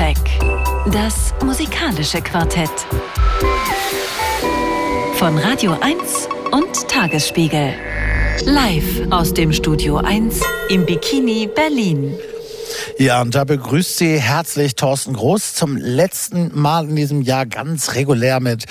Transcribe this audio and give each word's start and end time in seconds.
Soundcheck. 0.00 0.16
Das 0.92 1.34
musikalische 1.44 2.22
Quartett. 2.22 2.70
Von 5.14 5.36
Radio 5.38 5.76
1 5.80 6.28
und 6.52 6.88
Tagesspiegel. 6.88 7.74
Live 8.46 9.02
aus 9.10 9.34
dem 9.34 9.52
Studio 9.52 9.98
1 9.98 10.40
im 10.70 10.86
Bikini 10.86 11.46
Berlin. 11.54 12.18
Ja, 13.00 13.22
und 13.22 13.34
da 13.34 13.44
begrüßt 13.44 13.96
Sie 13.96 14.20
herzlich 14.20 14.76
Thorsten 14.76 15.14
Groß 15.14 15.54
zum 15.54 15.78
letzten 15.78 16.50
Mal 16.60 16.86
in 16.86 16.96
diesem 16.96 17.22
Jahr 17.22 17.46
ganz 17.46 17.94
regulär 17.94 18.40
mit 18.40 18.66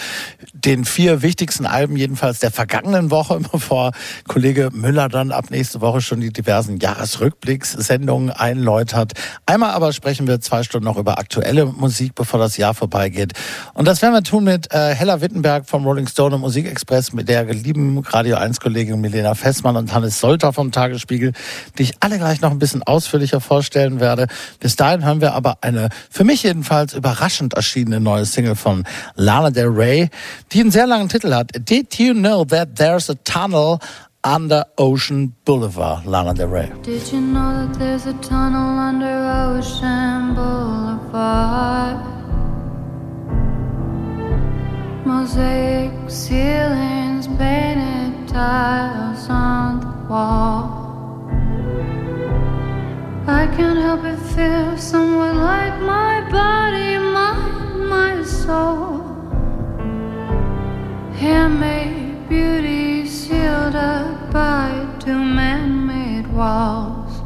den 0.53 0.85
vier 0.85 1.23
wichtigsten 1.23 1.65
Alben 1.65 1.95
jedenfalls 1.95 2.37
der 2.37 2.51
vergangenen 2.51 3.09
Woche, 3.09 3.39
bevor 3.51 3.91
Kollege 4.27 4.69
Müller 4.71 5.09
dann 5.09 5.31
ab 5.31 5.45
nächste 5.49 5.81
Woche 5.81 6.01
schon 6.01 6.21
die 6.21 6.31
diversen 6.31 6.77
Jahresrückblickssendungen 6.77 8.29
einläutert. 8.29 9.13
Einmal 9.47 9.71
aber 9.71 9.93
sprechen 9.93 10.27
wir 10.27 10.39
zwei 10.41 10.61
Stunden 10.61 10.85
noch 10.85 10.97
über 10.97 11.17
aktuelle 11.17 11.65
Musik, 11.65 12.13
bevor 12.13 12.39
das 12.39 12.55
Jahr 12.55 12.75
vorbeigeht. 12.75 13.33
Und 13.73 13.87
das 13.87 14.03
werden 14.03 14.13
wir 14.13 14.21
tun 14.21 14.43
mit 14.43 14.71
äh, 14.71 14.93
Hella 14.93 15.21
Wittenberg 15.21 15.67
vom 15.67 15.85
Rolling 15.85 16.05
Stone 16.05 16.35
und 16.35 16.41
Musikexpress, 16.41 17.13
mit 17.13 17.29
der 17.29 17.45
lieben 17.45 17.97
Radio 17.97 18.35
1 18.35 18.59
Kollegin 18.59 19.01
Milena 19.01 19.33
Fessmann 19.33 19.75
und 19.75 19.91
Hannes 19.91 20.19
Solter 20.19 20.53
vom 20.53 20.71
Tagesspiegel, 20.71 21.33
die 21.79 21.83
ich 21.83 21.93
alle 21.99 22.19
gleich 22.19 22.41
noch 22.41 22.51
ein 22.51 22.59
bisschen 22.59 22.83
ausführlicher 22.83 23.41
vorstellen 23.41 23.99
werde. 23.99 24.18
Bis 24.59 24.75
dahin 24.75 25.05
hören 25.05 25.21
wir 25.21 25.33
aber 25.33 25.57
eine 25.61 25.89
für 26.09 26.23
mich 26.23 26.43
jedenfalls 26.43 26.93
überraschend 26.93 27.53
erschienene 27.53 27.99
neue 27.99 28.25
Single 28.25 28.55
von 28.55 28.83
Lana 29.15 29.49
Del 29.49 29.67
Rey 29.67 30.09
die 30.51 30.61
einen 30.61 30.71
sehr 30.71 30.87
langen 30.87 31.09
Titel 31.09 31.33
hat. 31.33 31.51
Did 31.53 31.99
you 31.99 32.13
know 32.13 32.45
that 32.45 32.75
there's 32.75 33.09
a 33.09 33.15
tunnel 33.23 33.79
under 34.23 34.65
Ocean 34.77 35.33
Boulevard, 35.45 36.05
Lana 36.05 36.33
Del 36.33 36.47
Rey. 36.47 36.71
Did 36.83 37.11
you 37.11 37.21
know 37.21 37.65
that 37.65 37.79
there's 37.79 38.05
a 38.05 38.13
tunnel 38.21 38.77
under 38.77 39.07
Ocean 39.07 40.35
Boulevard? 40.35 42.05
Mosaic 45.05 45.91
ceilings, 46.09 47.27
painted 47.37 48.27
tiles 48.27 49.29
on 49.29 49.79
the 49.79 50.09
wall. 50.09 50.88
I 53.27 53.47
can't 53.55 53.77
help 53.77 54.01
but 54.01 54.17
feel 54.33 54.77
somewhat 54.77 55.35
like 55.35 55.79
my 55.81 56.21
body, 56.31 56.97
mind, 56.97 57.87
my 57.87 58.23
soul. 58.23 59.03
Handmade 61.13 62.27
beauty 62.29 63.07
sealed 63.07 63.75
up 63.75 64.31
by 64.31 64.87
two 64.99 65.19
man 65.19 65.85
made 65.85 66.27
walls. 66.33 67.21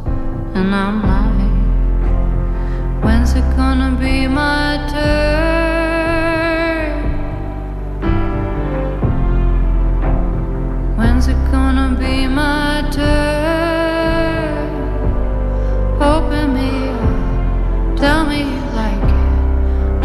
And 0.56 0.74
I'm 0.76 1.02
like, 1.14 3.04
when's 3.04 3.34
it 3.34 3.46
gonna 3.56 3.96
be 4.00 4.28
my 4.28 4.78
turn? 4.92 5.44
When's 10.98 11.28
it 11.28 11.38
gonna 11.52 11.96
be 12.00 12.28
my 12.28 12.90
turn? 12.92 13.33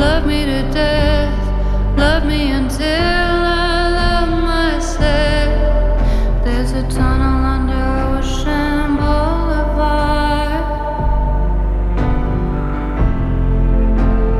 Love 0.09 0.25
me 0.27 0.41
to 0.47 0.62
death, 0.73 1.39
love 1.98 2.25
me 2.25 2.51
until. 2.51 2.87
I 2.89 3.84
love 4.01 4.33
myself. 4.55 5.53
There's 6.45 6.73
a 6.73 6.84
tunnel 6.98 7.39
under 7.55 7.84
Ocean 8.09 8.97
Boulevard. 9.00 10.65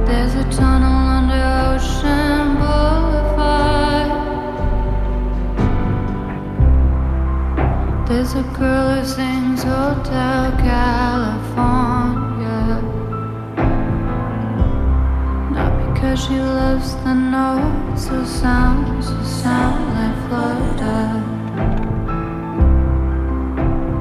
There's 0.08 0.34
a 0.42 0.47
tunnel 0.58 1.00
under 1.19 1.44
Ocean 1.69 2.44
Boulevard. 2.60 4.10
There's 8.09 8.32
a 8.42 8.44
girl 8.59 8.87
who 8.94 9.04
sings 9.04 9.62
Hotel 9.65 10.44
California. 10.53 11.17
She 16.18 16.34
loves 16.40 16.94
the 17.04 17.14
notes 17.14 18.10
or 18.10 18.26
sounds 18.26 19.08
or 19.08 19.24
sound 19.24 19.84
like 19.98 20.16
Florida. 20.26 20.98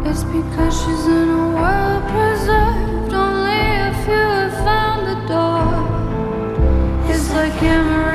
It's 0.09 0.23
because 0.23 0.73
she's 0.81 1.05
in 1.05 1.29
a 1.29 1.45
world 1.57 2.03
preserved. 2.13 3.13
Only 3.13 3.61
a 3.89 3.93
few 4.03 4.27
have 4.41 4.57
found 4.65 5.01
the 5.11 5.17
door. 5.33 5.69
It's 7.11 7.29
like 7.37 7.61
Amarillo, 7.61 8.06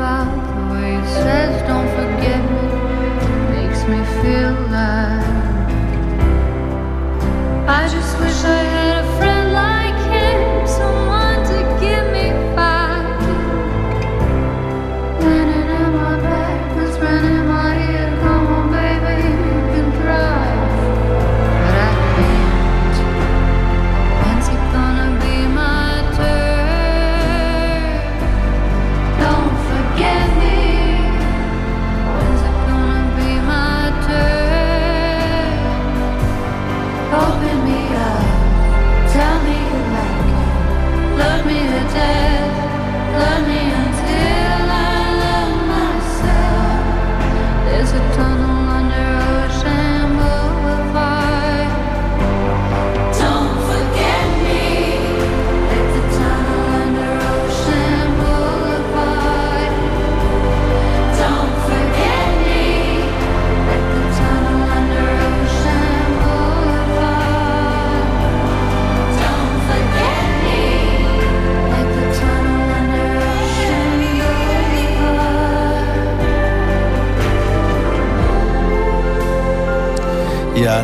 the 0.00 0.62
way 0.72 0.96
Don't 1.68 1.88
forget 1.98 2.40
me, 2.54 2.64
makes 3.52 3.80
me 3.84 4.00
feel 4.22 4.50
alive. 4.64 5.26
I 7.68 7.86
just 7.94 8.18
wish 8.18 8.44
I 8.44 8.62
had 8.74 8.99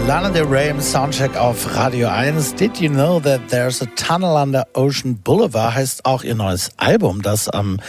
Lana 0.06 0.30
Del 0.30 0.44
Rey 0.44 0.68
im 0.70 0.80
Soundcheck 0.80 1.36
auf 1.36 1.74
Radio 1.74 2.06
1. 2.06 2.54
Did 2.54 2.80
you 2.80 2.88
know 2.88 3.18
that 3.18 3.40
there's 3.48 3.82
a 3.82 3.86
tunnel 3.96 4.36
under 4.36 4.64
Ocean 4.74 5.16
Boulevard? 5.16 5.74
Heißt 5.74 6.04
auch 6.04 6.22
ihr 6.22 6.36
neues 6.36 6.70
Album, 6.76 7.22
das 7.22 7.48
am 7.48 7.80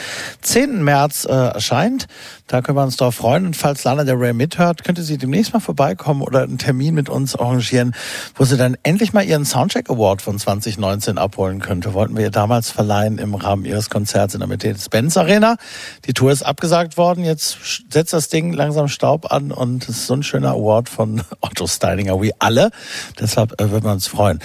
10. 0.41 0.83
März 0.83 1.25
äh, 1.25 1.31
erscheint. 1.31 2.07
Da 2.47 2.61
können 2.61 2.77
wir 2.77 2.83
uns 2.83 2.95
darauf 2.95 3.15
freuen. 3.15 3.45
Und 3.45 3.57
falls 3.57 3.83
Lana 3.83 4.05
Del 4.05 4.15
Rey 4.15 4.33
mithört, 4.33 4.85
könnte 4.85 5.03
sie 5.03 5.17
demnächst 5.17 5.53
mal 5.53 5.59
vorbeikommen 5.59 6.21
oder 6.21 6.43
einen 6.43 6.57
Termin 6.57 6.95
mit 6.95 7.09
uns 7.09 7.35
arrangieren, 7.35 7.93
wo 8.35 8.45
sie 8.45 8.57
dann 8.57 8.77
endlich 8.83 9.11
mal 9.11 9.25
ihren 9.25 9.45
Soundcheck 9.45 9.89
Award 9.89 10.21
von 10.21 10.39
2019 10.39 11.17
abholen 11.17 11.59
könnte. 11.59 11.93
Wollten 11.93 12.15
wir 12.15 12.23
ihr 12.23 12.31
damals 12.31 12.71
verleihen 12.71 13.17
im 13.17 13.35
Rahmen 13.35 13.65
ihres 13.65 13.89
Konzerts 13.89 14.33
in 14.33 14.39
der 14.39 14.47
Mercedes-Benz 14.47 15.17
Arena. 15.17 15.57
Die 16.05 16.13
Tour 16.13 16.31
ist 16.31 16.43
abgesagt 16.43 16.97
worden. 16.97 17.25
Jetzt 17.25 17.57
setzt 17.89 18.13
das 18.13 18.29
Ding 18.29 18.53
langsam 18.53 18.87
Staub 18.87 19.31
an 19.31 19.51
und 19.51 19.83
es 19.83 19.89
ist 19.89 20.07
so 20.07 20.13
ein 20.13 20.23
schöner 20.23 20.51
Award 20.51 20.87
von 20.87 21.21
Otto 21.41 21.67
Steininger 21.67 22.21
wie 22.21 22.31
alle. 22.39 22.71
Deshalb 23.19 23.59
äh, 23.61 23.69
würden 23.71 23.83
wir 23.83 23.91
uns 23.91 24.07
freuen. 24.07 24.39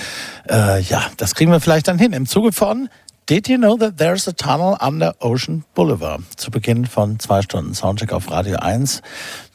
Äh, 0.50 0.80
ja, 0.82 1.02
das 1.18 1.36
kriegen 1.36 1.52
wir 1.52 1.60
vielleicht 1.60 1.86
dann 1.86 1.98
hin. 1.98 2.12
Im 2.12 2.26
Zuge 2.26 2.52
von 2.52 2.88
Did 3.28 3.48
you 3.48 3.56
know 3.56 3.76
that 3.76 3.98
there's 3.98 4.26
a 4.26 4.32
tunnel 4.32 4.76
under 4.80 5.14
Ocean 5.20 5.62
Boulevard? 5.74 6.22
Zu 6.36 6.50
Beginn 6.50 6.86
von 6.86 7.20
zwei 7.20 7.40
Stunden 7.40 7.72
Soundcheck 7.72 8.12
auf 8.12 8.28
Radio 8.32 8.56
1 8.56 9.00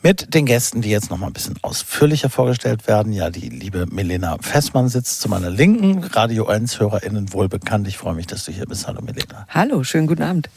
mit 0.01 0.33
den 0.33 0.45
Gästen, 0.45 0.81
die 0.81 0.89
jetzt 0.89 1.09
noch 1.09 1.17
mal 1.17 1.27
ein 1.27 1.33
bisschen 1.33 1.55
ausführlicher 1.63 2.29
vorgestellt 2.29 2.87
werden. 2.87 3.11
Ja, 3.11 3.29
die 3.29 3.49
liebe 3.49 3.85
Milena 3.87 4.37
Fessmann 4.39 4.87
sitzt 4.87 5.19
zu 5.19 5.27
meiner 5.27 5.49
Linken, 5.49 6.01
Radio 6.05 6.45
1 6.47 6.79
HörerInnen 6.79 7.33
wohl 7.33 7.49
bekannt. 7.49 7.89
Ich 7.89 7.97
freue 7.97 8.13
mich, 8.13 8.25
dass 8.25 8.45
du 8.45 8.53
hier 8.53 8.65
bist. 8.65 8.87
Hallo 8.87 9.01
Milena. 9.01 9.45
Hallo, 9.49 9.83
schönen 9.83 10.07
guten 10.07 10.23
Abend. 10.23 10.49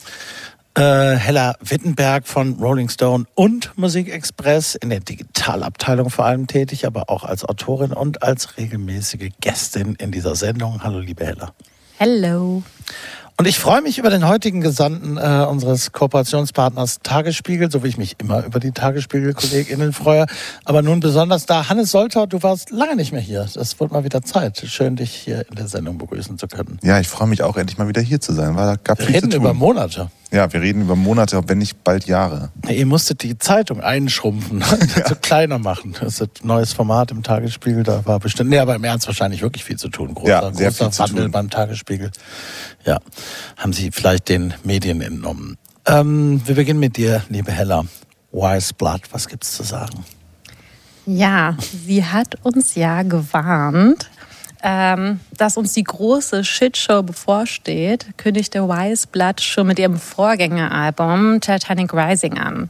Äh, 0.75 1.15
Hella 1.17 1.55
Wittenberg 1.59 2.25
von 2.25 2.53
Rolling 2.61 2.87
Stone 2.87 3.25
und 3.35 3.77
Musikexpress 3.77 4.75
in 4.75 4.89
der 4.89 5.01
Digitalabteilung 5.01 6.09
vor 6.09 6.23
allem 6.23 6.47
tätig, 6.47 6.87
aber 6.87 7.09
auch 7.09 7.25
als 7.25 7.43
Autorin 7.43 7.91
und 7.91 8.23
als 8.23 8.57
regelmäßige 8.57 9.31
Gästin 9.41 9.95
in 9.95 10.13
dieser 10.13 10.35
Sendung. 10.35 10.81
Hallo 10.81 10.99
liebe 10.99 11.25
Hella. 11.25 11.51
Hello. 12.03 12.63
Und 13.37 13.47
ich 13.47 13.59
freue 13.59 13.83
mich 13.83 13.99
über 13.99 14.09
den 14.09 14.27
heutigen 14.27 14.61
Gesandten 14.61 15.17
äh, 15.17 15.45
unseres 15.47 15.91
Kooperationspartners 15.91 17.01
Tagesspiegel, 17.03 17.69
so 17.69 17.83
wie 17.83 17.89
ich 17.89 17.99
mich 17.99 18.15
immer 18.17 18.43
über 18.43 18.59
die 18.59 18.71
Tagesspiegel-KollegInnen 18.71 19.93
freue. 19.93 20.25
Aber 20.65 20.81
nun 20.81 20.99
besonders 20.99 21.45
da, 21.45 21.69
Hannes 21.69 21.91
Soltau, 21.91 22.25
du 22.25 22.41
warst 22.41 22.71
lange 22.71 22.95
nicht 22.95 23.11
mehr 23.11 23.21
hier. 23.21 23.47
Es 23.53 23.79
wird 23.79 23.91
mal 23.91 24.03
wieder 24.03 24.23
Zeit. 24.23 24.63
Schön, 24.65 24.95
dich 24.95 25.13
hier 25.13 25.45
in 25.47 25.55
der 25.55 25.67
Sendung 25.67 25.99
begrüßen 25.99 26.39
zu 26.39 26.47
können. 26.47 26.79
Ja, 26.81 26.99
ich 26.99 27.07
freue 27.07 27.27
mich 27.27 27.43
auch 27.43 27.55
endlich 27.55 27.77
mal 27.77 27.87
wieder 27.87 28.01
hier 28.01 28.19
zu 28.19 28.33
sein, 28.33 28.55
weil 28.55 28.65
da 28.65 28.75
gab 28.83 28.97
Wir 28.97 29.05
viel 29.05 29.15
reden 29.17 29.29
zu 29.29 29.37
tun. 29.37 29.45
über 29.45 29.53
Monate. 29.53 30.09
Ja, 30.31 30.51
wir 30.53 30.61
reden 30.61 30.81
über 30.83 30.95
Monate, 30.95 31.41
wenn 31.47 31.57
nicht 31.57 31.83
bald 31.83 32.05
Jahre. 32.05 32.51
Ja, 32.65 32.71
Ihr 32.71 32.85
musstet 32.85 33.21
die 33.23 33.37
Zeitung 33.37 33.81
einschrumpfen, 33.81 34.63
so 35.07 35.15
kleiner 35.21 35.59
machen. 35.59 35.93
Das 35.99 36.21
ist 36.21 36.21
ein 36.43 36.47
neues 36.47 36.73
Format 36.73 37.11
im 37.11 37.21
Tagesspiegel, 37.23 37.83
da 37.83 38.05
war 38.05 38.19
bestimmt, 38.19 38.49
nee, 38.49 38.57
aber 38.59 38.75
im 38.75 38.83
Ernst 38.83 39.07
wahrscheinlich 39.07 39.41
wirklich 39.41 39.63
viel 39.63 39.77
zu 39.77 39.89
tun. 39.89 40.13
Großer, 40.13 40.29
Ja, 40.29 40.53
sehr 40.53 40.69
großer 40.69 40.85
viel 40.85 40.91
zu 40.93 41.03
Wandel 41.03 41.23
tun. 41.25 41.31
beim 41.31 41.49
Tagesspiegel. 41.49 42.11
Ja, 42.85 42.99
haben 43.57 43.73
Sie 43.73 43.91
vielleicht 43.91 44.29
den 44.29 44.53
Medien 44.63 45.01
entnommen. 45.01 45.57
Ähm, 45.85 46.41
wir 46.45 46.55
beginnen 46.55 46.79
mit 46.79 46.95
dir, 46.97 47.23
liebe 47.29 47.51
Hella. 47.51 47.83
Wise 48.31 48.73
Blood, 48.73 49.01
was 49.11 49.27
gibt's 49.27 49.57
zu 49.57 49.63
sagen? 49.63 50.05
Ja, 51.05 51.57
sie 51.85 52.05
hat 52.05 52.35
uns 52.43 52.75
ja 52.75 53.01
gewarnt, 53.03 54.09
ähm, 54.63 55.19
dass 55.37 55.57
uns 55.57 55.73
die 55.73 55.83
große 55.83 56.43
Shitshow 56.43 57.03
bevorsteht, 57.03 58.05
kündigte 58.17 58.67
Wise 58.67 59.07
Blood 59.11 59.41
schon 59.41 59.67
mit 59.67 59.79
ihrem 59.79 59.97
Vorgängeralbum 59.97 61.41
Titanic 61.41 61.93
Rising 61.93 62.37
an. 62.37 62.69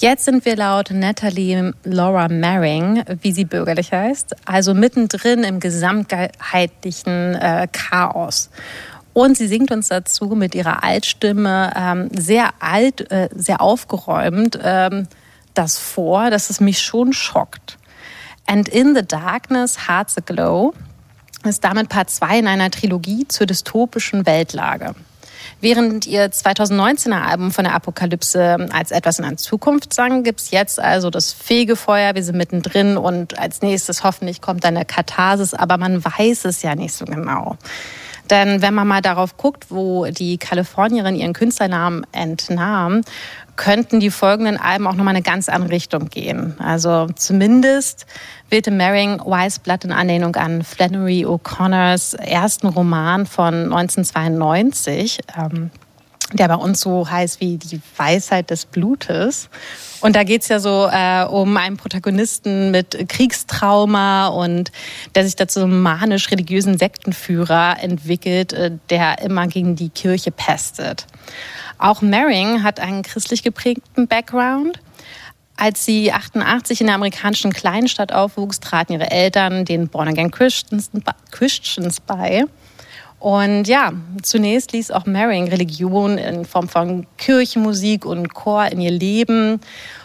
Jetzt 0.00 0.26
sind 0.26 0.44
wir 0.44 0.54
laut 0.54 0.90
Natalie 0.92 1.72
Laura 1.82 2.28
Maring, 2.28 3.02
wie 3.20 3.32
sie 3.32 3.44
bürgerlich 3.44 3.92
heißt, 3.92 4.36
also 4.44 4.72
mittendrin 4.72 5.42
im 5.42 5.58
gesamtheitlichen 5.58 7.34
äh, 7.34 7.66
Chaos. 7.72 8.50
Und 9.12 9.36
sie 9.36 9.48
singt 9.48 9.72
uns 9.72 9.88
dazu 9.88 10.26
mit 10.26 10.54
ihrer 10.54 10.84
Altstimme 10.84 11.72
ähm, 11.74 12.08
sehr 12.16 12.50
alt, 12.60 13.10
äh, 13.10 13.28
sehr 13.34 13.60
aufgeräumt 13.60 14.58
ähm, 14.62 15.08
das 15.54 15.78
vor, 15.78 16.30
dass 16.30 16.50
es 16.50 16.60
mich 16.60 16.80
schon 16.80 17.12
schockt. 17.12 17.78
And 18.46 18.68
in 18.68 18.94
the 18.94 19.02
Darkness, 19.02 19.88
Hearts 19.88 20.16
Aglow 20.16 20.72
ist 21.44 21.64
damit 21.64 21.88
Part 21.88 22.10
2 22.10 22.40
in 22.40 22.46
einer 22.46 22.70
Trilogie 22.70 23.26
zur 23.28 23.46
dystopischen 23.46 24.26
Weltlage. 24.26 24.94
Während 25.60 26.06
ihr 26.06 26.30
2019er 26.30 27.22
Album 27.22 27.50
von 27.50 27.64
der 27.64 27.74
Apokalypse 27.74 28.68
als 28.72 28.92
etwas 28.92 29.18
in 29.18 29.24
der 29.24 29.36
Zukunft 29.36 29.92
sang, 29.92 30.22
gibt's 30.22 30.50
jetzt 30.50 30.78
also 30.78 31.10
das 31.10 31.32
Fegefeuer. 31.32 32.14
Wir 32.14 32.22
sind 32.22 32.36
mittendrin 32.36 32.96
und 32.96 33.38
als 33.38 33.60
nächstes 33.60 34.04
hoffentlich 34.04 34.40
kommt 34.40 34.62
dann 34.64 34.76
eine 34.76 34.84
Katharsis, 34.84 35.54
aber 35.54 35.76
man 35.76 36.04
weiß 36.04 36.44
es 36.44 36.62
ja 36.62 36.74
nicht 36.76 36.94
so 36.94 37.04
genau. 37.04 37.56
Denn 38.30 38.62
wenn 38.62 38.74
man 38.74 38.86
mal 38.86 39.00
darauf 39.00 39.36
guckt, 39.36 39.66
wo 39.70 40.06
die 40.06 40.38
Kalifornierin 40.38 41.16
ihren 41.16 41.32
Künstlernamen 41.32 42.06
entnahm, 42.12 43.02
könnten 43.58 44.00
die 44.00 44.10
folgenden 44.10 44.56
Alben 44.56 44.86
auch 44.86 44.94
nochmal 44.94 45.14
eine 45.14 45.22
ganz 45.22 45.50
andere 45.50 45.72
Richtung 45.72 46.08
gehen. 46.08 46.54
Also 46.58 47.08
zumindest 47.16 48.06
wählte 48.48 48.70
Maring 48.70 49.20
Wise 49.20 49.60
Blood 49.60 49.84
in 49.84 49.92
Anlehnung 49.92 50.36
an 50.36 50.62
Flannery 50.62 51.26
O'Connors 51.26 52.16
ersten 52.16 52.68
Roman 52.68 53.26
von 53.26 53.64
1992. 53.64 55.18
Ähm, 55.36 55.70
der 56.32 56.48
bei 56.48 56.56
uns 56.56 56.80
so 56.80 57.08
heißt 57.08 57.40
wie 57.40 57.56
die 57.56 57.80
Weisheit 57.96 58.50
des 58.50 58.66
Blutes. 58.66 59.48
Und 60.00 60.14
da 60.14 60.24
geht's 60.24 60.48
ja 60.48 60.60
so 60.60 60.86
äh, 60.90 61.24
um 61.24 61.56
einen 61.56 61.78
Protagonisten 61.78 62.70
mit 62.70 63.08
Kriegstrauma 63.08 64.28
und 64.28 64.70
der 65.14 65.24
sich 65.24 65.36
dazu 65.36 65.66
manisch-religiösen 65.66 66.76
Sektenführer 66.76 67.76
entwickelt, 67.80 68.52
äh, 68.52 68.72
der 68.90 69.22
immer 69.22 69.46
gegen 69.46 69.74
die 69.74 69.88
Kirche 69.88 70.30
pestet. 70.30 71.06
Auch 71.78 72.02
Maring 72.02 72.62
hat 72.62 72.80
einen 72.80 73.02
christlich 73.02 73.42
geprägten 73.42 74.08
Background. 74.08 74.80
Als 75.56 75.84
sie 75.84 76.12
88 76.12 76.80
in 76.80 76.86
der 76.86 76.96
amerikanischen 76.96 77.52
Kleinstadt 77.52 78.12
aufwuchs, 78.12 78.60
traten 78.60 78.92
ihre 78.92 79.10
Eltern 79.10 79.64
den 79.64 79.88
Born-Again 79.88 80.30
Christians, 80.30 80.90
Christians 81.30 82.00
bei. 82.00 82.44
Und 83.18 83.66
ja, 83.66 83.92
zunächst 84.22 84.72
ließ 84.72 84.92
auch 84.92 85.06
Maring 85.06 85.48
Religion 85.48 86.18
in 86.18 86.44
Form 86.44 86.68
von 86.68 87.06
Kirchenmusik 87.16 88.04
und 88.04 88.32
Chor 88.34 88.66
in 88.66 88.80
ihr 88.80 88.92
Leben. 88.92 89.60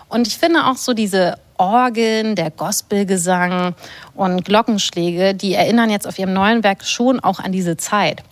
Und 0.10 0.28
ich 0.28 0.38
finde 0.38 0.66
auch 0.66 0.78
so 0.78 0.94
diese 0.94 1.38
Orgeln, 1.58 2.36
der 2.36 2.50
Gospelgesang 2.50 3.76
und 4.16 4.46
Glockenschläge, 4.46 5.36
die 5.36 5.54
erinnern 5.54 5.90
jetzt 5.90 6.08
auf 6.08 6.18
ihrem 6.18 6.34
neuen 6.34 6.64
Werk 6.64 6.84
schon 6.84 7.20
auch 7.20 7.40
an 7.40 7.52
diese 7.52 7.78
Zeit. 7.78 8.24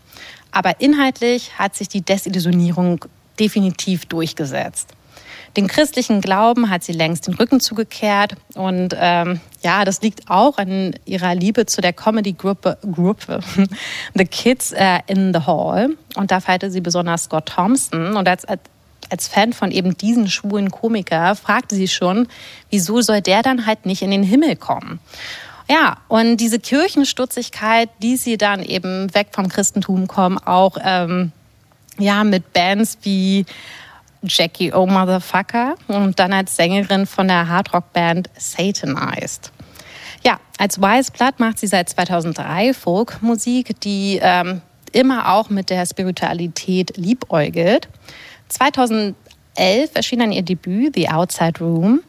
Aber 0.52 0.82
inhaltlich 0.82 1.58
hat 1.58 1.76
sich 1.76 1.88
die 1.88 2.02
Desillusionierung 2.02 3.06
definitiv 3.39 4.06
durchgesetzt. 4.06 4.94
Den 5.57 5.68
christlichen 5.68 6.22
Glauben 6.22 6.70
hat 6.70 6.84
sie 6.84 6.94
längst 6.94 7.27
den 7.27 7.34
Rücken 7.34 7.60
zugekehrt. 7.60 8.36
Und 8.56 8.96
ähm, 8.98 9.41
ja, 9.62 9.84
das 9.84 10.01
liegt 10.01 10.29
auch 10.29 10.58
an 10.58 10.96
ihrer 11.06 11.36
Liebe 11.36 11.65
zu 11.65 11.82
der 11.82 11.91
Comedy-Gruppe 11.91 12.77
Gruppe, 12.89 13.41
The 14.13 14.25
Kids 14.25 14.72
äh, 14.72 15.00
in 15.08 15.34
the 15.34 15.41
Hall. 15.41 15.98
Und 16.15 16.32
da 16.32 16.39
feierte 16.39 16.72
sie 16.72 16.79
besonders 16.79 17.24
Scott 17.24 17.48
Thompson. 17.48 18.15
Und 18.15 18.29
als, 18.29 18.46
als 19.10 19.27
Fan 19.27 19.51
von 19.51 19.72
eben 19.72 19.98
diesen 19.98 20.29
schwulen 20.29 20.72
Komiker 20.72 21.36
fragte 21.36 21.75
sie 21.75 21.89
schon, 21.89 22.27
wieso 22.70 23.01
soll 23.01 23.20
der 23.20 23.41
dann 23.41 23.65
halt 23.65 23.86
nicht 23.86 24.01
in 24.01 24.12
den 24.12 24.24
Himmel 24.24 24.56
kommen? 24.56 25.00
Ja, 25.70 25.98
und 26.08 26.38
diese 26.38 26.60
Kirchenstutzigkeit, 26.60 27.89
die 28.01 28.15
sie 28.15 28.38
dann 28.38 28.63
eben 28.63 29.13
weg 29.13 29.27
vom 29.32 29.48
Christentum 29.50 30.08
kommen, 30.08 30.38
auch 30.38 30.77
ähm, 30.82 31.34
ja 32.01 32.24
mit 32.24 32.53
Bands 32.53 32.98
wie 33.03 33.46
Jackie 34.24 34.72
O 34.74 34.86
Motherfucker 34.86 35.75
und 35.88 36.20
dann 36.20 36.34
als 36.34 36.55
Sängerin 36.55 37.05
von 37.05 37.27
der 37.27 37.48
Hardrock-Band 37.48 38.29
Satanized. 38.38 39.51
Ja, 40.24 40.39
als 40.60 40.79
Wise 40.79 41.12
Blood 41.12 41.39
macht 41.39 41.58
sie 41.58 41.67
seit 41.67 41.89
2003 41.89 42.74
Folkmusik, 42.74 43.79
die 43.81 44.20
ähm, 44.22 44.62
immer 44.91 45.34
auch 45.34 45.50
mit 45.50 45.70
der 45.70 45.86
Spiritualität 45.86 46.96
liebäugelt. 46.98 47.88
2011 48.50 49.15
erschien 49.93 50.20
dann 50.20 50.31
ihr 50.31 50.43
Debüt 50.43 50.96
The 50.96 51.10
Outside 51.10 51.60
Room, 51.60 52.01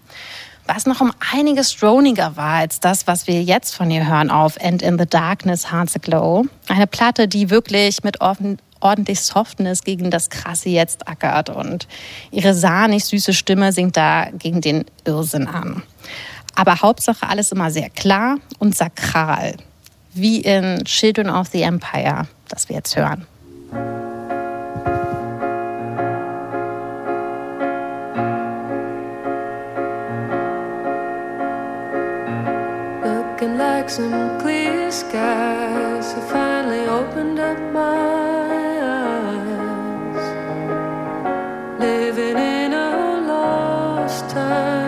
was 0.67 0.85
noch 0.85 1.01
um 1.01 1.13
einiges 1.33 1.73
stroniger 1.73 2.37
war 2.37 2.57
als 2.57 2.81
das, 2.81 3.07
was 3.07 3.27
wir 3.27 3.43
jetzt 3.43 3.75
von 3.75 3.91
ihr 3.91 4.07
hören 4.07 4.31
auf 4.31 4.63
And 4.63 4.83
in 4.83 4.99
the 4.99 5.07
Darkness 5.07 5.73
Hearts 5.73 5.97
Aglow. 5.97 6.45
Eine 6.69 6.87
Platte, 6.87 7.29
die 7.29 7.49
wirklich 7.49 8.05
mit 8.05 8.21
offen, 8.21 8.59
ordentlich 8.83 9.21
Softness 9.21 9.85
gegen 9.85 10.11
das 10.11 10.31
Krasse 10.31 10.69
jetzt 10.69 11.09
ackert 11.09 11.49
und 11.49 11.87
ihre 12.31 12.55
sahnig 12.55 13.05
süße 13.05 13.33
Stimme 13.33 13.73
singt 13.73 13.97
da 13.97 14.29
gegen 14.33 14.61
den 14.61 14.85
Irrsinn 15.05 15.47
an. 15.47 15.83
Aber 16.55 16.81
Hauptsache 16.81 17.29
alles 17.29 17.53
immer 17.53 17.71
sehr 17.71 17.91
klar 17.91 18.37
und 18.59 18.77
sakral, 18.77 19.55
wie 20.13 20.41
in 20.41 20.85
Children 20.85 21.31
of 21.31 21.49
the 21.49 21.63
Empire, 21.63 22.27
das 22.49 22.69
wir 22.69 22.77
jetzt 22.77 22.97
hören. 22.97 23.27
Looking 33.43 33.89
some 33.89 34.39
clear 34.39 34.93
skies 34.93 36.15
time, 44.33 44.82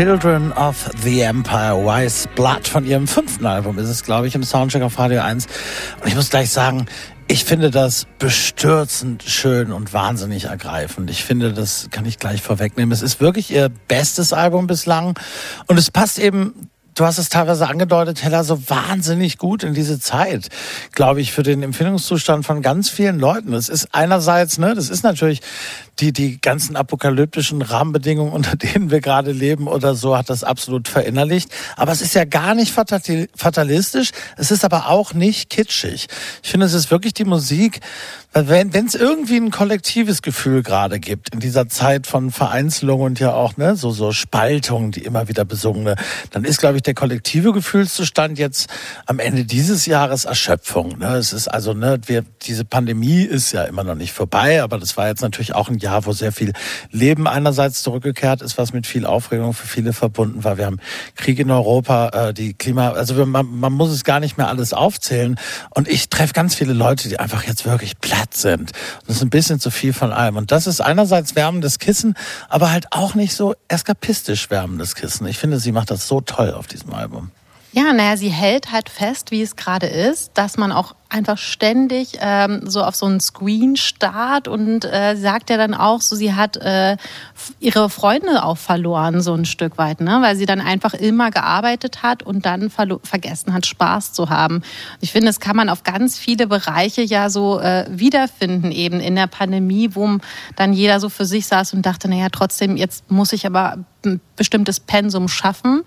Children 0.00 0.54
of 0.54 0.90
the 1.02 1.20
Empire, 1.20 1.76
Wise 1.76 2.26
Blood 2.34 2.66
von 2.66 2.86
ihrem 2.86 3.06
fünften 3.06 3.44
Album 3.44 3.78
ist 3.78 3.90
es, 3.90 4.02
glaube 4.02 4.26
ich, 4.26 4.34
im 4.34 4.42
Soundcheck 4.42 4.80
auf 4.80 4.98
Radio 4.98 5.20
1. 5.20 5.46
Und 6.00 6.08
ich 6.08 6.14
muss 6.14 6.30
gleich 6.30 6.48
sagen, 6.48 6.86
Ich 7.28 7.44
finde 7.44 7.70
das 7.70 8.06
bestürzend 8.18 9.22
schön 9.24 9.72
und 9.72 9.92
wahnsinnig 9.92 10.44
ergreifend. 10.44 11.10
Ich 11.10 11.22
finde, 11.22 11.52
das 11.52 11.88
kann 11.90 12.06
ich 12.06 12.18
gleich 12.18 12.40
vorwegnehmen. 12.40 12.92
Es 12.92 13.02
ist 13.02 13.20
wirklich 13.20 13.50
ihr 13.50 13.68
bestes 13.88 14.32
Album 14.32 14.66
bislang 14.66 15.18
und 15.66 15.78
es 15.78 15.90
passt 15.90 16.18
eben 16.18 16.70
du 16.94 17.04
hast 17.04 17.18
es 17.18 17.28
teilweise 17.28 17.68
angedeutet, 17.68 18.22
Hella, 18.22 18.44
so 18.44 18.68
wahnsinnig 18.68 19.38
gut 19.38 19.62
in 19.62 19.74
diese 19.74 19.98
Zeit, 20.00 20.48
glaube 20.92 21.20
ich, 21.20 21.32
für 21.32 21.42
den 21.42 21.62
Empfindungszustand 21.62 22.44
von 22.44 22.62
ganz 22.62 22.90
vielen 22.90 23.18
Leuten. 23.18 23.54
Es 23.54 23.68
ist 23.68 23.88
einerseits, 23.92 24.58
ne, 24.58 24.74
das 24.74 24.90
ist 24.90 25.02
natürlich 25.02 25.40
die, 26.00 26.12
die 26.12 26.40
ganzen 26.40 26.76
apokalyptischen 26.76 27.62
Rahmenbedingungen, 27.62 28.32
unter 28.40 28.56
denen 28.56 28.90
wir 28.90 29.00
gerade 29.00 29.32
leben 29.32 29.68
oder 29.68 29.94
so, 29.94 30.16
hat 30.16 30.30
das 30.30 30.44
absolut 30.44 30.88
verinnerlicht. 30.88 31.50
Aber 31.76 31.92
es 31.92 32.00
ist 32.00 32.14
ja 32.14 32.24
gar 32.24 32.54
nicht 32.54 32.72
fatalistisch. 32.72 34.10
Es 34.36 34.50
ist 34.50 34.64
aber 34.64 34.88
auch 34.88 35.12
nicht 35.12 35.50
kitschig. 35.50 36.06
Ich 36.42 36.50
finde, 36.50 36.66
es 36.66 36.74
ist 36.74 36.90
wirklich 36.90 37.14
die 37.14 37.24
Musik, 37.24 37.80
wenn 38.32 38.86
es 38.86 38.94
irgendwie 38.94 39.38
ein 39.38 39.50
kollektives 39.50 40.22
Gefühl 40.22 40.62
gerade 40.62 41.00
gibt 41.00 41.30
in 41.34 41.40
dieser 41.40 41.68
Zeit 41.68 42.06
von 42.06 42.30
Vereinzelung 42.30 43.00
und 43.00 43.18
ja 43.18 43.34
auch 43.34 43.56
ne 43.56 43.74
so 43.74 43.90
so 43.90 44.12
Spaltung, 44.12 44.92
die 44.92 45.02
immer 45.02 45.26
wieder 45.26 45.44
besungene, 45.44 45.96
dann 46.30 46.44
ist 46.44 46.60
glaube 46.60 46.76
ich 46.76 46.82
der 46.82 46.94
kollektive 46.94 47.52
Gefühlszustand 47.52 48.38
jetzt 48.38 48.70
am 49.06 49.18
Ende 49.18 49.44
dieses 49.44 49.86
Jahres 49.86 50.26
Erschöpfung. 50.26 50.98
Ne? 50.98 51.16
Es 51.16 51.32
ist 51.32 51.48
also 51.48 51.74
ne 51.74 52.00
wir 52.06 52.24
diese 52.42 52.64
Pandemie 52.64 53.22
ist 53.22 53.50
ja 53.50 53.64
immer 53.64 53.82
noch 53.82 53.96
nicht 53.96 54.12
vorbei, 54.12 54.62
aber 54.62 54.78
das 54.78 54.96
war 54.96 55.08
jetzt 55.08 55.22
natürlich 55.22 55.56
auch 55.56 55.68
ein 55.68 55.78
Jahr 55.78 55.89
Jahr, 55.90 56.06
wo 56.06 56.12
sehr 56.12 56.32
viel 56.32 56.52
Leben 56.90 57.26
einerseits 57.26 57.82
zurückgekehrt 57.82 58.42
ist, 58.42 58.58
was 58.58 58.72
mit 58.72 58.86
viel 58.86 59.06
Aufregung 59.06 59.52
für 59.52 59.66
viele 59.66 59.92
verbunden 59.92 60.44
war. 60.44 60.56
Wir 60.56 60.66
haben 60.66 60.78
Krieg 61.16 61.38
in 61.38 61.50
Europa, 61.50 62.08
äh, 62.08 62.34
die 62.34 62.54
Klima, 62.54 62.90
also 62.90 63.26
man, 63.26 63.46
man 63.46 63.72
muss 63.72 63.90
es 63.90 64.04
gar 64.04 64.20
nicht 64.20 64.38
mehr 64.38 64.48
alles 64.48 64.72
aufzählen. 64.72 65.36
Und 65.74 65.88
ich 65.88 66.08
treffe 66.08 66.32
ganz 66.32 66.54
viele 66.54 66.72
Leute, 66.72 67.08
die 67.08 67.18
einfach 67.18 67.44
jetzt 67.44 67.64
wirklich 67.64 67.98
platt 67.98 68.34
sind. 68.34 68.72
Das 69.06 69.16
ist 69.16 69.22
ein 69.22 69.30
bisschen 69.30 69.60
zu 69.60 69.70
viel 69.70 69.92
von 69.92 70.12
allem. 70.12 70.36
Und 70.36 70.52
das 70.52 70.66
ist 70.66 70.80
einerseits 70.80 71.34
wärmendes 71.36 71.78
Kissen, 71.78 72.14
aber 72.48 72.70
halt 72.70 72.86
auch 72.90 73.14
nicht 73.14 73.34
so 73.34 73.54
eskapistisch 73.68 74.50
wärmendes 74.50 74.94
Kissen. 74.94 75.26
Ich 75.26 75.38
finde, 75.38 75.58
sie 75.58 75.72
macht 75.72 75.90
das 75.90 76.06
so 76.06 76.20
toll 76.20 76.52
auf 76.52 76.66
diesem 76.66 76.94
Album. 76.94 77.30
Ja, 77.72 77.92
naja, 77.92 78.16
sie 78.16 78.30
hält 78.30 78.72
halt 78.72 78.88
fest, 78.88 79.30
wie 79.30 79.42
es 79.42 79.54
gerade 79.54 79.86
ist, 79.86 80.32
dass 80.34 80.56
man 80.56 80.72
auch 80.72 80.96
einfach 81.08 81.38
ständig 81.38 82.18
ähm, 82.20 82.62
so 82.68 82.82
auf 82.82 82.96
so 82.96 83.06
einen 83.06 83.20
Screen 83.20 83.76
starrt 83.76 84.48
und 84.48 84.84
äh, 84.84 85.16
sagt 85.16 85.50
ja 85.50 85.56
dann 85.56 85.74
auch 85.74 86.00
so, 86.00 86.16
sie 86.16 86.34
hat 86.34 86.56
äh, 86.56 86.96
ihre 87.60 87.88
Freunde 87.88 88.44
auch 88.44 88.58
verloren, 88.58 89.20
so 89.20 89.34
ein 89.34 89.44
Stück 89.44 89.78
weit, 89.78 90.00
ne? 90.00 90.18
weil 90.20 90.34
sie 90.34 90.46
dann 90.46 90.60
einfach 90.60 90.94
immer 90.94 91.30
gearbeitet 91.30 92.02
hat 92.02 92.24
und 92.24 92.44
dann 92.44 92.70
vergessen 92.70 93.52
hat, 93.52 93.66
Spaß 93.66 94.12
zu 94.12 94.30
haben. 94.30 94.62
Ich 95.00 95.12
finde, 95.12 95.28
das 95.28 95.38
kann 95.40 95.56
man 95.56 95.68
auf 95.68 95.84
ganz 95.84 96.18
viele 96.18 96.48
Bereiche 96.48 97.02
ja 97.02 97.30
so 97.30 97.60
äh, 97.60 97.86
wiederfinden, 97.88 98.72
eben 98.72 98.98
in 99.00 99.14
der 99.14 99.28
Pandemie, 99.28 99.90
wo 99.94 100.18
dann 100.56 100.72
jeder 100.72 100.98
so 100.98 101.08
für 101.08 101.24
sich 101.24 101.46
saß 101.46 101.74
und 101.74 101.86
dachte, 101.86 102.08
naja, 102.08 102.28
trotzdem, 102.30 102.76
jetzt 102.76 103.10
muss 103.10 103.32
ich 103.32 103.46
aber 103.46 103.78
ein 104.04 104.20
bestimmtes 104.36 104.80
Pensum 104.80 105.28
schaffen 105.28 105.82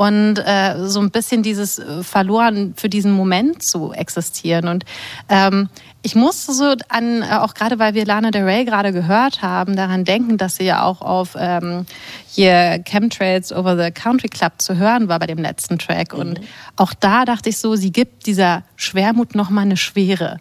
und 0.00 0.38
äh, 0.38 0.88
so 0.88 0.98
ein 1.00 1.10
bisschen 1.10 1.42
dieses 1.42 1.78
äh, 1.78 2.02
verloren 2.02 2.72
für 2.74 2.88
diesen 2.88 3.12
Moment 3.12 3.62
zu 3.62 3.92
existieren. 3.92 4.66
Und 4.66 4.86
ähm, 5.28 5.68
ich 6.00 6.14
musste 6.14 6.54
so 6.54 6.74
an, 6.88 7.20
äh, 7.20 7.26
auch 7.34 7.52
gerade 7.52 7.78
weil 7.78 7.92
wir 7.92 8.06
Lana 8.06 8.30
Del 8.30 8.44
Rey 8.44 8.64
gerade 8.64 8.94
gehört 8.94 9.42
haben, 9.42 9.76
daran 9.76 10.06
denken, 10.06 10.38
dass 10.38 10.56
sie 10.56 10.64
ja 10.64 10.84
auch 10.84 11.02
auf 11.02 11.36
ähm, 11.38 11.84
hier 12.26 12.82
Chemtrails 12.82 13.52
Over 13.52 13.76
the 13.76 13.90
Country 13.90 14.28
Club 14.28 14.54
zu 14.56 14.78
hören 14.78 15.08
war 15.08 15.18
bei 15.18 15.26
dem 15.26 15.36
letzten 15.36 15.78
Track. 15.78 16.14
Mhm. 16.14 16.20
Und 16.20 16.40
auch 16.76 16.94
da 16.94 17.26
dachte 17.26 17.50
ich 17.50 17.58
so, 17.58 17.76
sie 17.76 17.92
gibt 17.92 18.24
dieser 18.24 18.62
Schwermut 18.76 19.34
nochmal 19.34 19.66
eine 19.66 19.76
Schwere. 19.76 20.38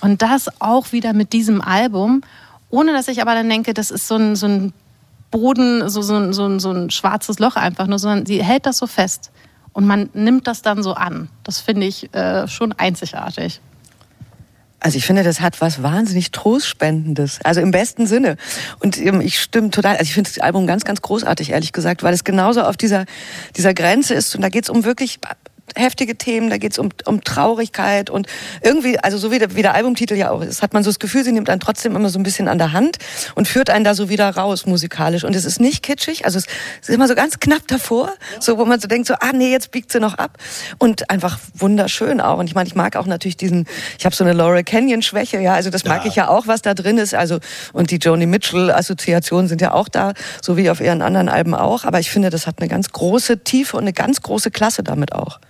Und 0.00 0.22
das 0.22 0.48
auch 0.62 0.92
wieder 0.92 1.12
mit 1.12 1.34
diesem 1.34 1.60
Album, 1.60 2.22
ohne 2.70 2.94
dass 2.94 3.08
ich 3.08 3.20
aber 3.20 3.34
dann 3.34 3.50
denke, 3.50 3.74
das 3.74 3.90
ist 3.90 4.08
so 4.08 4.16
ein, 4.16 4.34
so 4.34 4.46
ein 4.46 4.72
Boden, 5.30 5.88
so, 5.88 6.02
so, 6.02 6.32
so, 6.32 6.58
so 6.58 6.70
ein 6.70 6.90
schwarzes 6.90 7.38
Loch 7.38 7.56
einfach 7.56 7.86
nur, 7.86 7.98
sondern 7.98 8.26
sie 8.26 8.42
hält 8.42 8.66
das 8.66 8.78
so 8.78 8.86
fest. 8.86 9.30
Und 9.72 9.86
man 9.86 10.08
nimmt 10.14 10.46
das 10.46 10.62
dann 10.62 10.82
so 10.82 10.94
an. 10.94 11.28
Das 11.42 11.58
finde 11.58 11.86
ich 11.86 12.14
äh, 12.14 12.46
schon 12.46 12.72
einzigartig. 12.72 13.60
Also 14.84 14.98
ich 14.98 15.06
finde, 15.06 15.22
das 15.22 15.40
hat 15.40 15.62
was 15.62 15.82
wahnsinnig 15.82 16.30
Trostspendendes. 16.30 17.40
Also 17.42 17.62
im 17.62 17.70
besten 17.70 18.06
Sinne. 18.06 18.36
Und 18.80 18.98
ähm, 18.98 19.22
ich 19.22 19.40
stimme 19.40 19.70
total. 19.70 19.92
Also 19.92 20.02
ich 20.02 20.12
finde 20.12 20.30
das 20.30 20.38
Album 20.40 20.66
ganz, 20.66 20.84
ganz 20.84 21.00
großartig, 21.00 21.50
ehrlich 21.50 21.72
gesagt, 21.72 22.02
weil 22.02 22.12
es 22.12 22.22
genauso 22.22 22.62
auf 22.62 22.76
dieser, 22.76 23.06
dieser 23.56 23.72
Grenze 23.72 24.12
ist. 24.12 24.36
Und 24.36 24.42
da 24.42 24.50
geht 24.50 24.64
es 24.64 24.70
um 24.70 24.84
wirklich 24.84 25.20
heftige 25.76 26.16
Themen, 26.16 26.50
da 26.50 26.58
geht 26.58 26.72
es 26.72 26.78
um, 26.78 26.90
um 27.04 27.22
Traurigkeit 27.24 28.10
und 28.10 28.26
irgendwie, 28.62 28.98
also 28.98 29.18
so 29.18 29.30
wie 29.30 29.38
der, 29.38 29.56
wie 29.56 29.62
der 29.62 29.74
Albumtitel 29.74 30.14
ja 30.14 30.30
auch 30.30 30.42
ist, 30.42 30.62
hat 30.62 30.72
man 30.72 30.84
so 30.84 30.90
das 30.90 30.98
Gefühl, 30.98 31.24
sie 31.24 31.32
nimmt 31.32 31.50
einen 31.50 31.60
trotzdem 31.60 31.96
immer 31.96 32.10
so 32.10 32.18
ein 32.18 32.22
bisschen 32.22 32.48
an 32.48 32.58
der 32.58 32.72
Hand 32.72 32.98
und 33.34 33.48
führt 33.48 33.70
einen 33.70 33.84
da 33.84 33.94
so 33.94 34.08
wieder 34.08 34.28
raus 34.30 34.66
musikalisch. 34.66 35.24
Und 35.24 35.34
es 35.34 35.44
ist 35.44 35.60
nicht 35.60 35.82
kitschig, 35.82 36.24
also 36.24 36.38
es 36.38 36.46
ist 36.82 36.90
immer 36.90 37.08
so 37.08 37.14
ganz 37.14 37.40
knapp 37.40 37.66
davor, 37.66 38.12
so 38.40 38.58
wo 38.58 38.64
man 38.64 38.78
so 38.78 38.86
denkt, 38.86 39.08
so, 39.08 39.14
ah 39.14 39.32
nee, 39.32 39.50
jetzt 39.50 39.70
biegt 39.72 39.90
sie 39.90 40.00
noch 40.00 40.14
ab. 40.14 40.38
Und 40.78 41.10
einfach 41.10 41.38
wunderschön 41.54 42.20
auch. 42.20 42.38
Und 42.38 42.46
ich 42.46 42.54
meine, 42.54 42.68
ich 42.68 42.74
mag 42.74 42.96
auch 42.96 43.06
natürlich 43.06 43.36
diesen, 43.36 43.66
ich 43.98 44.04
habe 44.04 44.14
so 44.14 44.22
eine 44.22 44.32
Laura 44.32 44.62
Canyon-Schwäche, 44.62 45.40
ja, 45.40 45.54
also 45.54 45.70
das 45.70 45.84
mag 45.84 46.04
ja. 46.04 46.08
ich 46.08 46.16
ja 46.16 46.28
auch, 46.28 46.46
was 46.46 46.62
da 46.62 46.74
drin 46.74 46.98
ist. 46.98 47.14
Also, 47.14 47.40
und 47.72 47.90
die 47.90 47.96
Joni 47.96 48.26
Mitchell-Assoziationen 48.26 49.48
sind 49.48 49.60
ja 49.60 49.72
auch 49.72 49.88
da, 49.88 50.12
so 50.40 50.56
wie 50.56 50.70
auf 50.70 50.80
ihren 50.80 51.02
anderen 51.02 51.28
Alben 51.28 51.54
auch. 51.54 51.84
Aber 51.84 51.98
ich 52.00 52.10
finde, 52.10 52.30
das 52.30 52.46
hat 52.46 52.60
eine 52.60 52.68
ganz 52.68 52.90
große 52.92 53.42
Tiefe 53.42 53.76
und 53.76 53.82
eine 53.82 53.92
ganz 53.92 54.22
große 54.22 54.50
Klasse 54.50 54.82
damit 54.82 55.12
auch. 55.12 55.40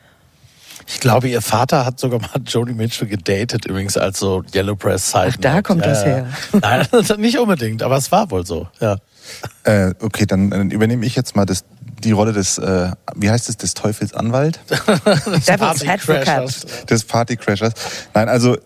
Ich 0.86 1.00
glaube, 1.00 1.28
ihr 1.28 1.42
Vater 1.42 1.84
hat 1.84 1.98
sogar 1.98 2.20
mal 2.20 2.40
Joni 2.46 2.72
Mitchell 2.72 3.08
gedatet, 3.08 3.66
übrigens 3.66 3.96
als 3.96 4.18
so 4.18 4.42
Yellow 4.54 4.76
Press 4.76 5.10
Side. 5.10 5.32
Ach, 5.32 5.36
da 5.38 5.62
kommt 5.62 5.84
ja, 5.84 5.90
das 5.90 6.04
her. 6.04 6.26
Nein, 6.52 6.86
nicht 7.18 7.38
unbedingt, 7.38 7.82
aber 7.82 7.96
es 7.96 8.12
war 8.12 8.30
wohl 8.30 8.46
so, 8.46 8.68
ja. 8.80 8.96
Äh, 9.64 9.94
okay, 10.00 10.26
dann, 10.26 10.50
dann, 10.50 10.70
übernehme 10.70 11.06
ich 11.06 11.16
jetzt 11.16 11.34
mal 11.34 11.46
das, 11.46 11.64
die 12.02 12.12
Rolle 12.12 12.32
des, 12.32 12.58
äh, 12.58 12.90
wie 13.16 13.30
heißt 13.30 13.48
es, 13.48 13.56
des 13.56 13.74
Teufels 13.74 14.12
Anwalt? 14.12 14.60
des 14.68 15.46
Party 15.46 15.86
Crashers. 15.86 16.66
Des 16.88 17.04
Party 17.04 17.36
Crashers. 17.36 17.72
Nein, 18.12 18.28
also 18.28 18.58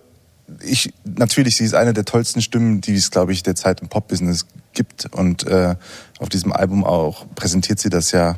ich 0.62 0.92
natürlich, 1.04 1.56
sie 1.56 1.64
ist 1.64 1.74
eine 1.74 1.92
der 1.92 2.04
tollsten 2.04 2.40
Stimmen, 2.40 2.80
die 2.80 2.94
es, 2.94 3.10
glaube 3.10 3.32
ich, 3.32 3.42
derzeit 3.42 3.80
im 3.80 3.88
Pop-Business 3.88 4.46
gibt. 4.72 5.06
Und 5.14 5.46
äh, 5.46 5.76
auf 6.18 6.28
diesem 6.28 6.52
Album 6.52 6.84
auch 6.84 7.26
präsentiert 7.34 7.78
sie 7.78 7.90
das 7.90 8.12
ja 8.12 8.36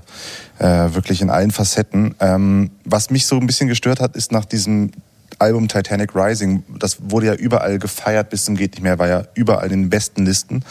äh, 0.60 0.94
wirklich 0.94 1.22
in 1.22 1.30
allen 1.30 1.50
Facetten. 1.50 2.14
Ähm, 2.20 2.70
was 2.84 3.10
mich 3.10 3.26
so 3.26 3.36
ein 3.36 3.46
bisschen 3.46 3.68
gestört 3.68 4.00
hat, 4.00 4.14
ist 4.14 4.30
nach 4.30 4.44
diesem 4.44 4.92
Album 5.38 5.68
Titanic 5.68 6.14
Rising, 6.14 6.64
das 6.78 6.98
wurde 7.10 7.26
ja 7.28 7.34
überall 7.34 7.78
gefeiert 7.78 8.28
bis 8.28 8.44
zum 8.44 8.56
geht 8.56 8.72
nicht 8.72 8.82
mehr, 8.82 8.98
war 8.98 9.08
ja 9.08 9.22
überall 9.34 9.72
in 9.72 9.84
den 9.84 9.90
besten 9.90 10.26
Listen. 10.26 10.62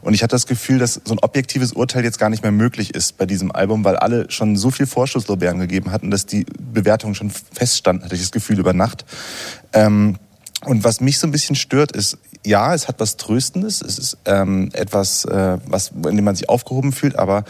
Und 0.00 0.14
ich 0.14 0.22
hatte 0.22 0.34
das 0.34 0.46
Gefühl, 0.46 0.78
dass 0.78 0.98
so 1.04 1.14
ein 1.14 1.18
objektives 1.18 1.72
Urteil 1.72 2.04
jetzt 2.04 2.18
gar 2.18 2.30
nicht 2.30 2.42
mehr 2.42 2.52
möglich 2.52 2.94
ist 2.94 3.18
bei 3.18 3.26
diesem 3.26 3.52
Album, 3.52 3.84
weil 3.84 3.96
alle 3.96 4.30
schon 4.30 4.56
so 4.56 4.70
viel 4.70 4.86
Vorschusslorbeeren 4.86 5.58
gegeben 5.58 5.90
hatten, 5.90 6.10
dass 6.10 6.24
die 6.24 6.46
Bewertungen 6.58 7.14
schon 7.14 7.30
feststanden, 7.30 8.04
hatte 8.04 8.14
ich 8.14 8.22
das 8.22 8.32
Gefühl 8.32 8.58
über 8.58 8.72
Nacht. 8.72 9.04
Ähm, 9.74 10.16
und 10.64 10.84
was 10.84 11.02
mich 11.02 11.18
so 11.18 11.26
ein 11.26 11.32
bisschen 11.32 11.56
stört, 11.56 11.92
ist, 11.92 12.16
ja, 12.46 12.74
es 12.74 12.88
hat 12.88 13.00
was 13.00 13.18
Tröstendes, 13.18 13.82
es 13.82 13.98
ist 13.98 14.16
ähm, 14.24 14.70
etwas, 14.72 15.26
äh, 15.26 15.58
was, 15.66 15.90
in 15.90 16.16
dem 16.16 16.24
man 16.24 16.34
sich 16.34 16.48
aufgehoben 16.48 16.92
fühlt, 16.92 17.18
aber 17.18 17.44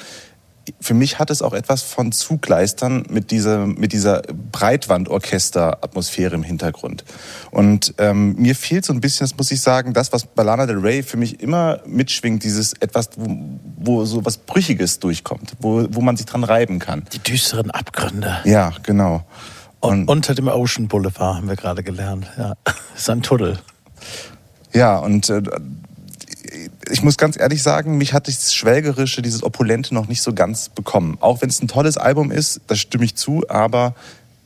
für 0.81 0.95
mich 0.95 1.19
hat 1.19 1.31
es 1.31 1.43
auch 1.43 1.53
etwas 1.53 1.83
von 1.83 2.13
Zugleistern 2.13 3.05
mit 3.09 3.31
dieser, 3.31 3.67
mit 3.67 3.93
dieser 3.93 4.23
Breitwandorchester-Atmosphäre 4.53 6.35
im 6.35 6.43
Hintergrund. 6.43 7.05
Und 7.51 7.95
ähm, 7.99 8.35
mir 8.37 8.55
fehlt 8.55 8.85
so 8.85 8.93
ein 8.93 9.01
bisschen, 9.01 9.27
das 9.27 9.37
muss 9.37 9.51
ich 9.51 9.61
sagen, 9.61 9.93
das, 9.93 10.13
was 10.13 10.27
bei 10.27 10.43
Lana 10.43 10.67
Del 10.67 10.79
Rey 10.79 11.03
für 11.03 11.17
mich 11.17 11.41
immer 11.41 11.81
mitschwingt, 11.87 12.45
dieses 12.45 12.73
etwas, 12.75 13.11
wo, 13.17 13.59
wo 13.77 14.05
so 14.05 14.25
was 14.25 14.39
Brüchiges 14.39 15.01
durchkommt, 15.01 15.55
wo, 15.61 15.87
wo 15.91 16.01
man 16.01 16.17
sich 16.17 16.27
dran 16.27 16.45
reiben 16.45 16.79
kann. 16.79 17.05
Die 17.13 17.19
düsteren 17.19 17.71
Abgründe. 17.71 18.39
Ja, 18.45 18.73
genau. 18.83 19.25
Und 19.81 20.09
unter 20.09 20.35
dem 20.35 20.49
Ocean 20.49 20.89
Boulevard 20.89 21.37
haben 21.37 21.49
wir 21.49 21.57
gerade 21.57 21.83
gelernt. 21.83 22.27
Ja, 22.39 22.55
ist 22.97 23.11
ein 23.11 23.23
Tunnel. 23.23 23.59
Ja, 24.73 24.99
und 24.99 25.29
äh, 25.29 25.43
ich 26.91 27.03
muss 27.03 27.17
ganz 27.17 27.39
ehrlich 27.39 27.63
sagen, 27.63 27.99
mich 27.99 28.13
hat 28.13 28.29
das 28.29 28.55
Schwelgerische, 28.55 29.23
dieses 29.23 29.43
Opulente 29.43 29.95
noch 29.95 30.09
nicht 30.09 30.23
so 30.23 30.33
ganz 30.33 30.69
bekommen. 30.69 31.19
Auch 31.21 31.43
wenn 31.43 31.49
es 31.49 31.63
ein 31.63 31.69
tolles 31.69 31.97
Album 31.97 32.31
ist, 32.31 32.61
das 32.67 32.79
stimme 32.79 33.05
ich 33.05 33.17
zu, 33.17 33.45
aber 33.49 33.95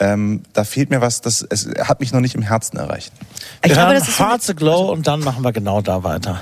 ähm, 0.00 0.42
da 0.52 0.64
fehlt 0.64 0.90
mir 0.90 1.00
was, 1.00 1.20
das 1.20 1.42
es 1.42 1.68
hat 1.80 2.00
mich 2.00 2.12
noch 2.12 2.20
nicht 2.20 2.34
im 2.34 2.42
Herzen 2.42 2.76
erreicht. 2.76 3.12
Ich 3.62 3.70
wir 3.70 3.74
glaube, 3.74 3.94
das 3.94 4.08
ist 4.08 4.18
Hearts 4.18 4.52
Glow 4.56 4.92
und 4.92 5.06
dann 5.06 5.20
machen 5.20 5.42
wir 5.42 5.52
genau 5.52 5.80
da 5.80 6.04
weiter. 6.04 6.40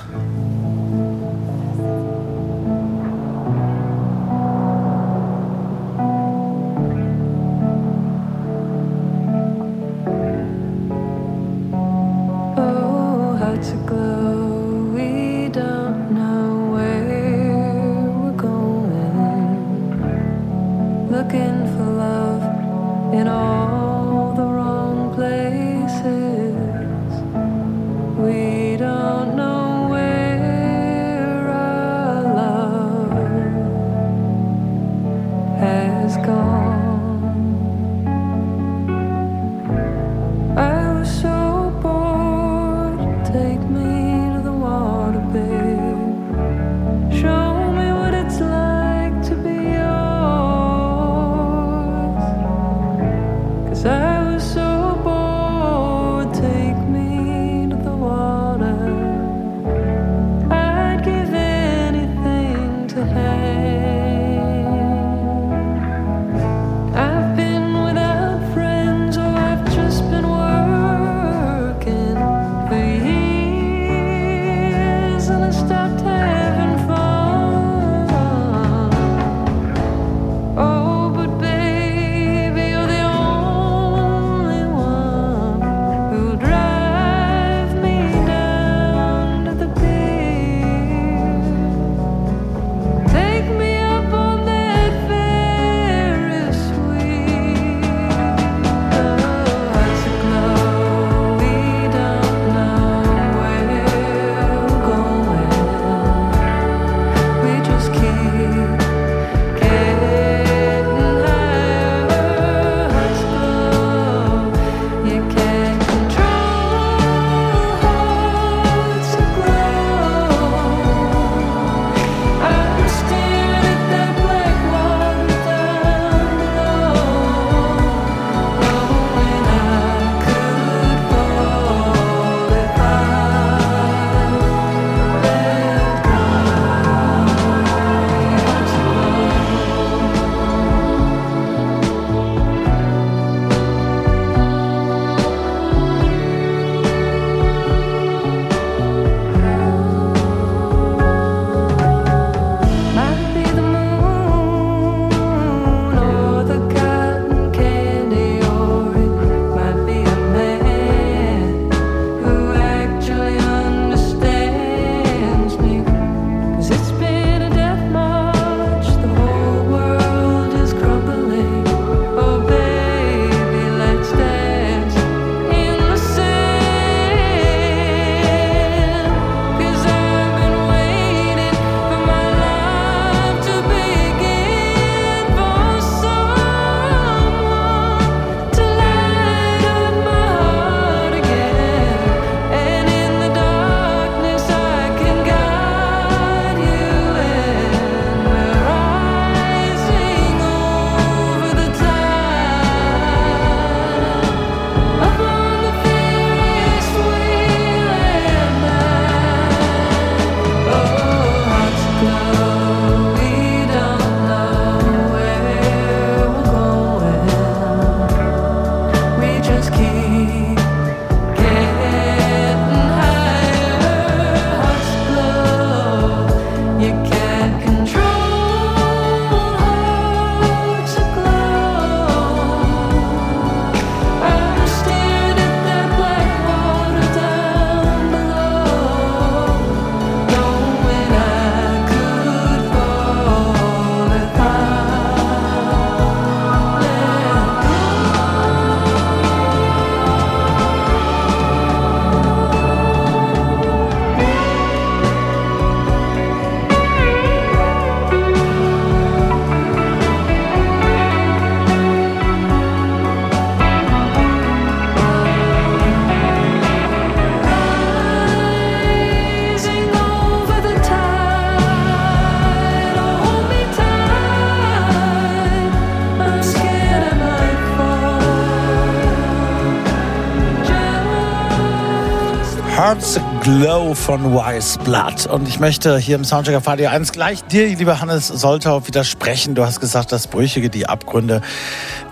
Hearts 282.87 283.19
Glow 283.41 283.93
von 283.93 284.33
Wise 284.33 284.79
Blood. 284.79 285.27
Und 285.27 285.45
ich 285.49 285.59
möchte 285.59 285.97
hier 285.97 286.15
im 286.15 286.23
Soundcheck 286.23 286.55
auf 286.55 286.65
Radio 286.67 286.87
1 286.87 287.11
gleich 287.11 287.43
dir, 287.43 287.67
lieber 287.67 287.99
Hannes 287.99 288.29
Soltau, 288.29 288.87
widersprechen. 288.87 289.55
Du 289.55 289.65
hast 289.65 289.81
gesagt, 289.81 290.13
das 290.13 290.27
Brüchige, 290.27 290.69
die 290.69 290.87
Abgründe, 290.87 291.41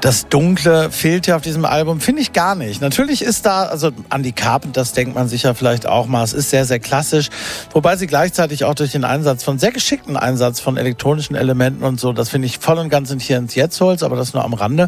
das 0.01 0.27
Dunkle 0.27 0.91
fehlt 0.91 1.27
ja 1.27 1.37
auf 1.37 1.41
diesem 1.41 1.63
Album. 1.63 2.01
Finde 2.01 2.21
ich 2.21 2.33
gar 2.33 2.55
nicht. 2.55 2.81
Natürlich 2.81 3.21
ist 3.21 3.45
da, 3.45 3.63
also 3.63 3.91
an 4.09 4.21
die 4.21 4.33
Carpenters 4.33 4.91
denkt 4.91 5.15
man 5.15 5.29
sicher 5.29 5.55
vielleicht 5.55 5.87
auch 5.87 6.07
mal. 6.07 6.25
Es 6.25 6.33
ist 6.33 6.49
sehr, 6.49 6.65
sehr 6.65 6.79
klassisch. 6.79 7.29
Wobei 7.75 7.97
sie 7.97 8.07
gleichzeitig 8.07 8.63
auch 8.63 8.73
durch 8.73 8.93
den 8.93 9.03
Einsatz 9.03 9.43
von, 9.43 9.59
sehr 9.59 9.73
geschickten 9.73 10.15
Einsatz 10.15 10.61
von 10.61 10.77
elektronischen 10.77 11.35
Elementen 11.35 11.83
und 11.83 11.99
so, 11.99 12.13
das 12.13 12.29
finde 12.29 12.45
ich 12.45 12.59
voll 12.59 12.77
und 12.77 12.87
ganz 12.87 13.11
in 13.11 13.19
hier 13.19 13.37
ins 13.37 13.53
Jetzt 13.53 13.81
holst, 13.81 14.01
aber 14.01 14.15
das 14.15 14.33
nur 14.33 14.45
am 14.45 14.53
Rande. 14.53 14.87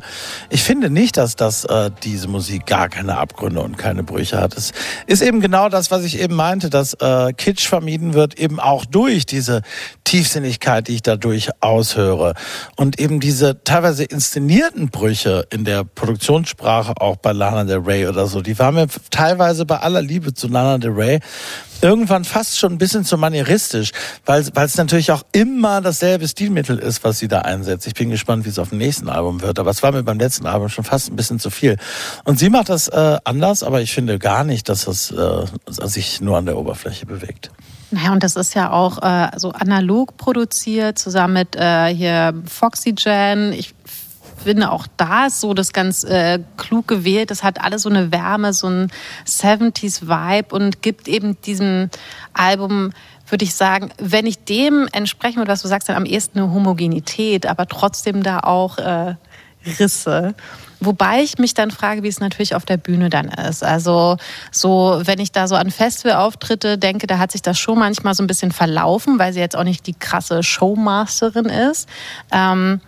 Ich 0.50 0.63
finde 0.63 0.89
nicht, 0.89 1.17
dass 1.17 1.36
das, 1.36 1.65
äh, 1.65 1.91
diese 2.06 2.30
Musik 2.30 2.65
gar 2.65 2.88
keine 2.88 3.17
Abgründe 3.17 3.60
und 3.60 3.78
keine 3.78 4.04
Brüche 4.04 4.39
hat. 4.39 4.56
Es 4.56 4.71
ist 5.06 5.21
eben 5.21 5.41
genau 5.41 5.67
das, 5.67 5.91
was 5.91 6.06
ich 6.06 6.17
eben 6.17 6.36
meinte, 6.36 6.69
dass 6.69 6.93
äh, 6.93 7.34
Kitsch 7.34 7.67
vermieden 7.67 8.13
wird, 8.13 8.39
eben 8.39 8.58
auch 8.58 8.86
durch 8.86 9.26
diese 9.26 9.63
Tiefsinnigkeit, 10.06 10.88
die 10.88 10.95
ich 10.95 11.02
dadurch 11.02 11.50
aushöre. 11.60 12.36
Und 12.78 13.02
eben 13.02 13.19
diese 13.19 13.65
teilweise 13.65 14.06
inszenierten 14.06 14.91
Brüche 14.91 15.45
in 15.50 15.65
der 15.65 15.84
Produktionssprache, 15.84 16.93
auch 17.02 17.17
bei 17.17 17.34
Lana 17.34 17.65
Del 17.65 17.80
Rey 17.80 18.08
oder 18.08 18.28
so, 18.28 18.39
die 18.39 18.58
waren 18.58 18.76
mir 18.76 18.88
teilweise 19.12 19.65
bei 19.65 19.80
aller 19.80 20.02
Liebe 20.02 20.34
zu 20.34 20.47
Lana 20.47 20.78
Del 20.78 20.91
Rey 20.91 21.19
irgendwann 21.81 22.23
fast 22.23 22.57
schon 22.57 22.73
ein 22.73 22.77
bisschen 22.77 23.05
zu 23.05 23.17
manieristisch, 23.17 23.91
weil 24.25 24.41
es 24.41 24.77
natürlich 24.77 25.11
auch 25.11 25.23
immer 25.31 25.81
dasselbe 25.81 26.27
Stilmittel 26.27 26.77
ist, 26.79 27.03
was 27.03 27.19
sie 27.19 27.27
da 27.27 27.41
einsetzt. 27.41 27.87
Ich 27.87 27.93
bin 27.93 28.09
gespannt, 28.09 28.45
wie 28.45 28.49
es 28.49 28.59
auf 28.59 28.69
dem 28.69 28.77
nächsten 28.77 29.09
Album 29.09 29.41
wird, 29.41 29.59
aber 29.59 29.71
es 29.71 29.83
war 29.83 29.91
mir 29.91 30.03
beim 30.03 30.19
letzten 30.19 30.45
Album 30.45 30.69
schon 30.69 30.83
fast 30.83 31.09
ein 31.09 31.15
bisschen 31.15 31.39
zu 31.39 31.49
viel. 31.49 31.77
Und 32.23 32.39
sie 32.39 32.49
macht 32.49 32.69
das 32.69 32.87
äh, 32.87 33.17
anders, 33.23 33.63
aber 33.63 33.81
ich 33.81 33.93
finde 33.93 34.19
gar 34.19 34.43
nicht, 34.43 34.69
dass 34.69 34.87
es 34.87 35.11
äh, 35.11 35.45
sich 35.67 36.21
nur 36.21 36.37
an 36.37 36.45
der 36.45 36.57
Oberfläche 36.57 37.05
bewegt. 37.05 37.51
Naja, 37.89 38.11
und 38.11 38.21
das 38.21 38.35
ist 38.35 38.53
ja 38.53 38.71
auch 38.71 39.01
äh, 39.01 39.29
so 39.37 39.51
analog 39.51 40.17
produziert, 40.17 40.99
zusammen 40.99 41.35
mit 41.35 41.55
äh, 41.55 41.93
hier 41.95 42.33
Foxygen. 42.45 43.53
Ich 43.53 43.73
finde 44.47 44.71
auch 44.71 44.88
da 44.95 45.25
ist 45.25 45.41
so 45.41 45.53
das 45.53 45.73
ganz 45.73 46.05
äh, 46.05 46.39
klug 46.55 46.88
gewählt. 46.88 47.31
Das 47.31 47.43
hat 47.43 47.60
alles 47.60 47.81
so 47.81 47.89
eine 47.89 48.13
Wärme, 48.13 48.53
so 48.53 48.67
ein 48.67 48.91
70s-Vibe 49.25 50.55
und 50.55 50.81
gibt 50.81 51.10
eben 51.10 51.39
diesem 51.41 51.89
Album 52.33 52.93
würde 53.29 53.43
ich 53.43 53.55
sagen, 53.55 53.89
wenn 53.97 54.25
ich 54.25 54.45
dem 54.45 54.88
entsprechen 54.93 55.39
würde, 55.39 55.51
was 55.51 55.62
du 55.62 55.67
sagst, 55.67 55.89
dann 55.89 55.97
am 55.97 56.05
ehesten 56.05 56.39
eine 56.39 56.53
Homogenität, 56.53 57.45
aber 57.45 57.67
trotzdem 57.67 58.23
da 58.23 58.39
auch 58.39 58.77
äh, 58.77 59.15
Risse. 59.79 60.33
Wobei 60.79 61.23
ich 61.23 61.39
mich 61.39 61.53
dann 61.53 61.71
frage, 61.71 62.03
wie 62.03 62.07
es 62.07 62.19
natürlich 62.19 62.55
auf 62.55 62.63
der 62.63 62.77
Bühne 62.77 63.10
dann 63.10 63.29
ist. 63.29 63.63
Also 63.63 64.17
so, 64.51 65.01
wenn 65.03 65.19
ich 65.19 65.31
da 65.31 65.47
so 65.47 65.55
an 65.55 65.71
Festivalauftritte 65.71 66.77
denke, 66.77 67.07
da 67.07 67.17
hat 67.17 67.31
sich 67.31 67.41
das 67.41 67.60
schon 67.60 67.79
manchmal 67.79 68.13
so 68.13 68.23
ein 68.23 68.27
bisschen 68.27 68.51
verlaufen, 68.51 69.17
weil 69.17 69.33
sie 69.33 69.39
jetzt 69.39 69.57
auch 69.57 69.63
nicht 69.63 69.88
die 69.88 69.95
krasse 69.95 70.43
Showmasterin 70.43 71.45
ist. 71.45 71.89
Ähm, 72.31 72.79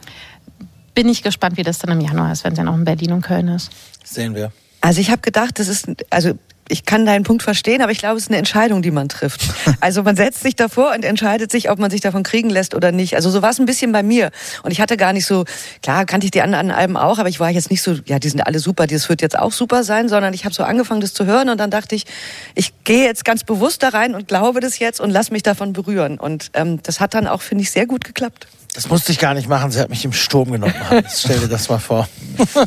bin 1.00 1.08
ich 1.08 1.24
gespannt, 1.24 1.56
wie 1.56 1.64
das 1.64 1.80
dann 1.80 1.98
im 1.98 2.02
Januar 2.02 2.34
ist, 2.34 2.44
wenn 2.44 2.58
sie 2.58 2.62
noch 2.62 2.76
in 2.76 2.84
Berlin 2.84 3.14
und 3.14 3.22
Köln 3.22 3.48
ist. 3.48 3.72
Sehen 4.04 4.36
wir. 4.36 4.52
Also 4.82 5.00
ich 5.00 5.12
habe 5.12 5.22
gedacht, 5.22 5.58
das 5.58 5.70
ist, 5.70 5.88
also 6.10 6.34
ich 6.68 6.84
kann 6.84 7.06
deinen 7.06 7.24
Punkt 7.24 7.42
verstehen, 7.42 7.82
aber 7.82 7.94
ich 7.94 8.00
glaube, 8.00 8.18
es 8.18 8.24
ist 8.24 8.30
eine 8.30 8.38
Entscheidung, 8.38 8.82
die 8.82 8.92
man 8.92 9.08
trifft. 9.08 9.42
Also 9.80 10.04
man 10.04 10.18
setzt 10.18 10.44
sich 10.44 10.58
davor 10.58 10.92
und 10.94 11.06
entscheidet 11.06 11.54
sich, 11.54 11.70
ob 11.70 11.80
man 11.80 11.90
sich 11.90 12.02
davon 12.02 12.24
kriegen 12.24 12.50
lässt 12.50 12.76
oder 12.76 12.92
nicht. 12.92 13.16
Also 13.16 13.30
so 13.30 13.42
war 13.42 13.52
es 13.52 13.60
ein 13.60 13.66
bisschen 13.66 13.94
bei 13.94 14.04
mir. 14.04 14.30
Und 14.64 14.72
ich 14.72 14.82
hatte 14.82 14.98
gar 14.98 15.14
nicht 15.14 15.26
so, 15.26 15.46
klar 15.82 16.06
kannte 16.06 16.26
ich 16.26 16.32
die 16.32 16.42
anderen 16.42 16.70
Alben 16.70 16.98
auch, 16.98 17.18
aber 17.18 17.30
ich 17.30 17.40
war 17.40 17.50
jetzt 17.50 17.72
nicht 17.72 17.82
so, 17.82 17.96
ja, 18.06 18.20
die 18.20 18.28
sind 18.28 18.42
alle 18.42 18.60
super, 18.60 18.86
das 18.86 19.08
wird 19.08 19.22
jetzt 19.22 19.40
auch 19.40 19.54
super 19.54 19.86
sein, 19.86 20.10
sondern 20.10 20.34
ich 20.34 20.44
habe 20.44 20.54
so 20.54 20.64
angefangen, 20.64 21.00
das 21.00 21.14
zu 21.14 21.26
hören 21.26 21.48
und 21.48 21.60
dann 21.60 21.72
dachte 21.72 21.96
ich, 21.96 22.08
ich 22.56 22.74
gehe 22.84 23.06
jetzt 23.06 23.24
ganz 23.24 23.46
bewusst 23.46 23.84
da 23.84 23.90
rein 23.90 24.16
und 24.16 24.28
glaube 24.28 24.60
das 24.60 24.80
jetzt 24.80 25.00
und 25.00 25.12
lass 25.12 25.32
mich 25.32 25.44
davon 25.44 25.72
berühren. 25.72 26.20
Und 26.20 26.52
ähm, 26.56 26.84
das 26.84 27.00
hat 27.00 27.14
dann 27.14 27.26
auch, 27.26 27.42
finde 27.42 27.64
ich, 27.64 27.72
sehr 27.72 27.86
gut 27.86 28.04
geklappt. 28.04 28.48
Das 28.74 28.88
musste 28.88 29.12
ich 29.12 29.20
gar 29.20 29.34
nicht 29.34 29.50
machen, 29.50 29.72
sie 29.72 29.80
hat 29.80 29.90
mich 29.90 30.06
im 30.06 30.14
Sturm 30.14 30.52
genommen. 30.52 30.74
Hans. 30.90 31.22
Stell 31.26 31.40
dir 31.40 31.48
das 31.48 31.70
mal 31.70 31.80
vor. 31.80 32.08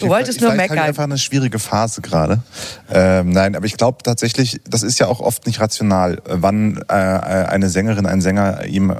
Du 0.00 0.08
wolltest 0.08 0.40
nur 0.40 0.50
Vielleicht 0.50 0.70
halt 0.70 0.78
meckern. 0.78 0.88
einfach 0.88 1.04
eine 1.04 1.18
schwierige 1.18 1.58
Phase 1.58 2.00
gerade. 2.00 2.42
Ähm, 2.90 3.30
nein, 3.30 3.54
aber 3.54 3.66
ich 3.66 3.76
glaube 3.76 3.98
tatsächlich, 4.02 4.60
das 4.66 4.82
ist 4.82 4.98
ja 4.98 5.06
auch 5.06 5.20
oft 5.20 5.46
nicht 5.46 5.60
rational, 5.60 6.14
äh, 6.14 6.36
wann 6.36 6.82
äh, 6.88 6.94
eine 6.94 7.68
Sängerin, 7.68 8.06
ein 8.06 8.20
Sänger 8.20 8.64
ihm 8.64 8.90
äh, 8.90 8.96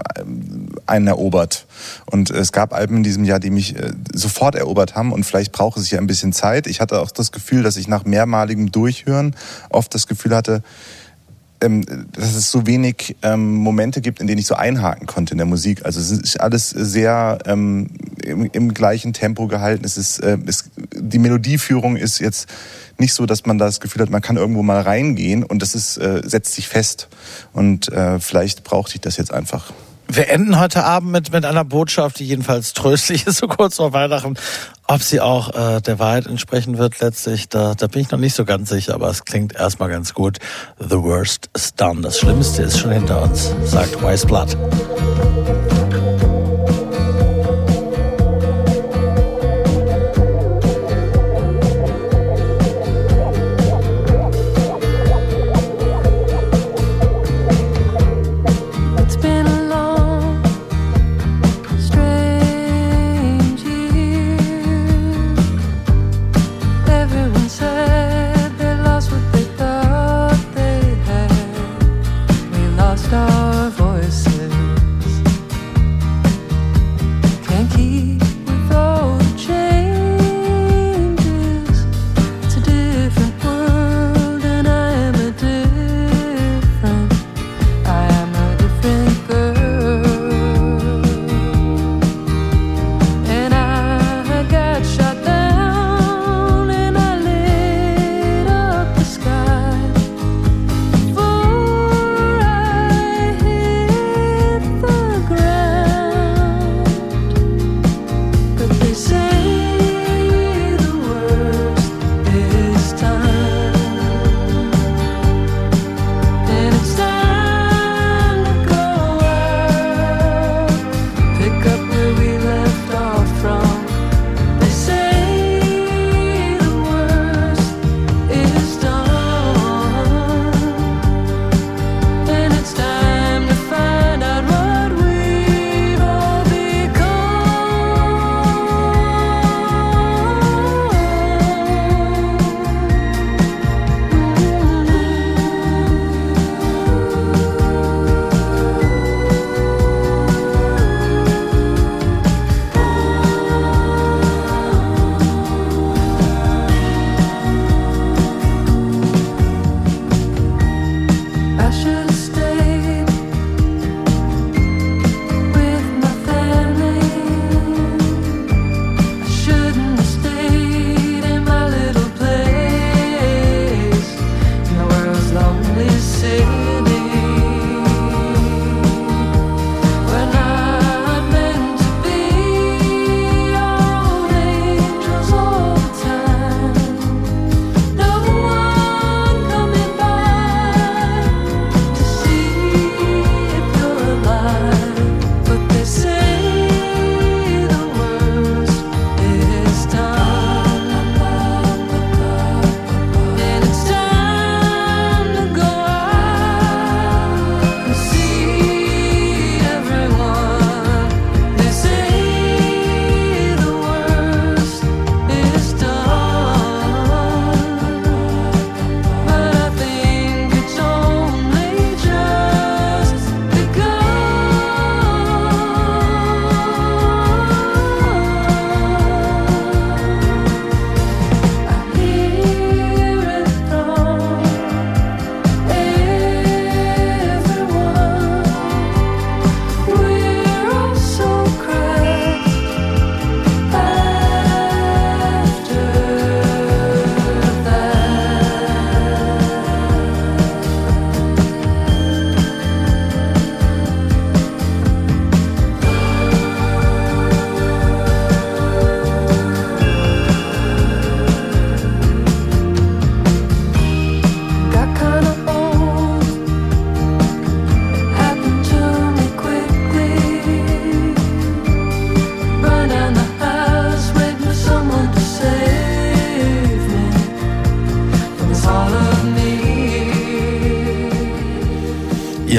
einen 0.86 1.06
erobert. 1.06 1.66
Und 2.06 2.30
es 2.30 2.52
gab 2.52 2.74
Alben 2.74 2.98
in 2.98 3.02
diesem 3.02 3.24
Jahr, 3.24 3.40
die 3.40 3.50
mich 3.50 3.76
äh, 3.76 3.92
sofort 4.12 4.54
erobert 4.54 4.94
haben 4.94 5.12
und 5.12 5.24
vielleicht 5.24 5.52
braucht 5.52 5.78
es 5.78 5.90
ja 5.90 5.98
ein 5.98 6.06
bisschen 6.06 6.32
Zeit. 6.32 6.66
Ich 6.66 6.80
hatte 6.80 7.00
auch 7.00 7.10
das 7.10 7.32
Gefühl, 7.32 7.62
dass 7.62 7.76
ich 7.76 7.88
nach 7.88 8.04
mehrmaligem 8.04 8.70
Durchhören 8.70 9.34
oft 9.70 9.94
das 9.94 10.06
Gefühl 10.06 10.36
hatte, 10.36 10.62
dass 11.60 12.34
es 12.34 12.50
so 12.50 12.66
wenig 12.66 13.16
ähm, 13.22 13.54
Momente 13.54 14.00
gibt, 14.00 14.20
in 14.20 14.26
denen 14.26 14.38
ich 14.38 14.46
so 14.46 14.54
einhaken 14.54 15.06
konnte 15.06 15.32
in 15.32 15.38
der 15.38 15.46
Musik. 15.46 15.84
Also 15.84 16.00
es 16.00 16.10
ist 16.10 16.40
alles 16.40 16.70
sehr 16.70 17.38
ähm, 17.44 17.88
im, 18.24 18.48
im 18.50 18.72
gleichen 18.72 19.12
Tempo 19.12 19.46
gehalten. 19.46 19.84
Es 19.84 19.98
ist, 19.98 20.20
äh, 20.20 20.38
es, 20.46 20.70
die 20.94 21.18
Melodieführung 21.18 21.96
ist 21.96 22.18
jetzt 22.18 22.48
nicht 22.98 23.12
so, 23.12 23.26
dass 23.26 23.44
man 23.44 23.58
das 23.58 23.80
Gefühl 23.80 24.02
hat, 24.02 24.10
man 24.10 24.22
kann 24.22 24.36
irgendwo 24.36 24.62
mal 24.62 24.80
reingehen 24.80 25.42
und 25.42 25.60
das 25.60 25.74
ist, 25.74 25.98
äh, 25.98 26.22
setzt 26.24 26.54
sich 26.54 26.68
fest. 26.68 27.08
Und 27.52 27.92
äh, 27.92 28.20
vielleicht 28.20 28.64
brauchte 28.64 28.94
ich 28.94 29.00
das 29.02 29.16
jetzt 29.16 29.32
einfach. 29.32 29.72
Wir 30.12 30.28
enden 30.28 30.58
heute 30.58 30.84
Abend 30.84 31.12
mit, 31.12 31.32
mit 31.32 31.44
einer 31.44 31.64
Botschaft, 31.64 32.18
die 32.18 32.24
jedenfalls 32.24 32.72
tröstlich 32.72 33.26
ist, 33.28 33.38
so 33.38 33.46
kurz 33.46 33.76
vor 33.76 33.92
Weihnachten. 33.92 34.36
Ob 34.90 35.02
sie 35.02 35.20
auch 35.20 35.54
äh, 35.54 35.80
der 35.80 36.00
Wahrheit 36.00 36.26
entsprechen 36.26 36.76
wird 36.76 36.98
letztlich, 36.98 37.48
da, 37.48 37.76
da 37.76 37.86
bin 37.86 38.02
ich 38.02 38.10
noch 38.10 38.18
nicht 38.18 38.34
so 38.34 38.44
ganz 38.44 38.70
sicher, 38.70 38.92
aber 38.94 39.08
es 39.08 39.24
klingt 39.24 39.54
erstmal 39.54 39.88
ganz 39.88 40.14
gut. 40.14 40.38
The 40.80 41.00
worst 41.00 41.48
is 41.54 41.72
done. 41.72 42.00
Das 42.00 42.18
Schlimmste 42.18 42.64
ist 42.64 42.80
schon 42.80 42.90
hinter 42.90 43.22
uns, 43.22 43.54
sagt 43.66 44.02
Wise 44.02 44.26
Blood. 44.26 44.56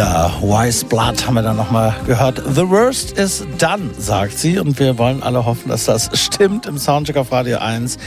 Ja, 0.02 0.32
Wise 0.42 0.84
Blood 0.84 1.28
haben 1.28 1.36
wir 1.36 1.44
dann 1.44 1.58
nochmal 1.58 1.94
gehört. 2.08 2.42
The 2.56 2.68
worst 2.68 3.20
is 3.20 3.46
done, 3.60 3.92
sagt 4.00 4.36
sie. 4.36 4.58
Und 4.58 4.80
wir 4.80 4.98
wollen 4.98 5.22
alle 5.22 5.46
hoffen, 5.46 5.70
dass 5.70 5.86
das 5.86 6.10
stimmt 6.20 6.66
im 6.66 6.80
Soundcheck 6.80 7.18
auf 7.18 7.32
Radio 7.32 7.60
1. 7.60 8.00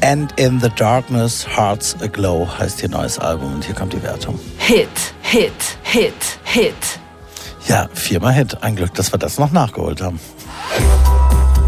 And 0.00 0.32
in 0.40 0.58
the 0.58 0.70
darkness, 0.70 1.46
hearts 1.46 1.96
aglow 2.00 2.48
heißt 2.58 2.82
ihr 2.82 2.88
neues 2.88 3.18
Album. 3.18 3.56
Und 3.56 3.64
hier 3.66 3.74
kommt 3.74 3.92
die 3.92 4.02
Wertung. 4.02 4.40
Hit, 4.56 4.88
Hit, 5.20 5.52
Hit, 5.82 6.14
Hit. 6.44 6.72
Ja, 7.68 7.90
viermal 7.92 8.32
Hit. 8.32 8.62
Ein 8.62 8.76
Glück, 8.76 8.94
dass 8.94 9.12
wir 9.12 9.18
das 9.18 9.38
noch 9.38 9.52
nachgeholt 9.52 10.00
haben. 10.00 10.18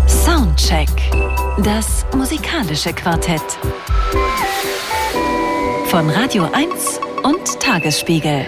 Soundcheck. 0.07 0.89
Das 1.62 2.07
musikalische 2.17 2.95
Quartett. 2.95 3.43
Von 5.89 6.09
Radio 6.09 6.49
1 6.51 6.99
und 7.25 7.61
Tagesspiegel. 7.61 8.47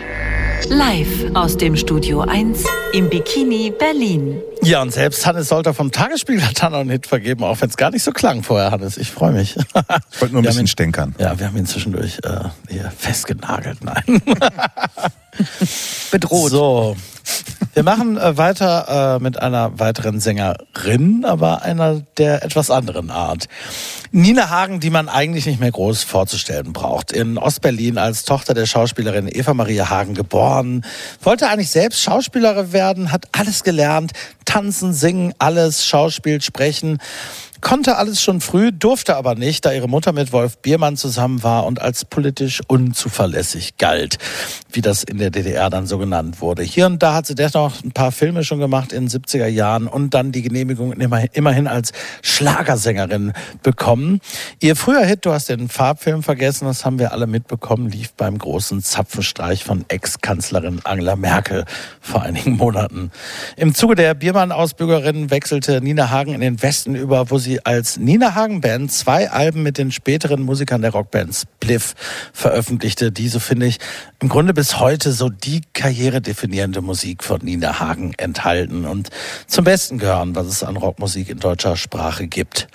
Live 0.66 1.08
aus 1.34 1.56
dem 1.56 1.76
Studio 1.76 2.20
1 2.20 2.62
im 2.92 3.08
Bikini 3.08 3.72
Berlin. 3.78 4.40
Ja, 4.62 4.82
und 4.82 4.92
selbst 4.92 5.24
Hannes 5.24 5.48
Solter 5.48 5.72
vom 5.72 5.92
Tagesspiegel 5.92 6.44
hat 6.46 6.62
dann 6.62 6.72
noch 6.72 6.80
einen 6.80 6.90
Hit 6.90 7.06
vergeben, 7.06 7.44
auch 7.44 7.60
wenn 7.60 7.70
es 7.70 7.76
gar 7.76 7.90
nicht 7.90 8.02
so 8.02 8.10
klang 8.12 8.42
vorher, 8.42 8.70
Hannes. 8.70 8.96
Ich 8.98 9.10
freue 9.10 9.32
mich. 9.32 9.56
Ich 9.56 9.64
wollte 9.64 9.78
nur 9.78 9.82
ein 9.82 10.20
Wir 10.20 10.34
haben 10.34 10.44
bisschen 10.44 10.60
ihn- 10.62 10.66
stänkern. 10.66 11.14
Ja, 11.18 11.38
wir 11.38 11.46
haben 11.46 11.56
ihn 11.56 11.66
zwischendurch 11.66 12.18
äh, 12.24 12.40
hier 12.68 12.92
festgenagelt. 12.96 13.78
Nein. 13.82 14.22
Bedroht. 16.10 16.50
So. 16.50 16.96
Wir 17.74 17.84
machen 17.84 18.16
äh, 18.16 18.36
weiter 18.36 19.16
äh, 19.18 19.22
mit 19.22 19.40
einer 19.40 19.78
weiteren 19.78 20.18
Sängerin, 20.18 21.24
aber 21.24 21.62
einer 21.62 22.00
der 22.16 22.42
etwas 22.42 22.70
anderen 22.70 23.10
Art. 23.10 23.46
Nina 24.10 24.50
Hagen, 24.50 24.80
die 24.80 24.90
man 24.90 25.08
eigentlich 25.08 25.46
nicht 25.46 25.60
mehr 25.60 25.70
groß 25.70 26.02
vorzustellen 26.02 26.72
braucht. 26.72 27.12
In 27.12 27.38
Ostberlin 27.38 27.98
als 27.98 28.24
Tochter 28.24 28.54
der 28.54 28.66
Schauspielerin 28.66 29.28
Eva 29.28 29.54
Maria 29.54 29.90
Hagen 29.90 30.14
geboren. 30.14 30.84
Wollte 31.22 31.48
eigentlich 31.48 31.70
selbst 31.70 32.02
Schauspielerin 32.02 32.72
werden, 32.72 33.12
hat 33.12 33.28
alles 33.32 33.62
gelernt. 33.62 34.12
Tanzen, 34.44 34.92
singen, 34.92 35.34
alles, 35.38 35.86
Schauspiel, 35.86 36.40
sprechen. 36.40 36.98
Konnte 37.60 37.96
alles 37.96 38.22
schon 38.22 38.40
früh, 38.40 38.70
durfte 38.72 39.16
aber 39.16 39.34
nicht, 39.34 39.64
da 39.64 39.72
ihre 39.72 39.88
Mutter 39.88 40.12
mit 40.12 40.32
Wolf 40.32 40.58
Biermann 40.58 40.96
zusammen 40.96 41.42
war 41.42 41.66
und 41.66 41.80
als 41.80 42.04
politisch 42.04 42.60
unzuverlässig 42.66 43.76
galt, 43.78 44.18
wie 44.72 44.80
das 44.80 45.02
in 45.02 45.18
der 45.18 45.30
DDR 45.30 45.68
dann 45.68 45.86
so 45.86 45.98
genannt 45.98 46.40
wurde. 46.40 46.62
Hier 46.62 46.86
und 46.86 47.02
da 47.02 47.14
hat 47.14 47.26
sie 47.26 47.34
dennoch 47.34 47.82
ein 47.82 47.92
paar 47.92 48.12
Filme 48.12 48.44
schon 48.44 48.60
gemacht 48.60 48.92
in 48.92 49.06
den 49.06 49.22
70er 49.22 49.46
Jahren 49.46 49.88
und 49.88 50.14
dann 50.14 50.32
die 50.32 50.42
Genehmigung 50.42 50.92
immerhin- 50.92 51.66
als 51.66 51.92
Schlagersängerin 52.22 53.32
bekommen. 53.62 54.20
Ihr 54.60 54.76
früher 54.76 55.04
Hit, 55.04 55.26
du 55.26 55.32
hast 55.32 55.48
den 55.48 55.68
Farbfilm 55.68 56.22
vergessen, 56.22 56.66
das 56.66 56.84
haben 56.84 56.98
wir 56.98 57.12
alle 57.12 57.26
mitbekommen, 57.26 57.90
lief 57.90 58.12
beim 58.12 58.38
großen 58.38 58.82
Zapfenstreich 58.82 59.64
von 59.64 59.84
Ex-Kanzlerin 59.88 60.80
Angela 60.84 61.16
Merkel 61.16 61.64
vor 62.00 62.22
einigen 62.22 62.56
Monaten. 62.56 63.10
Im 63.56 63.74
Zuge 63.74 63.96
der 63.96 64.14
Biermann-Ausbürgerin 64.14 65.30
wechselte 65.30 65.80
Nina 65.80 66.10
Hagen 66.10 66.34
in 66.34 66.40
den 66.40 66.62
Westen 66.62 66.94
über, 66.94 67.30
wo 67.30 67.38
sie 67.38 67.47
als 67.64 67.96
Nina 67.96 68.34
Hagen 68.34 68.60
Band 68.60 68.92
zwei 68.92 69.30
Alben 69.30 69.62
mit 69.62 69.78
den 69.78 69.90
späteren 69.90 70.42
Musikern 70.42 70.82
der 70.82 70.92
Rockband 70.92 71.34
Spliff 71.34 71.94
veröffentlichte. 72.32 73.10
Diese 73.10 73.40
finde 73.40 73.66
ich 73.66 73.78
im 74.20 74.28
Grunde 74.28 74.54
bis 74.54 74.78
heute 74.78 75.12
so 75.12 75.28
die 75.28 75.62
karrieredefinierende 75.72 76.80
Musik 76.80 77.24
von 77.24 77.40
Nina 77.42 77.80
Hagen 77.80 78.14
enthalten 78.18 78.84
und 78.84 79.10
zum 79.46 79.64
Besten 79.64 79.98
gehören, 79.98 80.34
was 80.36 80.46
es 80.46 80.62
an 80.62 80.76
Rockmusik 80.76 81.30
in 81.30 81.38
deutscher 81.38 81.76
Sprache 81.76 82.26
gibt. 82.26 82.68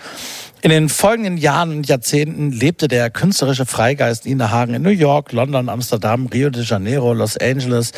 In 0.64 0.70
den 0.70 0.88
folgenden 0.88 1.36
Jahren 1.36 1.72
und 1.72 1.90
Jahrzehnten 1.90 2.54
lebte 2.54 2.88
der 2.88 3.10
künstlerische 3.10 3.66
Freigeist 3.66 4.26
Nina 4.26 4.50
Hagen 4.50 4.74
in 4.74 4.82
New 4.82 4.92
York, 4.92 5.34
London, 5.34 5.68
Amsterdam, 5.68 6.28
Rio 6.28 6.50
de 6.52 6.64
Janeiro, 6.64 7.12
Los 7.12 7.36
Angeles, 7.36 7.92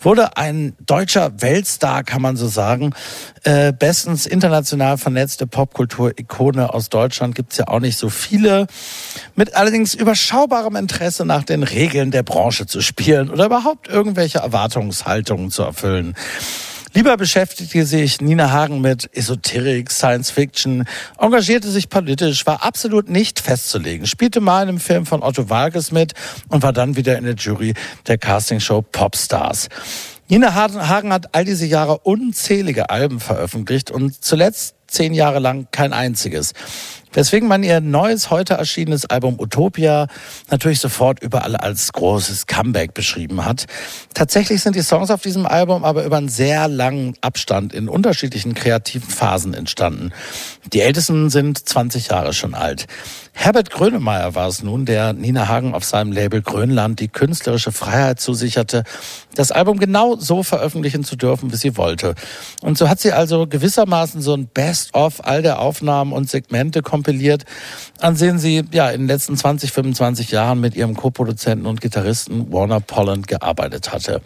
wurde 0.00 0.38
ein 0.38 0.72
deutscher 0.86 1.42
Weltstar, 1.42 2.04
kann 2.04 2.22
man 2.22 2.38
so 2.38 2.48
sagen. 2.48 2.94
Äh, 3.42 3.74
bestens 3.74 4.24
international 4.24 4.96
vernetzte 4.96 5.46
Popkultur-Ikone 5.46 6.72
aus 6.72 6.88
Deutschland 6.88 7.34
gibt's 7.34 7.58
ja 7.58 7.68
auch 7.68 7.80
nicht 7.80 7.98
so 7.98 8.08
viele. 8.08 8.66
Mit 9.34 9.54
allerdings 9.54 9.92
überschaubarem 9.92 10.74
Interesse 10.76 11.26
nach 11.26 11.44
den 11.44 11.64
Regeln 11.64 12.12
der 12.12 12.22
Branche 12.22 12.64
zu 12.64 12.80
spielen 12.80 13.28
oder 13.28 13.44
überhaupt 13.44 13.88
irgendwelche 13.88 14.38
Erwartungshaltungen 14.38 15.50
zu 15.50 15.64
erfüllen. 15.64 16.14
Lieber 16.96 17.18
beschäftigte 17.18 17.84
sich 17.84 18.22
Nina 18.22 18.52
Hagen 18.52 18.80
mit 18.80 19.10
Esoterik, 19.14 19.90
Science 19.90 20.30
Fiction, 20.30 20.88
engagierte 21.18 21.68
sich 21.70 21.90
politisch, 21.90 22.46
war 22.46 22.64
absolut 22.64 23.10
nicht 23.10 23.38
festzulegen, 23.38 24.06
spielte 24.06 24.40
mal 24.40 24.62
in 24.62 24.70
einem 24.70 24.80
Film 24.80 25.04
von 25.04 25.22
Otto 25.22 25.50
Walkes 25.50 25.92
mit 25.92 26.14
und 26.48 26.62
war 26.62 26.72
dann 26.72 26.96
wieder 26.96 27.18
in 27.18 27.24
der 27.24 27.34
Jury 27.34 27.74
der 28.06 28.16
Castingshow 28.16 28.80
Popstars. 28.80 29.68
Nina 30.28 30.54
Hagen 30.54 31.12
hat 31.12 31.34
all 31.34 31.44
diese 31.44 31.66
Jahre 31.66 31.98
unzählige 31.98 32.88
Alben 32.88 33.20
veröffentlicht 33.20 33.90
und 33.90 34.24
zuletzt 34.24 34.75
zehn 34.86 35.14
Jahre 35.14 35.38
lang 35.38 35.68
kein 35.70 35.92
einziges. 35.92 36.52
Weswegen 37.16 37.48
man 37.48 37.62
ihr 37.62 37.80
neues, 37.80 38.28
heute 38.28 38.54
erschienenes 38.54 39.06
Album 39.06 39.40
Utopia 39.40 40.06
natürlich 40.50 40.80
sofort 40.80 41.22
überall 41.22 41.56
als 41.56 41.90
großes 41.94 42.46
Comeback 42.46 42.92
beschrieben 42.92 43.46
hat. 43.46 43.64
Tatsächlich 44.12 44.60
sind 44.60 44.76
die 44.76 44.82
Songs 44.82 45.10
auf 45.10 45.22
diesem 45.22 45.46
Album 45.46 45.82
aber 45.82 46.04
über 46.04 46.18
einen 46.18 46.28
sehr 46.28 46.68
langen 46.68 47.14
Abstand 47.22 47.72
in 47.72 47.88
unterschiedlichen 47.88 48.52
kreativen 48.52 49.08
Phasen 49.08 49.54
entstanden. 49.54 50.12
Die 50.74 50.82
ältesten 50.82 51.30
sind 51.30 51.66
20 51.66 52.08
Jahre 52.08 52.34
schon 52.34 52.54
alt. 52.54 52.86
Herbert 53.38 53.70
Grönemeyer 53.70 54.34
war 54.34 54.48
es 54.48 54.62
nun, 54.62 54.86
der 54.86 55.12
Nina 55.12 55.46
Hagen 55.46 55.74
auf 55.74 55.84
seinem 55.84 56.10
Label 56.10 56.40
Grönland 56.40 56.98
die 57.00 57.08
künstlerische 57.08 57.70
Freiheit 57.70 58.18
zusicherte, 58.18 58.82
das 59.34 59.52
Album 59.52 59.78
genau 59.78 60.16
so 60.16 60.42
veröffentlichen 60.42 61.04
zu 61.04 61.16
dürfen, 61.16 61.52
wie 61.52 61.56
sie 61.56 61.76
wollte. 61.76 62.14
Und 62.62 62.78
so 62.78 62.88
hat 62.88 62.98
sie 62.98 63.12
also 63.12 63.46
gewissermaßen 63.46 64.22
so 64.22 64.32
ein 64.32 64.48
Best-of 64.48 65.24
all 65.24 65.42
der 65.42 65.60
Aufnahmen 65.60 66.12
und 66.12 66.30
Segmente 66.30 66.80
kompiliert, 66.80 67.44
an 68.00 68.16
denen 68.16 68.38
sie 68.38 68.64
ja 68.72 68.88
in 68.88 69.02
den 69.02 69.08
letzten 69.08 69.36
20, 69.36 69.70
25 69.70 70.30
Jahren 70.30 70.58
mit 70.58 70.74
ihrem 70.74 70.96
Co-Produzenten 70.96 71.66
und 71.66 71.82
Gitarristen 71.82 72.50
Warner 72.50 72.80
Polland 72.80 73.28
gearbeitet 73.28 73.92
hatte. 73.92 74.22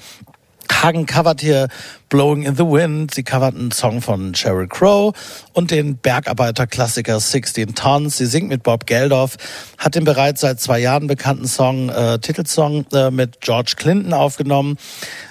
Hagen 0.71 1.07
covert 1.07 1.41
hier 1.41 1.69
Blowing 2.09 2.43
in 2.43 2.57
the 2.57 2.65
Wind. 2.65 3.15
Sie 3.15 3.23
covert 3.23 3.55
einen 3.55 3.71
Song 3.71 4.01
von 4.01 4.35
Sheryl 4.35 4.67
Crow 4.67 5.15
und 5.53 5.71
den 5.71 5.97
Bergarbeiter-Klassiker 5.97 7.21
16 7.21 7.75
Tons. 7.75 8.17
Sie 8.17 8.27
singt 8.27 8.49
mit 8.49 8.63
Bob 8.63 8.87
Geldof, 8.87 9.37
hat 9.79 9.95
den 9.95 10.05
bereits 10.05 10.41
seit 10.41 10.61
zwei 10.61 10.81
Jahren 10.81 11.07
bekannten 11.07 11.47
Song, 11.47 11.89
äh, 11.89 12.19
Titelsong 12.19 12.87
äh, 12.93 13.11
mit 13.11 13.41
George 13.41 13.75
Clinton 13.77 14.13
aufgenommen. 14.13 14.77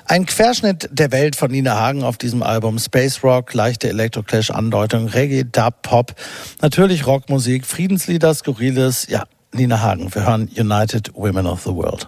Ein 0.05 0.25
Querschnitt 0.25 0.89
der 0.91 1.11
Welt 1.11 1.35
von 1.35 1.51
Nina 1.51 1.79
Hagen 1.79 2.03
auf 2.03 2.17
diesem 2.17 2.43
Album. 2.43 2.79
Space 2.79 3.23
Rock, 3.23 3.53
leichte 3.53 3.89
Electroclash-Andeutung, 3.89 5.07
Reggae, 5.07 5.43
Dub, 5.43 5.81
Pop, 5.81 6.15
natürlich 6.61 7.05
Rockmusik, 7.05 7.65
Friedenslieder, 7.65 8.33
Skurriles. 8.33 9.07
Ja, 9.09 9.25
Nina 9.51 9.81
Hagen. 9.81 10.13
Wir 10.13 10.25
hören 10.25 10.49
United 10.55 11.11
Women 11.15 11.47
of 11.47 11.63
the 11.63 11.71
World. 11.71 12.07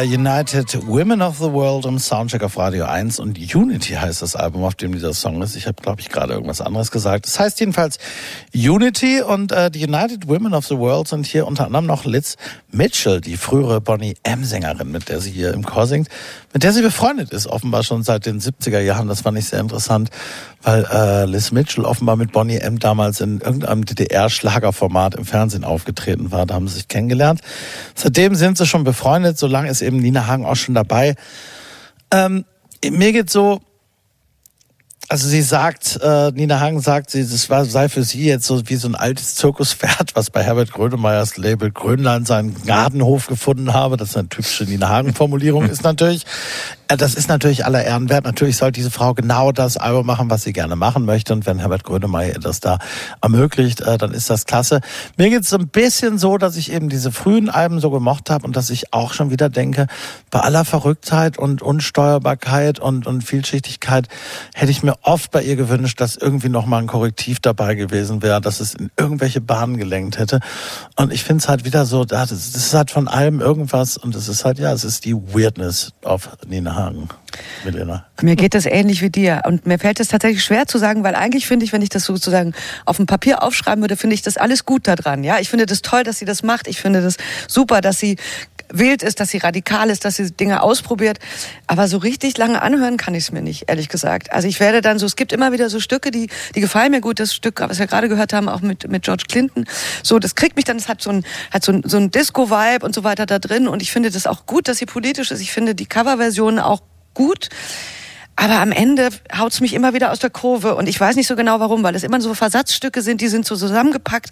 United 0.00 0.86
Women 0.86 1.22
of 1.22 1.38
the 1.38 1.52
World 1.52 1.84
im 1.86 1.98
Soundcheck 1.98 2.42
auf 2.42 2.58
Radio 2.58 2.86
1 2.86 3.18
und 3.18 3.38
Unity 3.38 3.94
heißt 3.94 4.22
das 4.22 4.34
Album, 4.34 4.64
auf 4.64 4.74
dem 4.74 4.92
dieser 4.92 5.14
Song 5.14 5.40
ist. 5.42 5.56
Ich 5.56 5.66
habe, 5.66 5.80
glaube 5.80 6.00
ich, 6.00 6.08
gerade 6.08 6.32
irgendwas 6.32 6.60
anderes 6.60 6.90
gesagt. 6.90 7.26
Das 7.26 7.38
heißt 7.38 7.60
jedenfalls 7.60 7.98
Unity 8.54 9.22
und 9.22 9.52
äh, 9.52 9.70
die 9.70 9.86
United 9.86 10.28
Women 10.28 10.54
of 10.54 10.66
the 10.66 10.76
World 10.76 11.08
sind 11.08 11.26
hier 11.26 11.46
unter 11.46 11.66
anderem 11.66 11.86
noch 11.86 12.04
Liz 12.04 12.36
Mitchell, 12.70 13.20
die 13.20 13.36
frühere 13.36 13.80
Bonnie 13.80 14.16
M-Sängerin, 14.22 14.90
mit 14.90 15.08
der 15.08 15.20
sie 15.20 15.30
hier 15.30 15.52
im 15.52 15.64
Chor 15.64 15.86
singt, 15.86 16.08
mit 16.52 16.62
der 16.62 16.72
sie 16.72 16.82
befreundet 16.82 17.30
ist, 17.30 17.46
offenbar 17.46 17.82
schon 17.82 18.02
seit 18.02 18.26
den 18.26 18.40
70er 18.40 18.80
Jahren. 18.80 19.08
Das 19.08 19.22
fand 19.22 19.38
ich 19.38 19.46
sehr 19.46 19.60
interessant, 19.60 20.10
weil 20.62 20.84
äh, 20.92 21.24
Liz 21.26 21.52
Mitchell 21.52 21.84
offenbar 21.84 22.16
mit 22.16 22.32
Bonnie 22.32 22.58
M 22.58 22.78
damals 22.78 23.20
in 23.20 23.40
irgendeinem 23.40 23.84
DDR-Schlagerformat 23.84 25.14
im 25.14 25.24
Fernsehen 25.24 25.64
aufgetreten 25.64 26.32
war. 26.32 26.44
Da 26.44 26.54
haben 26.54 26.68
sie 26.68 26.74
sich 26.74 26.88
kennengelernt. 26.88 27.40
Seitdem 27.96 28.34
sind 28.34 28.58
sie 28.58 28.66
schon 28.66 28.84
befreundet, 28.84 29.38
so 29.38 29.46
lange 29.46 29.70
ist 29.70 29.82
eben 29.82 29.96
Nina 29.96 30.26
Hagen 30.26 30.44
auch 30.44 30.54
schon 30.54 30.74
dabei. 30.74 31.16
Ähm, 32.12 32.44
mir 32.84 33.12
geht 33.12 33.30
so, 33.30 33.60
also 35.08 35.28
sie 35.28 35.42
sagt, 35.42 35.98
äh, 36.02 36.32
Nina 36.32 36.60
Hagen 36.60 36.80
sagt, 36.80 37.10
sie, 37.10 37.26
das 37.26 37.48
war, 37.48 37.64
sei 37.64 37.88
für 37.88 38.02
sie 38.02 38.24
jetzt 38.24 38.46
so 38.46 38.68
wie 38.68 38.76
so 38.76 38.88
ein 38.88 38.94
altes 38.96 39.36
Zirkuspferd, 39.36 40.14
was 40.14 40.30
bei 40.30 40.42
Herbert 40.42 40.72
Grönemeyers 40.72 41.36
Label 41.36 41.70
Grönland 41.70 42.26
seinen 42.26 42.60
Gartenhof 42.64 43.28
gefunden 43.28 43.72
habe. 43.72 43.96
Das 43.96 44.10
ist 44.10 44.16
eine 44.16 44.28
typische 44.28 44.64
Nina 44.64 44.88
Hagen-Formulierung 44.88 45.64
ist 45.68 45.84
natürlich. 45.84 46.26
Äh, 46.88 46.96
das 46.96 47.14
ist 47.14 47.28
natürlich 47.28 47.64
aller 47.64 47.84
Ehren 47.84 48.08
wert. 48.08 48.24
Natürlich 48.24 48.56
soll 48.56 48.72
diese 48.72 48.90
Frau 48.90 49.14
genau 49.14 49.52
das 49.52 49.76
Album 49.76 50.06
machen, 50.06 50.30
was 50.30 50.42
sie 50.42 50.52
gerne 50.52 50.76
machen 50.76 51.04
möchte. 51.04 51.32
Und 51.32 51.46
wenn 51.46 51.58
Herbert 51.58 51.84
Grönemeyer 51.84 52.34
ihr 52.34 52.40
das 52.40 52.60
da 52.60 52.78
ermöglicht, 53.20 53.80
äh, 53.80 53.98
dann 53.98 54.12
ist 54.12 54.30
das 54.30 54.44
klasse. 54.44 54.80
Mir 55.16 55.30
geht 55.30 55.42
es 55.42 55.50
so 55.50 55.56
ein 55.56 55.68
bisschen 55.68 56.18
so, 56.18 56.38
dass 56.38 56.56
ich 56.56 56.72
eben 56.72 56.88
diese 56.88 57.12
frühen 57.12 57.48
Alben 57.50 57.80
so 57.80 57.90
gemocht 57.90 58.30
habe 58.30 58.46
und 58.46 58.56
dass 58.56 58.70
ich 58.70 58.92
auch 58.92 59.12
schon 59.12 59.30
wieder 59.30 59.48
denke, 59.48 59.86
bei 60.30 60.40
aller 60.40 60.64
Verrücktheit 60.64 61.38
und 61.38 61.62
Unsteuerbarkeit 61.62 62.78
und, 62.78 63.06
und 63.06 63.22
Vielschichtigkeit 63.22 64.08
hätte 64.54 64.70
ich 64.70 64.82
mir 64.82 64.94
oft 65.02 65.30
bei 65.30 65.42
ihr 65.42 65.56
gewünscht, 65.56 66.00
dass 66.00 66.16
irgendwie 66.16 66.48
noch 66.48 66.66
mal 66.66 66.78
ein 66.78 66.86
Korrektiv 66.86 67.40
dabei 67.40 67.74
gewesen 67.74 68.22
wäre, 68.22 68.40
dass 68.40 68.60
es 68.60 68.74
in 68.74 68.90
irgendwelche 68.96 69.40
Bahnen 69.40 69.76
gelenkt 69.76 70.18
hätte. 70.18 70.40
Und 70.96 71.12
ich 71.12 71.24
finde 71.24 71.42
es 71.42 71.48
halt 71.48 71.64
wieder 71.64 71.86
so, 71.86 72.04
das 72.04 72.30
ist 72.30 72.74
halt 72.74 72.90
von 72.90 73.08
allem 73.08 73.40
irgendwas 73.40 73.96
und 73.96 74.14
es 74.14 74.28
ist 74.28 74.44
halt, 74.44 74.58
ja, 74.58 74.72
es 74.72 74.84
ist 74.84 75.04
die 75.04 75.14
Weirdness 75.14 75.92
auf 76.02 76.30
Nina 76.46 76.75
Hagen, 76.76 77.08
Milena. 77.64 78.06
Mir 78.22 78.36
geht 78.36 78.54
das 78.54 78.66
ähnlich 78.66 79.02
wie 79.02 79.10
dir. 79.10 79.42
Und 79.46 79.66
mir 79.66 79.78
fällt 79.78 80.00
es 80.00 80.08
tatsächlich 80.08 80.44
schwer 80.44 80.66
zu 80.66 80.78
sagen, 80.78 81.02
weil 81.02 81.14
eigentlich 81.14 81.46
finde 81.46 81.64
ich, 81.64 81.72
wenn 81.72 81.82
ich 81.82 81.88
das 81.88 82.04
sozusagen 82.04 82.54
auf 82.84 82.96
dem 82.96 83.06
Papier 83.06 83.42
aufschreiben 83.42 83.82
würde, 83.82 83.96
finde 83.96 84.14
ich 84.14 84.22
das 84.22 84.36
alles 84.36 84.64
gut 84.64 84.86
daran. 84.86 85.24
Ja, 85.24 85.38
ich 85.38 85.48
finde 85.48 85.66
das 85.66 85.82
toll, 85.82 86.04
dass 86.04 86.18
sie 86.18 86.24
das 86.24 86.42
macht. 86.42 86.68
Ich 86.68 86.80
finde 86.80 87.02
das 87.02 87.16
super, 87.48 87.80
dass 87.80 87.98
sie 87.98 88.16
wild 88.70 89.02
ist, 89.02 89.20
dass 89.20 89.30
sie 89.30 89.38
radikal 89.38 89.90
ist, 89.90 90.04
dass 90.04 90.16
sie 90.16 90.30
Dinge 90.30 90.62
ausprobiert. 90.62 91.18
Aber 91.66 91.88
so 91.88 91.98
richtig 91.98 92.36
lange 92.38 92.62
anhören 92.62 92.96
kann 92.96 93.14
ich 93.14 93.24
es 93.24 93.32
mir 93.32 93.42
nicht, 93.42 93.68
ehrlich 93.68 93.88
gesagt. 93.88 94.32
Also 94.32 94.48
ich 94.48 94.60
werde 94.60 94.80
dann 94.80 94.98
so, 94.98 95.06
es 95.06 95.16
gibt 95.16 95.32
immer 95.32 95.52
wieder 95.52 95.70
so 95.70 95.80
Stücke, 95.80 96.10
die, 96.10 96.28
die 96.54 96.60
gefallen 96.60 96.90
mir 96.90 97.00
gut. 97.00 97.20
Das 97.20 97.34
Stück, 97.34 97.60
was 97.60 97.78
wir 97.78 97.86
gerade 97.86 98.08
gehört 98.08 98.32
haben, 98.32 98.48
auch 98.48 98.60
mit, 98.60 98.88
mit 98.90 99.04
George 99.04 99.24
Clinton. 99.28 99.64
So, 100.02 100.18
das 100.18 100.34
kriegt 100.34 100.56
mich 100.56 100.64
dann, 100.64 100.76
es 100.76 100.88
hat 100.88 101.02
so 101.02 101.10
ein, 101.10 101.24
hat 101.50 101.64
so 101.64 101.72
ein, 101.72 101.82
so 101.84 101.96
ein 101.96 102.10
Disco-Vibe 102.10 102.84
und 102.84 102.94
so 102.94 103.04
weiter 103.04 103.26
da 103.26 103.38
drin. 103.38 103.68
Und 103.68 103.82
ich 103.82 103.92
finde 103.92 104.10
das 104.10 104.26
auch 104.26 104.46
gut, 104.46 104.68
dass 104.68 104.78
sie 104.78 104.86
politisch 104.86 105.30
ist. 105.30 105.40
Ich 105.40 105.52
finde 105.52 105.74
die 105.74 105.86
Coverversion 105.86 106.58
auch 106.58 106.82
gut. 107.14 107.48
Aber 108.36 108.60
am 108.60 108.70
Ende 108.70 109.08
haut's 109.36 109.60
mich 109.60 109.72
immer 109.72 109.94
wieder 109.94 110.12
aus 110.12 110.18
der 110.18 110.28
Kurve 110.28 110.74
und 110.74 110.88
ich 110.88 111.00
weiß 111.00 111.16
nicht 111.16 111.26
so 111.26 111.36
genau 111.36 111.58
warum, 111.58 111.82
weil 111.82 111.94
es 111.94 112.02
immer 112.02 112.20
so 112.20 112.34
Versatzstücke 112.34 113.00
sind, 113.00 113.22
die 113.22 113.28
sind 113.28 113.46
so 113.46 113.56
zusammengepackt. 113.56 114.28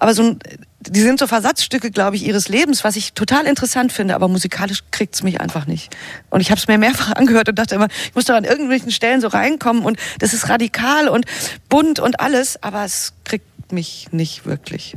Aber 0.00 0.14
so 0.14 0.22
ein, 0.22 0.38
die 0.80 1.00
sind 1.00 1.20
so 1.20 1.28
Versatzstücke, 1.28 1.92
glaube 1.92 2.16
ich, 2.16 2.26
ihres 2.26 2.48
Lebens, 2.48 2.82
was 2.82 2.96
ich 2.96 3.12
total 3.12 3.46
interessant 3.46 3.92
finde, 3.92 4.16
aber 4.16 4.26
musikalisch 4.26 4.82
kriegt's 4.90 5.22
mich 5.22 5.40
einfach 5.40 5.66
nicht. 5.66 5.94
Und 6.28 6.40
ich 6.40 6.50
habe 6.50 6.58
es 6.58 6.66
mir 6.66 6.76
mehrfach 6.76 7.12
angehört 7.16 7.48
und 7.48 7.56
dachte 7.56 7.76
immer, 7.76 7.86
ich 8.08 8.14
muss 8.16 8.24
da 8.24 8.36
an 8.36 8.44
irgendwelchen 8.44 8.90
Stellen 8.90 9.20
so 9.20 9.28
reinkommen 9.28 9.84
und 9.84 9.96
das 10.18 10.34
ist 10.34 10.48
radikal 10.48 11.08
und 11.08 11.24
bunt 11.68 12.00
und 12.00 12.18
alles, 12.18 12.60
aber 12.64 12.84
es 12.84 13.12
kriegt 13.22 13.72
mich 13.72 14.08
nicht 14.10 14.44
wirklich. 14.44 14.96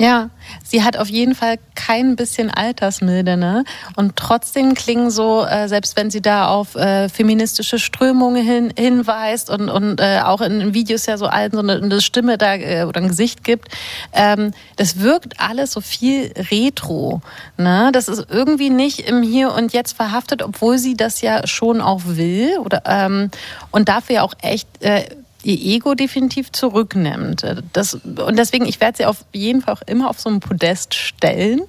Ja, 0.00 0.30
sie 0.64 0.82
hat 0.82 0.96
auf 0.96 1.08
jeden 1.08 1.36
Fall 1.36 1.56
kein 1.76 2.16
bisschen 2.16 2.50
Altersmilde, 2.50 3.36
ne? 3.36 3.64
Und 3.94 4.16
trotzdem 4.16 4.74
klingen 4.74 5.10
so, 5.10 5.44
äh, 5.44 5.68
selbst 5.68 5.96
wenn 5.96 6.10
sie 6.10 6.20
da 6.20 6.48
auf 6.48 6.74
äh, 6.74 7.08
feministische 7.08 7.78
Strömungen 7.78 8.44
hin, 8.44 8.72
hinweist 8.76 9.50
und, 9.50 9.68
und 9.68 10.00
äh, 10.00 10.20
auch 10.24 10.40
in 10.40 10.74
Videos 10.74 11.06
ja 11.06 11.16
so 11.16 11.26
allen 11.26 11.52
so 11.52 11.60
eine, 11.60 11.74
eine 11.74 12.00
Stimme 12.00 12.38
da 12.38 12.54
äh, 12.54 12.84
oder 12.84 13.00
ein 13.00 13.08
Gesicht 13.08 13.44
gibt, 13.44 13.68
ähm, 14.12 14.52
das 14.76 14.98
wirkt 14.98 15.38
alles 15.38 15.72
so 15.72 15.80
viel 15.80 16.32
retro, 16.50 17.20
ne? 17.56 17.90
Das 17.92 18.08
ist 18.08 18.26
irgendwie 18.28 18.70
nicht 18.70 19.00
im 19.00 19.22
Hier 19.22 19.52
und 19.52 19.72
Jetzt 19.72 19.92
verhaftet, 19.92 20.42
obwohl 20.42 20.78
sie 20.78 20.96
das 20.96 21.20
ja 21.20 21.46
schon 21.46 21.80
auch 21.80 22.00
will 22.04 22.58
oder 22.58 22.82
ähm, 22.86 23.30
und 23.70 23.88
dafür 23.88 24.16
ja 24.16 24.22
auch 24.22 24.34
echt 24.42 24.68
äh, 24.80 25.04
ihr 25.44 25.76
Ego 25.76 25.94
definitiv 25.94 26.52
zurücknimmt. 26.52 27.44
Das, 27.72 27.94
und 27.94 28.38
deswegen, 28.38 28.66
ich 28.66 28.80
werde 28.80 28.98
sie 28.98 29.06
auf 29.06 29.24
jeden 29.32 29.62
Fall 29.62 29.74
auch 29.74 29.82
immer 29.86 30.10
auf 30.10 30.20
so 30.20 30.30
ein 30.30 30.40
Podest 30.40 30.94
stellen 30.94 31.62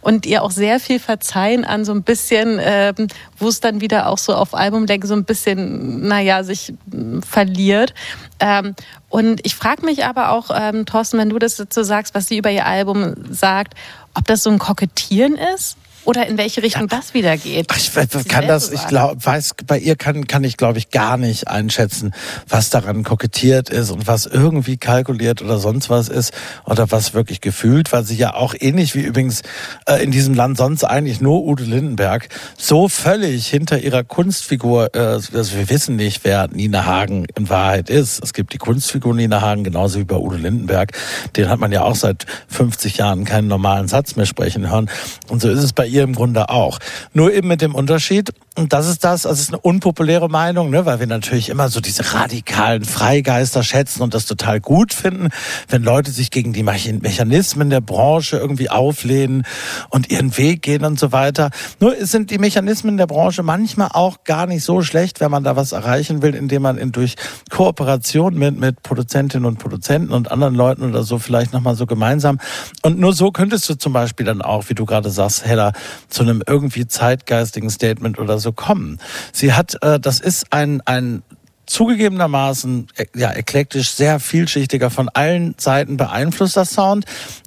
und 0.00 0.26
ihr 0.26 0.42
auch 0.42 0.50
sehr 0.50 0.80
viel 0.80 0.98
verzeihen 0.98 1.64
an 1.64 1.84
so 1.84 1.92
ein 1.92 2.02
bisschen, 2.02 2.58
ähm, 2.60 3.08
wo 3.38 3.48
es 3.48 3.60
dann 3.60 3.80
wieder 3.80 4.08
auch 4.08 4.18
so 4.18 4.34
auf 4.34 4.54
Albumlänge 4.54 5.06
so 5.06 5.14
ein 5.14 5.24
bisschen, 5.24 6.06
naja, 6.06 6.42
sich 6.44 6.74
mm, 6.86 7.20
verliert. 7.20 7.94
Ähm, 8.40 8.74
und 9.08 9.44
ich 9.44 9.54
frage 9.54 9.84
mich 9.84 10.04
aber 10.04 10.30
auch, 10.30 10.50
ähm, 10.54 10.86
Thorsten, 10.86 11.18
wenn 11.18 11.30
du 11.30 11.38
das 11.38 11.56
so 11.56 11.82
sagst, 11.82 12.14
was 12.14 12.26
sie 12.26 12.38
über 12.38 12.50
ihr 12.50 12.66
Album 12.66 13.14
sagt, 13.30 13.74
ob 14.14 14.24
das 14.26 14.42
so 14.42 14.50
ein 14.50 14.58
Kokettieren 14.58 15.36
ist 15.54 15.76
oder 16.04 16.26
in 16.26 16.38
welche 16.38 16.62
Richtung 16.62 16.88
das 16.88 17.14
wieder 17.14 17.36
geht. 17.36 17.66
Ach, 17.70 17.76
ich 17.76 17.90
Sie 17.90 18.24
kann 18.24 18.46
das, 18.46 18.70
ich 18.70 18.86
glaube, 18.86 19.24
weiß, 19.24 19.54
bei 19.66 19.78
ihr 19.78 19.96
kann, 19.96 20.26
kann 20.26 20.44
ich, 20.44 20.56
glaube 20.56 20.78
ich, 20.78 20.90
gar 20.90 21.16
nicht 21.16 21.48
einschätzen, 21.48 22.12
was 22.48 22.70
daran 22.70 23.04
kokettiert 23.04 23.68
ist 23.68 23.90
und 23.90 24.06
was 24.06 24.26
irgendwie 24.26 24.76
kalkuliert 24.76 25.42
oder 25.42 25.58
sonst 25.58 25.90
was 25.90 26.08
ist 26.08 26.32
oder 26.64 26.90
was 26.90 27.14
wirklich 27.14 27.40
gefühlt, 27.40 27.92
weil 27.92 28.04
sie 28.04 28.16
ja 28.16 28.34
auch 28.34 28.54
ähnlich 28.58 28.94
wie 28.94 29.00
übrigens 29.00 29.42
äh, 29.86 30.02
in 30.02 30.10
diesem 30.10 30.34
Land 30.34 30.56
sonst 30.56 30.84
eigentlich 30.84 31.20
nur 31.20 31.44
Udo 31.44 31.64
Lindenberg 31.64 32.28
so 32.56 32.88
völlig 32.88 33.46
hinter 33.46 33.78
ihrer 33.78 34.04
Kunstfigur, 34.04 34.94
äh, 34.94 34.98
also 34.98 35.56
wir 35.56 35.68
wissen 35.68 35.96
nicht, 35.96 36.24
wer 36.24 36.48
Nina 36.48 36.86
Hagen 36.86 37.26
in 37.36 37.48
Wahrheit 37.48 37.90
ist. 37.90 38.22
Es 38.22 38.32
gibt 38.32 38.52
die 38.52 38.58
Kunstfigur 38.58 39.14
Nina 39.14 39.40
Hagen, 39.42 39.64
genauso 39.64 39.98
wie 39.98 40.04
bei 40.04 40.16
Udo 40.16 40.36
Lindenberg. 40.36 40.92
Den 41.36 41.48
hat 41.48 41.60
man 41.60 41.72
ja 41.72 41.82
auch 41.82 41.96
seit 41.96 42.26
50 42.48 42.96
Jahren 42.96 43.24
keinen 43.24 43.48
normalen 43.48 43.88
Satz 43.88 44.16
mehr 44.16 44.26
sprechen 44.26 44.70
hören. 44.70 44.90
Und 45.28 45.42
so 45.42 45.48
ist 45.48 45.62
es 45.62 45.72
bei 45.72 45.89
ihr 45.90 46.02
im 46.02 46.14
Grunde 46.14 46.48
auch. 46.48 46.78
Nur 47.12 47.32
eben 47.32 47.48
mit 47.48 47.60
dem 47.60 47.74
Unterschied, 47.74 48.30
und 48.56 48.72
das 48.72 48.88
ist 48.88 49.04
das, 49.04 49.26
also 49.26 49.34
es 49.34 49.42
ist 49.42 49.48
eine 49.50 49.60
unpopuläre 49.60 50.28
Meinung, 50.28 50.70
ne, 50.70 50.84
weil 50.84 50.98
wir 50.98 51.06
natürlich 51.06 51.50
immer 51.50 51.68
so 51.68 51.80
diese 51.80 52.14
radikalen 52.14 52.84
Freigeister 52.84 53.62
schätzen 53.62 54.02
und 54.02 54.12
das 54.12 54.26
total 54.26 54.60
gut 54.60 54.92
finden, 54.92 55.28
wenn 55.68 55.84
Leute 55.84 56.10
sich 56.10 56.32
gegen 56.32 56.52
die 56.52 56.64
Mechan- 56.64 57.00
Mechanismen 57.00 57.70
der 57.70 57.80
Branche 57.80 58.38
irgendwie 58.38 58.68
auflehnen 58.68 59.44
und 59.88 60.10
ihren 60.10 60.36
Weg 60.36 60.62
gehen 60.62 60.84
und 60.84 60.98
so 60.98 61.12
weiter. 61.12 61.50
Nur 61.78 61.94
sind 62.04 62.32
die 62.32 62.38
Mechanismen 62.38 62.96
der 62.96 63.06
Branche 63.06 63.44
manchmal 63.44 63.90
auch 63.92 64.24
gar 64.24 64.46
nicht 64.46 64.64
so 64.64 64.82
schlecht, 64.82 65.20
wenn 65.20 65.30
man 65.30 65.44
da 65.44 65.54
was 65.54 65.70
erreichen 65.70 66.20
will, 66.20 66.34
indem 66.34 66.62
man 66.62 66.76
in, 66.76 66.90
durch 66.90 67.14
Kooperation 67.50 68.34
mit, 68.34 68.58
mit 68.58 68.82
Produzentinnen 68.82 69.46
und 69.46 69.60
Produzenten 69.60 70.12
und 70.12 70.30
anderen 70.32 70.56
Leuten 70.56 70.82
oder 70.82 71.04
so 71.04 71.20
vielleicht 71.20 71.52
nochmal 71.52 71.76
so 71.76 71.86
gemeinsam. 71.86 72.40
Und 72.82 72.98
nur 72.98 73.12
so 73.12 73.30
könntest 73.30 73.68
du 73.68 73.76
zum 73.76 73.92
Beispiel 73.92 74.26
dann 74.26 74.42
auch, 74.42 74.68
wie 74.68 74.74
du 74.74 74.86
gerade 74.86 75.10
sagst, 75.10 75.46
Hella, 75.46 75.72
zu 76.08 76.22
einem 76.24 76.42
irgendwie 76.44 76.88
zeitgeistigen 76.88 77.70
Statement 77.70 78.18
oder 78.18 78.39
so 78.40 78.52
kommen. 78.52 78.98
Sie 79.32 79.52
hat, 79.52 79.82
äh, 79.82 80.00
das 80.00 80.20
ist 80.20 80.52
ein, 80.52 80.80
ein 80.86 81.22
zugegebenermaßen 81.66 82.88
äh, 82.96 83.06
ja, 83.14 83.32
eklektisch, 83.32 83.92
sehr 83.92 84.20
vielschichtiger, 84.20 84.90
von 84.90 85.08
allen 85.08 85.54
Seiten 85.56 85.96
beeinflusster 85.96 86.64
Sound. 86.64 87.04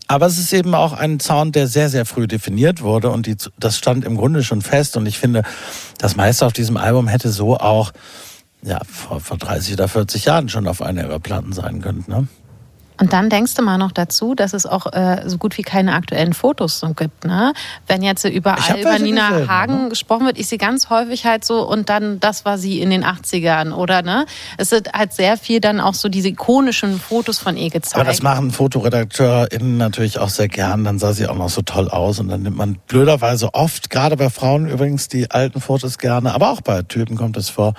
Aber 0.07 0.25
es 0.25 0.37
ist 0.37 0.53
eben 0.53 0.73
auch 0.75 0.93
ein 0.93 1.19
Sound, 1.19 1.55
der 1.55 1.67
sehr, 1.67 1.89
sehr 1.89 2.05
früh 2.05 2.27
definiert 2.27 2.81
wurde 2.81 3.09
und 3.09 3.25
die, 3.25 3.35
das 3.59 3.77
stand 3.77 4.05
im 4.05 4.15
Grunde 4.15 4.43
schon 4.43 4.61
fest. 4.61 4.95
Und 4.97 5.05
ich 5.05 5.19
finde, 5.19 5.43
das 5.97 6.15
meiste 6.15 6.45
auf 6.45 6.53
diesem 6.53 6.77
Album 6.77 7.07
hätte 7.07 7.29
so 7.29 7.57
auch 7.57 7.91
ja, 8.61 8.79
vor, 8.89 9.19
vor 9.19 9.37
30 9.37 9.73
oder 9.73 9.87
40 9.87 10.25
Jahren 10.25 10.49
schon 10.49 10.67
auf 10.67 10.81
einer 10.81 11.03
ihrer 11.03 11.19
Platten 11.19 11.51
sein 11.51 11.81
können. 11.81 12.05
Ne? 12.07 12.27
Und 12.99 13.13
dann 13.13 13.29
denkst 13.29 13.53
du 13.55 13.61
mal 13.61 13.77
noch 13.77 13.91
dazu, 13.91 14.35
dass 14.35 14.53
es 14.53 14.65
auch 14.65 14.91
äh, 14.93 15.23
so 15.27 15.37
gut 15.37 15.57
wie 15.57 15.61
keine 15.63 15.93
aktuellen 15.93 16.33
Fotos 16.33 16.79
so 16.79 16.93
gibt. 16.93 17.25
Ne? 17.25 17.53
Wenn 17.87 18.01
jetzt 18.03 18.23
über 18.25 18.55
welche 18.57 19.03
Nina 19.03 19.29
gesehen, 19.29 19.49
Hagen 19.49 19.83
ne? 19.83 19.89
gesprochen 19.89 20.25
wird, 20.25 20.37
ich 20.37 20.47
sehe 20.47 20.57
ganz 20.57 20.89
häufig 20.89 21.25
halt 21.25 21.43
so 21.45 21.67
und 21.67 21.89
dann, 21.89 22.19
das 22.19 22.45
war 22.45 22.57
sie 22.57 22.81
in 22.81 22.89
den 22.89 23.03
80ern 23.03 23.73
oder 23.73 24.01
ne? 24.01 24.25
Es 24.57 24.69
sind 24.69 24.91
halt 24.93 25.13
sehr 25.13 25.37
viel 25.37 25.59
dann 25.59 25.79
auch 25.79 25.93
so 25.93 26.09
diese 26.09 26.29
ikonischen 26.29 26.99
Fotos 26.99 27.39
von 27.39 27.57
ihr 27.57 27.69
gezeigt. 27.69 27.95
Aber 27.95 28.05
das 28.05 28.21
machen 28.21 28.51
FotoredakteurInnen 28.51 29.77
natürlich 29.77 30.19
auch 30.19 30.29
sehr 30.29 30.47
gern. 30.47 30.83
Dann 30.83 30.99
sah 30.99 31.13
sie 31.13 31.27
auch 31.27 31.35
noch 31.35 31.49
so 31.49 31.61
toll 31.61 31.89
aus. 31.89 32.19
Und 32.19 32.29
dann 32.29 32.43
nimmt 32.43 32.57
man 32.57 32.77
blöderweise 32.87 33.53
oft, 33.53 33.89
gerade 33.89 34.17
bei 34.17 34.29
Frauen 34.29 34.67
übrigens, 34.69 35.07
die 35.07 35.31
alten 35.31 35.61
Fotos 35.61 35.97
gerne. 35.97 36.33
Aber 36.33 36.51
auch 36.51 36.61
bei 36.61 36.81
Typen 36.83 37.15
kommt 37.17 37.37
es 37.37 37.49
vor. 37.49 37.73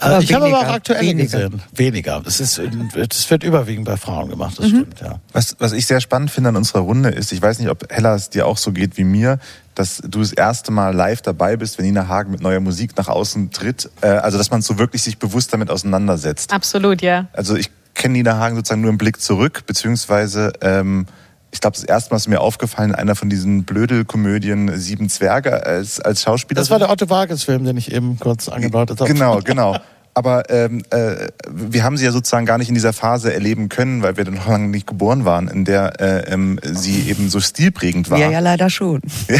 Aber 0.00 0.18
Äh, 0.18 0.22
ich 0.24 0.34
habe 0.34 0.46
aber 0.46 0.58
auch 0.58 0.74
aktuelle 0.74 1.02
weniger. 1.02 1.48
gesehen. 1.48 1.62
Weniger. 1.74 2.22
Es 2.26 2.40
ist, 2.40 2.58
es 2.58 3.30
wird 3.30 3.42
überwiegend 3.44 3.86
bei 3.86 3.96
Frauen 3.96 4.28
gemacht. 4.30 4.58
Das 4.58 4.65
mhm. 4.66 4.76
stimmt, 4.76 5.00
ja. 5.00 5.20
Was, 5.32 5.56
was 5.58 5.72
ich 5.72 5.86
sehr 5.86 6.00
spannend 6.00 6.30
finde 6.30 6.50
an 6.50 6.56
unserer 6.56 6.80
Runde 6.80 7.10
ist, 7.10 7.32
ich 7.32 7.40
weiß 7.40 7.58
nicht, 7.58 7.70
ob 7.70 7.90
Hella 7.90 8.14
es 8.14 8.30
dir 8.30 8.46
auch 8.46 8.58
so 8.58 8.72
geht 8.72 8.96
wie 8.96 9.04
mir, 9.04 9.38
dass 9.74 9.98
du 9.98 10.20
das 10.20 10.32
erste 10.32 10.72
Mal 10.72 10.94
live 10.94 11.22
dabei 11.22 11.56
bist, 11.56 11.78
wenn 11.78 11.84
Nina 11.84 12.08
Hagen 12.08 12.30
mit 12.30 12.40
neuer 12.40 12.60
Musik 12.60 12.96
nach 12.96 13.08
außen 13.08 13.50
tritt. 13.50 13.90
Äh, 14.00 14.08
Also, 14.08 14.38
dass 14.38 14.50
man 14.50 14.62
so 14.62 14.78
wirklich 14.78 15.02
sich 15.02 15.18
bewusst 15.18 15.52
damit 15.52 15.70
auseinandersetzt. 15.70 16.52
Absolut, 16.52 17.02
ja. 17.02 17.26
Also, 17.32 17.56
ich 17.56 17.70
kenne 17.94 18.12
Nina 18.14 18.38
Hagen 18.38 18.56
sozusagen 18.56 18.80
nur 18.80 18.90
im 18.90 18.98
Blick 18.98 19.20
zurück, 19.20 19.64
beziehungsweise... 19.66 20.52
Ähm, 20.60 21.06
ich 21.52 21.60
glaube, 21.60 21.74
das 21.74 21.84
erste 21.84 22.10
Mal 22.10 22.16
ist 22.18 22.28
mir 22.28 22.40
aufgefallen, 22.40 22.94
einer 22.94 23.14
von 23.14 23.30
diesen 23.30 23.64
Blödelkomödien 23.64 24.78
Sieben 24.78 25.08
Zwerge 25.08 25.64
als, 25.64 26.00
als 26.00 26.20
Schauspieler. 26.20 26.60
Das 26.60 26.68
war 26.68 26.78
der 26.78 26.90
Otto 26.90 27.08
Wagens-Film, 27.08 27.64
den 27.64 27.78
ich 27.78 27.92
eben 27.92 28.18
kurz 28.18 28.48
angedeutet 28.48 28.98
genau, 28.98 29.36
habe. 29.36 29.42
Genau, 29.42 29.72
genau. 29.72 29.84
Aber 30.16 30.48
ähm, 30.48 30.82
äh, 30.88 31.28
wir 31.46 31.84
haben 31.84 31.98
sie 31.98 32.06
ja 32.06 32.10
sozusagen 32.10 32.46
gar 32.46 32.56
nicht 32.56 32.70
in 32.70 32.74
dieser 32.74 32.94
Phase 32.94 33.34
erleben 33.34 33.68
können, 33.68 34.00
weil 34.00 34.16
wir 34.16 34.24
dann 34.24 34.32
noch 34.32 34.48
lange 34.48 34.68
nicht 34.68 34.86
geboren 34.86 35.26
waren, 35.26 35.46
in 35.46 35.66
der 35.66 36.00
äh, 36.00 36.32
ähm, 36.32 36.58
sie 36.62 37.10
eben 37.10 37.28
so 37.28 37.38
stilprägend 37.38 38.08
war. 38.08 38.18
Ja, 38.18 38.30
ja, 38.30 38.38
leider 38.38 38.70
schon. 38.70 39.02
ja, 39.28 39.36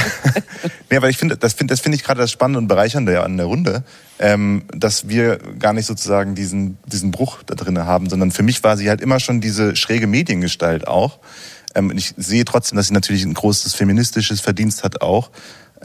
nee, 0.90 1.00
weil 1.00 1.08
ich 1.08 1.16
finde, 1.16 1.38
das 1.38 1.54
finde 1.54 1.72
das 1.72 1.80
find 1.80 1.94
ich 1.94 2.04
gerade 2.04 2.20
das 2.20 2.30
Spannende 2.30 2.58
und 2.58 2.68
Bereichernde 2.68 3.24
an 3.24 3.38
der 3.38 3.46
Runde, 3.46 3.84
ähm, 4.18 4.64
dass 4.68 5.08
wir 5.08 5.38
gar 5.58 5.72
nicht 5.72 5.86
sozusagen 5.86 6.34
diesen, 6.34 6.76
diesen 6.84 7.10
Bruch 7.10 7.42
da 7.46 7.54
drin 7.54 7.78
haben, 7.78 8.10
sondern 8.10 8.30
für 8.30 8.42
mich 8.42 8.62
war 8.62 8.76
sie 8.76 8.90
halt 8.90 9.00
immer 9.00 9.18
schon 9.18 9.40
diese 9.40 9.76
schräge 9.76 10.06
Mediengestalt 10.06 10.86
auch. 10.86 11.20
Ähm, 11.74 11.90
ich 11.96 12.12
sehe 12.18 12.44
trotzdem, 12.44 12.76
dass 12.76 12.88
sie 12.88 12.92
natürlich 12.92 13.24
ein 13.24 13.32
großes 13.32 13.72
feministisches 13.72 14.42
Verdienst 14.42 14.84
hat 14.84 15.00
auch. 15.00 15.30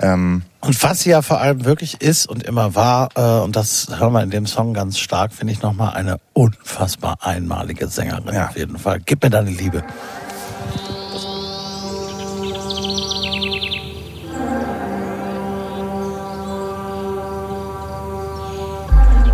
Ähm 0.02 0.44
und 0.64 0.84
was 0.84 1.02
sie 1.02 1.10
ja 1.10 1.24
vor 1.24 1.42
allem 1.42 1.66
wirklich 1.66 2.02
ist 2.02 2.28
und 2.28 2.44
immer 2.44 2.76
war, 2.76 3.10
äh, 3.16 3.44
und 3.44 3.56
das 3.56 3.88
hören 3.98 4.14
wir 4.14 4.22
in 4.22 4.30
dem 4.30 4.46
Song 4.46 4.74
ganz 4.74 5.00
stark, 5.00 5.34
finde 5.34 5.54
ich 5.54 5.62
nochmal 5.64 5.94
eine 5.96 6.20
unfassbar 6.34 7.18
einmalige 7.22 7.88
Sängerin 7.88 8.34
ja. 8.34 8.50
auf 8.50 8.58
jeden 8.58 8.78
Fall. 8.78 9.00
Gib 9.04 9.24
mir 9.24 9.32
deine 9.32 9.50
Liebe. 9.50 9.84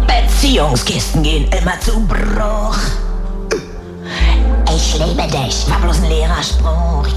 Beziehungskisten 0.08 1.24
gehen 1.24 1.46
immer 1.60 1.78
zu 1.82 2.00
Bruch. 2.08 2.78
Ich 4.74 4.98
liebe 4.98 5.28
dich, 5.28 5.70
war 5.70 5.82
bloß 5.82 5.98
ein 6.04 6.10
leerer 6.10 6.42
Spruch. 6.42 7.08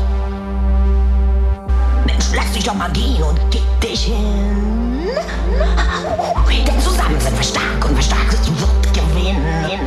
Lass 2.33 2.53
dich 2.53 2.65
doch 2.65 2.75
mal 2.75 2.89
und 2.89 3.41
gib 3.51 3.81
dich 3.81 4.05
hin. 4.05 5.09
Denn 6.67 6.81
zusammen 6.81 7.21
sind 7.21 7.37
wir 7.37 7.43
stark 7.43 7.85
und 7.85 7.97
wir 7.97 8.03
stark 8.03 8.33
ist, 8.33 8.47
wird 8.49 8.95
gewinnen. 8.95 9.81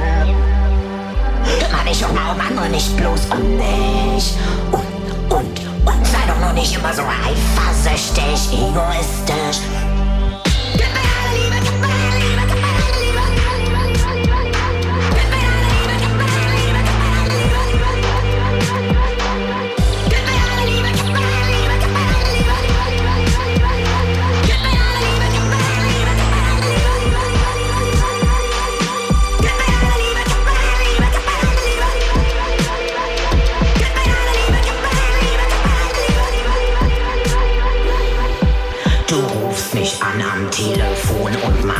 Kümmer 1.59 1.83
dich 1.87 2.01
doch 2.01 2.11
mal 2.11 2.33
um 2.33 2.41
andere, 2.41 2.69
nicht 2.69 2.95
bloß 2.97 3.21
um 3.31 3.57
dich. 3.57 4.33
Und, 4.71 5.33
und, 5.33 5.59
und 5.85 6.07
sei 6.07 6.19
doch 6.27 6.39
noch 6.39 6.53
nicht 6.53 6.75
immer 6.75 6.93
so 6.93 7.03
eifersüchtig, 7.03 8.51
egoistisch. 8.51 9.61
Gebär! 10.73 11.12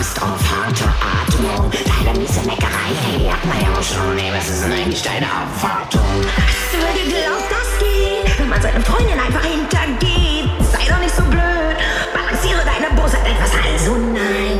Und 0.04 0.20
machst 0.20 0.22
auf 0.22 0.42
harte 0.52 0.84
Atmung. 0.86 1.72
Deine 1.72 2.20
miese 2.20 2.42
Neckerei, 2.42 2.92
die 3.18 3.32
hat 3.32 3.46
man 3.46 3.60
ja 3.62 3.68
auch 3.78 3.84
schon. 3.84 4.18
Ey, 4.18 4.32
was 4.36 4.50
ist 4.50 4.64
denn 4.64 4.72
eigentlich 4.72 5.02
deine 5.02 5.26
Erwartung? 5.26 6.02
Hast 6.36 6.74
du 6.74 6.78
geglaubt, 7.00 7.50
das 7.50 7.80
geht? 7.80 8.40
Wenn 8.40 8.50
man 8.50 8.62
seine 8.62 8.82
Freundin 8.82 9.20
einfach 9.20 9.44
hintergeht. 9.44 10.50
Sei 10.72 10.92
doch 10.92 11.00
nicht 11.00 11.16
so 11.16 11.24
blöd. 11.24 11.78
Balanciere 12.14 12.64
deine 12.66 12.94
Bosheit 13.00 13.26
etwas, 13.28 13.52
also 13.54 13.96
nein. 13.96 14.60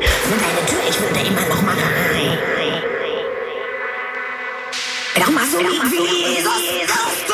Für 0.00 0.36
deine 0.36 0.62
Tür, 0.68 0.82
ich 0.88 1.00
würde 1.00 1.20
immer 1.28 1.48
noch 1.48 1.62
mal 1.62 1.76
rein. 1.76 2.38
Doch 5.16 5.30
mal 5.30 5.46
so 5.46 5.58
wie 5.60 5.80
Jesus. 5.96 6.54
Let's 6.80 7.33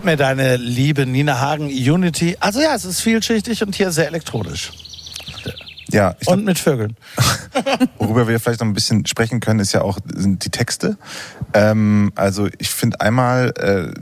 Gib 0.00 0.06
mir 0.06 0.16
deine 0.16 0.56
Liebe, 0.56 1.04
Nina 1.04 1.40
Hagen, 1.40 1.66
Unity. 1.66 2.34
Also 2.40 2.58
ja, 2.58 2.74
es 2.74 2.86
ist 2.86 3.02
vielschichtig 3.02 3.62
und 3.62 3.74
hier 3.74 3.90
sehr 3.90 4.06
elektronisch. 4.06 4.72
Ja, 5.90 6.14
ich 6.18 6.26
Und 6.26 6.46
mit 6.46 6.58
Vögeln. 6.58 6.96
Worüber 7.98 8.26
wir 8.26 8.40
vielleicht 8.40 8.60
noch 8.60 8.66
ein 8.66 8.72
bisschen 8.72 9.04
sprechen 9.04 9.40
können, 9.40 9.60
ist 9.60 9.74
ja 9.74 9.82
auch 9.82 9.98
sind 10.06 10.42
die 10.46 10.48
Texte. 10.48 10.96
Ähm, 11.52 12.12
also 12.14 12.48
ich 12.58 12.70
finde 12.70 12.98
einmal 13.02 13.52
äh, 13.58 13.92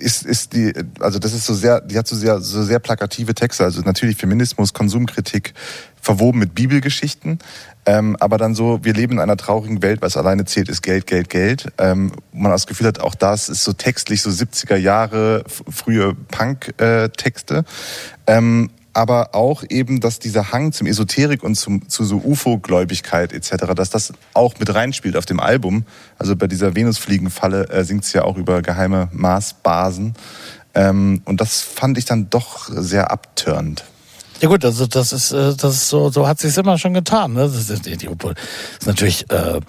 ist, 0.00 0.24
ist 0.24 0.54
die, 0.54 0.72
also 1.00 1.18
das 1.18 1.32
ist 1.32 1.46
so 1.46 1.54
sehr, 1.54 1.80
die 1.80 1.98
hat 1.98 2.06
so 2.06 2.16
sehr, 2.16 2.40
so 2.40 2.62
sehr 2.62 2.78
plakative 2.78 3.34
Texte. 3.34 3.64
Also 3.64 3.80
natürlich 3.82 4.16
Feminismus, 4.16 4.72
Konsumkritik, 4.72 5.54
verwoben 6.00 6.38
mit 6.38 6.54
Bibelgeschichten. 6.54 7.38
Ähm, 7.86 8.16
aber 8.20 8.38
dann 8.38 8.54
so, 8.54 8.80
wir 8.82 8.92
leben 8.92 9.14
in 9.14 9.20
einer 9.20 9.36
traurigen 9.36 9.82
Welt, 9.82 10.02
was 10.02 10.16
alleine 10.16 10.44
zählt, 10.44 10.68
ist 10.68 10.82
Geld, 10.82 11.06
Geld, 11.06 11.30
Geld. 11.30 11.72
Ähm, 11.78 12.12
man 12.32 12.52
das 12.52 12.66
Gefühl 12.66 12.86
hat, 12.86 13.00
auch 13.00 13.14
das 13.14 13.48
ist 13.48 13.64
so 13.64 13.72
textlich 13.72 14.22
so 14.22 14.30
70er 14.30 14.76
Jahre, 14.76 15.44
frühe 15.68 16.14
Punk-Texte. 16.14 17.64
Ähm, 18.26 18.70
aber 18.98 19.36
auch 19.36 19.62
eben, 19.68 20.00
dass 20.00 20.18
dieser 20.18 20.50
Hang 20.50 20.72
zum 20.72 20.88
Esoterik 20.88 21.44
und 21.44 21.54
zum, 21.54 21.88
zu 21.88 22.02
so 22.02 22.16
UFO-Gläubigkeit 22.16 23.32
etc., 23.32 23.72
dass 23.76 23.90
das 23.90 24.12
auch 24.34 24.58
mit 24.58 24.74
reinspielt 24.74 25.16
auf 25.16 25.24
dem 25.24 25.38
Album. 25.38 25.84
Also 26.18 26.34
bei 26.34 26.48
dieser 26.48 26.74
Venusfliegenfalle 26.74 27.68
äh, 27.68 27.84
singt 27.84 28.04
sie 28.04 28.18
ja 28.18 28.24
auch 28.24 28.36
über 28.36 28.60
geheime 28.60 29.08
Marsbasen. 29.12 30.14
Ähm, 30.74 31.22
und 31.26 31.40
das 31.40 31.60
fand 31.60 31.96
ich 31.96 32.06
dann 32.06 32.28
doch 32.28 32.68
sehr 32.72 33.12
abtörend. 33.12 33.84
Ja 34.40 34.48
gut, 34.48 34.64
also 34.64 34.88
das 34.88 35.12
ist, 35.12 35.30
äh, 35.30 35.54
das 35.54 35.74
ist 35.74 35.88
so, 35.90 36.10
so 36.10 36.26
hat 36.26 36.40
sich's 36.40 36.56
immer 36.56 36.76
schon 36.76 36.92
getan. 36.92 37.34
Ne? 37.34 37.42
Das 37.42 37.70
ist, 37.70 37.86
die, 37.86 37.92
ist 37.92 38.86
natürlich 38.86 39.30
äh, 39.30 39.60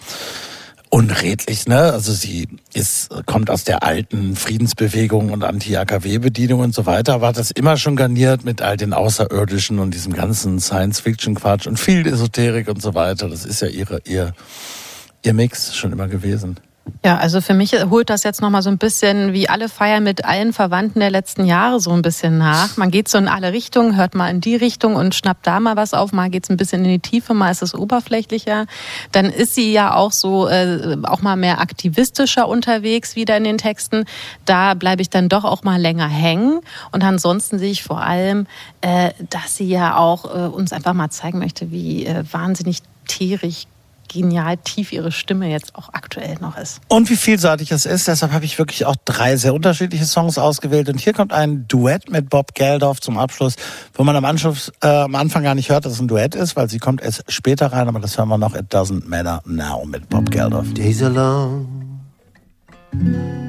unredlich, 0.89 1.67
ne? 1.67 1.93
Also 1.93 2.11
sie 2.13 2.47
ist, 2.73 3.09
kommt 3.25 3.49
aus 3.49 3.63
der 3.63 3.83
alten 3.83 4.35
Friedensbewegung 4.35 5.31
und 5.31 5.43
Anti-AKW-Bedienung 5.43 6.61
und 6.61 6.73
so 6.73 6.85
weiter, 6.85 7.21
war 7.21 7.33
das 7.33 7.51
immer 7.51 7.77
schon 7.77 7.95
garniert 7.95 8.43
mit 8.43 8.61
all 8.61 8.77
den 8.77 8.93
Außerirdischen 8.93 9.79
und 9.79 9.93
diesem 9.93 10.13
ganzen 10.13 10.59
Science-Fiction-Quatsch 10.59 11.67
und 11.67 11.79
viel 11.79 12.07
Esoterik 12.07 12.67
und 12.67 12.81
so 12.81 12.95
weiter. 12.95 13.29
Das 13.29 13.45
ist 13.45 13.61
ja 13.61 13.67
ihre, 13.67 14.01
ihr, 14.05 14.33
ihr 15.23 15.33
Mix 15.33 15.75
schon 15.75 15.91
immer 15.91 16.07
gewesen. 16.07 16.59
Ja, 17.03 17.17
also 17.17 17.41
für 17.41 17.53
mich 17.53 17.73
holt 17.89 18.09
das 18.09 18.23
jetzt 18.23 18.41
nochmal 18.41 18.61
so 18.61 18.69
ein 18.69 18.77
bisschen 18.77 19.33
wie 19.33 19.49
alle 19.49 19.69
Feiern 19.69 20.03
mit 20.03 20.25
allen 20.25 20.53
Verwandten 20.53 20.99
der 20.99 21.09
letzten 21.09 21.45
Jahre 21.45 21.79
so 21.79 21.91
ein 21.91 22.01
bisschen 22.01 22.37
nach. 22.37 22.77
Man 22.77 22.91
geht 22.91 23.07
so 23.07 23.17
in 23.17 23.27
alle 23.27 23.53
Richtungen, 23.53 23.95
hört 23.95 24.15
mal 24.15 24.29
in 24.29 24.41
die 24.41 24.55
Richtung 24.55 24.95
und 24.95 25.15
schnappt 25.15 25.47
da 25.47 25.59
mal 25.59 25.75
was 25.75 25.93
auf. 25.93 26.11
Mal 26.11 26.29
geht's 26.29 26.49
ein 26.49 26.57
bisschen 26.57 26.83
in 26.83 26.91
die 26.91 26.99
Tiefe, 26.99 27.33
mal 27.33 27.51
ist 27.51 27.61
es 27.61 27.73
oberflächlicher. 27.73 28.65
Dann 29.11 29.25
ist 29.25 29.55
sie 29.55 29.71
ja 29.71 29.95
auch 29.95 30.11
so 30.11 30.47
äh, 30.47 30.97
auch 31.03 31.21
mal 31.21 31.35
mehr 31.35 31.61
aktivistischer 31.61 32.47
unterwegs 32.47 33.15
wieder 33.15 33.37
in 33.37 33.43
den 33.43 33.57
Texten. 33.57 34.05
Da 34.45 34.73
bleibe 34.73 35.01
ich 35.01 35.09
dann 35.09 35.29
doch 35.29 35.45
auch 35.45 35.63
mal 35.63 35.79
länger 35.79 36.07
hängen. 36.07 36.61
Und 36.91 37.03
ansonsten 37.03 37.59
sehe 37.59 37.71
ich 37.71 37.83
vor 37.83 38.01
allem, 38.01 38.47
äh, 38.81 39.11
dass 39.29 39.55
sie 39.55 39.69
ja 39.69 39.97
auch 39.97 40.25
äh, 40.25 40.47
uns 40.47 40.73
einfach 40.73 40.93
mal 40.93 41.09
zeigen 41.09 41.39
möchte, 41.39 41.71
wie 41.71 42.05
äh, 42.05 42.23
wahnsinnig 42.31 42.81
tierig 43.07 43.67
genial 44.09 44.57
tief 44.57 44.91
ihre 44.91 45.11
Stimme 45.11 45.49
jetzt 45.49 45.75
auch 45.75 45.89
aktuell 45.93 46.35
noch 46.41 46.57
ist. 46.57 46.81
Und 46.89 47.09
wie 47.09 47.15
vielseitig 47.15 47.71
es 47.71 47.85
ist, 47.85 48.07
deshalb 48.07 48.33
habe 48.33 48.43
ich 48.43 48.57
wirklich 48.57 48.85
auch 48.85 48.95
drei 49.05 49.37
sehr 49.37 49.53
unterschiedliche 49.53 50.05
Songs 50.05 50.37
ausgewählt. 50.37 50.89
Und 50.89 50.99
hier 50.99 51.13
kommt 51.13 51.31
ein 51.31 51.67
Duett 51.67 52.09
mit 52.09 52.29
Bob 52.29 52.53
Geldof 52.55 52.99
zum 52.99 53.17
Abschluss, 53.17 53.55
wo 53.93 54.03
man 54.03 54.15
am, 54.15 54.25
Anschluss, 54.25 54.71
äh, 54.81 54.87
am 54.87 55.15
Anfang 55.15 55.43
gar 55.43 55.55
nicht 55.55 55.69
hört, 55.69 55.85
dass 55.85 55.93
es 55.93 56.01
ein 56.01 56.07
Duett 56.07 56.35
ist, 56.35 56.55
weil 56.55 56.69
sie 56.69 56.79
kommt 56.79 57.01
erst 57.01 57.23
später 57.31 57.71
rein, 57.71 57.87
aber 57.87 57.99
das 57.99 58.17
hören 58.17 58.29
wir 58.29 58.37
noch 58.37 58.55
It 58.55 58.73
Doesn't 58.73 59.07
Matter 59.07 59.41
Now 59.45 59.85
mit 59.85 60.09
Bob 60.09 60.29
Geldof. 60.29 60.73
Days 60.73 61.01
are 61.01 61.13
long, 61.13 61.67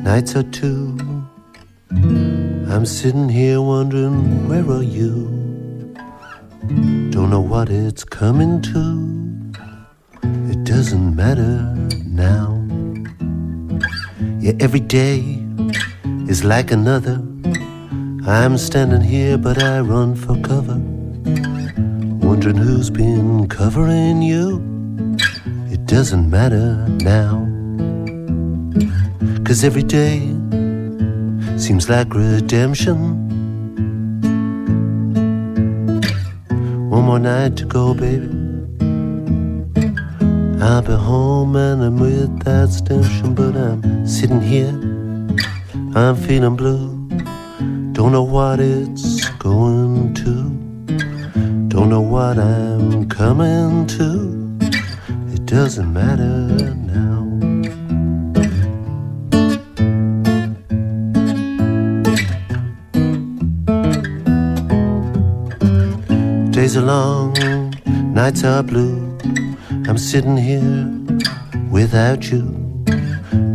nights 0.05 0.37
are 0.37 0.49
too. 0.51 0.97
I'm 1.93 2.87
sitting 2.87 3.29
here 3.29 3.61
wondering, 3.61 4.49
where 4.49 4.65
are 4.71 4.83
you? 4.83 5.29
Don't 7.11 7.31
know 7.31 7.41
what 7.41 7.69
it's 7.69 8.05
coming 8.05 8.63
to. 8.63 9.20
It 10.71 10.75
doesn't 10.75 11.17
matter 11.17 11.75
now. 12.07 12.65
Yeah, 14.39 14.53
every 14.61 14.79
day 14.79 15.19
is 16.29 16.45
like 16.45 16.71
another. 16.71 17.21
I'm 18.25 18.57
standing 18.57 19.01
here, 19.01 19.37
but 19.37 19.61
I 19.61 19.81
run 19.81 20.15
for 20.15 20.41
cover. 20.41 20.79
Wondering 22.25 22.57
who's 22.57 22.89
been 22.89 23.49
covering 23.49 24.23
you. 24.23 24.63
It 25.73 25.87
doesn't 25.87 26.31
matter 26.31 26.87
now. 27.03 27.49
Cause 29.43 29.65
every 29.65 29.83
day 29.83 30.21
seems 31.59 31.89
like 31.91 32.15
redemption. 32.15 32.97
One 36.91 37.07
more 37.07 37.19
night 37.19 37.57
to 37.57 37.65
go, 37.65 37.93
baby. 37.93 38.30
I'll 40.63 40.83
be 40.83 40.93
home 40.93 41.57
and 41.57 41.83
I'm 41.83 41.99
with 41.99 42.45
that 42.45 42.69
station, 42.69 43.35
but 43.35 43.57
I'm 43.57 44.07
sitting 44.07 44.43
here. 44.43 44.69
I'm 45.95 46.15
feeling 46.15 46.55
blue. 46.55 47.09
Don't 47.93 48.13
know 48.13 48.23
what 48.23 48.61
it's 48.61 49.29
going 49.39 50.13
to. 50.15 50.33
Don't 51.69 51.89
know 51.89 52.03
what 52.03 52.39
I'm 52.39 53.09
coming 53.09 53.87
to. 53.87 54.59
It 55.33 55.47
doesn't 55.47 55.91
matter 55.91 56.75
now. 56.75 57.25
Days 66.51 66.77
are 66.77 66.83
long, 66.83 67.33
nights 68.13 68.45
are 68.45 68.63
blue. 68.63 69.10
I'm 69.91 69.99
sitting 69.99 70.37
here 70.37 70.87
without 71.69 72.31
you. 72.31 72.43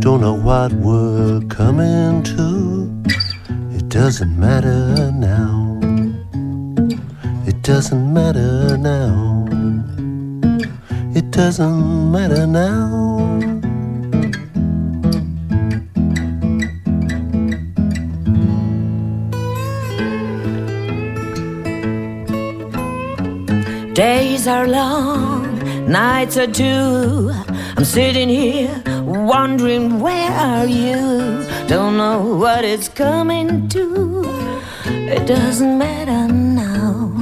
Don't 0.00 0.20
know 0.20 0.34
what 0.34 0.70
we're 0.74 1.40
coming 1.48 2.22
to. 2.24 2.92
It 3.74 3.88
doesn't 3.88 4.38
matter 4.38 5.10
now. 5.12 5.80
It 7.46 7.62
doesn't 7.62 8.12
matter 8.12 8.76
now. 8.76 9.46
It 11.14 11.30
doesn't 11.30 12.12
matter 12.12 12.46
now. 12.46 13.16
Days 23.94 24.46
are 24.46 24.68
long, 24.68 25.35
nights 25.86 26.36
are 26.36 26.46
too. 26.46 27.30
I'm 27.76 27.84
sitting 27.84 28.28
here 28.28 28.82
wondering 29.04 30.00
where 30.00 30.30
are 30.30 30.66
you? 30.66 31.46
Don't 31.68 31.96
know 31.96 32.36
what 32.36 32.64
it's 32.64 32.88
coming 32.88 33.68
to. 33.68 34.24
It 34.84 35.26
doesn't 35.26 35.78
matter 35.78 36.32
now. 36.32 37.12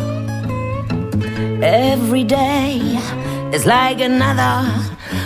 Every 1.63 2.25
day 2.25 2.79
is 3.53 3.67
like 3.67 4.01
another. 4.01 4.71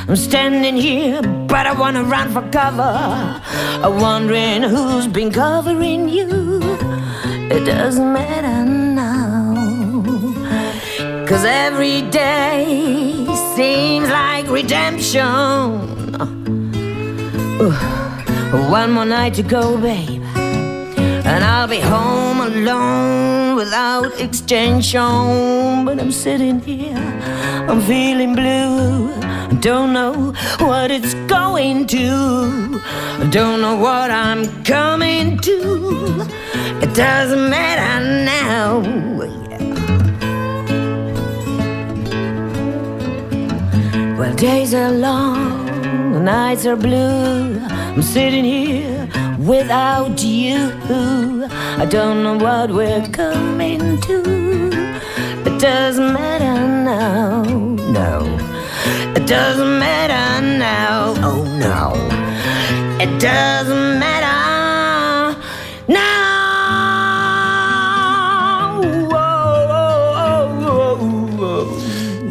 I'm 0.09 0.17
standing 0.17 0.77
here, 0.77 1.23
but 1.23 1.67
I 1.67 1.73
wanna 1.73 2.05
run 2.05 2.33
for 2.33 2.43
cover. 2.51 2.83
I'm 3.85 4.01
wondering 4.01 4.63
who's 4.63 5.07
been 5.07 5.31
covering 5.31 6.09
you. 6.09 6.61
It 7.51 7.65
doesn't 7.65 8.13
matter. 8.13 8.58
Cause 11.29 11.45
every 11.45 12.01
day 12.11 13.27
seems 13.55 14.09
like 14.09 14.49
redemption. 14.49 15.21
Ooh, 17.61 17.73
one 18.71 18.93
more 18.93 19.05
night 19.05 19.35
to 19.35 19.43
go, 19.43 19.77
babe. 19.77 20.23
And 20.35 21.45
I'll 21.45 21.69
be 21.69 21.81
home 21.81 22.41
alone 22.41 23.57
without 23.57 24.19
extension. 24.19 25.85
But 25.85 26.01
I'm 26.01 26.13
sitting 26.13 26.61
here, 26.61 26.97
I'm 26.97 27.83
feeling 27.83 28.35
blue. 28.35 29.13
I 29.21 29.55
don't 29.61 29.93
know 29.93 30.33
what 30.61 30.91
it's 30.91 31.13
going 31.29 31.89
to. 31.89 32.81
I 33.21 33.29
don't 33.31 33.61
know 33.61 33.77
what 33.77 34.11
I'm 34.11 34.65
coming 34.65 35.39
to. 35.41 36.27
It 36.81 36.95
doesn't 36.95 37.51
matter 37.51 38.25
now. 38.25 39.38
Well, 44.29 44.37
days 44.37 44.75
are 44.75 44.91
long, 44.91 45.65
the 46.13 46.21
nights 46.21 46.67
are 46.67 46.77
blue. 46.77 47.59
I'm 47.61 48.03
sitting 48.03 48.45
here 48.45 49.09
without 49.39 50.23
you. 50.23 50.71
I 51.79 51.87
don't 51.89 52.23
know 52.23 52.37
what 52.37 52.71
we're 52.71 53.09
coming 53.09 53.99
to. 54.03 54.21
It 55.47 55.59
doesn't 55.59 56.13
matter 56.13 56.61
now, 56.85 57.43
no. 57.99 58.17
It 59.17 59.27
doesn't 59.27 59.79
matter 59.79 60.47
now, 60.59 61.15
oh 61.29 61.45
no. 61.67 61.95
It 63.03 63.19
doesn't 63.19 63.98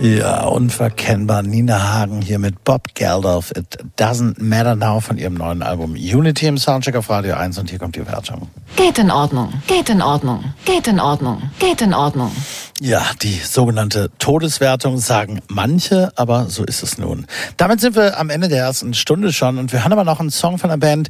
Ja, 0.07 0.45
unverkennbar. 0.45 1.43
Nina 1.43 1.93
Hagen 1.93 2.21
hier 2.21 2.39
mit 2.39 2.63
Bob 2.63 2.95
Geldof. 2.95 3.51
It 3.51 3.77
Doesn't 3.99 4.41
Matter 4.41 4.77
Now 4.77 5.01
von 5.01 5.17
ihrem 5.17 5.33
neuen 5.33 5.61
Album 5.61 5.95
Unity 5.95 6.47
im 6.47 6.57
Soundcheck 6.57 6.95
auf 6.95 7.09
Radio 7.09 7.35
1 7.35 7.57
und 7.57 7.69
hier 7.69 7.77
kommt 7.77 7.97
die 7.97 8.07
Wertung. 8.07 8.47
Geht 8.77 8.99
in 8.99 9.11
Ordnung, 9.11 9.51
geht 9.67 9.89
in 9.89 10.01
Ordnung, 10.01 10.53
geht 10.63 10.87
in 10.87 11.01
Ordnung, 11.01 11.51
geht 11.59 11.81
in 11.81 11.93
Ordnung. 11.93 12.31
Ja, 12.79 13.03
die 13.23 13.39
sogenannte 13.43 14.11
Todeswertung 14.19 14.99
sagen 14.99 15.39
manche, 15.47 16.11
aber 16.15 16.45
so 16.47 16.63
ist 16.63 16.83
es 16.83 16.99
nun. 16.99 17.25
Damit 17.57 17.81
sind 17.81 17.95
wir 17.95 18.19
am 18.19 18.29
Ende 18.29 18.49
der 18.49 18.59
ersten 18.59 18.93
Stunde 18.93 19.33
schon 19.33 19.57
und 19.57 19.73
wir 19.73 19.83
hören 19.83 19.93
aber 19.93 20.03
noch 20.03 20.19
einen 20.19 20.29
Song 20.29 20.59
von 20.59 20.69
einer 20.69 20.77
Band, 20.77 21.09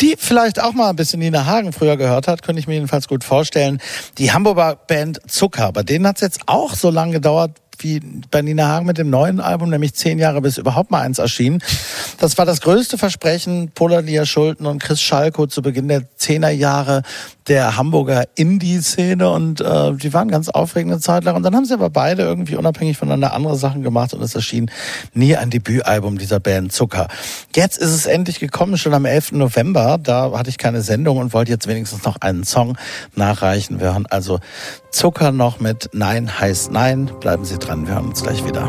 die 0.00 0.14
vielleicht 0.16 0.62
auch 0.62 0.74
mal 0.74 0.90
ein 0.90 0.96
bisschen 0.96 1.18
Nina 1.18 1.44
Hagen 1.44 1.72
früher 1.72 1.96
gehört 1.96 2.28
hat, 2.28 2.42
könnte 2.42 2.60
ich 2.60 2.68
mir 2.68 2.74
jedenfalls 2.74 3.08
gut 3.08 3.24
vorstellen. 3.24 3.80
Die 4.18 4.30
Hamburger 4.32 4.76
Band 4.76 5.20
Zucker. 5.26 5.72
Bei 5.72 5.82
denen 5.82 6.06
hat 6.06 6.16
es 6.16 6.22
jetzt 6.22 6.40
auch 6.46 6.74
so 6.74 6.88
lange 6.88 7.14
gedauert, 7.14 7.50
wie 7.82 8.00
bei 8.30 8.42
Nina 8.42 8.68
Hagen 8.68 8.86
mit 8.86 8.98
dem 8.98 9.10
neuen 9.10 9.40
Album, 9.40 9.70
nämlich 9.70 9.94
zehn 9.94 10.18
Jahre 10.18 10.40
bis 10.40 10.58
überhaupt 10.58 10.90
mal 10.90 11.02
eins 11.02 11.18
erschien. 11.18 11.62
Das 12.18 12.38
war 12.38 12.46
das 12.46 12.60
größte 12.60 12.98
Versprechen 12.98 13.70
Polalia 13.74 14.26
Schulten 14.26 14.66
und 14.66 14.82
Chris 14.82 15.00
Schalko 15.00 15.46
zu 15.46 15.62
Beginn 15.62 15.88
der 15.88 16.04
Zehnerjahre 16.16 17.02
der 17.48 17.76
Hamburger 17.76 18.24
Indie-Szene 18.34 19.30
und 19.30 19.60
äh, 19.60 19.92
die 19.94 20.12
waren 20.12 20.28
ganz 20.28 20.48
aufregende 20.48 21.00
Zeit 21.00 21.24
lang. 21.24 21.36
Und 21.36 21.42
dann 21.42 21.54
haben 21.54 21.64
sie 21.64 21.74
aber 21.74 21.90
beide 21.90 22.22
irgendwie 22.22 22.56
unabhängig 22.56 22.96
voneinander 22.98 23.32
andere 23.32 23.56
Sachen 23.56 23.82
gemacht 23.82 24.14
und 24.14 24.22
es 24.22 24.34
erschien 24.34 24.70
nie 25.14 25.36
ein 25.36 25.50
Debütalbum 25.50 26.18
dieser 26.18 26.40
Band 26.40 26.72
Zucker. 26.72 27.08
Jetzt 27.54 27.78
ist 27.78 27.90
es 27.90 28.06
endlich 28.06 28.40
gekommen, 28.40 28.76
schon 28.76 28.94
am 28.94 29.04
11. 29.04 29.32
November. 29.32 29.98
Da 30.02 30.32
hatte 30.32 30.50
ich 30.50 30.58
keine 30.58 30.82
Sendung 30.82 31.18
und 31.18 31.32
wollte 31.32 31.50
jetzt 31.50 31.66
wenigstens 31.66 32.04
noch 32.04 32.16
einen 32.20 32.44
Song 32.44 32.76
nachreichen. 33.14 33.80
Wir 33.80 33.92
hören 33.92 34.06
also 34.06 34.40
Zucker 34.90 35.32
noch 35.32 35.60
mit 35.60 35.90
Nein 35.92 36.40
heißt 36.40 36.70
Nein. 36.72 37.10
Bleiben 37.20 37.44
Sie 37.44 37.58
dran, 37.58 37.86
wir 37.86 37.94
hören 37.94 38.08
uns 38.08 38.22
gleich 38.22 38.44
wieder. 38.44 38.68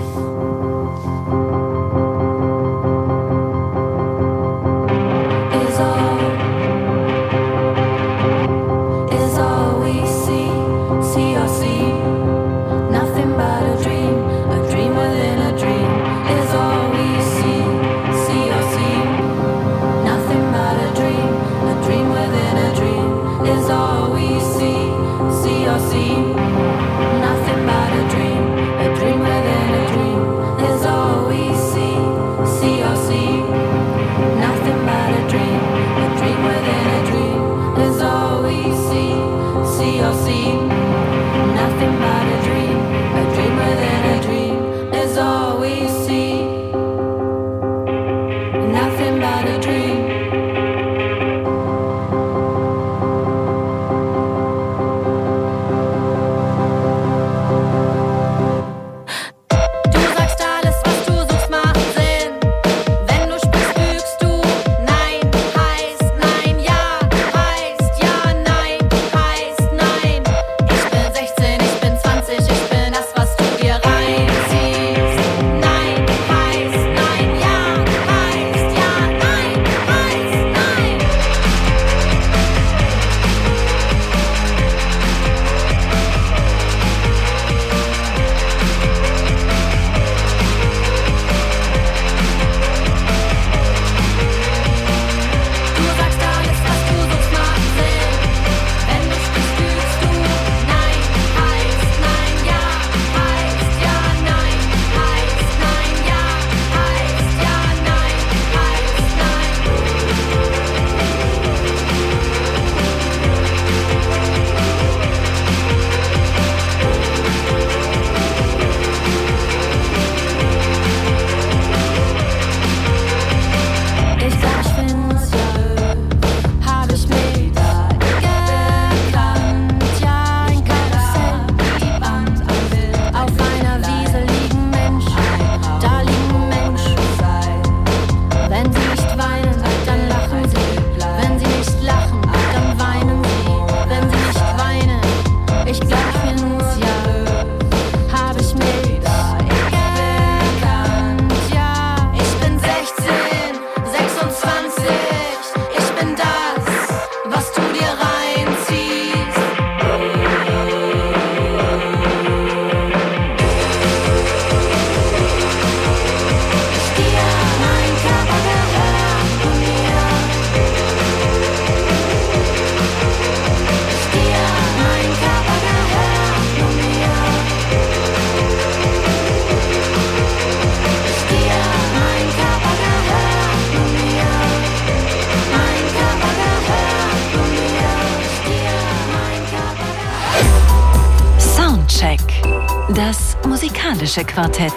Musikalische 194.10 194.26
Quartett. 194.26 194.74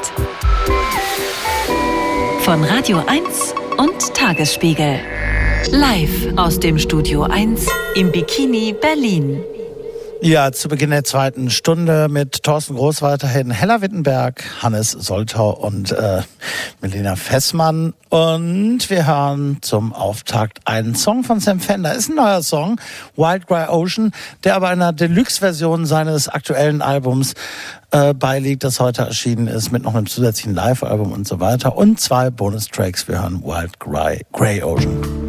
Von 2.41 2.63
Radio 2.65 3.03
1 3.07 3.55
und 3.79 4.15
Tagesspiegel. 4.15 5.01
Live 5.71 6.37
aus 6.37 6.61
dem 6.61 6.79
Studio 6.79 7.23
1 7.23 7.67
im 7.95 8.13
Bikini 8.13 8.75
Berlin. 8.79 9.43
Ja, 10.25 10.53
zu 10.53 10.69
Beginn 10.69 10.91
der 10.91 11.03
zweiten 11.03 11.51
Stunde 11.51 12.07
mit 12.09 12.45
Thorsten 12.45 12.77
Groß 12.77 13.03
weiterhin, 13.03 13.51
Hella 13.51 13.83
Wittenberg, 13.83 14.45
Hannes 14.63 14.93
Soltau 14.93 15.51
und 15.51 15.91
äh, 15.91 16.23
Melina 16.81 17.17
Fessmann. 17.17 17.93
Und 18.09 18.89
wir 18.89 19.05
hören 19.09 19.59
zum 19.63 19.93
Auftakt 19.93 20.61
einen 20.65 20.95
Song 20.95 21.25
von 21.25 21.41
Sam 21.41 21.59
Fender. 21.59 21.93
Ist 21.93 22.09
ein 22.09 22.15
neuer 22.15 22.41
Song, 22.45 22.81
Wild 23.17 23.49
Grey 23.49 23.67
Ocean, 23.67 24.13
der 24.45 24.55
aber 24.55 24.69
einer 24.69 24.93
Deluxe-Version 24.93 25.87
seines 25.87 26.29
aktuellen 26.29 26.83
Albums 26.83 27.35
äh, 27.91 28.15
beiliegt, 28.15 28.63
das 28.63 28.79
heute 28.79 29.03
erschienen 29.03 29.49
ist, 29.49 29.73
mit 29.73 29.83
noch 29.83 29.97
einem 29.97 30.07
zusätzlichen 30.07 30.55
Live-Album 30.55 31.11
und 31.11 31.27
so 31.27 31.41
weiter. 31.41 31.77
Und 31.77 31.99
zwei 31.99 32.31
Bonustracks. 32.31 33.09
Wir 33.09 33.21
hören 33.21 33.43
Wild 33.43 33.81
Grey, 33.81 34.25
Grey 34.31 34.63
Ocean. 34.63 35.22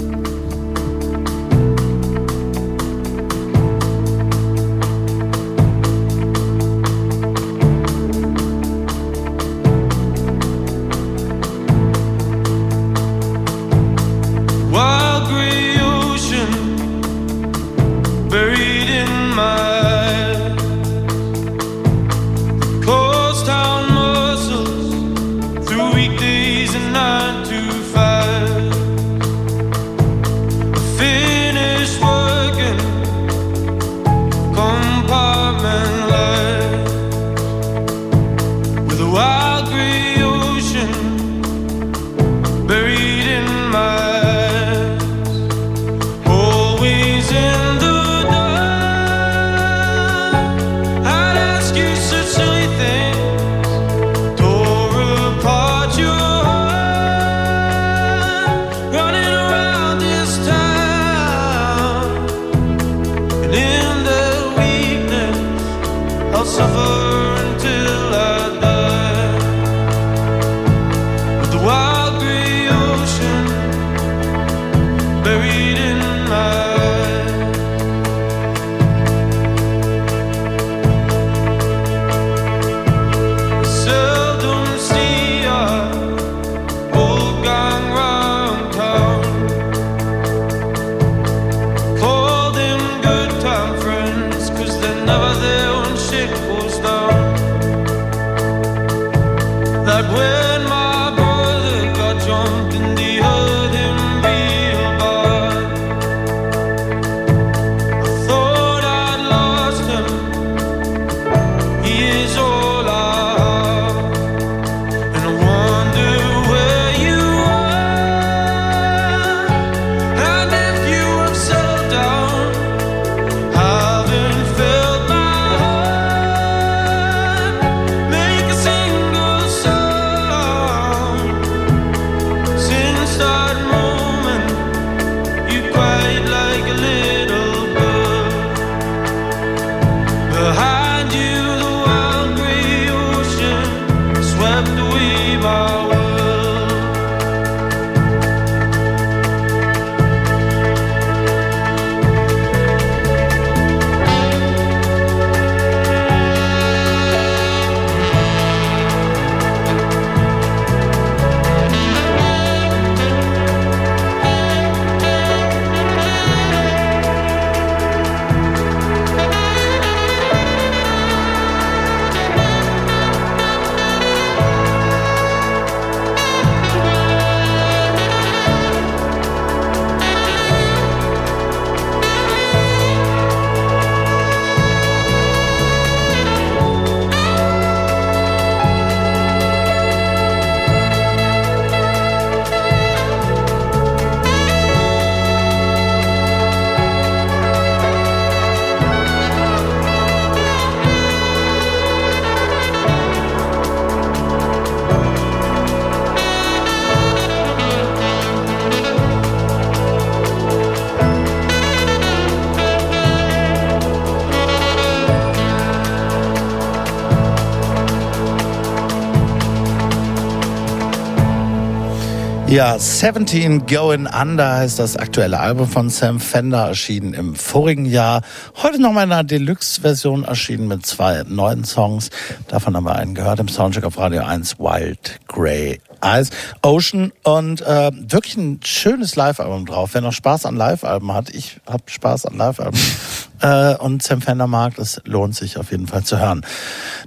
Ja, 222.53 222.77
17 222.77 223.65
Going 223.65 224.05
Under 224.05 224.57
heißt 224.57 224.77
das 224.77 224.95
aktuelle 224.95 225.39
Album 225.39 225.67
von 225.67 225.89
Sam 225.89 226.19
Fender, 226.19 226.67
erschienen 226.67 227.15
im 227.15 227.33
vorigen 227.33 227.85
Jahr. 227.85 228.21
Heute 228.61 228.79
nochmal 228.79 229.05
in 229.07 229.11
einer 229.11 229.23
Deluxe-Version 229.23 230.23
erschienen 230.23 230.67
mit 230.67 230.85
zwei 230.85 231.23
neuen 231.27 231.63
Songs. 231.63 232.11
Davon 232.49 232.75
haben 232.75 232.83
wir 232.83 232.95
einen 232.95 233.15
gehört 233.15 233.39
im 233.39 233.47
Soundcheck 233.47 233.85
auf 233.85 233.97
Radio 233.97 234.21
1, 234.21 234.59
Wild 234.59 235.19
Grey 235.33 235.81
Eyes, 236.01 236.29
Ocean 236.61 237.11
und 237.23 237.61
äh, 237.61 237.91
wirklich 237.93 238.37
ein 238.37 238.59
schönes 238.63 239.15
Live-Album 239.15 239.65
drauf. 239.65 239.89
Wer 239.93 240.01
noch 240.01 240.13
Spaß 240.13 240.45
an 240.45 240.55
Live-Alben 240.55 241.11
hat, 241.11 241.29
ich 241.31 241.59
habe 241.67 241.83
Spaß 241.87 242.27
an 242.27 242.37
Live-Alben 242.37 242.79
äh, 243.41 243.75
und 243.75 244.03
Sam 244.03 244.21
Fender 244.21 244.47
mag, 244.47 244.75
das 244.75 245.01
lohnt 245.05 245.35
sich 245.35 245.57
auf 245.57 245.71
jeden 245.71 245.87
Fall 245.87 246.03
zu 246.03 246.19
hören. 246.19 246.45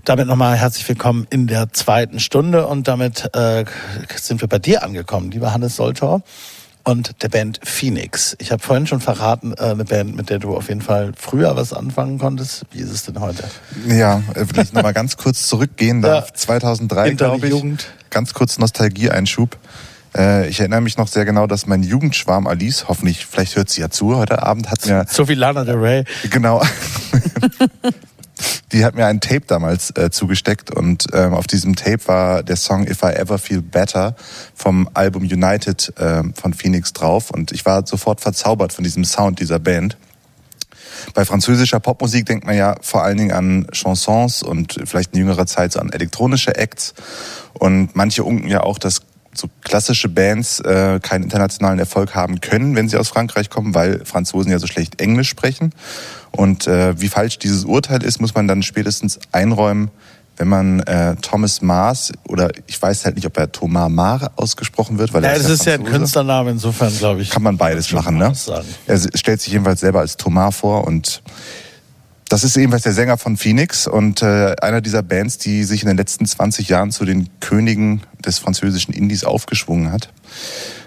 Damit 0.05 0.27
nochmal 0.27 0.57
herzlich 0.57 0.89
willkommen 0.89 1.27
in 1.31 1.47
der 1.47 1.73
zweiten 1.73 2.19
Stunde 2.19 2.67
und 2.67 2.89
damit 2.89 3.35
äh, 3.35 3.65
sind 4.17 4.41
wir 4.41 4.49
bei 4.49 4.59
dir 4.59 4.83
angekommen, 4.83 5.31
lieber 5.31 5.53
Hannes 5.53 5.77
Soltor 5.77 6.23
und 6.87 7.23
der 7.23 7.29
Band 7.29 7.61
Phoenix. 7.65 8.37
Ich 8.39 8.53
habe 8.53 8.63
vorhin 8.63 8.87
schon 8.87 9.01
verraten, 9.01 9.55
äh, 9.59 9.63
eine 9.63 9.85
Band, 9.85 10.15
mit 10.15 10.31
der 10.31 10.39
du 10.39 10.57
auf 10.57 10.69
jeden 10.69 10.83
Fall 10.83 11.13
früher 11.17 11.57
was 11.57 11.73
anfangen 11.73 12.19
konntest. 12.19 12.63
Wie 12.71 12.79
ist 12.79 12.91
es 12.91 13.05
denn 13.05 13.21
heute? 13.21 13.45
Ja, 13.89 14.23
äh, 14.35 14.47
wenn 14.55 14.65
ich 14.65 14.73
nochmal 14.73 14.95
ganz 14.95 15.17
kurz 15.17 15.49
zurückgehen 15.49 16.01
darf. 16.03 16.29
Ja. 16.29 16.35
2003, 16.35 17.09
Hinter 17.09 17.25
die 17.25 17.31
glaube 17.41 17.47
ich. 17.47 17.53
Jugend. 17.53 17.89
Ganz 18.11 18.35
kurz 18.35 18.59
Nostalgie-Einschub. 18.59 19.57
Äh, 20.17 20.49
Ich 20.49 20.61
erinnere 20.61 20.81
mich 20.81 20.97
noch 20.97 21.09
sehr 21.09 21.25
genau, 21.25 21.47
dass 21.47 21.67
mein 21.67 21.83
Jugendschwarm 21.83 22.47
Alice, 22.47 22.87
hoffentlich, 22.89 23.27
vielleicht 23.27 23.57
hört 23.57 23.69
sie 23.71 23.81
ja 23.81 23.91
zu 23.91 24.17
heute 24.17 24.43
Abend, 24.43 24.71
hat 24.71 24.87
mir 24.87 25.05
So 25.09 25.29
wie 25.29 25.35
Lana 25.35 25.65
Del 25.65 25.77
Rey. 25.77 26.05
Genau. 26.31 26.63
Die 28.73 28.85
hat 28.85 28.95
mir 28.95 29.07
ein 29.07 29.21
Tape 29.21 29.43
damals 29.47 29.91
äh, 29.97 30.11
zugesteckt 30.11 30.71
und 30.71 31.07
ähm, 31.15 31.33
auf 31.33 31.47
diesem 31.47 31.77
Tape 31.77 32.07
war 32.07 32.43
der 32.43 32.57
Song 32.57 32.87
If 32.87 33.03
I 33.03 33.15
Ever 33.15 33.39
Feel 33.39 33.63
Better 33.63 34.15
vom 34.55 34.91
Album 34.93 35.23
United 35.23 35.93
ähm, 35.99 36.35
von 36.35 36.53
Phoenix 36.53 36.93
drauf 36.93 37.31
und 37.31 37.53
ich 37.53 37.65
war 37.65 37.87
sofort 37.87 38.21
verzaubert 38.21 38.73
von 38.73 38.85
diesem 38.85 39.05
Sound 39.05 39.41
dieser 39.41 39.59
Band. 39.59 39.97
Bei 41.15 41.25
französischer 41.25 41.81
Popmusik 41.81 42.27
denkt 42.27 42.47
man 42.47 42.57
ja 42.57 42.77
vor 42.81 43.03
allen 43.03 43.17
Dingen 43.17 43.33
an 43.33 43.67
Chansons 43.73 44.43
und 44.43 44.79
vielleicht 44.85 45.13
in 45.13 45.21
jüngerer 45.21 45.47
Zeit 45.47 45.73
so 45.73 45.81
an 45.81 45.91
elektronische 45.91 46.57
Acts. 46.57 46.95
Und 47.55 47.95
manche 47.95 48.25
unken 48.25 48.49
ja 48.49 48.63
auch, 48.63 48.79
dass 48.79 49.03
so 49.39 49.49
klassische 49.63 50.09
Bands 50.09 50.61
äh, 50.61 50.99
keinen 51.01 51.25
internationalen 51.25 51.79
Erfolg 51.79 52.15
haben 52.15 52.41
können, 52.41 52.75
wenn 52.75 52.89
sie 52.89 52.97
aus 52.97 53.09
Frankreich 53.09 53.51
kommen, 53.51 53.75
weil 53.75 54.05
Franzosen 54.05 54.51
ja 54.51 54.59
so 54.59 54.67
schlecht 54.67 55.01
Englisch 55.01 55.29
sprechen. 55.29 55.73
Und 56.31 56.67
äh, 56.67 56.99
wie 57.01 57.09
falsch 57.09 57.39
dieses 57.39 57.65
Urteil 57.65 58.03
ist, 58.03 58.21
muss 58.21 58.35
man 58.35 58.49
dann 58.49 58.63
spätestens 58.63 59.19
einräumen, 59.33 59.91
wenn 60.37 60.49
man 60.49 60.81
äh, 60.81 61.17
Thomas 61.17 61.63
Mars 61.63 62.13
oder 62.29 62.51
ich 62.67 62.81
weiß 62.81 63.05
halt 63.05 63.17
nicht, 63.17 63.27
ob 63.27 63.37
er 63.39 63.51
Thomas 63.51 63.91
Mar 63.91 64.33
ausgesprochen 64.37 64.99
wird, 64.99 65.13
weil 65.15 65.23
Ja, 65.25 65.31
er 65.31 65.39
das 65.39 65.49
ist 65.49 65.65
ja 65.65 65.75
ein. 65.75 65.85
Künstlername, 65.85 66.51
insofern 66.51 66.97
glaube 66.97 67.23
ich. 67.23 67.31
Kann 67.31 67.43
man 67.43 67.57
beides 67.57 67.93
machen, 67.93 68.19
ne? 68.19 68.35
sagen. 68.35 68.67
Er 68.87 68.99
stellt 69.15 69.41
sich 69.41 69.53
jedenfalls 69.53 69.81
selber 69.81 70.01
als 70.01 70.17
Thomas 70.17 70.57
vor 70.57 70.87
und 70.87 71.23
das 72.29 72.43
ist 72.43 72.57
ebenfalls 72.57 72.83
der 72.83 72.93
Sänger 72.93 73.19
von 73.19 73.37
Phoenix 73.37 73.87
und 73.87 74.21
äh, 74.21 74.57
einer 74.61 74.81
dieser 74.81 75.03
Bands, 75.03 75.39
die 75.39 75.63
sich 75.65 75.83
in 75.83 75.89
den 75.89 75.97
letzten 75.97 76.27
20 76.27 76.69
Jahren 76.69 76.91
zu 76.91 77.05
den 77.05 77.29
Königen 77.41 78.03
des 78.25 78.39
französischen 78.39 78.93
Indies 78.93 79.23
aufgeschwungen 79.25 79.93
hat. 79.93 80.09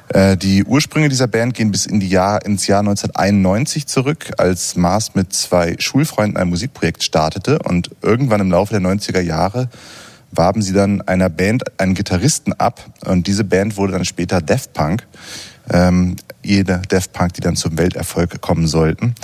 Äh, 0.10 0.38
die 0.38 0.64
Ursprünge 0.64 1.10
dieser 1.10 1.28
Band 1.28 1.54
gehen 1.54 1.72
bis 1.72 1.86
in 1.86 2.00
die 2.00 2.10
Jahr, 2.10 2.46
ins 2.46 2.68
Jahr 2.68 2.80
1991 2.80 3.88
zurück, 3.88 4.32
als 4.38 4.76
Mars 4.76 5.16
mit 5.16 5.34
zwei 5.34 5.76
Schulfreunden 5.80 6.38
ein 6.38 6.50
Musikprojekt 6.50 7.04
startete 7.04 7.60
und 7.60 7.92
irgendwann 8.02 8.42
im 8.42 8.52
Laufe 8.52 8.74
der 8.74 8.82
90er 8.82 9.22
Jahre 9.22 9.70
warben 10.32 10.62
sie 10.62 10.74
dann 10.74 11.02
einer 11.02 11.30
Band 11.30 11.80
einen 11.80 11.96
Gitarristen 11.96 12.54
ab 12.54 12.86
und 13.06 13.28
diese 13.28 13.44
Band 13.44 13.78
wurde 13.78 13.94
dann 13.94 14.06
später 14.06 14.42
Daft 14.42 14.74
Punk. 14.74 15.08
Ähm, 15.72 16.16
jede 16.44 16.82
Daft 16.90 17.14
Punk, 17.14 17.34
die 17.34 17.42
dann 17.42 17.56
zum 17.56 17.78
Welterfolg 17.78 18.42
kommen 18.42 18.68
sollten. 18.68 19.16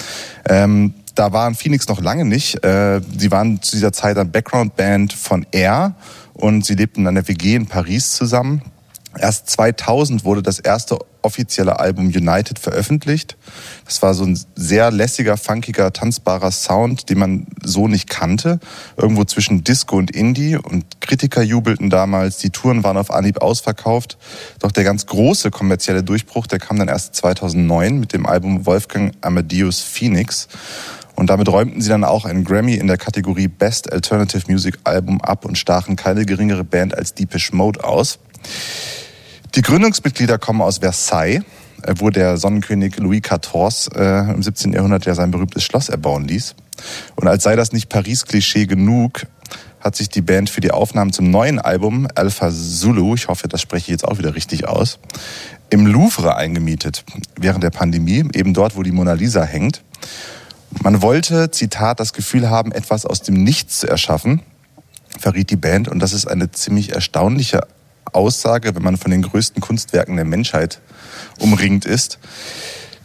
Ähm, 0.48 0.94
da 1.16 1.32
waren 1.32 1.56
Phoenix 1.56 1.88
noch 1.88 2.02
lange 2.02 2.26
nicht. 2.26 2.64
Äh, 2.64 3.02
sie 3.18 3.32
waren 3.32 3.62
zu 3.62 3.76
dieser 3.76 3.94
Zeit 3.94 4.18
ein 4.18 4.32
Background-Band 4.32 5.14
von 5.14 5.46
Air 5.52 5.96
und 6.34 6.66
sie 6.66 6.76
lebten 6.76 7.08
an 7.08 7.16
der 7.16 7.28
WG 7.28 7.56
in 7.56 7.68
Paris 7.68 8.12
zusammen. 8.12 8.62
Erst 9.18 9.50
2000 9.50 10.26
wurde 10.26 10.44
das 10.44 10.60
erste 10.60 11.00
offizielle 11.22 11.80
Album 11.80 12.08
United 12.08 12.60
veröffentlicht. 12.60 13.38
Das 13.86 14.02
war 14.02 14.14
so 14.14 14.26
ein 14.26 14.40
sehr 14.56 14.92
lässiger, 14.92 15.38
funkiger, 15.38 15.92
tanzbarer 15.94 16.52
Sound, 16.52 17.10
den 17.10 17.20
man 17.20 17.48
so 17.64 17.88
nicht 17.88 18.10
kannte. 18.10 18.60
Irgendwo 18.98 19.24
zwischen 19.24 19.64
Disco 19.64 19.98
und 19.98 20.12
Indie. 20.12 20.58
Und 20.58 21.02
Kritiker 21.02 21.42
jubelten 21.42 21.90
damals. 21.90 22.38
Die 22.38 22.50
Touren 22.50 22.84
waren 22.84 22.98
auf 22.98 23.10
Anhieb 23.10 23.42
ausverkauft. 23.42 24.18
Doch 24.60 24.72
der 24.72 24.84
ganz 24.84 25.06
große 25.06 25.50
kommerzielle 25.50 26.04
Durchbruch, 26.04 26.46
der 26.46 26.60
kam 26.60 26.78
dann 26.78 26.90
erst 26.90 27.16
2009 27.16 28.00
mit 28.00 28.14
dem 28.14 28.26
Album 28.26 28.66
Wolfgang 28.66 29.14
Amadeus 29.22 29.80
Phoenix. 29.80 30.48
Und 31.16 31.30
damit 31.30 31.48
räumten 31.48 31.82
sie 31.82 31.90
dann 31.90 32.04
auch 32.04 32.26
einen 32.26 32.44
Grammy 32.44 32.76
in 32.76 32.88
der 32.88 32.98
Kategorie 32.98 33.48
Best 33.48 33.92
Alternative 33.92 34.44
Music 34.52 34.78
Album 34.84 35.22
ab 35.22 35.46
und 35.46 35.58
stachen 35.58 35.96
keine 35.96 36.26
geringere 36.26 36.66
Band 36.66 36.94
als 36.94 37.14
Deepish 37.14 37.54
Mode 37.54 37.84
aus. 37.84 38.20
Die 39.56 39.62
Gründungsmitglieder 39.62 40.38
kommen 40.38 40.62
aus 40.62 40.80
Versailles, 40.80 41.42
äh, 41.84 41.94
wo 42.00 42.10
der 42.10 42.36
Sonnenkönig 42.36 42.98
Louis 42.98 43.22
XIV 43.22 43.90
äh, 43.96 44.34
im 44.34 44.44
17. 44.44 44.74
Jahrhundert 44.74 45.06
ja 45.06 45.16
sein 45.16 45.32
berühmtes 45.32 45.64
Schloss 45.64 45.88
erbauen 45.88 46.28
ließ. 46.28 46.56
Und 47.16 47.30
als 47.30 47.44
sei 47.44 47.56
das 47.56 47.72
nicht 47.72 47.88
Paris-Klischee 47.88 48.66
genug, 48.66 49.28
hat 49.80 49.96
sich 49.96 50.10
die 50.10 50.22
Band 50.22 50.50
für 50.50 50.60
die 50.60 50.72
Aufnahmen 50.72 51.14
zum 51.14 51.32
neuen 51.32 51.60
Album 51.60 52.06
Alpha 52.16 52.52
Zulu, 52.52 53.16
ich 53.16 53.30
hoffe, 53.30 53.48
das 53.48 53.62
spreche 53.62 53.84
ich 53.84 53.88
jetzt 53.92 54.06
auch 54.06 54.18
wieder 54.18 54.36
richtig 54.36 54.68
aus, 54.68 55.00
im 55.70 55.88
Louvre 55.88 56.36
eingemietet, 56.36 57.06
während 57.40 57.64
der 57.64 57.70
Pandemie, 57.70 58.26
eben 58.34 58.54
dort, 58.54 58.76
wo 58.76 58.84
die 58.84 58.92
Mona 58.92 59.14
Lisa 59.14 59.44
hängt. 59.44 59.84
Man 60.82 61.02
wollte, 61.02 61.50
Zitat, 61.52 62.02
das 62.02 62.12
Gefühl 62.12 62.50
haben, 62.50 62.74
etwas 62.74 63.06
aus 63.06 63.22
dem 63.22 63.42
Nichts 63.44 63.80
zu 63.80 63.88
erschaffen, 63.88 64.42
verriet 65.18 65.50
die 65.50 65.56
Band. 65.56 65.88
Und 65.88 66.00
das 66.00 66.12
ist 66.12 66.26
eine 66.26 66.52
ziemlich 66.52 66.92
erstaunliche 66.94 67.62
Aussage, 68.16 68.76
wenn 68.76 68.84
man 68.84 68.98
von 68.98 69.12
den 69.12 69.22
größten 69.22 69.62
Kunstwerken 69.62 70.16
der 70.16 70.26
Menschheit 70.26 70.80
umringt 71.40 71.86
ist. 71.86 72.20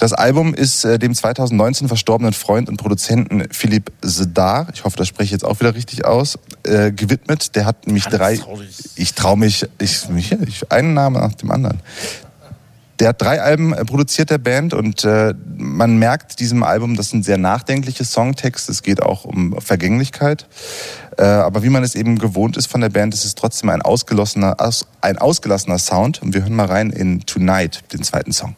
Das 0.01 0.15
Album 0.15 0.55
ist 0.55 0.83
äh, 0.87 0.99
dem 0.99 1.15
2019 1.15 1.87
verstorbenen 1.87 2.33
Freund 2.33 2.71
und 2.71 2.79
Produzenten 2.79 3.45
Philipp 3.51 3.93
Sedar, 4.01 4.69
ich 4.73 4.85
hoffe, 4.85 4.97
das 4.97 5.09
spreche 5.09 5.27
ich 5.27 5.33
jetzt 5.33 5.45
auch 5.45 5.61
wieder 5.61 5.75
richtig 5.75 6.07
aus, 6.07 6.39
äh, 6.63 6.91
gewidmet. 6.91 7.55
Der 7.55 7.67
hat 7.67 7.87
nämlich 7.87 8.05
Ganz 8.05 8.17
drei. 8.17 8.37
traurig. 8.39 8.71
Ich 8.97 9.13
traue 9.13 9.37
mich, 9.37 9.69
ich, 9.79 10.09
mich, 10.09 10.33
ich, 10.33 10.73
einen 10.73 10.95
Namen 10.95 11.21
nach 11.21 11.35
dem 11.35 11.51
anderen. 11.51 11.81
Der 13.01 13.09
hat 13.09 13.23
drei 13.23 13.41
Alben 13.41 13.73
äh, 13.73 13.83
produziert, 13.85 14.29
der 14.29 14.37
Band, 14.37 14.75
und 14.75 15.05
äh, 15.05 15.33
man 15.57 15.99
merkt 15.99 16.39
diesem 16.39 16.63
Album, 16.63 16.97
das 16.97 17.09
sind 17.09 17.25
sehr 17.25 17.39
nachdenkliche 17.39 18.05
Songtexte. 18.05 18.71
Es 18.71 18.83
geht 18.83 19.03
auch 19.03 19.25
um 19.25 19.59
Vergänglichkeit. 19.59 20.47
Äh, 21.17 21.23
aber 21.23 21.63
wie 21.63 21.71
man 21.71 21.83
es 21.83 21.95
eben 21.95 22.19
gewohnt 22.19 22.59
ist 22.59 22.67
von 22.67 22.83
der 22.83 22.91
Band, 22.91 23.15
ist 23.15 23.25
es 23.25 23.35
trotzdem 23.35 23.71
ein 23.71 23.81
ausgelassener, 23.81 24.57
aus, 24.61 24.87
ein 25.01 25.17
ausgelassener 25.17 25.79
Sound. 25.79 26.21
Und 26.21 26.35
wir 26.35 26.43
hören 26.43 26.55
mal 26.55 26.67
rein 26.67 26.91
in 26.91 27.21
Tonight, 27.21 27.85
den 27.95 28.03
zweiten 28.03 28.33
Song. 28.33 28.55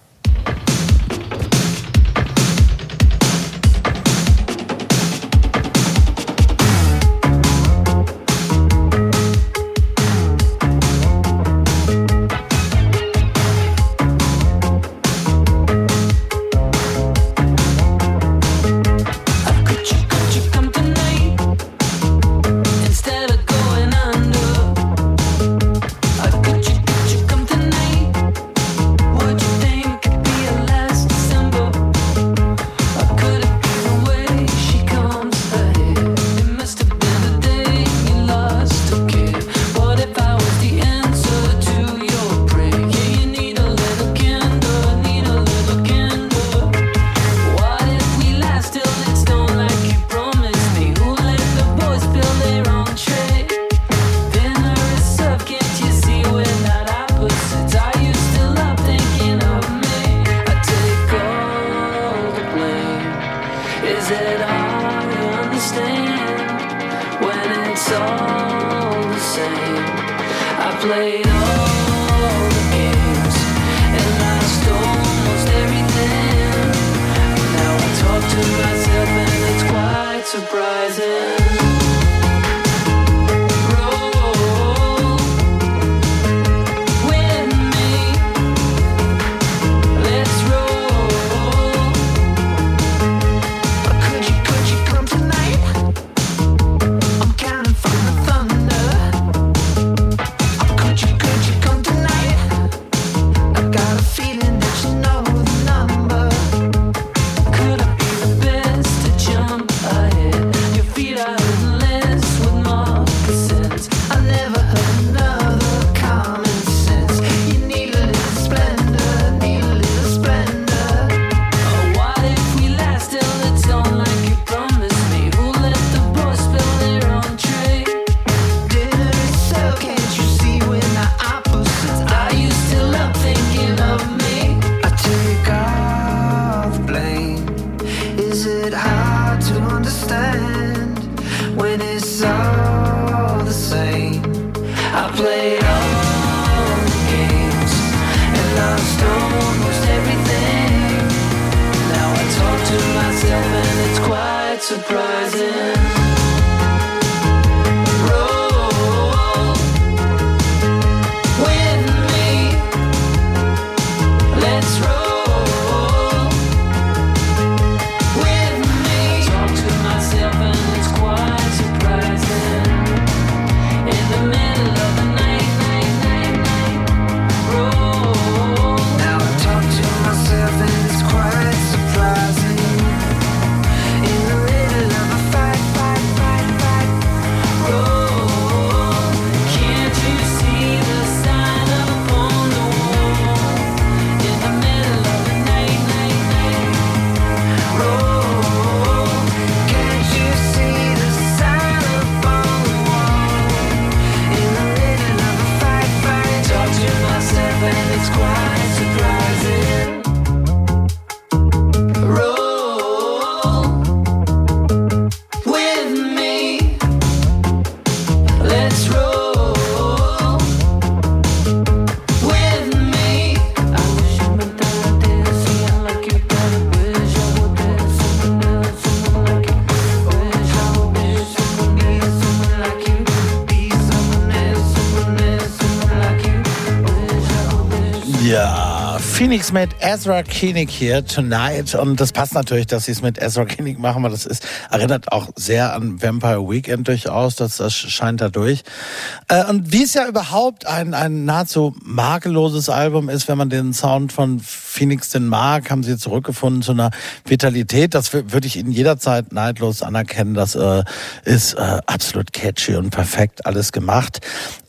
Phoenix 239.42 239.52
mit 239.52 239.70
Ezra 239.80 240.22
Koenig 240.22 240.70
hier 240.70 241.04
tonight 241.04 241.74
und 241.74 242.00
das 242.00 242.12
passt 242.12 242.34
natürlich, 242.34 242.68
dass 242.68 242.84
sie 242.84 242.92
es 242.92 243.02
mit 243.02 243.20
Ezra 243.20 243.44
Koenig 243.44 243.78
machen, 243.78 244.02
weil 244.04 244.10
das 244.12 244.24
ist 244.24 244.46
erinnert 244.70 245.10
auch 245.10 245.30
sehr 245.34 245.74
an 245.74 246.00
Vampire 246.00 246.48
Weekend 246.48 246.86
durchaus, 246.86 247.34
das, 247.34 247.56
das 247.56 247.74
scheint 247.74 248.20
da. 248.20 248.26
Äh, 248.26 249.44
und 249.48 249.72
wie 249.72 249.82
es 249.82 249.94
ja 249.94 250.06
überhaupt 250.06 250.66
ein, 250.66 250.94
ein 250.94 251.24
nahezu 251.24 251.74
makelloses 251.82 252.68
Album 252.68 253.08
ist, 253.08 253.26
wenn 253.26 253.38
man 253.38 253.50
den 253.50 253.72
Sound 253.72 254.12
von 254.12 254.40
Phoenix 254.72 255.10
denn 255.10 255.26
mag, 255.28 255.70
haben 255.70 255.82
sie 255.82 255.96
zurückgefunden 255.98 256.62
zu 256.62 256.72
einer 256.72 256.90
Vitalität, 257.26 257.94
das 257.94 258.12
wür- 258.12 258.32
würde 258.32 258.46
ich 258.46 258.56
ihnen 258.56 258.72
jederzeit 258.72 259.32
neidlos 259.32 259.82
anerkennen, 259.82 260.34
das 260.34 260.54
äh, 260.54 260.82
ist 261.24 261.54
äh, 261.54 261.78
absolut 261.86 262.32
catchy 262.32 262.76
und 262.76 262.90
perfekt 262.90 263.44
alles 263.46 263.72
gemacht. 263.72 264.20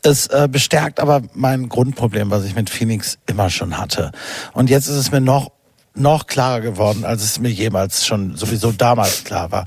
Es 0.02 0.26
äh, 0.26 0.48
bestärkt 0.50 1.00
aber 1.00 1.22
mein 1.32 1.68
Grundproblem, 1.68 2.30
was 2.30 2.44
ich 2.44 2.54
mit 2.54 2.68
Phoenix 2.68 3.18
immer 3.26 3.48
schon 3.48 3.78
hatte. 3.78 4.12
Und 4.52 4.68
jetzt 4.68 4.88
ist 4.88 4.96
es 4.96 5.10
mir 5.10 5.20
noch 5.22 5.50
noch 5.96 6.26
klarer 6.26 6.60
geworden, 6.60 7.04
als 7.04 7.22
es 7.22 7.38
mir 7.38 7.50
jemals 7.50 8.04
schon 8.04 8.36
sowieso 8.36 8.72
damals 8.72 9.22
klar 9.22 9.52
war. 9.52 9.64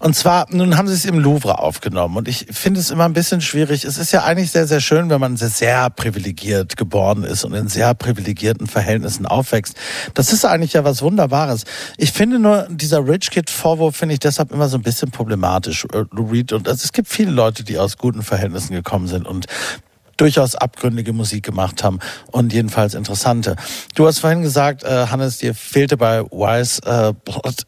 Und 0.00 0.14
zwar, 0.14 0.46
nun 0.50 0.76
haben 0.76 0.86
sie 0.86 0.94
es 0.94 1.06
im 1.06 1.18
Louvre 1.18 1.58
aufgenommen 1.60 2.18
und 2.18 2.28
ich 2.28 2.46
finde 2.50 2.78
es 2.78 2.90
immer 2.90 3.04
ein 3.04 3.14
bisschen 3.14 3.40
schwierig. 3.40 3.84
Es 3.84 3.96
ist 3.96 4.12
ja 4.12 4.24
eigentlich 4.24 4.50
sehr, 4.50 4.66
sehr 4.66 4.80
schön, 4.80 5.08
wenn 5.08 5.20
man 5.20 5.36
sehr, 5.38 5.48
sehr 5.48 5.88
privilegiert 5.88 6.76
geboren 6.76 7.24
ist 7.24 7.44
und 7.44 7.54
in 7.54 7.68
sehr 7.68 7.94
privilegierten 7.94 8.66
Verhältnissen 8.66 9.26
aufwächst. 9.26 9.74
Das 10.12 10.32
ist 10.32 10.44
eigentlich 10.44 10.74
ja 10.74 10.84
was 10.84 11.00
Wunderbares. 11.00 11.64
Ich 11.96 12.12
finde 12.12 12.38
nur, 12.38 12.66
dieser 12.70 13.06
Rich 13.06 13.30
Kid 13.30 13.48
Vorwurf 13.48 13.96
finde 13.96 14.14
ich 14.14 14.20
deshalb 14.20 14.52
immer 14.52 14.68
so 14.68 14.76
ein 14.76 14.82
bisschen 14.82 15.10
problematisch. 15.10 15.86
Äh, 15.92 16.04
Lou 16.10 16.30
Reed 16.30 16.52
und 16.52 16.68
also 16.68 16.84
es 16.84 16.92
gibt 16.92 17.08
viele 17.08 17.30
Leute, 17.30 17.64
die 17.64 17.78
aus 17.78 17.96
guten 17.96 18.22
Verhältnissen 18.22 18.74
gekommen 18.74 19.06
sind 19.06 19.26
und 19.26 19.46
durchaus 20.16 20.54
abgründige 20.54 21.12
Musik 21.12 21.44
gemacht 21.44 21.82
haben 21.84 21.98
und 22.30 22.52
jedenfalls 22.52 22.94
interessante. 22.94 23.56
Du 23.94 24.06
hast 24.06 24.18
vorhin 24.20 24.42
gesagt, 24.42 24.84
äh, 24.84 25.06
Hannes, 25.08 25.38
dir 25.38 25.54
fehlte 25.54 25.96
bei 25.96 26.22
Wise 26.24 26.82
äh, 26.84 27.12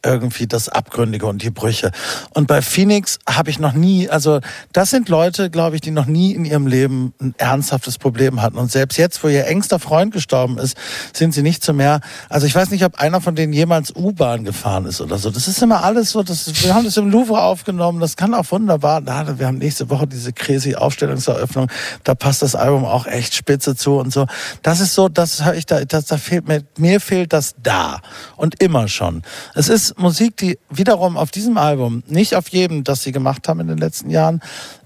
irgendwie 0.04 0.46
das 0.46 0.68
Abgründige 0.68 1.26
und 1.26 1.42
die 1.42 1.50
Brüche. 1.50 1.90
Und 2.34 2.46
bei 2.46 2.62
Phoenix 2.62 3.18
habe 3.28 3.50
ich 3.50 3.58
noch 3.58 3.72
nie, 3.72 4.08
also 4.08 4.40
das 4.72 4.90
sind 4.90 5.08
Leute, 5.08 5.50
glaube 5.50 5.76
ich, 5.76 5.82
die 5.82 5.90
noch 5.90 6.06
nie 6.06 6.32
in 6.32 6.44
ihrem 6.44 6.66
Leben 6.66 7.14
ein 7.20 7.34
ernsthaftes 7.38 7.98
Problem 7.98 8.42
hatten. 8.42 8.58
Und 8.58 8.70
selbst 8.70 8.98
jetzt, 8.98 9.22
wo 9.22 9.28
ihr 9.28 9.46
engster 9.46 9.78
Freund 9.78 10.12
gestorben 10.12 10.58
ist, 10.58 10.76
sind 11.12 11.34
sie 11.34 11.42
nicht 11.42 11.64
so 11.64 11.72
mehr. 11.72 12.00
Also 12.28 12.46
ich 12.46 12.54
weiß 12.54 12.70
nicht, 12.70 12.84
ob 12.84 12.96
einer 12.96 13.20
von 13.20 13.34
denen 13.34 13.52
jemals 13.52 13.94
U-Bahn 13.94 14.44
gefahren 14.44 14.86
ist 14.86 15.00
oder 15.00 15.18
so. 15.18 15.30
Das 15.30 15.48
ist 15.48 15.62
immer 15.62 15.84
alles 15.84 16.10
so, 16.10 16.22
das, 16.22 16.62
wir 16.62 16.74
haben 16.74 16.84
das 16.84 16.96
im 16.96 17.10
Louvre 17.10 17.42
aufgenommen, 17.42 18.00
das 18.00 18.16
kann 18.16 18.34
auch 18.34 18.50
wunderbar. 18.50 19.00
Da, 19.00 19.38
wir 19.38 19.46
haben 19.46 19.58
nächste 19.58 19.90
Woche 19.90 20.06
diese 20.06 20.32
crazy 20.32 20.74
Aufstellungseröffnung, 20.74 21.68
da 22.04 22.14
passt 22.14 22.33
das 22.38 22.54
Album 22.54 22.84
auch 22.84 23.06
echt 23.06 23.34
spitze 23.34 23.76
zu 23.76 23.96
und 23.98 24.12
so. 24.12 24.26
Das 24.62 24.80
ist 24.80 24.94
so, 24.94 25.08
das 25.08 25.44
höre 25.44 25.54
ich 25.54 25.66
da, 25.66 25.84
das, 25.84 26.06
da 26.06 26.16
fehlt 26.16 26.48
mir, 26.48 26.62
mir 26.76 27.00
fehlt 27.00 27.32
das 27.32 27.54
da 27.62 28.00
und 28.36 28.62
immer 28.62 28.88
schon. 28.88 29.22
Es 29.54 29.68
ist 29.68 29.98
Musik, 29.98 30.36
die 30.36 30.58
wiederum 30.70 31.16
auf 31.16 31.30
diesem 31.30 31.58
Album, 31.58 32.02
nicht 32.06 32.34
auf 32.34 32.48
jedem, 32.48 32.84
das 32.84 33.02
sie 33.02 33.12
gemacht 33.12 33.48
haben 33.48 33.60
in 33.60 33.68
den 33.68 33.78
letzten 33.78 34.10
Jahren, 34.10 34.40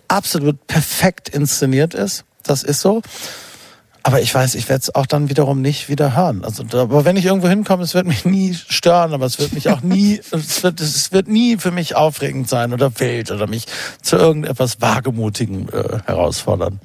absolut 0.09 0.67
perfekt 0.67 1.29
inszeniert 1.29 1.95
ist. 1.95 2.25
Das 2.43 2.63
ist 2.63 2.81
so. 2.81 3.03
Aber 4.03 4.23
ich 4.23 4.35
weiß, 4.35 4.55
ich 4.55 4.69
werde 4.71 4.81
es 4.81 4.95
auch 4.95 5.05
dann 5.05 5.29
wiederum 5.29 5.61
nicht 5.61 5.91
wieder 5.91 6.17
hören. 6.17 6.45
Also, 6.45 6.65
aber 6.73 7.05
wenn 7.05 7.17
ich 7.17 7.27
irgendwo 7.27 7.49
hinkomme, 7.49 7.83
es 7.83 7.95
wird 7.95 8.07
mich 8.07 8.25
nie 8.25 8.55
stören, 8.55 9.13
aber 9.13 9.27
es 9.27 9.39
wird 9.39 9.53
mich 9.53 9.69
auch 9.69 9.83
nie, 9.83 10.19
es 10.31 10.63
wird, 10.63 10.81
es 10.81 11.13
wird 11.13 11.29
nie 11.29 11.59
für 11.59 11.73
mich 11.73 11.95
aufregend 11.95 12.49
sein 12.49 12.73
oder 12.73 12.99
wild 13.01 13.31
oder 13.31 13.47
mich 13.47 13.67
zu 14.01 14.17
irgendetwas 14.17 14.81
Wagemutigen 14.81 15.69
äh, 15.69 15.99
herausfordern. 16.07 16.81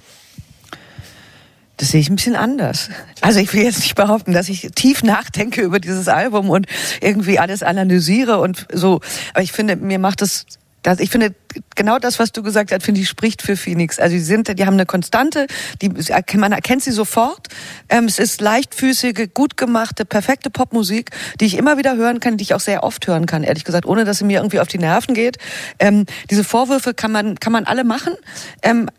Das 1.78 1.90
sehe 1.90 2.00
ich 2.00 2.10
ein 2.10 2.16
bisschen 2.16 2.36
anders. 2.36 2.90
Also 3.22 3.40
ich 3.40 3.54
will 3.54 3.64
jetzt 3.64 3.80
nicht 3.80 3.96
behaupten, 3.96 4.34
dass 4.34 4.48
ich 4.48 4.70
tief 4.76 5.04
nachdenke 5.04 5.62
über 5.62 5.80
dieses 5.80 6.08
Album 6.08 6.50
und 6.50 6.68
irgendwie 7.02 7.40
alles 7.40 7.64
analysiere 7.64 8.40
und 8.40 8.68
so. 8.72 9.02
Aber 9.34 9.44
ich 9.44 9.52
finde, 9.52 9.76
mir 9.76 9.98
macht 9.98 10.22
es 10.22 10.46
das, 10.84 11.00
ich 11.00 11.10
finde, 11.10 11.34
genau 11.76 11.98
das, 11.98 12.20
was 12.20 12.34
du 12.34 12.44
gesagt 12.44 12.74
hast, 12.74 12.84
finde 12.84 13.00
ich, 13.00 13.08
spricht 13.08 13.42
für 13.42 13.56
Phoenix. 13.56 14.00
Also, 14.00 14.16
die 14.16 14.22
sind, 14.22 14.60
die 14.60 14.66
haben 14.66 14.74
eine 14.74 14.86
Konstante, 14.86 15.48
die, 15.82 15.90
man 16.36 16.52
erkennt 16.52 16.84
sie 16.84 16.92
sofort. 16.92 17.48
Ähm, 17.88 18.06
es 18.06 18.20
ist 18.20 18.42
leichtfüßige, 18.42 19.30
gut 19.34 19.56
gemachte, 19.56 20.04
perfekte 20.04 20.50
Popmusik, 20.50 21.12
die 21.40 21.46
ich 21.46 21.58
immer 21.58 21.78
wieder 21.78 21.96
hören 21.96 22.20
kann, 22.20 22.36
die 22.36 22.44
ich 22.44 22.54
auch 22.54 22.60
sehr 22.60 22.84
oft 22.84 23.08
hören 23.08 23.26
kann, 23.26 23.44
ehrlich 23.44 23.64
gesagt, 23.64 23.86
ohne 23.86 24.04
dass 24.04 24.18
sie 24.18 24.26
mir 24.26 24.40
irgendwie 24.40 24.60
auf 24.60 24.68
die 24.68 24.78
Nerven 24.78 25.16
geht. 25.16 25.38
Ähm, 25.80 26.06
diese 26.30 26.44
Vorwürfe 26.44 26.94
kann 26.94 27.14
man, 27.14 27.40
kann 27.40 27.54
man 27.54 27.64
alle 27.64 27.86
machen. 27.86 28.14
Ähm, 28.62 28.90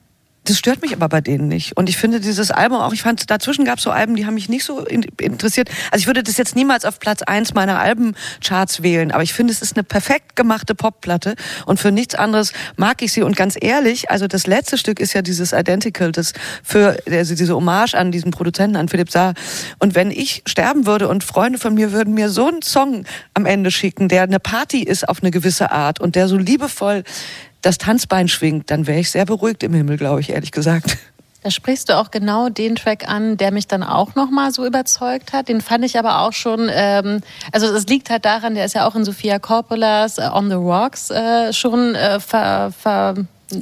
das 0.45 0.59
stört 0.59 0.83
mich 0.83 0.93
aber 0.93 1.09
bei 1.09 1.21
denen 1.23 1.49
nicht. 1.49 1.77
Und 1.77 1.89
ich 1.89 1.97
finde 1.97 2.21
dieses 2.21 2.51
Album 2.51 2.79
auch, 2.79 2.93
ich 2.93 3.03
fand, 3.03 3.31
dazwischen 3.31 3.65
gab 3.65 3.79
es 3.79 3.85
so 3.85 3.91
Alben, 3.91 4.15
die 4.15 4.27
haben 4.27 4.35
mich 4.35 4.51
nicht 4.51 4.65
so 4.65 4.81
in, 4.81 5.03
interessiert. 5.19 5.71
Also 5.91 6.03
ich 6.03 6.07
würde 6.07 6.23
das 6.23 6.37
jetzt 6.37 6.55
niemals 6.55 6.85
auf 6.85 7.01
Platz 7.01 7.23
eins 7.23 7.55
meiner 7.55 7.79
Albencharts 7.79 8.83
wählen, 8.83 9.11
aber 9.11 9.23
ich 9.23 9.33
finde, 9.33 9.53
es 9.55 9.63
ist 9.63 9.77
eine 9.77 9.85
perfekt 9.85 10.37
gemachte 10.37 10.75
Popplatte 10.75 11.35
und 11.65 11.81
für 11.81 11.93
nichts 11.93 12.15
anderes 12.15 12.53
mag 12.77 13.01
ich 13.01 13.13
sie. 13.13 13.23
Und 13.23 13.37
ganz 13.37 13.57
ehrlich, 13.59 14.11
also 14.11 14.27
das 14.27 14.47
letzte 14.47 14.77
Stück 14.77 15.01
ist 15.01 15.15
ja 15.15 15.23
dieses 15.23 15.53
Identical, 15.53 16.13
das 16.13 16.35
für 16.63 16.99
also 17.11 17.35
diese 17.35 17.55
Hommage 17.55 17.95
an 17.95 18.13
diesen 18.13 18.31
Produzenten, 18.31 18.77
an 18.77 18.89
Philipp 18.89 19.11
Saar. 19.11 19.33
Und 19.79 19.95
wenn 19.95 20.11
ich 20.11 20.43
sterben 20.47 20.87
würde 20.87 21.09
und 21.09 21.25
Freunde 21.25 21.59
von 21.59 21.75
mir 21.75 21.93
würden 21.93 22.13
mir 22.13 22.29
so 22.29 22.49
einen 22.49 22.61
Song 22.61 23.05
am 23.33 23.47
Ende 23.47 23.71
schicken, 23.71 24.09
der 24.09 24.25
eine 24.25 24.41
Party 24.41 24.83
ist 24.83 25.09
auf 25.09 25.23
eine 25.23 25.31
gewisse 25.31 25.71
Art 25.71 26.01
und 26.01 26.17
der 26.17 26.29
so 26.29 26.37
liebevoll 26.37 27.03
das 27.65 27.79
Tanzbein 27.79 28.29
schwingt, 28.29 28.71
dann 28.71 28.87
wäre 28.87 29.01
ich 29.01 29.11
sehr 29.11 29.25
beruhigt 29.25 29.63
im 29.63 29.73
Himmel, 29.75 29.97
glaube 29.97 30.21
ich, 30.21 30.31
ehrlich 30.31 30.53
gesagt. 30.53 30.97
Da 31.43 31.51
sprichst 31.51 31.91
du 31.91 31.99
auch 31.99 32.11
genau 32.11 32.49
den 32.49 32.75
Track 32.75 33.07
an, 33.07 33.37
der 33.37 33.53
mich 33.53 33.69
dann 33.69 33.83
auch 33.83 34.15
nochmal 34.15 34.51
so 34.51 34.65
überzeugt 34.65 35.35
hat. 35.35 35.51
Den 35.51 35.61
fand 35.61 35.85
ich 35.85 35.99
aber 35.99 36.21
auch 36.21 36.33
schon, 36.33 36.71
ähm, 36.73 37.21
also 37.53 37.67
es 37.67 37.87
liegt 37.87 38.09
halt 38.09 38.25
daran, 38.25 38.55
der 38.55 38.65
ist 38.65 38.75
ja 38.75 38.87
auch 38.87 38.95
in 38.95 39.05
Sophia 39.05 39.39
Coppolas 39.39 40.17
äh, 40.17 40.29
On 40.33 40.49
the 40.49 40.55
Rocks 40.55 41.11
äh, 41.11 41.53
schon 41.53 41.95
äh, 41.95 42.19
ver, 42.19 42.73
ver, 42.73 43.15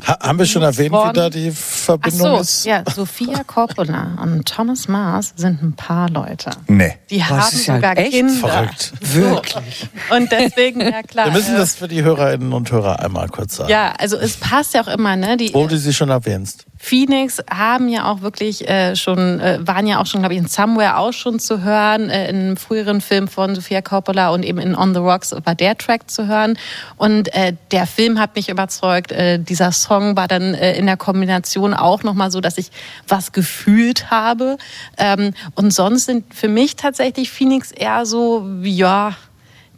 Ha, 0.06 0.18
haben 0.20 0.38
wir 0.38 0.46
schon 0.46 0.62
erwähnt, 0.62 0.90
wie 0.90 0.96
worden. 0.96 1.14
da 1.14 1.28
die 1.30 1.50
Ach 1.52 1.56
Verbindung 1.56 2.36
so, 2.36 2.40
ist? 2.40 2.64
ja, 2.64 2.82
Sophia 2.94 3.42
Coppola 3.44 4.16
und 4.22 4.46
Thomas 4.46 4.86
Mars 4.88 5.32
sind 5.36 5.62
ein 5.62 5.72
paar 5.74 6.08
Leute. 6.08 6.50
Nee. 6.68 6.94
Die 7.10 7.18
Boah, 7.18 7.28
haben 7.40 7.56
sogar 7.56 7.98
echt 7.98 8.12
Kinder. 8.12 8.34
verrückt. 8.48 8.92
Wirklich. 9.00 9.88
Und 10.10 10.30
deswegen, 10.30 10.80
ja 10.80 11.02
klar. 11.06 11.26
Wir 11.26 11.32
müssen 11.32 11.56
das 11.56 11.74
für 11.74 11.88
die 11.88 12.02
Hörerinnen 12.02 12.52
und 12.52 12.70
Hörer 12.70 13.00
einmal 13.00 13.28
kurz 13.28 13.56
sagen. 13.56 13.70
ja, 13.70 13.92
also 13.98 14.16
es 14.16 14.36
passt 14.36 14.74
ja 14.74 14.82
auch 14.82 14.88
immer, 14.88 15.16
ne? 15.16 15.36
Die, 15.36 15.52
Wo 15.52 15.66
du 15.66 15.76
sie 15.76 15.92
schon 15.92 16.10
erwähnst. 16.10 16.64
Phoenix 16.84 17.38
haben 17.48 17.88
ja 17.88 18.10
auch 18.10 18.22
wirklich 18.22 18.68
äh, 18.68 18.96
schon, 18.96 19.38
äh, 19.38 19.60
waren 19.62 19.86
ja 19.86 20.00
auch 20.00 20.06
schon, 20.06 20.20
glaube 20.20 20.34
ich, 20.34 20.40
in 20.40 20.48
Somewhere 20.48 20.98
auch 20.98 21.12
schon 21.12 21.38
zu 21.38 21.62
hören, 21.62 22.10
äh, 22.10 22.28
in 22.28 22.36
einem 22.36 22.56
früheren 22.56 23.00
Film 23.00 23.28
von 23.28 23.54
Sophia 23.54 23.80
Coppola 23.82 24.30
und 24.30 24.42
eben 24.42 24.58
in 24.58 24.74
On 24.74 24.92
the 24.92 24.98
Rocks 24.98 25.32
war 25.44 25.54
der 25.54 25.78
Track 25.78 26.10
zu 26.10 26.26
hören. 26.26 26.58
Und 26.96 27.32
äh, 27.34 27.54
der 27.70 27.86
Film 27.86 28.18
hat 28.18 28.34
mich 28.34 28.48
überzeugt. 28.48 29.12
Äh, 29.12 29.38
dieser 29.38 29.70
Song 29.70 30.16
war 30.16 30.26
dann 30.26 30.54
äh, 30.54 30.76
in 30.76 30.86
der 30.86 30.96
Kombination 30.96 31.72
auch 31.72 32.02
nochmal 32.02 32.32
so, 32.32 32.40
dass 32.40 32.58
ich 32.58 32.72
was 33.06 33.30
gefühlt 33.30 34.10
habe. 34.10 34.58
Ähm, 34.98 35.34
und 35.54 35.72
sonst 35.72 36.06
sind 36.06 36.34
für 36.34 36.48
mich 36.48 36.74
tatsächlich 36.74 37.30
Phoenix 37.30 37.70
eher 37.70 38.04
so, 38.06 38.44
ja, 38.60 39.14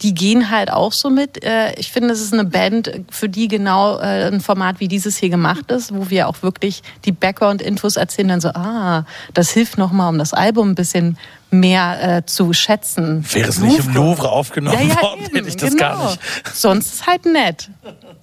die 0.04 0.12
gehen 0.12 0.50
halt 0.50 0.70
auch 0.70 0.92
so 0.92 1.08
mit. 1.08 1.42
Äh, 1.42 1.72
Ich 1.78 1.90
finde, 1.90 2.12
es 2.12 2.20
ist 2.20 2.34
eine 2.34 2.44
Band, 2.44 3.00
für 3.10 3.28
die 3.28 3.48
genau 3.48 3.98
äh, 3.98 4.26
ein 4.26 4.40
Format 4.40 4.78
wie 4.78 4.86
dieses 4.86 5.16
hier 5.16 5.30
gemacht 5.30 5.70
ist, 5.70 5.94
wo 5.94 6.10
wir 6.10 6.28
auch 6.28 6.42
wirklich 6.42 6.82
die 7.06 7.12
Background-Infos 7.12 7.96
erzählen, 7.96 8.28
dann 8.28 8.40
so, 8.42 8.50
ah, 8.50 9.06
das 9.32 9.50
hilft 9.50 9.78
nochmal, 9.78 10.10
um 10.10 10.18
das 10.18 10.34
Album 10.34 10.70
ein 10.70 10.74
bisschen 10.74 11.16
mehr 11.50 12.18
äh, 12.18 12.26
zu 12.26 12.52
schätzen. 12.52 13.24
Wäre 13.32 13.48
es 13.48 13.60
nicht 13.60 13.78
im 13.78 13.94
Louvre 13.94 14.30
aufgenommen 14.30 14.78
ja, 14.78 14.94
ja, 14.94 15.02
worden, 15.02 15.24
eben, 15.24 15.36
hätte 15.36 15.48
ich 15.48 15.56
das 15.56 15.70
genau. 15.70 15.80
gar 15.80 16.04
nicht. 16.04 16.20
Sonst 16.52 16.94
ist 16.94 17.06
halt 17.06 17.24
nett. 17.24 17.70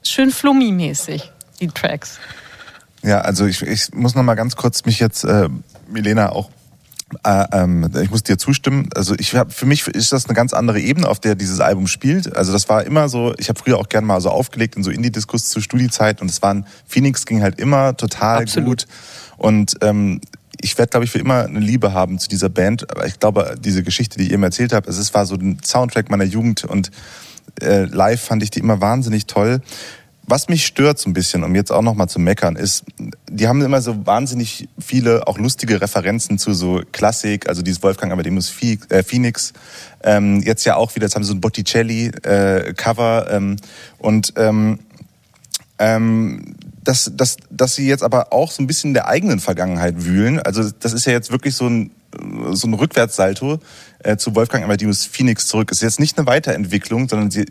Schön 0.03 0.29
Flummi-mäßig, 0.29 1.31
die 1.59 1.67
Tracks. 1.67 2.19
Ja, 3.01 3.21
also 3.21 3.47
ich, 3.47 3.63
ich 3.63 3.91
muss 3.93 4.13
noch 4.13 4.23
mal 4.23 4.35
ganz 4.35 4.55
kurz 4.55 4.85
mich 4.85 4.99
jetzt, 4.99 5.23
äh, 5.23 5.49
Milena, 5.87 6.31
auch 6.31 6.51
äh, 7.23 7.45
ähm, 7.51 7.89
ich 8.01 8.09
muss 8.09 8.23
dir 8.23 8.37
zustimmen. 8.37 8.89
Also 8.95 9.15
ich 9.17 9.35
hab, 9.35 9.53
für 9.53 9.65
mich 9.65 9.87
ist 9.87 10.11
das 10.11 10.25
eine 10.25 10.35
ganz 10.35 10.53
andere 10.53 10.79
Ebene, 10.79 11.07
auf 11.07 11.19
der 11.19 11.35
dieses 11.35 11.59
Album 11.59 11.87
spielt. 11.87 12.35
Also 12.35 12.51
das 12.53 12.69
war 12.69 12.85
immer 12.85 13.09
so. 13.09 13.33
Ich 13.37 13.49
habe 13.49 13.59
früher 13.59 13.77
auch 13.77 13.89
gern 13.89 14.05
mal 14.05 14.21
so 14.21 14.29
aufgelegt 14.29 14.75
in 14.75 14.83
so 14.83 14.91
Indie-Diskus 14.91 15.49
zur 15.49 15.61
Studiezeit 15.61 16.21
und 16.21 16.29
es 16.29 16.41
waren 16.41 16.65
Phoenix 16.85 17.25
ging 17.25 17.41
halt 17.41 17.59
immer 17.59 17.95
total 17.97 18.43
Absolut. 18.43 18.67
gut 18.67 18.87
und 19.37 19.75
ähm, 19.81 20.21
ich 20.61 20.77
werde, 20.77 20.91
glaube 20.91 21.05
ich, 21.05 21.11
für 21.11 21.19
immer 21.19 21.45
eine 21.45 21.59
Liebe 21.59 21.93
haben 21.93 22.19
zu 22.19 22.29
dieser 22.29 22.49
Band. 22.49 22.89
Aber 22.91 23.07
ich 23.07 23.19
glaube, 23.19 23.55
diese 23.59 23.83
Geschichte, 23.83 24.19
die 24.19 24.29
ihr 24.29 24.37
mir 24.37 24.47
erzählt 24.47 24.73
habt, 24.73 24.87
es 24.87 25.13
war 25.13 25.25
so 25.25 25.35
ein 25.35 25.57
Soundtrack 25.63 26.09
meiner 26.11 26.23
Jugend 26.23 26.65
und 26.65 26.91
äh, 27.59 27.85
live 27.85 28.21
fand 28.21 28.43
ich 28.43 28.51
die 28.51 28.59
immer 28.59 28.81
wahnsinnig 28.81 29.25
toll. 29.25 29.61
Was 30.27 30.47
mich 30.47 30.65
stört 30.65 30.99
so 30.99 31.09
ein 31.09 31.13
bisschen, 31.13 31.43
um 31.43 31.55
jetzt 31.55 31.71
auch 31.71 31.81
nochmal 31.81 32.07
zu 32.07 32.19
meckern, 32.19 32.55
ist, 32.55 32.85
die 33.29 33.47
haben 33.47 33.61
immer 33.61 33.81
so 33.81 34.05
wahnsinnig 34.05 34.69
viele 34.79 35.27
auch 35.27 35.37
lustige 35.37 35.81
Referenzen 35.81 36.37
zu 36.37 36.53
so 36.53 36.81
Klassik, 36.91 37.49
also 37.49 37.61
dieses 37.61 37.83
Wolfgang 37.83 38.13
Amadeus 38.13 38.53
äh, 38.89 39.03
Phoenix. 39.03 39.53
Ähm, 40.03 40.41
jetzt 40.41 40.63
ja 40.63 40.75
auch 40.75 40.95
wieder, 40.95 41.05
jetzt 41.05 41.15
haben 41.15 41.23
sie 41.23 41.29
so 41.29 41.35
ein 41.35 41.41
Botticelli-Cover 41.41 43.27
ähm, 43.31 43.57
und 43.97 44.33
ähm, 44.37 44.79
ähm, 45.79 46.55
dass, 46.83 47.11
dass, 47.15 47.37
dass 47.49 47.75
sie 47.75 47.87
jetzt 47.87 48.03
aber 48.03 48.31
auch 48.31 48.51
so 48.51 48.63
ein 48.63 48.67
bisschen 48.67 48.91
in 48.91 48.93
der 48.95 49.07
eigenen 49.07 49.39
Vergangenheit 49.39 50.05
wühlen. 50.05 50.39
Also 50.39 50.69
das 50.79 50.93
ist 50.93 51.05
ja 51.05 51.11
jetzt 51.11 51.31
wirklich 51.31 51.55
so 51.55 51.67
ein 51.67 51.91
so 52.51 52.67
ein 52.67 52.73
Rückwärtssalto 52.73 53.59
äh, 53.99 54.17
zu 54.17 54.35
Wolfgang 54.35 54.63
Amadeus 54.63 55.05
Phoenix 55.05 55.47
zurück. 55.47 55.71
Ist 55.71 55.81
jetzt 55.81 55.99
nicht 55.99 56.17
eine 56.17 56.27
Weiterentwicklung, 56.27 57.07
sondern 57.07 57.31
sie 57.31 57.45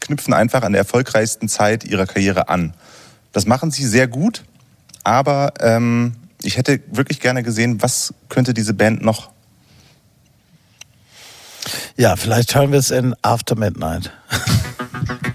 knüpfen 0.00 0.34
einfach 0.34 0.62
an 0.62 0.72
der 0.72 0.80
erfolgreichsten 0.80 1.48
Zeit 1.48 1.84
ihrer 1.84 2.06
Karriere 2.06 2.48
an. 2.48 2.74
Das 3.32 3.46
machen 3.46 3.70
sie 3.70 3.84
sehr 3.84 4.06
gut, 4.06 4.44
aber 5.02 5.54
ähm, 5.60 6.14
ich 6.42 6.56
hätte 6.56 6.80
wirklich 6.90 7.20
gerne 7.20 7.42
gesehen, 7.42 7.82
was 7.82 8.14
könnte 8.28 8.54
diese 8.54 8.74
Band 8.74 9.02
noch. 9.02 9.30
Ja, 11.96 12.16
vielleicht 12.16 12.54
hören 12.54 12.72
wir 12.72 12.78
es 12.78 12.90
in 12.90 13.14
After 13.22 13.56
Midnight. 13.56 14.12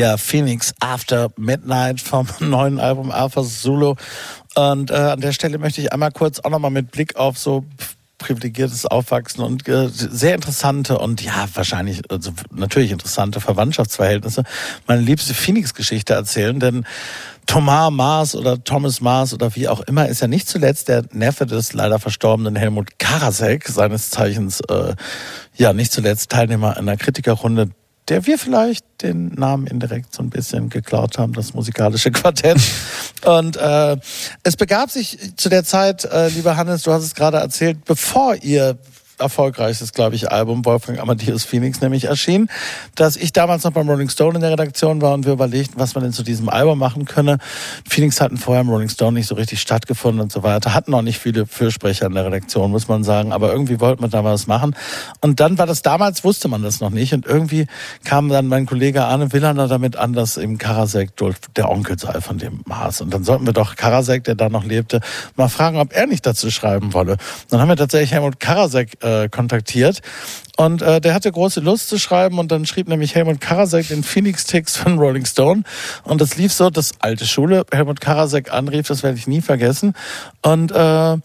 Ja, 0.00 0.16
Phoenix 0.16 0.72
After 0.80 1.28
Midnight 1.36 2.00
vom 2.00 2.26
neuen 2.40 2.80
Album 2.80 3.10
Alpha 3.10 3.44
Zulu. 3.44 3.96
Und 4.54 4.90
äh, 4.90 4.94
an 4.94 5.20
der 5.20 5.32
Stelle 5.32 5.58
möchte 5.58 5.82
ich 5.82 5.92
einmal 5.92 6.10
kurz 6.10 6.40
auch 6.40 6.48
nochmal 6.48 6.70
mit 6.70 6.90
Blick 6.90 7.16
auf 7.16 7.36
so 7.36 7.66
privilegiertes 8.16 8.86
Aufwachsen 8.86 9.44
und 9.44 9.68
äh, 9.68 9.90
sehr 9.90 10.34
interessante 10.34 10.98
und 10.98 11.20
ja, 11.20 11.46
wahrscheinlich, 11.52 12.00
also 12.10 12.32
natürlich 12.50 12.92
interessante 12.92 13.42
Verwandtschaftsverhältnisse, 13.42 14.44
meine 14.86 15.02
liebste 15.02 15.34
Phoenix-Geschichte 15.34 16.14
erzählen, 16.14 16.58
denn 16.58 16.86
Thomas 17.44 17.90
Mars 17.90 18.34
oder 18.34 18.64
Thomas 18.64 19.02
Mars 19.02 19.34
oder 19.34 19.54
wie 19.54 19.68
auch 19.68 19.82
immer 19.82 20.08
ist 20.08 20.22
ja 20.22 20.28
nicht 20.28 20.48
zuletzt 20.48 20.88
der 20.88 21.04
Neffe 21.12 21.44
des 21.44 21.74
leider 21.74 21.98
verstorbenen 21.98 22.56
Helmut 22.56 22.98
Karasek, 22.98 23.68
seines 23.68 24.08
Zeichens, 24.08 24.60
äh, 24.60 24.94
ja, 25.56 25.74
nicht 25.74 25.92
zuletzt 25.92 26.30
Teilnehmer 26.30 26.78
einer 26.78 26.96
Kritikerrunde 26.96 27.68
der 28.10 28.26
wir 28.26 28.38
vielleicht 28.38 28.84
den 29.02 29.28
Namen 29.28 29.66
indirekt 29.66 30.14
so 30.14 30.22
ein 30.22 30.30
bisschen 30.30 30.68
geklaut 30.68 31.18
haben, 31.18 31.32
das 31.32 31.54
musikalische 31.54 32.10
Quartett. 32.12 32.58
Und 33.24 33.56
äh, 33.56 33.96
es 34.42 34.56
begab 34.56 34.90
sich 34.90 35.18
zu 35.36 35.48
der 35.48 35.64
Zeit, 35.64 36.04
äh, 36.04 36.28
lieber 36.28 36.56
Hannes, 36.56 36.82
du 36.82 36.92
hast 36.92 37.04
es 37.04 37.14
gerade 37.14 37.38
erzählt, 37.38 37.84
bevor 37.84 38.36
ihr 38.36 38.78
erfolgreichstes, 39.20 39.92
glaube 39.92 40.16
ich, 40.16 40.30
Album 40.30 40.64
Wolfgang 40.64 40.98
Amadeus 40.98 41.44
Phoenix 41.44 41.80
nämlich 41.80 42.04
erschien, 42.04 42.48
dass 42.94 43.16
ich 43.16 43.32
damals 43.32 43.64
noch 43.64 43.72
beim 43.72 43.88
Rolling 43.88 44.08
Stone 44.08 44.34
in 44.34 44.40
der 44.40 44.50
Redaktion 44.50 45.00
war 45.00 45.14
und 45.14 45.26
wir 45.26 45.32
überlegten, 45.32 45.78
was 45.78 45.94
man 45.94 46.04
denn 46.04 46.12
zu 46.12 46.22
diesem 46.22 46.48
Album 46.48 46.78
machen 46.78 47.04
könne. 47.04 47.38
Phoenix 47.88 48.20
hatten 48.20 48.36
vorher 48.36 48.62
im 48.62 48.68
Rolling 48.68 48.88
Stone 48.88 49.12
nicht 49.12 49.26
so 49.26 49.34
richtig 49.34 49.60
stattgefunden 49.60 50.20
und 50.20 50.32
so 50.32 50.42
weiter, 50.42 50.74
hatten 50.74 50.94
auch 50.94 51.02
nicht 51.02 51.18
viele 51.18 51.46
Fürsprecher 51.46 52.06
in 52.06 52.14
der 52.14 52.24
Redaktion, 52.24 52.70
muss 52.70 52.88
man 52.88 53.04
sagen, 53.04 53.32
aber 53.32 53.52
irgendwie 53.52 53.80
wollten 53.80 54.02
wir 54.02 54.08
da 54.08 54.24
was 54.24 54.46
machen. 54.46 54.74
Und 55.20 55.40
dann 55.40 55.58
war 55.58 55.66
das 55.66 55.82
damals, 55.82 56.24
wusste 56.24 56.48
man 56.48 56.62
das 56.62 56.80
noch 56.80 56.90
nicht 56.90 57.12
und 57.12 57.26
irgendwie 57.26 57.66
kam 58.04 58.28
dann 58.28 58.46
mein 58.46 58.66
Kollege 58.66 59.04
Arne 59.04 59.32
Willander 59.32 59.68
damit 59.68 59.96
an, 59.96 60.12
dass 60.12 60.36
eben 60.36 60.58
Karasek 60.58 61.10
der 61.56 61.70
Onkel 61.70 61.98
sei 61.98 62.20
von 62.20 62.38
dem 62.38 62.62
Mars. 62.66 63.00
Und 63.00 63.12
dann 63.12 63.24
sollten 63.24 63.46
wir 63.46 63.52
doch 63.52 63.76
Karasek, 63.76 64.24
der 64.24 64.34
da 64.34 64.48
noch 64.48 64.64
lebte, 64.64 65.00
mal 65.36 65.48
fragen, 65.48 65.78
ob 65.78 65.94
er 65.94 66.06
nicht 66.06 66.26
dazu 66.26 66.50
schreiben 66.50 66.92
wolle. 66.94 67.16
Dann 67.48 67.60
haben 67.60 67.68
wir 67.68 67.76
tatsächlich 67.76 68.12
Helmut 68.12 68.40
Karasek 68.40 69.02
äh, 69.02 69.09
kontaktiert. 69.30 70.00
Und 70.56 70.82
äh, 70.82 71.00
der 71.00 71.14
hatte 71.14 71.32
große 71.32 71.60
Lust 71.60 71.88
zu 71.88 71.98
schreiben 71.98 72.38
und 72.38 72.52
dann 72.52 72.66
schrieb 72.66 72.88
nämlich 72.88 73.14
Helmut 73.14 73.40
Karasek 73.40 73.88
den 73.88 74.02
Phoenix-Text 74.02 74.76
von 74.76 74.98
Rolling 74.98 75.24
Stone. 75.24 75.62
Und 76.04 76.20
das 76.20 76.36
lief 76.36 76.52
so, 76.52 76.68
dass 76.70 76.92
alte 76.98 77.26
Schule 77.26 77.64
Helmut 77.72 78.00
Karasek 78.00 78.52
anrief, 78.52 78.86
das 78.88 79.02
werde 79.02 79.16
ich 79.16 79.26
nie 79.26 79.40
vergessen. 79.40 79.94
Und 80.42 80.70
äh, 80.72 81.16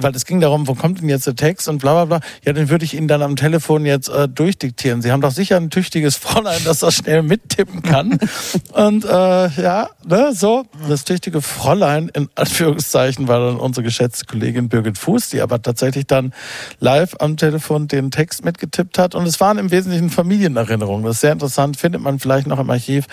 weil 0.00 0.14
es 0.14 0.24
ging 0.24 0.40
darum, 0.40 0.68
wo 0.68 0.74
kommt 0.74 1.00
denn 1.00 1.08
jetzt 1.08 1.26
der 1.26 1.34
Text 1.34 1.68
und 1.68 1.78
bla 1.78 1.92
bla 1.92 2.18
bla. 2.18 2.28
Ja, 2.44 2.52
den 2.52 2.70
würde 2.70 2.84
ich 2.84 2.94
Ihnen 2.94 3.08
dann 3.08 3.20
am 3.20 3.34
Telefon 3.34 3.84
jetzt 3.84 4.08
äh, 4.08 4.28
durchdiktieren. 4.28 5.02
Sie 5.02 5.10
haben 5.10 5.20
doch 5.20 5.32
sicher 5.32 5.56
ein 5.56 5.70
tüchtiges 5.70 6.16
Fräulein, 6.16 6.60
das 6.64 6.80
das 6.80 6.94
schnell 6.94 7.22
mittippen 7.22 7.82
kann. 7.82 8.18
und 8.72 9.04
äh, 9.04 9.08
ja, 9.08 9.88
ne, 10.06 10.30
so, 10.32 10.64
das 10.88 11.04
tüchtige 11.04 11.42
Fräulein 11.42 12.10
in 12.14 12.28
Anführungszeichen 12.36 13.26
war 13.26 13.40
dann 13.40 13.56
unsere 13.56 13.82
geschätzte 13.82 14.26
Kollegin 14.26 14.68
Birgit 14.68 14.98
Fuß, 14.98 15.30
die 15.30 15.40
aber 15.40 15.60
tatsächlich 15.60 16.06
dann 16.06 16.32
live 16.78 17.16
am 17.18 17.36
Telefon 17.36 17.88
den 17.88 18.12
Text 18.12 18.44
mitgetippt 18.44 18.98
hat. 18.98 19.16
Und 19.16 19.26
es 19.26 19.40
waren 19.40 19.58
im 19.58 19.72
Wesentlichen 19.72 20.10
Familienerinnerungen. 20.10 21.04
Das 21.04 21.16
ist 21.16 21.20
sehr 21.22 21.32
interessant, 21.32 21.76
findet 21.76 22.02
man 22.02 22.20
vielleicht 22.20 22.46
noch 22.46 22.60
im 22.60 22.70
Archiv, 22.70 23.06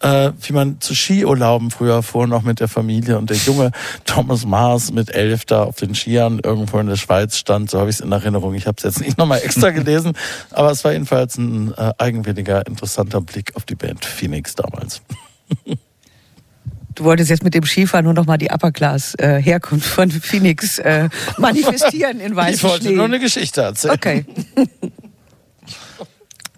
äh, 0.00 0.32
wie 0.42 0.52
man 0.52 0.80
zu 0.80 0.94
Skiurlauben 0.94 1.70
früher 1.70 2.02
fuhr, 2.02 2.26
noch 2.26 2.42
mit 2.42 2.60
der 2.60 2.68
Familie 2.68 3.16
und 3.16 3.30
der 3.30 3.38
junge 3.38 3.70
Thomas 4.04 4.44
Mars 4.44 4.92
mit 4.92 5.14
elf 5.14 5.46
da 5.46 5.62
auf 5.62 5.76
den 5.76 5.94
Skiern 6.26 6.40
irgendwo 6.42 6.78
in 6.78 6.86
der 6.86 6.96
Schweiz 6.96 7.36
stand. 7.36 7.70
So 7.70 7.78
habe 7.78 7.90
ich 7.90 7.96
es 7.96 8.00
in 8.00 8.12
Erinnerung. 8.12 8.54
Ich 8.54 8.66
habe 8.66 8.76
es 8.78 8.84
jetzt 8.84 9.00
nicht 9.00 9.18
nochmal 9.18 9.40
extra 9.42 9.70
gelesen, 9.80 10.12
aber 10.50 10.70
es 10.70 10.84
war 10.84 10.92
jedenfalls 10.92 11.36
ein 11.38 11.72
äh, 11.76 11.92
eigenwilliger, 11.98 12.66
interessanter 12.66 13.20
Blick 13.20 13.54
auf 13.56 13.64
die 13.64 13.74
Band 13.74 14.04
Phoenix 14.04 14.54
damals. 14.54 15.02
Du 16.94 17.04
wolltest 17.04 17.30
jetzt 17.30 17.44
mit 17.44 17.54
dem 17.54 17.64
Skifahren 17.64 18.04
nur 18.04 18.14
noch 18.14 18.26
mal 18.26 18.38
die 18.38 18.50
Upper 18.50 18.72
Class 18.72 19.14
äh, 19.18 19.40
Herkunft 19.40 19.86
von 19.86 20.10
Phoenix 20.10 20.78
äh, 20.78 21.08
manifestieren 21.38 22.20
in 22.20 22.34
weißem 22.34 22.54
Ich 22.54 22.64
wollte 22.64 22.86
Schnee. 22.86 22.96
nur 22.96 23.04
eine 23.04 23.20
Geschichte 23.20 23.62
erzählen. 23.62 23.94
Okay. 23.94 24.24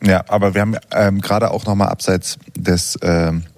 Ja, 0.01 0.25
aber 0.29 0.55
wir 0.55 0.61
haben 0.61 0.77
ähm, 0.93 1.21
gerade 1.21 1.51
auch 1.51 1.67
nochmal 1.67 1.89
abseits 1.89 2.39
des, 2.55 2.97
ähm, 3.03 3.43
äh, 3.43 3.58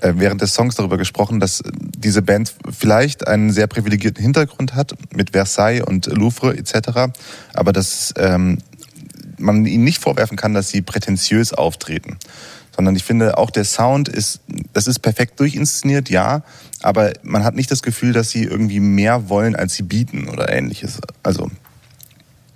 während 0.00 0.40
des 0.40 0.54
Songs 0.54 0.74
darüber 0.74 0.98
gesprochen, 0.98 1.40
dass 1.40 1.62
diese 1.72 2.22
Band 2.22 2.54
vielleicht 2.70 3.26
einen 3.26 3.52
sehr 3.52 3.66
privilegierten 3.66 4.22
Hintergrund 4.22 4.74
hat 4.74 4.94
mit 5.14 5.30
Versailles 5.30 5.82
und 5.82 6.06
Louvre 6.06 6.56
etc., 6.56 7.12
aber 7.52 7.72
dass 7.72 8.12
ähm, 8.16 8.58
man 9.38 9.64
ihnen 9.66 9.84
nicht 9.84 10.02
vorwerfen 10.02 10.36
kann, 10.36 10.54
dass 10.54 10.68
sie 10.68 10.82
prätentiös 10.82 11.52
auftreten. 11.52 12.18
Sondern 12.74 12.96
ich 12.96 13.04
finde, 13.04 13.38
auch 13.38 13.50
der 13.50 13.64
Sound 13.64 14.08
ist, 14.08 14.40
das 14.72 14.88
ist 14.88 14.98
perfekt 14.98 15.38
durchinszeniert, 15.38 16.10
ja, 16.10 16.42
aber 16.82 17.12
man 17.22 17.44
hat 17.44 17.54
nicht 17.54 17.70
das 17.70 17.82
Gefühl, 17.82 18.12
dass 18.12 18.30
sie 18.30 18.42
irgendwie 18.42 18.80
mehr 18.80 19.28
wollen, 19.28 19.54
als 19.54 19.74
sie 19.74 19.84
bieten 19.84 20.28
oder 20.28 20.52
ähnliches. 20.52 20.98
Also, 21.22 21.50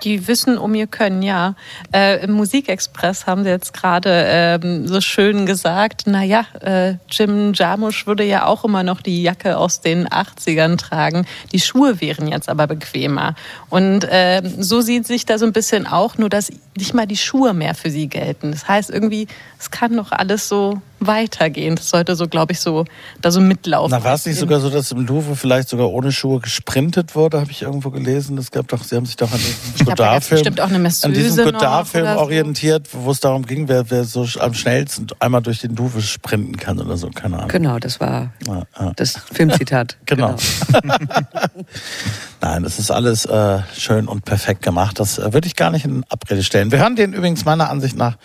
Die 0.04 0.28
wissen 0.28 0.58
um 0.58 0.74
ihr 0.74 0.86
Können, 0.86 1.22
ja. 1.22 1.54
Äh, 1.92 2.22
Im 2.24 2.32
Musikexpress 2.32 3.26
haben 3.26 3.42
sie 3.42 3.50
jetzt 3.50 3.72
gerade 3.72 4.10
ähm, 4.26 4.86
so 4.86 5.00
schön 5.00 5.44
gesagt, 5.44 6.06
naja, 6.06 6.44
äh, 6.60 6.94
Jim 7.10 7.52
Jarmusch 7.52 8.06
würde 8.06 8.24
ja 8.24 8.46
auch 8.46 8.64
immer 8.64 8.82
noch 8.82 9.00
die 9.00 9.22
Jacke 9.22 9.58
aus 9.58 9.80
den 9.80 10.06
80ern 10.06 10.76
tragen. 10.76 11.26
Die 11.52 11.60
Schuhe 11.60 12.00
wären 12.00 12.28
jetzt 12.28 12.48
aber 12.48 12.66
bequemer. 12.66 13.34
Und 13.70 14.06
ähm, 14.10 14.62
so 14.62 14.80
sieht 14.80 15.06
sich 15.06 15.26
da 15.26 15.38
so 15.38 15.46
ein 15.46 15.52
bisschen 15.52 15.86
auch, 15.86 16.16
nur 16.16 16.28
dass 16.28 16.52
nicht 16.76 16.94
mal 16.94 17.06
die 17.06 17.16
Schuhe 17.16 17.52
mehr 17.52 17.74
für 17.74 17.90
sie 17.90 18.06
gelten. 18.06 18.52
Das 18.52 18.68
heißt 18.68 18.90
irgendwie, 18.90 19.26
es 19.58 19.70
kann 19.70 19.96
doch 19.96 20.12
alles 20.12 20.48
so 20.48 20.80
weitergehen. 21.00 21.76
Das 21.76 21.90
sollte 21.90 22.16
so, 22.16 22.28
glaube 22.28 22.52
ich, 22.52 22.60
so 22.60 22.84
da 23.20 23.30
so 23.30 23.40
mitlaufen. 23.40 23.90
Na, 23.96 24.04
war 24.04 24.14
es 24.14 24.26
nicht 24.26 24.38
sogar 24.38 24.60
so, 24.60 24.70
dass 24.70 24.92
im 24.92 25.06
Louvre 25.06 25.36
vielleicht 25.36 25.68
sogar 25.68 25.90
ohne 25.90 26.12
Schuhe 26.12 26.40
gesprintet 26.40 27.14
wurde, 27.14 27.40
habe 27.40 27.50
ich 27.50 27.62
irgendwo 27.62 27.90
gelesen. 27.90 28.38
Es 28.38 28.50
gab 28.50 28.68
doch, 28.68 28.82
sie 28.82 28.96
haben 28.96 29.06
sich 29.06 29.16
doch 29.16 29.30
an 29.32 29.38
diesem 29.38 29.86
Godard-Film, 29.86 30.54
an 31.02 31.12
diesem 31.12 31.44
Godard-Film 31.44 32.06
so. 32.06 32.20
orientiert, 32.20 32.88
wo 32.92 33.10
es 33.10 33.20
darum 33.20 33.46
ging, 33.46 33.68
wer, 33.68 33.90
wer 33.90 34.04
so 34.04 34.26
am 34.38 34.54
schnellsten 34.54 35.06
einmal 35.18 35.42
durch 35.42 35.60
den 35.60 35.74
Louvre 35.76 36.02
sprinten 36.02 36.56
kann 36.56 36.80
oder 36.80 36.96
so, 36.96 37.08
keine 37.10 37.36
Ahnung. 37.36 37.48
Genau, 37.48 37.78
das 37.78 38.00
war 38.00 38.32
Ja, 38.46 38.62
ja. 38.78 38.92
das 38.96 39.16
Filmzitat. 39.32 39.96
Genau. 40.06 40.36
Nein, 42.40 42.62
das 42.62 42.78
ist 42.78 42.90
alles 42.90 43.24
äh, 43.26 43.58
schön 43.76 44.08
und 44.08 44.24
perfekt 44.24 44.62
gemacht. 44.62 44.98
Das 45.00 45.18
äh, 45.18 45.32
würde 45.32 45.46
ich 45.46 45.56
gar 45.56 45.70
nicht 45.70 45.84
in 45.84 46.04
Abrede 46.08 46.42
stellen. 46.42 46.72
Wir 46.72 46.78
hören 46.78 46.96
den 46.96 47.12
übrigens 47.12 47.44
meiner 47.44 47.68
Ansicht 47.68 47.96
nach 47.96 48.16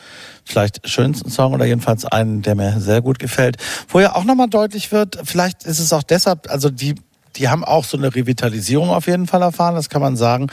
vielleicht 0.45 0.87
schönsten 0.87 1.29
Song 1.29 1.53
oder 1.53 1.65
jedenfalls 1.65 2.05
einen, 2.05 2.41
der 2.41 2.55
mir 2.55 2.79
sehr 2.79 3.01
gut 3.01 3.19
gefällt. 3.19 3.57
Wo 3.87 3.99
ja 3.99 4.15
auch 4.15 4.23
nochmal 4.23 4.49
deutlich 4.49 4.91
wird, 4.91 5.19
vielleicht 5.23 5.63
ist 5.63 5.79
es 5.79 5.93
auch 5.93 6.03
deshalb, 6.03 6.49
also 6.49 6.69
die 6.69 6.95
die 7.35 7.49
haben 7.49 7.63
auch 7.63 7.83
so 7.83 7.97
eine 7.97 8.13
Revitalisierung 8.13 8.89
auf 8.89 9.07
jeden 9.07 9.27
Fall 9.27 9.41
erfahren, 9.41 9.75
das 9.75 9.89
kann 9.89 10.01
man 10.01 10.15
sagen. 10.15 10.47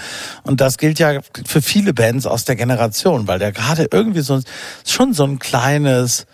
Und 0.44 0.60
das 0.60 0.78
gilt 0.78 0.98
ja 0.98 1.20
für 1.46 1.62
viele 1.62 1.92
Bands 1.92 2.26
aus 2.26 2.44
der 2.44 2.56
Generation, 2.56 3.28
weil 3.28 3.38
der 3.38 3.52
gerade 3.52 3.88
irgendwie 3.90 4.20
so 4.20 4.40
schon 4.86 5.12
so 5.12 5.24
ein 5.24 5.38
kleines, 5.38 6.26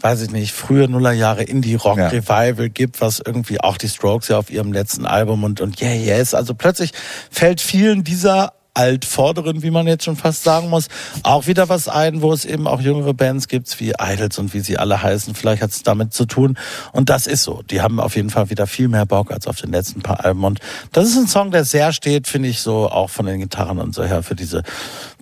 weiß 0.00 0.22
ich 0.22 0.30
nicht, 0.30 0.52
frühe 0.52 0.88
Nullerjahre 0.88 1.42
Indie-Rock-Revival 1.42 2.70
gibt, 2.70 3.00
was 3.00 3.20
irgendwie 3.24 3.60
auch 3.60 3.76
die 3.76 3.88
Strokes 3.88 4.28
ja 4.28 4.38
auf 4.38 4.50
ihrem 4.50 4.72
letzten 4.72 5.06
Album 5.06 5.44
und, 5.44 5.60
und 5.60 5.80
Yeah 5.80 5.94
Yes, 5.94 6.34
also 6.34 6.54
plötzlich 6.54 6.92
fällt 7.30 7.60
vielen 7.60 8.04
dieser 8.04 8.52
Altvorderen, 8.74 9.62
wie 9.62 9.70
man 9.70 9.86
jetzt 9.86 10.04
schon 10.04 10.16
fast 10.16 10.44
sagen 10.44 10.68
muss, 10.68 10.88
auch 11.22 11.46
wieder 11.46 11.68
was 11.68 11.88
ein, 11.88 12.22
wo 12.22 12.32
es 12.32 12.44
eben 12.44 12.66
auch 12.66 12.80
jüngere 12.80 13.14
Bands 13.14 13.48
gibt, 13.48 13.78
wie 13.80 13.92
Idols 14.00 14.38
und 14.38 14.54
wie 14.54 14.60
sie 14.60 14.78
alle 14.78 15.02
heißen. 15.02 15.34
Vielleicht 15.34 15.62
hat 15.62 15.70
es 15.70 15.82
damit 15.82 16.14
zu 16.14 16.26
tun. 16.26 16.56
Und 16.92 17.10
das 17.10 17.26
ist 17.26 17.42
so. 17.42 17.62
Die 17.70 17.80
haben 17.80 18.00
auf 18.00 18.16
jeden 18.16 18.30
Fall 18.30 18.50
wieder 18.50 18.66
viel 18.66 18.88
mehr 18.88 19.06
Bock 19.06 19.30
als 19.32 19.46
auf 19.46 19.60
den 19.60 19.72
letzten 19.72 20.02
paar 20.02 20.24
Alben. 20.24 20.44
Und 20.44 20.60
das 20.92 21.08
ist 21.08 21.16
ein 21.16 21.26
Song, 21.26 21.50
der 21.50 21.64
sehr 21.64 21.92
steht, 21.92 22.28
finde 22.28 22.48
ich, 22.48 22.60
so 22.60 22.88
auch 22.88 23.10
von 23.10 23.26
den 23.26 23.40
Gitarren 23.40 23.78
und 23.78 23.94
so 23.94 24.04
her 24.04 24.22
für 24.22 24.34
diese 24.34 24.62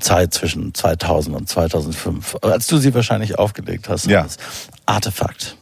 Zeit 0.01 0.35
zwischen 0.35 0.75
2000 0.75 1.37
und 1.37 1.49
2005. 1.49 2.37
Als 2.43 2.67
du 2.67 2.79
sie 2.79 2.95
wahrscheinlich 2.95 3.39
aufgelegt 3.39 3.89
hast. 3.89 4.07
Ja. 4.07 4.27
Artefakt. 4.87 5.57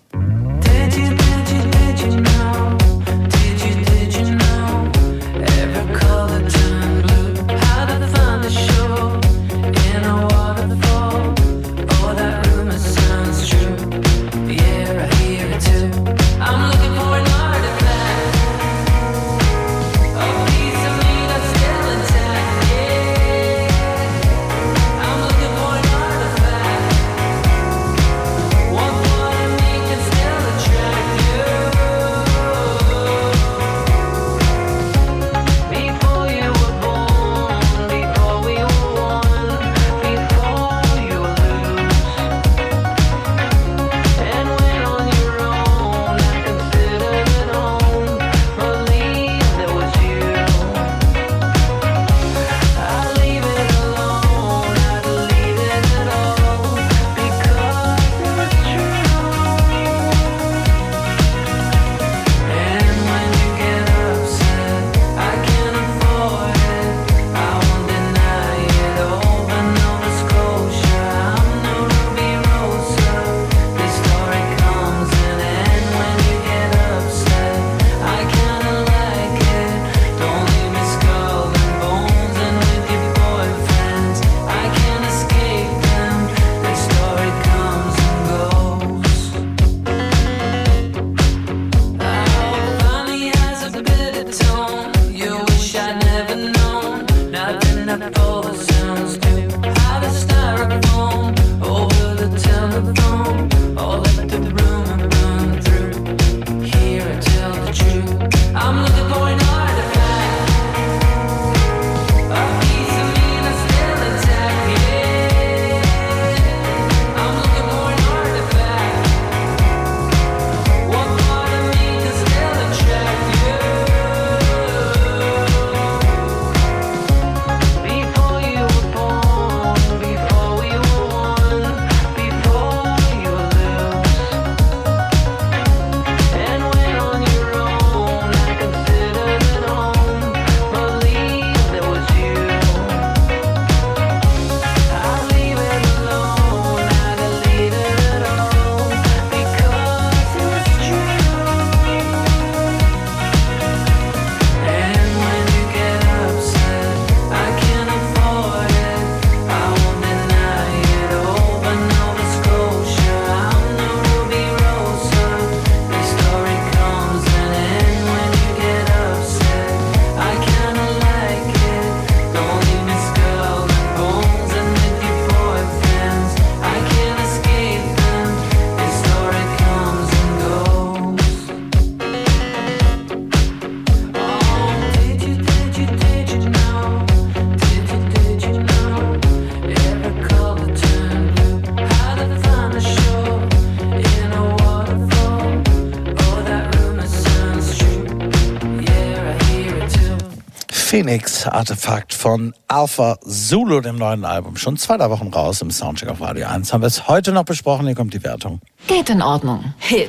Phoenix 200.96 201.46
Artefakt 201.46 202.14
von 202.14 202.54
Alpha 202.68 203.18
Zulu, 203.22 203.82
dem 203.82 203.96
neuen 203.96 204.24
Album. 204.24 204.56
Schon 204.56 204.78
zwei 204.78 204.96
drei 204.96 205.10
Wochen 205.10 205.28
raus 205.28 205.60
im 205.60 205.70
Soundcheck 205.70 206.08
auf 206.08 206.22
Radio 206.22 206.46
1. 206.46 206.72
Haben 206.72 206.80
wir 206.80 206.86
es 206.86 207.06
heute 207.06 207.32
noch 207.32 207.44
besprochen. 207.44 207.84
Hier 207.84 207.94
kommt 207.94 208.14
die 208.14 208.24
Wertung. 208.24 208.62
Geht 208.86 209.10
in 209.10 209.20
Ordnung. 209.20 209.74
Hit. 209.76 210.08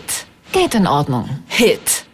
Geht 0.53 0.75
in 0.75 0.87
Ordnung. 0.87 1.27
Hit. 1.49 2.05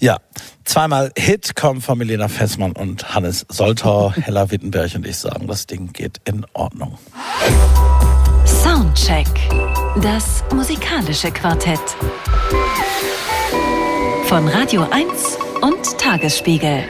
Ja, 0.00 0.16
zweimal 0.64 1.12
Hit 1.16 1.54
kommen 1.54 1.80
von 1.80 1.98
Milena 1.98 2.26
Fessmann 2.26 2.72
und 2.72 3.14
Hannes 3.14 3.46
Soltau. 3.48 4.12
Hella 4.16 4.50
Wittenberg 4.50 4.92
und 4.96 5.06
ich 5.06 5.18
sagen, 5.18 5.46
das 5.46 5.68
Ding 5.68 5.92
geht 5.92 6.20
in 6.24 6.44
Ordnung. 6.52 6.98
Soundcheck. 8.44 9.28
Das 10.02 10.42
musikalische 10.52 11.30
Quartett. 11.30 11.78
Von 14.24 14.48
Radio 14.48 14.84
1 14.90 15.38
und 15.62 15.96
Tagesspiegel. 15.98 16.82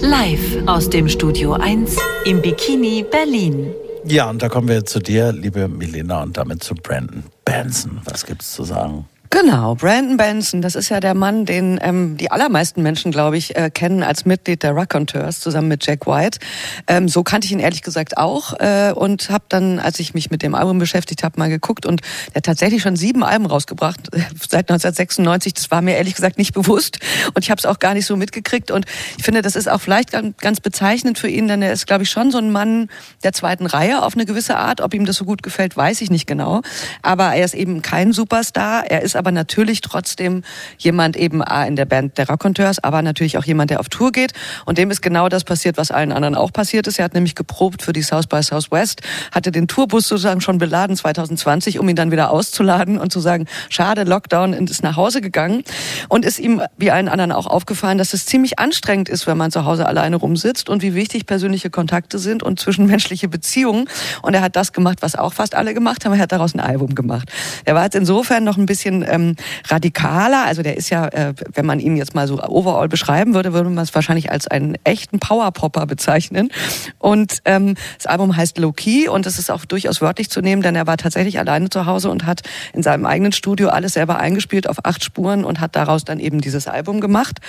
Live 0.00 0.56
aus 0.66 0.88
dem 0.88 1.08
Studio 1.08 1.52
1 1.52 1.96
im 2.24 2.40
Bikini 2.40 3.04
Berlin. 3.10 3.72
Ja, 4.04 4.30
und 4.30 4.42
da 4.42 4.48
kommen 4.48 4.68
wir 4.68 4.84
zu 4.84 5.00
dir, 5.00 5.32
liebe 5.32 5.68
Milena, 5.68 6.22
und 6.22 6.36
damit 6.36 6.62
zu 6.62 6.74
Brandon 6.74 7.24
Benson. 7.44 8.00
Was 8.04 8.24
gibt's 8.24 8.52
zu 8.52 8.64
sagen? 8.64 9.06
Genau, 9.34 9.76
Brandon 9.76 10.18
Benson, 10.18 10.60
das 10.60 10.74
ist 10.74 10.90
ja 10.90 11.00
der 11.00 11.14
Mann, 11.14 11.46
den 11.46 11.80
ähm, 11.82 12.18
die 12.18 12.30
allermeisten 12.30 12.82
Menschen, 12.82 13.10
glaube 13.10 13.38
ich, 13.38 13.56
äh, 13.56 13.70
kennen 13.70 14.02
als 14.02 14.26
Mitglied 14.26 14.62
der 14.62 14.76
Raconteurs 14.76 15.40
zusammen 15.40 15.68
mit 15.68 15.86
Jack 15.86 16.06
White. 16.06 16.38
Ähm, 16.86 17.08
so 17.08 17.22
kannte 17.22 17.46
ich 17.46 17.52
ihn 17.52 17.58
ehrlich 17.58 17.80
gesagt 17.80 18.18
auch 18.18 18.52
äh, 18.60 18.92
und 18.94 19.30
habe 19.30 19.44
dann, 19.48 19.78
als 19.78 20.00
ich 20.00 20.12
mich 20.12 20.30
mit 20.30 20.42
dem 20.42 20.54
Album 20.54 20.78
beschäftigt 20.78 21.24
habe, 21.24 21.38
mal 21.38 21.48
geguckt 21.48 21.86
und 21.86 22.02
der 22.02 22.36
hat 22.36 22.44
tatsächlich 22.44 22.82
schon 22.82 22.94
sieben 22.94 23.24
Alben 23.24 23.46
rausgebracht 23.46 24.00
seit 24.12 24.70
1996. 24.70 25.54
Das 25.54 25.70
war 25.70 25.80
mir 25.80 25.96
ehrlich 25.96 26.14
gesagt 26.14 26.36
nicht 26.36 26.52
bewusst 26.52 26.98
und 27.32 27.42
ich 27.42 27.50
habe 27.50 27.58
es 27.58 27.64
auch 27.64 27.78
gar 27.78 27.94
nicht 27.94 28.04
so 28.04 28.16
mitgekriegt 28.16 28.70
und 28.70 28.84
ich 29.16 29.24
finde, 29.24 29.40
das 29.40 29.56
ist 29.56 29.66
auch 29.66 29.80
vielleicht 29.80 30.12
ganz, 30.12 30.36
ganz 30.42 30.60
bezeichnend 30.60 31.16
für 31.16 31.28
ihn, 31.28 31.48
denn 31.48 31.62
er 31.62 31.72
ist, 31.72 31.86
glaube 31.86 32.02
ich, 32.02 32.10
schon 32.10 32.30
so 32.30 32.36
ein 32.36 32.52
Mann 32.52 32.88
der 33.24 33.32
zweiten 33.32 33.64
Reihe 33.64 34.02
auf 34.02 34.12
eine 34.12 34.26
gewisse 34.26 34.58
Art. 34.58 34.82
Ob 34.82 34.92
ihm 34.92 35.06
das 35.06 35.16
so 35.16 35.24
gut 35.24 35.42
gefällt, 35.42 35.74
weiß 35.74 36.02
ich 36.02 36.10
nicht 36.10 36.26
genau. 36.26 36.60
Aber 37.00 37.34
er 37.34 37.46
ist 37.46 37.54
eben 37.54 37.80
kein 37.80 38.12
Superstar. 38.12 38.84
Er 38.90 39.00
ist 39.00 39.21
aber 39.22 39.30
natürlich 39.30 39.82
trotzdem 39.82 40.42
jemand 40.78 41.16
eben 41.16 41.44
A, 41.44 41.64
in 41.64 41.76
der 41.76 41.84
Band 41.84 42.18
der 42.18 42.28
Raconteurs, 42.28 42.82
aber 42.82 43.02
natürlich 43.02 43.38
auch 43.38 43.44
jemand, 43.44 43.70
der 43.70 43.78
auf 43.78 43.88
Tour 43.88 44.10
geht. 44.10 44.32
Und 44.66 44.78
dem 44.78 44.90
ist 44.90 45.00
genau 45.00 45.28
das 45.28 45.44
passiert, 45.44 45.76
was 45.76 45.92
allen 45.92 46.10
anderen 46.10 46.34
auch 46.34 46.52
passiert 46.52 46.88
ist. 46.88 46.98
Er 46.98 47.04
hat 47.04 47.14
nämlich 47.14 47.36
geprobt 47.36 47.82
für 47.82 47.92
die 47.92 48.02
South 48.02 48.26
by 48.26 48.42
Southwest, 48.42 49.02
hatte 49.30 49.52
den 49.52 49.68
Tourbus 49.68 50.08
sozusagen 50.08 50.40
schon 50.40 50.58
beladen 50.58 50.96
2020, 50.96 51.78
um 51.78 51.88
ihn 51.88 51.94
dann 51.94 52.10
wieder 52.10 52.32
auszuladen 52.32 52.98
und 52.98 53.12
zu 53.12 53.20
sagen, 53.20 53.46
schade, 53.68 54.02
Lockdown 54.02 54.54
und 54.54 54.68
ist 54.68 54.82
nach 54.82 54.96
Hause 54.96 55.20
gegangen. 55.20 55.62
Und 56.08 56.24
ist 56.24 56.40
ihm, 56.40 56.60
wie 56.76 56.90
allen 56.90 57.08
anderen 57.08 57.30
auch 57.30 57.46
aufgefallen, 57.46 57.98
dass 57.98 58.14
es 58.14 58.26
ziemlich 58.26 58.58
anstrengend 58.58 59.08
ist, 59.08 59.28
wenn 59.28 59.36
man 59.36 59.52
zu 59.52 59.64
Hause 59.64 59.86
alleine 59.86 60.16
rumsitzt 60.16 60.68
und 60.68 60.82
wie 60.82 60.96
wichtig 60.96 61.26
persönliche 61.26 61.70
Kontakte 61.70 62.18
sind 62.18 62.42
und 62.42 62.58
zwischenmenschliche 62.58 63.28
Beziehungen. 63.28 63.88
Und 64.22 64.34
er 64.34 64.40
hat 64.40 64.56
das 64.56 64.72
gemacht, 64.72 64.98
was 65.00 65.14
auch 65.14 65.32
fast 65.32 65.54
alle 65.54 65.74
gemacht 65.74 66.04
haben. 66.04 66.14
Er 66.14 66.18
hat 66.18 66.32
daraus 66.32 66.54
ein 66.54 66.60
Album 66.60 66.96
gemacht. 66.96 67.30
Er 67.64 67.76
war 67.76 67.84
jetzt 67.84 67.94
insofern 67.94 68.42
noch 68.42 68.56
ein 68.56 68.66
bisschen 68.66 69.02
ähm, 69.12 69.36
radikaler. 69.68 70.44
Also 70.44 70.62
der 70.62 70.76
ist 70.76 70.90
ja, 70.90 71.06
äh, 71.08 71.34
wenn 71.52 71.66
man 71.66 71.78
ihn 71.78 71.96
jetzt 71.96 72.14
mal 72.14 72.26
so 72.26 72.42
overall 72.42 72.88
beschreiben 72.88 73.34
würde, 73.34 73.52
würde 73.52 73.70
man 73.70 73.82
es 73.84 73.94
wahrscheinlich 73.94 74.30
als 74.30 74.48
einen 74.48 74.76
echten 74.84 75.20
Powerpopper 75.20 75.86
bezeichnen. 75.86 76.50
Und 76.98 77.38
ähm, 77.44 77.74
das 77.96 78.06
Album 78.06 78.36
heißt 78.36 78.58
Low 78.58 78.72
Key 78.72 79.08
und 79.08 79.26
das 79.26 79.38
ist 79.38 79.50
auch 79.50 79.64
durchaus 79.64 80.00
wörtlich 80.00 80.30
zu 80.30 80.40
nehmen, 80.40 80.62
denn 80.62 80.74
er 80.74 80.86
war 80.86 80.96
tatsächlich 80.96 81.38
alleine 81.38 81.70
zu 81.70 81.86
Hause 81.86 82.10
und 82.10 82.26
hat 82.26 82.42
in 82.72 82.82
seinem 82.82 83.06
eigenen 83.06 83.32
Studio 83.32 83.68
alles 83.68 83.92
selber 83.92 84.18
eingespielt 84.18 84.68
auf 84.68 84.84
acht 84.84 85.04
Spuren 85.04 85.44
und 85.44 85.60
hat 85.60 85.76
daraus 85.76 86.04
dann 86.04 86.18
eben 86.18 86.40
dieses 86.40 86.66
Album 86.66 87.00
gemacht. 87.00 87.40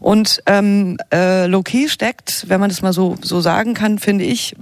Und 0.00 0.42
ähm, 0.46 0.96
äh, 1.12 1.46
Low 1.46 1.62
Key 1.62 1.88
steckt, 1.88 2.48
wenn 2.48 2.60
man 2.60 2.68
das 2.70 2.82
mal 2.82 2.92
so, 2.92 3.16
so 3.20 3.40
sagen 3.40 3.74
kann, 3.74 3.98
finde 3.98 4.24
ich, 4.24 4.54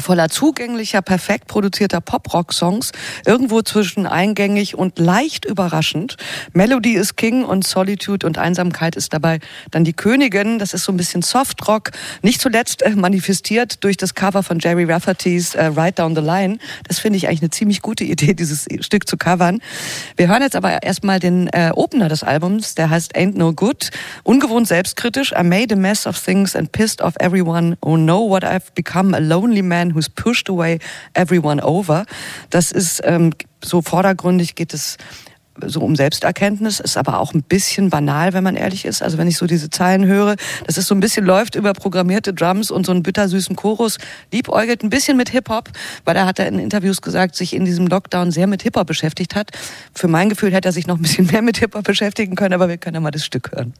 voller 0.00 0.28
zugänglicher, 0.28 1.02
perfekt 1.02 1.46
produzierter 1.46 2.00
Pop-Rock-Songs, 2.00 2.92
irgendwo 3.26 3.62
zwischen 3.62 4.06
eingängig 4.06 4.76
und 4.76 4.98
leicht 4.98 5.44
überraschend. 5.44 6.16
Melody 6.52 6.94
ist 6.94 7.16
King 7.16 7.44
und 7.44 7.66
Solitude 7.66 8.26
und 8.26 8.38
Einsamkeit 8.38 8.96
ist 8.96 9.12
dabei 9.12 9.40
dann 9.70 9.84
die 9.84 9.92
Königin. 9.92 10.58
Das 10.58 10.72
ist 10.72 10.84
so 10.84 10.92
ein 10.92 10.96
bisschen 10.96 11.22
Soft-Rock, 11.22 11.90
nicht 12.22 12.40
zuletzt 12.40 12.82
äh, 12.82 12.90
manifestiert 12.90 13.84
durch 13.84 13.96
das 13.96 14.14
Cover 14.14 14.42
von 14.42 14.58
Jerry 14.58 14.84
Rafferty's 14.84 15.54
äh, 15.54 15.66
Right 15.66 15.98
Down 15.98 16.14
the 16.14 16.22
Line. 16.22 16.58
Das 16.88 16.98
finde 16.98 17.18
ich 17.18 17.28
eigentlich 17.28 17.42
eine 17.42 17.50
ziemlich 17.50 17.82
gute 17.82 18.04
Idee, 18.14 18.34
dieses 18.34 18.66
Stück 18.80 19.06
zu 19.06 19.16
covern. 19.16 19.60
Wir 20.16 20.28
hören 20.28 20.42
jetzt 20.42 20.56
aber 20.56 20.82
erstmal 20.82 21.20
den 21.20 21.48
äh, 21.48 21.70
Opener 21.74 22.08
des 22.08 22.22
Albums, 22.22 22.74
der 22.74 22.88
heißt 22.88 23.16
Ain't 23.16 23.36
No 23.36 23.52
Good. 23.52 23.90
Ungewohnt 24.22 24.66
selbstkritisch. 24.66 25.32
I 25.32 25.42
made 25.42 25.74
a 25.74 25.76
mess 25.76 26.06
of 26.06 26.18
things 26.18 26.56
and 26.56 26.72
pissed 26.72 27.02
off 27.02 27.14
everyone. 27.20 27.76
Oh 27.82 27.96
no, 27.96 28.26
what 28.28 28.44
I've 28.44 28.72
become 28.74 29.14
a 29.14 29.20
lonely 29.20 29.62
man 29.62 29.73
who's 29.94 30.08
pushed 30.08 30.48
away 30.48 30.78
everyone 31.14 31.62
over. 31.62 32.04
Das 32.50 32.72
ist 32.72 33.00
ähm, 33.04 33.32
so 33.62 33.82
vordergründig 33.82 34.54
geht 34.54 34.74
es 34.74 34.96
so 35.64 35.80
um 35.80 35.94
Selbsterkenntnis, 35.94 36.80
ist 36.80 36.96
aber 36.96 37.20
auch 37.20 37.32
ein 37.32 37.42
bisschen 37.42 37.90
banal, 37.90 38.32
wenn 38.32 38.44
man 38.44 38.56
ehrlich 38.56 38.84
ist. 38.84 39.02
Also 39.02 39.18
wenn 39.18 39.28
ich 39.28 39.36
so 39.36 39.46
diese 39.46 39.70
Zeilen 39.70 40.04
höre, 40.04 40.36
das 40.66 40.78
ist 40.78 40.88
so 40.88 40.94
ein 40.94 41.00
bisschen 41.00 41.24
läuft 41.24 41.54
über 41.54 41.72
programmierte 41.72 42.34
Drums 42.34 42.70
und 42.70 42.86
so 42.86 42.92
einen 42.92 43.02
bittersüßen 43.02 43.54
Chorus, 43.56 43.98
liebäugelt 44.32 44.82
ein 44.82 44.90
bisschen 44.90 45.16
mit 45.16 45.30
Hip-Hop, 45.30 45.70
weil 46.04 46.16
er 46.16 46.26
hat 46.26 46.38
er 46.38 46.48
in 46.48 46.58
Interviews 46.58 47.02
gesagt, 47.02 47.36
sich 47.36 47.54
in 47.54 47.64
diesem 47.64 47.86
Lockdown 47.86 48.30
sehr 48.30 48.46
mit 48.46 48.62
Hip-Hop 48.62 48.86
beschäftigt 48.86 49.34
hat. 49.34 49.50
Für 49.94 50.08
mein 50.08 50.28
Gefühl 50.28 50.52
hätte 50.52 50.68
er 50.68 50.72
sich 50.72 50.86
noch 50.86 50.96
ein 50.96 51.02
bisschen 51.02 51.26
mehr 51.32 51.42
mit 51.42 51.58
Hip-Hop 51.58 51.84
beschäftigen 51.84 52.34
können, 52.34 52.54
aber 52.54 52.68
wir 52.68 52.78
können 52.78 52.94
ja 52.94 53.00
mal 53.00 53.10
das 53.10 53.24
Stück 53.24 53.52
hören. 53.52 53.74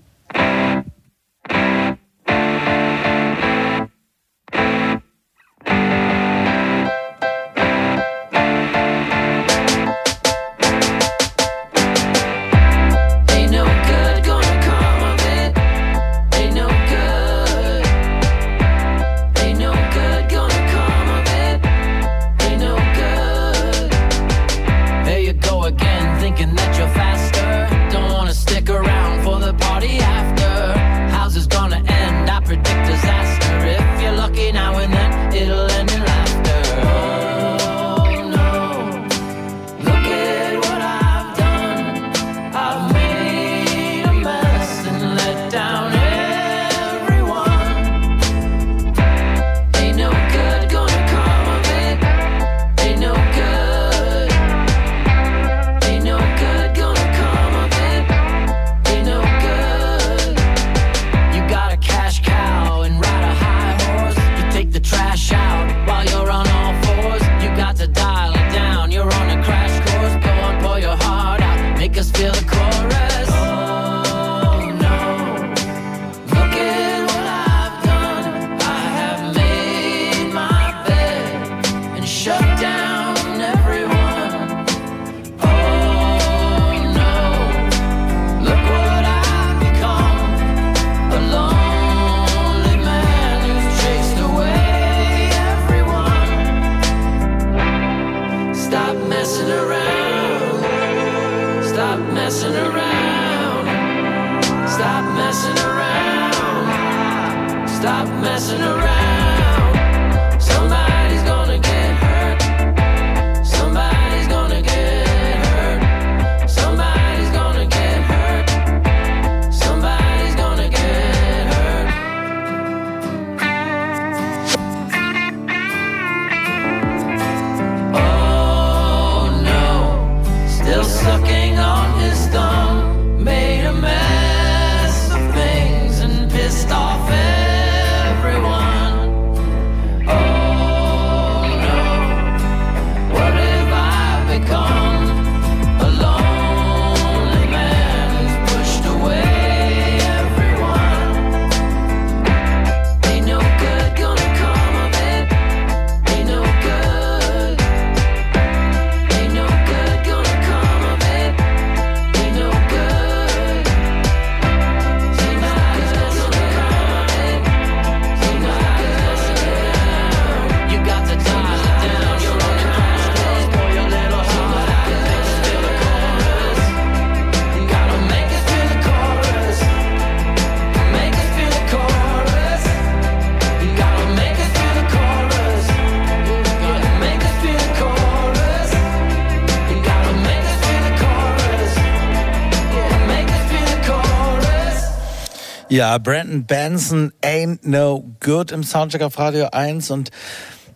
Ja, 195.74 195.98
Brandon 195.98 196.44
Benson, 196.46 197.12
Ain't 197.20 197.66
No 197.66 198.04
Good 198.20 198.52
im 198.52 198.62
Soundcheck 198.62 199.02
auf 199.02 199.18
Radio 199.18 199.48
1 199.50 199.90
und 199.90 200.12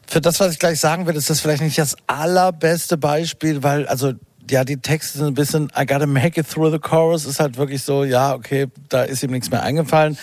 für 0.08 0.20
das, 0.20 0.40
was 0.40 0.54
ich 0.54 0.58
gleich 0.58 0.80
sagen 0.80 1.06
will, 1.06 1.14
ist 1.14 1.30
das 1.30 1.38
vielleicht 1.38 1.62
nicht 1.62 1.78
das 1.78 1.94
allerbeste 2.08 2.96
Beispiel, 2.98 3.62
weil, 3.62 3.86
also, 3.86 4.14
ja, 4.50 4.64
die 4.64 4.78
Texte 4.78 5.18
sind 5.18 5.28
ein 5.28 5.34
bisschen, 5.34 5.70
I 5.78 5.86
gotta 5.86 6.06
make 6.06 6.40
it 6.40 6.50
through 6.50 6.72
the 6.72 6.80
chorus, 6.80 7.26
ist 7.26 7.38
halt 7.38 7.58
wirklich 7.58 7.84
so, 7.84 8.02
ja, 8.02 8.34
okay, 8.34 8.66
da 8.88 9.04
ist 9.04 9.22
ihm 9.22 9.30
nichts 9.30 9.52
mehr 9.52 9.62
eingefallen. 9.62 10.18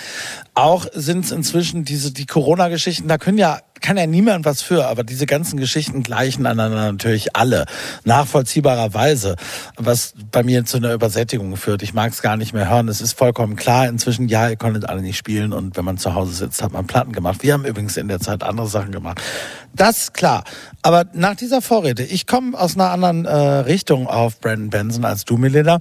Auch 0.56 0.88
sind 0.92 1.24
es 1.24 1.32
inzwischen 1.32 1.86
diese, 1.86 2.12
die 2.12 2.26
Corona-Geschichten, 2.26 3.08
da 3.08 3.18
können 3.18 3.38
ja, 3.38 3.62
kann 3.86 3.98
ja 3.98 4.08
niemand 4.08 4.46
was 4.46 4.64
für, 4.64 4.88
aber 4.88 5.04
diese 5.04 5.28
ganzen 5.28 5.60
Geschichten 5.60 6.02
gleichen 6.02 6.48
einander 6.48 6.92
natürlich 6.92 7.36
alle, 7.36 7.66
nachvollziehbarerweise, 8.04 9.36
was 9.78 10.16
bei 10.32 10.42
mir 10.42 10.66
zu 10.66 10.78
einer 10.78 10.92
Übersättigung 10.92 11.56
führt. 11.56 11.84
Ich 11.84 11.94
mag 11.94 12.12
es 12.12 12.24
gar 12.24 12.36
nicht 12.36 12.52
mehr 12.52 12.68
hören. 12.68 12.88
Es 12.88 13.00
ist 13.00 13.14
vollkommen 13.14 13.56
klar, 13.56 13.88
inzwischen, 13.88 14.28
ja, 14.28 14.50
ihr 14.50 14.56
konntet 14.56 14.90
alle 14.90 15.04
nicht 15.04 15.18
spielen 15.18 15.54
und 15.54 15.78
wenn 15.78 15.86
man 15.86 16.00
zu 16.00 16.16
Hause 16.16 16.34
sitzt, 16.34 16.64
hat 16.64 16.74
man 16.74 16.88
Platten 16.88 17.12
gemacht. 17.12 17.44
Wir 17.44 17.54
haben 17.54 17.64
übrigens 17.64 17.96
in 17.96 18.08
der 18.08 18.20
Zeit 18.20 18.42
andere 18.42 18.68
Sachen 18.68 18.92
gemacht. 18.92 19.22
Das 19.76 20.14
klar. 20.14 20.46
Aber 20.82 21.06
nach 21.14 21.36
dieser 21.36 21.62
Vorrede, 21.62 22.04
ich 22.04 22.26
komme 22.26 22.58
aus 22.58 22.74
einer 22.74 22.90
anderen 22.90 23.26
äh, 23.26 23.36
Richtung 23.36 24.08
auf 24.08 24.40
Brandon 24.40 24.72
Benson 24.72 25.06
als 25.06 25.26
du, 25.26 25.38
Melinda, 25.38 25.80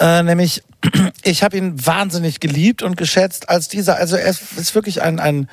äh, 0.00 0.24
nämlich 0.24 0.64
ich 1.22 1.44
habe 1.44 1.56
ihn 1.56 1.86
wahnsinnig 1.86 2.40
geliebt 2.40 2.82
und 2.82 2.96
geschätzt 2.96 3.48
als 3.48 3.68
dieser, 3.68 3.98
also 3.98 4.16
er 4.16 4.30
ist 4.30 4.74
wirklich 4.74 5.00
ein, 5.00 5.20
ein 5.20 5.48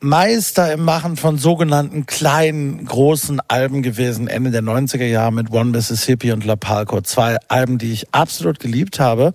Meister 0.00 0.72
im 0.72 0.84
Machen 0.84 1.16
von 1.16 1.38
sogenannten 1.38 2.06
kleinen, 2.06 2.84
großen 2.84 3.40
Alben 3.48 3.82
gewesen, 3.82 4.28
Ende 4.28 4.52
der 4.52 4.62
90er 4.62 5.04
Jahre 5.04 5.32
mit 5.32 5.50
One 5.50 5.70
Mississippi 5.70 6.30
und 6.30 6.44
La 6.44 6.54
Palco. 6.54 7.00
Zwei 7.00 7.36
Alben, 7.48 7.78
die 7.78 7.92
ich 7.92 8.06
absolut 8.12 8.60
geliebt 8.60 9.00
habe. 9.00 9.34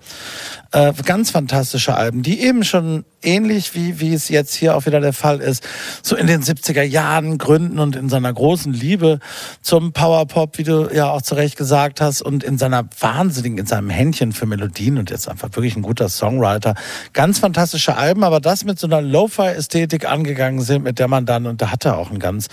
Äh, 0.74 0.91
ganz 1.06 1.30
fantastische 1.30 1.95
Alben, 1.95 2.24
die 2.24 2.41
eben 2.41 2.64
schon 2.64 3.06
ähnlich 3.22 3.76
wie, 3.76 4.00
wie 4.00 4.12
es 4.12 4.28
jetzt 4.30 4.56
hier 4.56 4.76
auch 4.76 4.88
wieder 4.88 5.00
der 5.00 5.14
Fall 5.14 5.40
ist, 5.40 5.64
so 6.02 6.16
in 6.16 6.26
den 6.26 6.41
70er 6.41 6.82
Jahren 6.82 7.38
gründen 7.38 7.78
und 7.78 7.95
in 7.95 8.10
seiner 8.10 8.34
großen 8.34 8.74
Liebe 8.74 9.20
zum 9.62 9.94
Powerpop, 9.94 10.58
wie 10.58 10.64
du 10.64 10.90
ja 10.91 11.12
auch 11.12 11.22
zu 11.22 11.36
Recht 11.36 11.58
gesagt 11.58 12.02
hast, 12.02 12.24
und 12.24 12.44
in 12.44 12.58
seiner 12.58 12.86
wahnsinnigen, 13.00 13.60
in 13.60 13.68
seinem 13.68 13.91
Händchen 13.91 14.32
für 14.32 14.48
Melodien 14.48 14.98
und 14.98 15.12
jetzt 15.12 15.30
einfach 15.30 15.50
wirklich 15.54 15.76
ein 15.76 15.84
guter 15.84 16.10
Songwriter. 16.10 16.74
Ganz 17.14 17.38
fantastische 17.38 17.95
Alben, 17.95 18.24
aber 18.24 18.40
das 18.40 18.66
mit 18.66 18.80
so 18.80 18.88
einer 18.88 19.02
Lo-Fi-Ästhetik 19.02 20.10
angegangen 20.10 20.62
sind, 20.62 20.84
mit 20.84 20.98
der 20.98 21.08
man 21.08 21.28
dann, 21.28 21.45
und 21.45 21.62
da 21.62 21.72
hat 21.72 21.86
er 21.86 22.00
auch 22.00 22.10
ein 22.10 22.18
ganz 22.18 22.48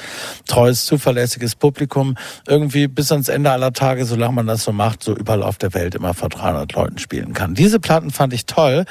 treues, 0.47 0.85
zuverlässiges 0.85 1.55
Publikum, 1.55 2.17
irgendwie 2.47 2.87
bis 2.87 3.11
ans 3.13 3.29
Ende 3.29 3.51
aller 3.51 3.73
Tage, 3.73 4.05
solange 4.05 4.35
man 4.35 4.47
das 4.47 4.63
so 4.65 4.73
macht, 4.73 5.03
so 5.03 5.17
überall 5.17 5.43
auf 5.43 5.57
der 5.57 5.73
Welt 5.73 5.95
immer 5.95 6.13
vor 6.13 6.29
300 6.29 6.71
Leuten 6.75 6.99
spielen 6.99 7.33
kann. 7.33 7.55
Diese 7.55 7.81
Platten 7.81 8.10
fand 8.13 8.33
ich 8.33 8.47
toll. 8.47 8.85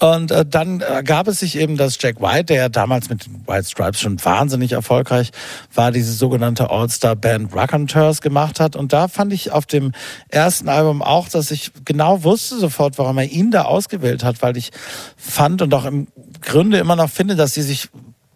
Und 0.00 0.30
äh, 0.32 0.44
dann 0.44 0.80
ergab 0.80 1.28
es 1.28 1.40
sich 1.40 1.56
eben, 1.56 1.76
dass 1.76 1.98
Jack 2.00 2.20
White, 2.20 2.46
der 2.46 2.56
ja 2.56 2.68
damals 2.68 3.08
mit 3.08 3.26
den 3.26 3.46
White 3.46 3.68
Stripes 3.68 4.00
schon 4.00 4.22
wahnsinnig 4.24 4.72
erfolgreich 4.72 5.30
war, 5.72 5.92
diese 5.92 6.12
sogenannte 6.12 6.70
All-Star-Band 6.70 7.54
Raconteurs 7.54 8.20
gemacht 8.20 8.58
hat. 8.58 8.74
Und 8.76 8.92
da 8.92 9.08
fand 9.08 9.32
ich 9.32 9.52
auf 9.52 9.66
dem 9.66 9.92
ersten 10.28 10.68
Album 10.68 11.00
auch, 11.00 11.28
dass 11.28 11.50
ich 11.50 11.70
genau 11.84 12.24
wusste 12.24 12.58
sofort, 12.58 12.98
warum 12.98 13.18
er 13.18 13.30
ihn 13.30 13.50
da 13.50 13.62
ausgewählt 13.62 14.24
hat, 14.24 14.42
weil 14.42 14.56
ich 14.56 14.72
fand 15.16 15.62
und 15.62 15.72
auch 15.72 15.84
im 15.84 16.08
Grunde 16.40 16.78
immer 16.78 16.96
noch 16.96 17.10
finde, 17.10 17.36
dass 17.36 17.54
sie 17.54 17.62
sich 17.62 17.88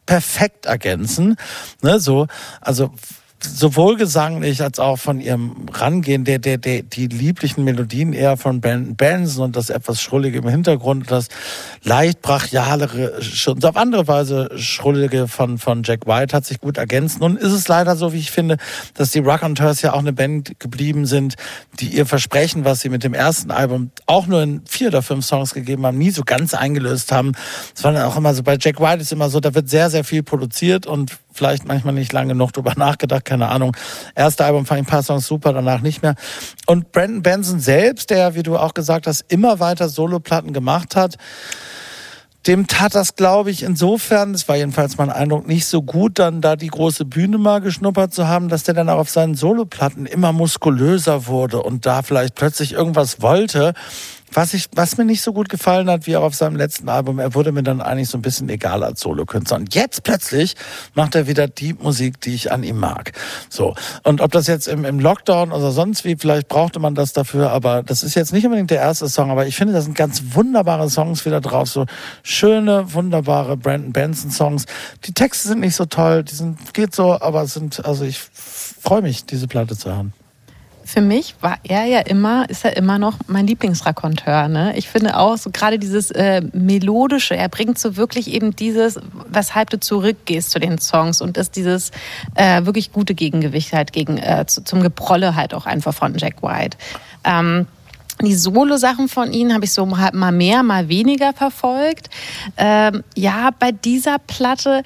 perfekt 0.06 0.66
ergänzen. 0.66 1.36
Ne, 1.82 2.00
so, 2.00 2.28
also 2.60 2.92
sowohl 3.42 3.96
gesanglich 3.96 4.62
als 4.62 4.78
auch 4.78 4.96
von 4.96 5.20
ihrem 5.20 5.66
Rangehen, 5.72 6.24
der, 6.24 6.38
der, 6.38 6.58
der, 6.58 6.82
die 6.82 7.06
lieblichen 7.06 7.64
Melodien 7.64 8.12
eher 8.12 8.36
von 8.36 8.60
Brandon 8.60 8.96
Benson 8.96 9.46
und 9.46 9.56
das 9.56 9.70
etwas 9.70 10.02
Schrullige 10.02 10.38
im 10.38 10.48
Hintergrund, 10.48 11.10
das 11.10 11.28
leicht 11.84 12.20
brachialere, 12.20 13.22
schon 13.22 13.62
auf 13.62 13.76
andere 13.76 14.08
Weise 14.08 14.50
Schrullige 14.56 15.28
von, 15.28 15.58
von 15.58 15.82
Jack 15.84 16.06
White 16.06 16.34
hat 16.34 16.46
sich 16.46 16.60
gut 16.60 16.78
ergänzt. 16.78 17.20
Nun 17.20 17.36
ist 17.36 17.52
es 17.52 17.68
leider 17.68 17.96
so, 17.96 18.12
wie 18.12 18.18
ich 18.18 18.30
finde, 18.30 18.56
dass 18.94 19.10
die 19.10 19.20
Raconteurs 19.20 19.82
ja 19.82 19.92
auch 19.92 20.00
eine 20.00 20.12
Band 20.12 20.58
geblieben 20.58 21.06
sind, 21.06 21.34
die 21.78 21.88
ihr 21.88 22.06
Versprechen, 22.06 22.64
was 22.64 22.80
sie 22.80 22.88
mit 22.88 23.04
dem 23.04 23.14
ersten 23.14 23.50
Album 23.50 23.90
auch 24.06 24.26
nur 24.26 24.42
in 24.42 24.62
vier 24.66 24.88
oder 24.88 25.02
fünf 25.02 25.24
Songs 25.24 25.54
gegeben 25.54 25.86
haben, 25.86 25.98
nie 25.98 26.10
so 26.10 26.22
ganz 26.24 26.54
eingelöst 26.54 27.12
haben. 27.12 27.32
Es 27.74 27.84
war 27.84 27.92
dann 27.92 28.02
auch 28.02 28.16
immer 28.16 28.34
so, 28.34 28.42
bei 28.42 28.56
Jack 28.60 28.80
White 28.80 29.02
ist 29.02 29.12
immer 29.12 29.28
so, 29.30 29.38
da 29.38 29.54
wird 29.54 29.68
sehr, 29.68 29.90
sehr 29.90 30.02
viel 30.02 30.22
produziert 30.22 30.86
und 30.86 31.18
vielleicht 31.38 31.66
manchmal 31.66 31.94
nicht 31.94 32.12
lange 32.12 32.34
genug 32.34 32.52
drüber 32.52 32.74
nachgedacht, 32.76 33.24
keine 33.24 33.48
Ahnung. 33.48 33.76
Erste 34.14 34.44
Album 34.44 34.66
fand 34.66 34.80
ich 34.80 34.86
ein 34.86 34.90
paar 34.90 35.02
Songs 35.02 35.26
super, 35.26 35.52
danach 35.52 35.80
nicht 35.80 36.02
mehr. 36.02 36.14
Und 36.66 36.92
Brandon 36.92 37.22
Benson 37.22 37.60
selbst, 37.60 38.10
der, 38.10 38.34
wie 38.34 38.42
du 38.42 38.58
auch 38.58 38.74
gesagt 38.74 39.06
hast, 39.06 39.24
immer 39.28 39.60
weiter 39.60 39.88
Soloplatten 39.88 40.52
gemacht 40.52 40.96
hat, 40.96 41.16
dem 42.46 42.66
tat 42.66 42.94
das, 42.94 43.14
glaube 43.14 43.50
ich, 43.50 43.62
insofern, 43.62 44.32
das 44.32 44.48
war 44.48 44.56
jedenfalls 44.56 44.96
mein 44.96 45.10
Eindruck, 45.10 45.46
nicht 45.46 45.66
so 45.66 45.82
gut, 45.82 46.18
dann 46.18 46.40
da 46.40 46.56
die 46.56 46.68
große 46.68 47.04
Bühne 47.04 47.36
mal 47.36 47.60
geschnuppert 47.60 48.14
zu 48.14 48.26
haben, 48.26 48.48
dass 48.48 48.62
der 48.62 48.74
dann 48.74 48.88
auch 48.88 48.98
auf 48.98 49.10
seinen 49.10 49.34
Soloplatten 49.34 50.06
immer 50.06 50.32
muskulöser 50.32 51.26
wurde 51.26 51.62
und 51.62 51.84
da 51.84 52.02
vielleicht 52.02 52.36
plötzlich 52.36 52.72
irgendwas 52.72 53.20
wollte. 53.20 53.74
Was, 54.32 54.54
ich, 54.54 54.68
was 54.74 54.96
mir 54.96 55.04
nicht 55.04 55.22
so 55.22 55.32
gut 55.32 55.48
gefallen 55.48 55.88
hat, 55.90 56.06
wie 56.06 56.16
auch 56.16 56.22
auf 56.22 56.34
seinem 56.34 56.56
letzten 56.56 56.88
Album, 56.88 57.18
er 57.18 57.34
wurde 57.34 57.52
mir 57.52 57.62
dann 57.62 57.80
eigentlich 57.80 58.08
so 58.08 58.18
ein 58.18 58.22
bisschen 58.22 58.48
egal 58.48 58.82
als 58.82 59.00
Solokünstler. 59.00 59.56
Und 59.58 59.74
jetzt 59.74 60.02
plötzlich 60.02 60.54
macht 60.94 61.14
er 61.14 61.26
wieder 61.26 61.48
die 61.48 61.74
Musik, 61.74 62.20
die 62.20 62.34
ich 62.34 62.52
an 62.52 62.62
ihm 62.62 62.78
mag. 62.78 63.12
So. 63.48 63.74
Und 64.02 64.20
ob 64.20 64.32
das 64.32 64.46
jetzt 64.46 64.68
im, 64.68 64.84
im 64.84 65.00
Lockdown 65.00 65.52
oder 65.52 65.70
sonst 65.70 66.04
wie, 66.04 66.16
vielleicht 66.16 66.48
brauchte 66.48 66.80
man 66.80 66.94
das 66.94 67.12
dafür, 67.12 67.50
aber 67.50 67.82
das 67.82 68.02
ist 68.02 68.14
jetzt 68.14 68.32
nicht 68.32 68.44
unbedingt 68.44 68.70
der 68.70 68.80
erste 68.80 69.08
Song, 69.08 69.30
aber 69.30 69.46
ich 69.46 69.56
finde, 69.56 69.72
da 69.72 69.80
sind 69.80 69.96
ganz 69.96 70.22
wunderbare 70.32 70.90
Songs 70.90 71.24
wieder 71.24 71.40
drauf. 71.40 71.68
So 71.68 71.86
schöne, 72.22 72.92
wunderbare 72.92 73.56
Brandon 73.56 73.92
Benson 73.92 74.30
Songs. 74.30 74.66
Die 75.04 75.12
Texte 75.12 75.48
sind 75.48 75.60
nicht 75.60 75.74
so 75.74 75.86
toll, 75.86 76.24
die 76.24 76.34
sind, 76.34 76.74
geht 76.74 76.94
so, 76.94 77.20
aber 77.20 77.46
sind, 77.46 77.84
also 77.84 78.04
ich 78.04 78.18
freue 78.18 79.02
mich, 79.02 79.24
diese 79.24 79.48
Platte 79.48 79.76
zu 79.76 79.90
hören. 79.90 80.12
Für 80.88 81.02
mich 81.02 81.34
war 81.42 81.58
er 81.64 81.84
ja 81.84 81.98
immer, 81.98 82.48
ist 82.48 82.64
er 82.64 82.74
immer 82.78 82.98
noch 82.98 83.18
mein 83.26 83.46
Lieblingsrakonteur. 83.46 84.48
Ne? 84.48 84.72
Ich 84.74 84.88
finde 84.88 85.18
auch 85.18 85.36
so 85.36 85.50
gerade 85.50 85.78
dieses 85.78 86.10
äh, 86.12 86.40
melodische, 86.54 87.36
er 87.36 87.50
bringt 87.50 87.78
so 87.78 87.98
wirklich 87.98 88.32
eben 88.32 88.56
dieses, 88.56 88.98
weshalb 89.28 89.68
du 89.68 89.78
zurückgehst 89.78 90.50
zu 90.50 90.58
den 90.58 90.78
Songs 90.78 91.20
und 91.20 91.36
ist 91.36 91.56
dieses 91.56 91.90
äh, 92.36 92.64
wirklich 92.64 92.90
gute 92.90 93.14
Gegengewicht 93.14 93.74
halt 93.74 93.92
gegen 93.92 94.16
äh, 94.16 94.46
zu, 94.46 94.64
zum 94.64 94.80
Geprolle 94.80 95.34
halt 95.34 95.52
auch 95.52 95.66
einfach 95.66 95.92
von 95.92 96.16
Jack 96.16 96.42
White. 96.42 96.78
Ähm, 97.22 97.66
die 98.22 98.34
Solo-Sachen 98.34 99.08
von 99.08 99.30
ihnen 99.30 99.52
habe 99.52 99.66
ich 99.66 99.74
so 99.74 99.84
mal 99.84 100.32
mehr, 100.32 100.62
mal 100.62 100.88
weniger 100.88 101.34
verfolgt. 101.34 102.08
Ähm, 102.56 103.04
ja, 103.14 103.50
bei 103.58 103.72
dieser 103.72 104.18
Platte 104.20 104.82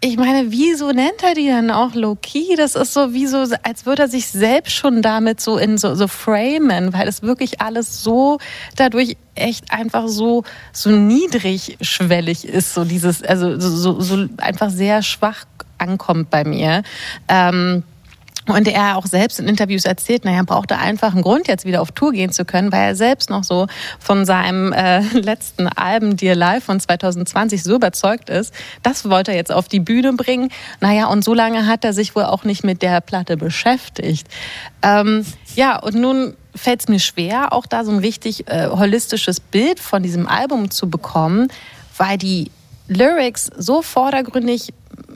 ich 0.00 0.16
meine, 0.16 0.52
wieso 0.52 0.92
nennt 0.92 1.22
er 1.24 1.34
die 1.34 1.48
dann 1.48 1.72
auch 1.72 1.94
Low-Key? 1.94 2.54
Das 2.56 2.76
ist 2.76 2.94
so 2.94 3.14
wie 3.14 3.26
so, 3.26 3.44
als 3.62 3.84
würde 3.84 4.02
er 4.02 4.08
sich 4.08 4.28
selbst 4.28 4.72
schon 4.72 5.02
damit 5.02 5.40
so 5.40 5.58
in 5.58 5.76
so, 5.76 5.96
so 5.96 6.06
framen, 6.06 6.92
weil 6.92 7.08
es 7.08 7.22
wirklich 7.22 7.60
alles 7.60 8.04
so 8.04 8.38
dadurch 8.76 9.16
echt 9.34 9.72
einfach 9.72 10.06
so, 10.06 10.44
so 10.72 10.90
niedrigschwellig 10.90 12.46
ist, 12.46 12.74
so 12.74 12.84
dieses, 12.84 13.24
also 13.24 13.58
so, 13.58 13.70
so, 13.70 14.00
so 14.00 14.26
einfach 14.36 14.70
sehr 14.70 15.02
schwach 15.02 15.44
ankommt 15.78 16.30
bei 16.30 16.44
mir. 16.44 16.84
Ähm, 17.28 17.82
und 18.48 18.66
er 18.68 18.96
auch 18.96 19.06
selbst 19.06 19.38
in 19.38 19.48
Interviews 19.48 19.84
erzählt, 19.84 20.24
naja, 20.24 20.38
er 20.38 20.44
brauchte 20.44 20.78
einfach 20.78 21.12
einen 21.12 21.22
Grund, 21.22 21.48
jetzt 21.48 21.64
wieder 21.64 21.80
auf 21.80 21.92
Tour 21.92 22.12
gehen 22.12 22.32
zu 22.32 22.44
können, 22.44 22.72
weil 22.72 22.88
er 22.88 22.94
selbst 22.94 23.30
noch 23.30 23.44
so 23.44 23.66
von 23.98 24.24
seinem 24.24 24.72
äh, 24.72 25.00
letzten 25.12 25.68
Album 25.68 26.16
Dear 26.16 26.34
Life 26.34 26.62
von 26.62 26.80
2020 26.80 27.62
so 27.62 27.76
überzeugt 27.76 28.30
ist. 28.30 28.52
Das 28.82 29.08
wollte 29.08 29.32
er 29.32 29.36
jetzt 29.36 29.52
auf 29.52 29.68
die 29.68 29.80
Bühne 29.80 30.12
bringen. 30.14 30.50
Naja, 30.80 31.06
und 31.06 31.24
so 31.24 31.34
lange 31.34 31.66
hat 31.66 31.84
er 31.84 31.92
sich 31.92 32.16
wohl 32.16 32.24
auch 32.24 32.44
nicht 32.44 32.64
mit 32.64 32.82
der 32.82 33.00
Platte 33.00 33.36
beschäftigt. 33.36 34.26
Ähm, 34.82 35.24
ja, 35.54 35.78
und 35.78 35.94
nun 35.94 36.34
fällt 36.54 36.80
es 36.80 36.88
mir 36.88 37.00
schwer, 37.00 37.52
auch 37.52 37.66
da 37.66 37.84
so 37.84 37.92
ein 37.92 37.98
richtig 37.98 38.48
äh, 38.48 38.68
holistisches 38.68 39.40
Bild 39.40 39.80
von 39.80 40.02
diesem 40.02 40.26
Album 40.26 40.70
zu 40.70 40.90
bekommen, 40.90 41.48
weil 41.96 42.18
die 42.18 42.50
Lyrics 42.88 43.50
so 43.56 43.82
vordergründig 43.82 44.72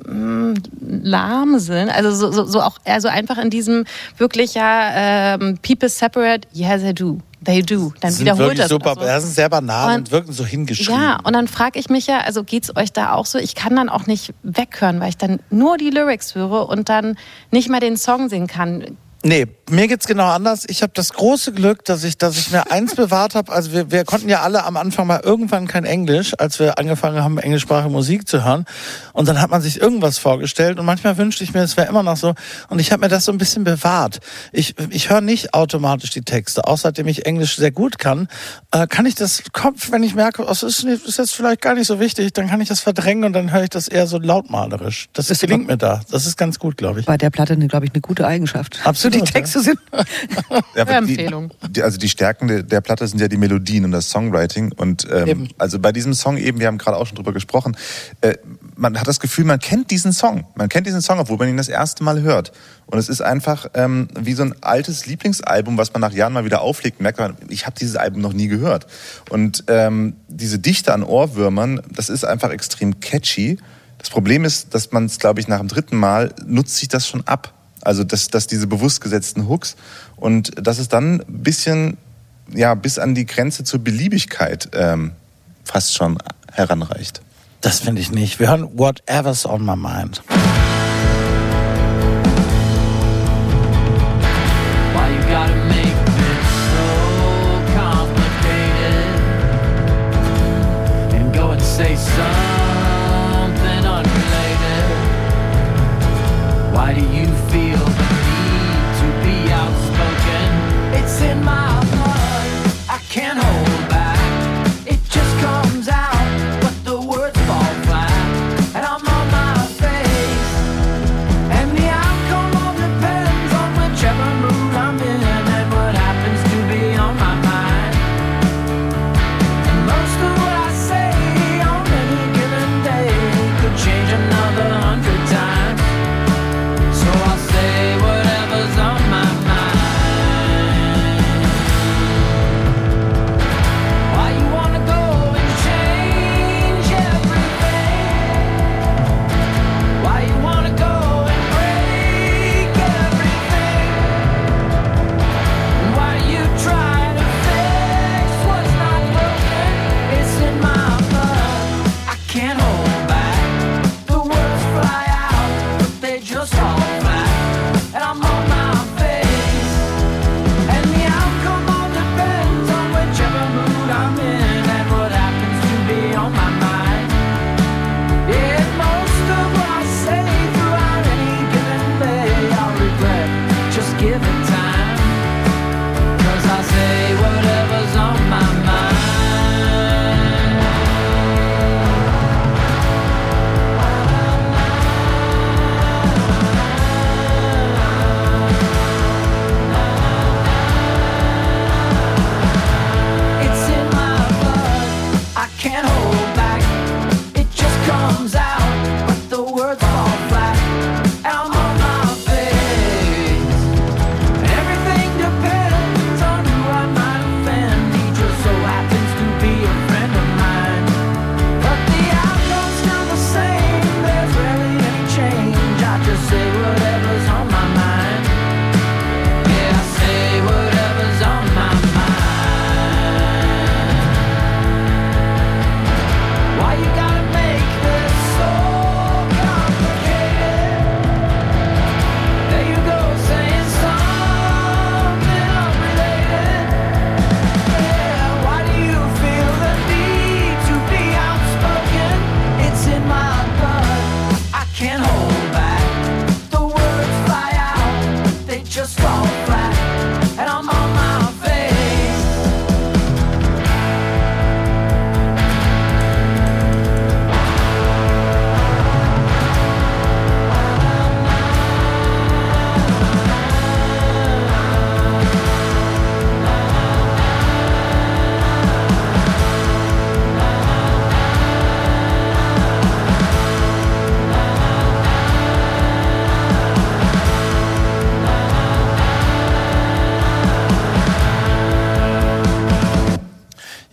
mh, 0.07 0.55
lahm 0.81 1.59
sind, 1.59 1.90
also 1.90 2.12
so, 2.12 2.32
so, 2.32 2.44
so 2.44 2.61
auch 2.61 2.78
also 2.85 3.09
einfach 3.09 3.39
in 3.39 3.51
diesem 3.51 3.85
wirklich 4.19 4.55
ja 4.55 4.90
ähm, 5.35 5.59
people 5.62 5.89
separate, 5.89 6.47
yeah 6.55 6.77
they 6.78 6.93
do, 6.93 7.19
they 7.44 7.62
do, 7.62 7.93
dann 8.01 8.12
sind 8.12 8.27
wiederholt 8.27 8.59
das. 8.59 8.69
super, 8.69 8.90
also. 8.90 9.03
das 9.03 9.24
ist 9.24 9.35
sehr 9.35 9.49
banal 9.49 9.89
und, 9.89 9.99
Und- 9.99 10.11
wirken 10.11 10.32
so 10.32 10.44
hingeschrieben. 10.44 10.94
Ja, 11.01 11.19
und 11.24 11.32
dann 11.32 11.49
frage 11.49 11.78
ich 11.78 11.89
mich 11.89 12.07
ja, 12.07 12.20
also 12.20 12.44
geht's 12.44 12.74
euch 12.77 12.93
da 12.93 13.12
auch 13.15 13.27
so? 13.27 13.39
Ich 13.39 13.55
kann 13.55 13.74
dann 13.77 13.89
auch 13.89 14.07
nicht 14.07 14.35
weghören, 14.43 15.01
weil 15.01 15.09
ich 15.11 15.16
dann 15.16 15.40
nur 15.51 15.78
die 15.78 15.90
Lyrics 15.90 16.35
höre 16.35 16.69
und 16.69 16.89
dann 16.89 17.16
nicht 17.51 17.69
mal 17.69 17.81
den 17.81 17.97
Song 17.97 18.28
singen 18.28 18.47
kann. 18.49 18.97
Nee, 19.24 19.47
mir 19.70 19.86
geht's 19.86 20.07
genau 20.07 20.28
anders. 20.28 20.65
Ich 20.69 20.82
habe 20.82 20.93
das 20.94 21.12
große 21.12 21.53
Glück, 21.53 21.85
dass 21.85 22.03
ich, 22.03 22.19
dass 22.19 22.36
ich 22.36 22.51
mir 22.51 22.70
eins 22.73 22.94
bewahrt 22.97 23.36
habe. 23.36 23.53
Also 23.53 23.73
wir, 23.73 23.93
wir 23.93 24.05
konnten 24.05 24.28
ja 24.28 24.43
alle 24.43 24.65
am 24.65 24.77
Anfang 24.77 25.07
mal 25.07 25.20
irgendwann 25.23 25.69
kein 25.69 25.85
Englisch, 25.85 26.35
als 26.39 26.59
wir 26.59 26.78
angefangen 26.78 27.23
haben, 27.23 27.39
englischsprachige 27.39 27.89
Musik 27.89 28.27
zu 28.27 28.44
hören. 28.44 28.65
Und 29.12 29.28
dann 29.28 29.40
hat 29.40 29.51
man 29.51 29.62
sich 29.62 29.81
irgendwas 29.81 30.19
vorgestellt 30.19 30.81
und 30.81 30.86
manchmal 30.86 31.16
wünschte 31.19 31.44
ich 31.44 31.55
mir, 31.55 31.61
es 31.61 31.77
wäre 31.77 31.89
immer 31.89 32.03
noch 32.03 32.16
so. 32.16 32.35
Und 32.69 32.81
ich 32.81 32.90
habe 32.90 33.01
mir 33.03 33.09
das 33.09 33.24
so 33.24 33.32
ein 33.32 33.39
bisschen 33.39 33.62
bewahrt. 33.62 34.19
Ich, 34.51 34.74
ich 34.90 35.09
höre 35.09 35.20
nicht 35.20 35.55
automatisch 35.55 36.11
die 36.11 36.23
Texte. 36.23 36.66
Außerdem 36.66 37.07
ich 37.07 37.24
Englisch 37.24 37.57
sehr 37.57 37.70
gut 37.70 38.01
kann, 38.01 38.27
äh, 38.73 38.89
kann 38.89 39.07
ich 39.07 39.15
das 39.15 39.44
Kopf, 39.53 39.93
wenn 39.93 40.03
ich 40.03 40.16
merke, 40.16 40.43
oh, 40.43 40.47
das 40.47 40.65
ist, 40.65 40.85
nicht, 40.85 41.07
ist 41.07 41.19
jetzt 41.19 41.35
vielleicht 41.35 41.61
gar 41.61 41.74
nicht 41.74 41.86
so 41.86 42.01
wichtig, 42.01 42.32
dann 42.32 42.49
kann 42.49 42.61
ich 42.61 42.69
das 42.69 42.81
verdrängen 42.81 43.23
und 43.24 43.35
dann 43.35 43.53
höre 43.53 43.62
ich 43.62 43.70
das 43.70 43.86
eher 43.86 44.09
so 44.09 44.19
lautmalerisch. 44.19 45.09
Das 45.12 45.31
ist, 45.31 45.40
gelingt 45.40 45.69
mir 45.69 45.77
da. 45.77 46.01
Das 46.11 46.27
ist 46.27 46.36
ganz 46.36 46.59
gut, 46.59 46.77
glaube 46.77 47.01
ich. 47.01 47.07
Bei 47.07 47.16
der 47.16 47.31
Platte, 47.31 47.57
glaube 47.57 47.86
ich, 47.86 47.93
eine 47.93 48.01
gute 48.01 48.27
Eigenschaft. 48.27 48.81
Absolut, 48.85 49.11
Die. 49.12 49.22
Texte 49.22 49.60
sind. 49.60 49.78
Ja, 50.74 50.84
Empfehlung. 50.84 51.51
die, 51.68 51.82
also 51.82 51.98
die 51.98 52.09
Stärken 52.09 52.48
der, 52.48 52.62
der 52.62 52.80
Platte 52.80 53.06
sind 53.06 53.20
ja 53.20 53.28
die 53.28 53.36
Melodien 53.36 53.84
und 53.84 53.93
das 53.93 54.09
Songwriting. 54.09 54.72
Und 54.72 55.06
ähm, 55.10 55.48
also 55.59 55.78
bei 55.78 55.93
diesem 55.93 56.14
Song 56.14 56.39
eben, 56.39 56.60
wir 56.60 56.66
haben 56.66 56.78
gerade 56.78 56.97
auch 56.97 57.06
schon 57.06 57.16
drüber 57.16 57.32
gesprochen, 57.32 57.76
äh, 58.22 58.34
man 58.76 58.98
hat 58.98 59.06
das 59.06 59.20
Gefühl, 59.20 59.44
man 59.44 59.59
kennt 59.59 59.90
diesen 59.90 60.12
Song. 60.12 60.47
Man 60.55 60.68
kennt 60.68 60.86
diesen 60.86 61.02
Song, 61.02 61.18
obwohl 61.18 61.36
man 61.36 61.48
ihn 61.48 61.56
das 61.56 61.68
erste 61.68 62.05
Mal 62.05 62.22
hört. 62.22 62.52
Und 62.86 62.98
es 62.98 63.09
ist 63.09 63.20
einfach 63.20 63.66
ähm, 63.74 64.09
wie 64.18 64.32
so 64.32 64.43
ein 64.44 64.55
altes 64.62 65.06
Lieblingsalbum, 65.06 65.76
was 65.78 65.93
man 65.93 66.01
nach 66.01 66.12
Jahren 66.12 66.32
mal 66.32 66.44
wieder 66.44 66.62
auflegt. 66.62 67.01
Merkt 67.01 67.18
man, 67.18 67.36
ich 67.48 67.66
habe 67.66 67.76
dieses 67.78 67.97
Album 67.97 68.22
noch 68.22 68.32
nie 68.32 68.48
gehört. 68.48 68.86
Und 69.30 69.64
ähm, 69.68 70.16
diese 70.28 70.59
Dichte 70.59 70.93
an 70.93 71.02
Ohrwürmern, 71.02 71.82
das 71.90 72.09
ist 72.09 72.24
einfach 72.24 72.51
extrem 72.51 73.01
catchy. 73.01 73.59
Das 73.98 74.10
Problem 74.10 74.44
ist, 74.44 74.74
dass 74.74 74.93
man 74.93 75.06
es, 75.06 75.18
glaube 75.18 75.40
ich, 75.40 75.48
nach 75.48 75.59
dem 75.59 75.68
dritten 75.68 75.97
Mal 75.97 76.34
nutzt 76.44 76.76
sich 76.76 76.89
das 76.89 77.06
schon 77.06 77.26
ab. 77.26 77.55
Also 77.82 78.04
dass, 78.04 78.28
dass 78.28 78.46
diese 78.46 78.66
bewusst 78.66 79.00
gesetzten 79.00 79.48
Hooks 79.48 79.76
und 80.16 80.66
dass 80.66 80.78
es 80.78 80.88
dann 80.88 81.20
ein 81.20 81.42
bisschen 81.42 81.98
ja 82.54 82.74
bis 82.74 82.98
an 82.98 83.14
die 83.14 83.26
Grenze 83.26 83.64
zur 83.64 83.80
Beliebigkeit 83.80 84.70
ähm, 84.72 85.12
fast 85.64 85.94
schon 85.94 86.18
heranreicht. 86.50 87.20
Das 87.60 87.80
finde 87.80 88.00
ich 88.00 88.10
nicht. 88.10 88.40
Wir 88.40 88.48
hören 88.48 88.68
Whatever's 88.76 89.46
on 89.46 89.64
my 89.64 89.76
mind. 89.76 90.22
Why 94.94 95.14
you 95.14 95.22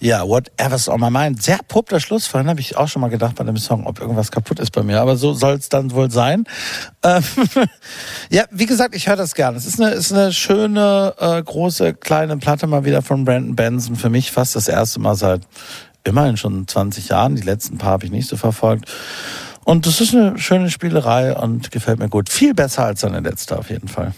Ja, 0.10 0.27
Whatever's 0.27 0.90
on 0.90 0.99
my 1.02 1.11
mind. 1.11 1.44
Sehr 1.44 1.60
abrupter 1.60 1.99
Schluss. 1.99 2.26
Vorhin 2.26 2.49
habe 2.49 2.60
ich 2.60 2.76
auch 2.76 2.88
schon 2.88 2.99
mal 2.99 3.10
gedacht 3.10 3.36
bei 3.36 3.44
dem 3.44 3.57
Song, 3.57 3.86
ob 3.86 4.02
irgendwas 4.02 4.31
kaputt 4.31 4.60
ist 4.60 4.72
bei 4.72 4.81
mir. 4.81 5.02
Aber 5.02 5.18
so 5.18 5.36
soll 5.36 5.53
es 5.53 5.69
dann 5.69 5.91
wohl 5.91 6.10
sein. 6.10 6.45
Ähm, 7.03 7.23
ja, 8.31 8.45
wie 8.49 8.65
gesagt, 8.65 8.95
ich 8.95 9.07
höre 9.07 9.18
das 9.18 9.36
gerne. 9.36 9.56
Es 9.56 9.68
ist 9.68 9.80
eine, 9.80 9.91
ist 9.91 10.11
eine 10.11 10.34
schöne, 10.34 11.14
äh, 11.19 11.44
große, 11.44 11.94
kleine 11.94 12.38
Platte 12.38 12.65
mal 12.65 12.86
wieder 12.86 13.03
von 13.03 13.23
Brandon 13.23 13.56
Benson. 13.56 13.95
Für 13.95 14.10
mich 14.10 14.31
fast 14.31 14.56
das 14.56 14.68
erste 14.68 14.99
Mal 14.99 15.14
seit 15.14 15.41
immerhin 16.03 16.38
schon 16.38 16.68
20 16.68 17.10
Jahren. 17.10 17.36
Die 17.36 17.44
letzten 17.44 17.77
paar 17.77 17.91
habe 17.91 18.06
ich 18.06 18.11
nicht 18.11 18.27
so 18.27 18.36
verfolgt. 18.36 18.91
Und 19.64 19.86
das 19.86 20.02
ist 20.02 20.15
eine 20.15 20.40
schöne 20.40 20.72
Spielerei 20.72 21.36
und 21.36 21.69
gefällt 21.69 21.99
mir 21.99 22.10
gut. 22.10 22.30
Viel 22.30 22.56
besser 22.56 22.84
als 22.84 23.02
seine 23.02 23.19
letzte 23.19 23.60
auf 23.60 23.69
jeden 23.69 23.88
Fall. 23.88 24.15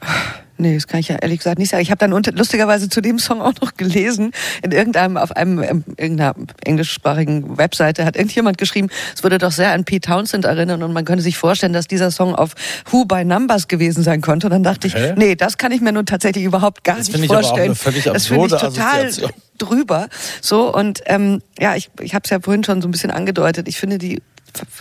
Nee, 0.60 0.74
das 0.74 0.86
kann 0.86 1.00
ich 1.00 1.08
ja 1.08 1.16
ehrlich 1.16 1.38
gesagt 1.38 1.58
nicht 1.58 1.70
sagen. 1.70 1.82
Ich 1.82 1.90
habe 1.90 1.98
dann 1.98 2.12
unter, 2.12 2.32
lustigerweise 2.32 2.88
zu 2.88 3.00
dem 3.00 3.18
Song 3.18 3.40
auch 3.40 3.54
noch 3.62 3.74
gelesen, 3.76 4.32
in 4.62 4.72
irgendeinem, 4.72 5.16
auf 5.16 5.32
einem, 5.32 5.62
ähm, 5.62 5.84
irgendeiner 5.96 6.34
englischsprachigen 6.64 7.56
Webseite 7.56 8.04
hat 8.04 8.16
irgendjemand 8.16 8.58
geschrieben, 8.58 8.88
es 9.14 9.22
würde 9.22 9.38
doch 9.38 9.52
sehr 9.52 9.72
an 9.72 9.84
Pete 9.84 10.08
Townsend 10.08 10.44
erinnern 10.44 10.82
und 10.82 10.92
man 10.92 11.04
könnte 11.04 11.22
sich 11.22 11.38
vorstellen, 11.38 11.72
dass 11.72 11.86
dieser 11.86 12.10
Song 12.10 12.34
auf 12.34 12.52
Who 12.90 13.06
by 13.06 13.24
Numbers 13.24 13.68
gewesen 13.68 14.02
sein 14.02 14.20
konnte. 14.20 14.48
Und 14.48 14.52
dann 14.52 14.62
dachte 14.62 14.86
ich, 14.86 14.94
Hä? 14.94 15.14
nee, 15.16 15.34
das 15.34 15.56
kann 15.56 15.72
ich 15.72 15.80
mir 15.80 15.92
nun 15.92 16.06
tatsächlich 16.06 16.44
überhaupt 16.44 16.84
gar 16.84 16.96
Das 16.98 17.08
nicht 17.08 17.24
ich 17.24 17.30
aber 17.30 17.40
auch 17.40 17.42
vorstellen. 17.44 17.76
eine 17.84 18.12
das 18.12 18.26
finde 18.26 18.46
ich 18.46 18.52
total 18.52 19.10
drüber. 19.58 20.08
So, 20.40 20.74
und 20.74 21.00
ähm, 21.06 21.40
ja, 21.58 21.74
ich, 21.76 21.90
ich 22.00 22.14
habe 22.14 22.22
es 22.24 22.30
ja 22.30 22.40
vorhin 22.40 22.64
schon 22.64 22.82
so 22.82 22.88
ein 22.88 22.90
bisschen 22.90 23.10
angedeutet. 23.10 23.68
Ich 23.68 23.78
finde 23.78 23.98
die 23.98 24.22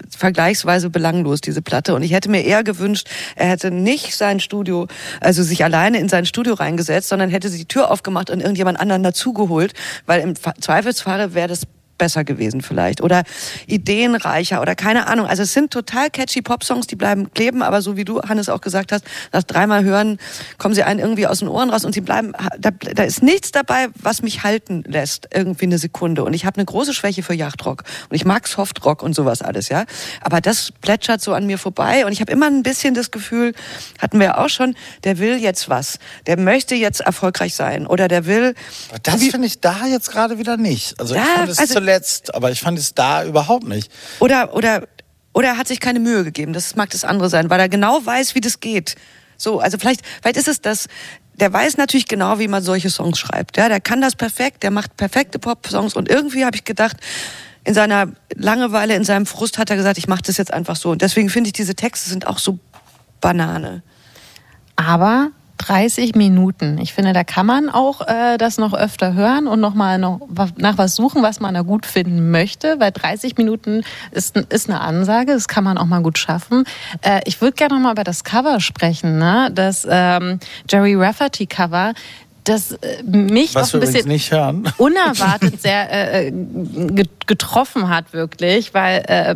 vergleichsweise 0.10 0.90
belanglos, 0.90 1.42
diese 1.42 1.62
Platte. 1.62 1.96
Und 1.96 2.04
ich 2.04 2.12
hätte 2.12 2.30
mir 2.30 2.44
eher 2.44 2.64
gewünscht, 2.64 3.08
er 3.36 3.48
hätte 3.48 3.72
nicht 3.72 4.16
sein 4.16 4.40
Studio, 4.40 4.88
also 5.22 5.44
sich 5.44 5.64
alleine 5.64 6.00
in 6.00 6.10
sein 6.10 6.26
Studio 6.26 6.54
reingesetzt, 6.54 7.10
sondern 7.10 7.30
hätte 7.30 7.50
sie 7.50 7.60
die 7.60 7.68
Tür 7.68 7.92
aufgemacht 7.92 8.30
und 8.30 8.40
irgendjemand 8.42 8.80
anderen 8.80 9.04
dazugeholt, 9.04 9.74
weil 10.06 10.22
im 10.22 10.36
Fa- 10.36 10.54
Zweifelsfalle 10.60 11.34
wäre 11.34 11.48
das 11.48 11.64
besser 12.00 12.24
gewesen 12.24 12.62
vielleicht 12.62 13.02
oder 13.02 13.22
ideenreicher 13.68 14.62
oder 14.62 14.74
keine 14.74 15.06
Ahnung. 15.06 15.28
Also 15.28 15.44
es 15.44 15.54
sind 15.54 15.72
total 15.72 16.10
catchy 16.10 16.42
Popsongs, 16.42 16.88
die 16.88 16.96
bleiben 16.96 17.32
kleben, 17.34 17.62
aber 17.62 17.84
so 17.84 17.96
wie 17.96 18.06
du, 18.06 18.22
Hannes, 18.24 18.50
auch 18.50 18.62
gesagt 18.62 18.92
hast, 18.92 19.04
nach 19.32 19.44
dreimal 19.44 19.84
hören 19.84 20.18
kommen 20.58 20.74
sie 20.74 20.82
einen 20.82 21.00
irgendwie 21.00 21.28
aus 21.28 21.40
den 21.40 21.48
Ohren 21.48 21.70
raus 21.70 21.86
und 21.86 21.94
sie 21.94 22.02
bleiben, 22.02 22.34
da, 22.58 22.72
da 22.72 23.04
ist 23.04 23.22
nichts 23.22 23.52
dabei, 23.52 23.88
was 24.02 24.24
mich 24.24 24.44
halten 24.44 24.84
lässt, 24.88 25.28
irgendwie 25.34 25.66
eine 25.66 25.78
Sekunde. 25.78 26.24
Und 26.24 26.34
ich 26.34 26.46
habe 26.46 26.56
eine 26.58 26.66
große 26.66 26.94
Schwäche 26.96 27.22
für 27.22 27.34
Yachtrock 27.36 27.84
und 28.10 28.16
ich 28.16 28.26
mag 28.26 28.48
Softrock 28.48 29.04
und 29.04 29.14
sowas 29.14 29.42
alles, 29.44 29.70
ja. 29.70 29.86
Aber 30.22 30.42
das 30.42 30.72
plätschert 30.82 31.22
so 31.22 31.34
an 31.34 31.46
mir 31.46 31.60
vorbei 31.60 32.06
und 32.06 32.12
ich 32.14 32.22
habe 32.22 32.32
immer 32.32 32.48
ein 32.48 32.64
bisschen 32.64 32.94
das 32.96 33.12
Gefühl, 33.12 33.54
hatten 34.02 34.18
wir 34.20 34.26
ja 34.28 34.38
auch 34.44 34.50
schon, 34.50 34.76
der 35.04 35.20
will 35.20 35.38
jetzt 35.38 35.70
was, 35.70 36.00
der 36.26 36.38
möchte 36.40 36.74
jetzt 36.76 37.02
erfolgreich 37.02 37.54
sein 37.56 37.86
oder 37.86 38.08
der 38.08 38.26
will 38.26 38.56
Das 39.04 39.22
finde 39.24 39.48
ich 39.48 39.60
da 39.60 39.86
jetzt 39.86 40.10
gerade 40.12 40.40
wieder 40.40 40.58
nicht. 40.58 41.00
Also 41.00 41.14
ich 41.16 41.20
Ja, 41.22 41.26
fand 41.36 41.50
es 41.50 41.60
also- 41.60 41.74
zuletzt, 41.90 42.36
aber 42.36 42.52
ich 42.52 42.62
fand 42.62 42.78
es 42.78 42.94
da 42.94 43.26
überhaupt 43.26 43.68
nicht. 43.68 43.92
Oder, 44.20 44.54
oder, 44.54 44.88
oder 45.34 45.50
er 45.50 45.58
hat 45.58 45.68
sich 45.68 45.80
keine 45.80 46.00
Mühe 46.00 46.24
gegeben. 46.24 46.54
Das 46.54 46.76
mag 46.76 46.90
das 46.92 47.04
andere 47.04 47.30
sein, 47.30 47.50
weil 47.50 47.60
er 47.60 47.70
genau 47.70 48.06
weiß, 48.06 48.36
wie 48.36 48.42
das 48.42 48.60
geht. 48.60 48.96
So, 49.38 49.60
also 49.60 49.78
vielleicht, 49.78 50.02
vielleicht 50.22 50.38
ist 50.38 50.48
es 50.48 50.62
das, 50.62 50.88
der 51.34 51.52
weiß 51.52 51.78
natürlich 51.78 52.08
genau, 52.08 52.40
wie 52.40 52.48
man 52.48 52.62
solche 52.62 52.90
Songs 52.90 53.18
schreibt. 53.18 53.58
Ja, 53.58 53.70
der 53.70 53.80
kann 53.80 54.02
das 54.02 54.16
perfekt, 54.16 54.64
der 54.64 54.72
macht 54.72 54.98
perfekte 54.98 55.40
Pop-Songs 55.40 55.96
und 55.96 56.10
irgendwie 56.10 56.46
habe 56.46 56.58
ich 56.58 56.66
gedacht, 56.66 56.98
in 57.64 57.74
seiner 57.74 58.10
Langeweile, 58.36 58.96
in 58.96 59.04
seinem 59.04 59.26
Frust 59.26 59.58
hat 59.58 59.70
er 59.70 59.76
gesagt, 59.76 59.98
ich 59.98 60.08
mache 60.08 60.22
das 60.24 60.38
jetzt 60.38 60.54
einfach 60.54 60.76
so. 60.76 60.92
Und 60.92 61.02
deswegen 61.02 61.30
finde 61.30 61.50
ich, 61.50 61.54
diese 61.54 61.76
Texte 61.76 62.10
sind 62.10 62.26
auch 62.28 62.40
so 62.40 62.60
Banane. 63.22 63.84
Aber 64.76 65.32
30 65.60 66.16
Minuten. 66.16 66.80
Ich 66.82 66.94
finde, 66.94 67.14
da 67.14 67.24
kann 67.24 67.46
man 67.46 67.70
auch 67.70 68.02
äh, 68.08 68.38
das 68.38 68.58
noch 68.58 68.74
öfter 68.74 69.14
hören 69.14 69.46
und 69.48 69.60
noch 69.60 69.76
mal 69.76 69.98
noch 70.00 70.20
nach 70.58 70.78
was 70.78 70.96
suchen, 70.96 71.22
was 71.22 71.40
man 71.40 71.54
da 71.54 71.62
gut 71.62 71.86
finden 71.86 72.32
möchte, 72.32 72.80
weil 72.80 72.92
30 72.92 73.38
Minuten 73.38 73.84
ist, 74.12 74.36
ist 74.38 74.70
eine 74.70 74.82
Ansage, 74.82 75.34
das 75.34 75.48
kann 75.48 75.64
man 75.64 75.78
auch 75.78 75.86
mal 75.86 76.02
gut 76.02 76.18
schaffen. 76.18 76.64
Äh, 77.02 77.20
ich 77.26 77.40
würde 77.42 77.54
gerne 77.56 77.76
noch 77.76 77.82
mal 77.82 77.92
über 77.92 78.04
das 78.04 78.24
Cover 78.24 78.60
sprechen, 78.62 79.20
ne? 79.20 79.52
das 79.54 79.86
ähm, 79.90 80.40
Jerry 80.70 80.96
Rafferty 80.96 81.46
Cover, 81.46 81.94
das 82.46 82.72
äh, 82.72 83.04
mich 83.04 83.54
Was 83.54 83.70
auch 83.70 83.74
ein 83.76 83.82
bisschen 83.82 84.08
unerwartet 84.78 85.62
sehr 85.62 85.92
äh, 85.92 86.28
äh, 86.30 86.32
ge- 86.32 87.06
getroffen 87.28 87.90
hat, 87.90 88.14
wirklich, 88.14 88.74
weil 88.74 89.04
äh, 89.08 89.36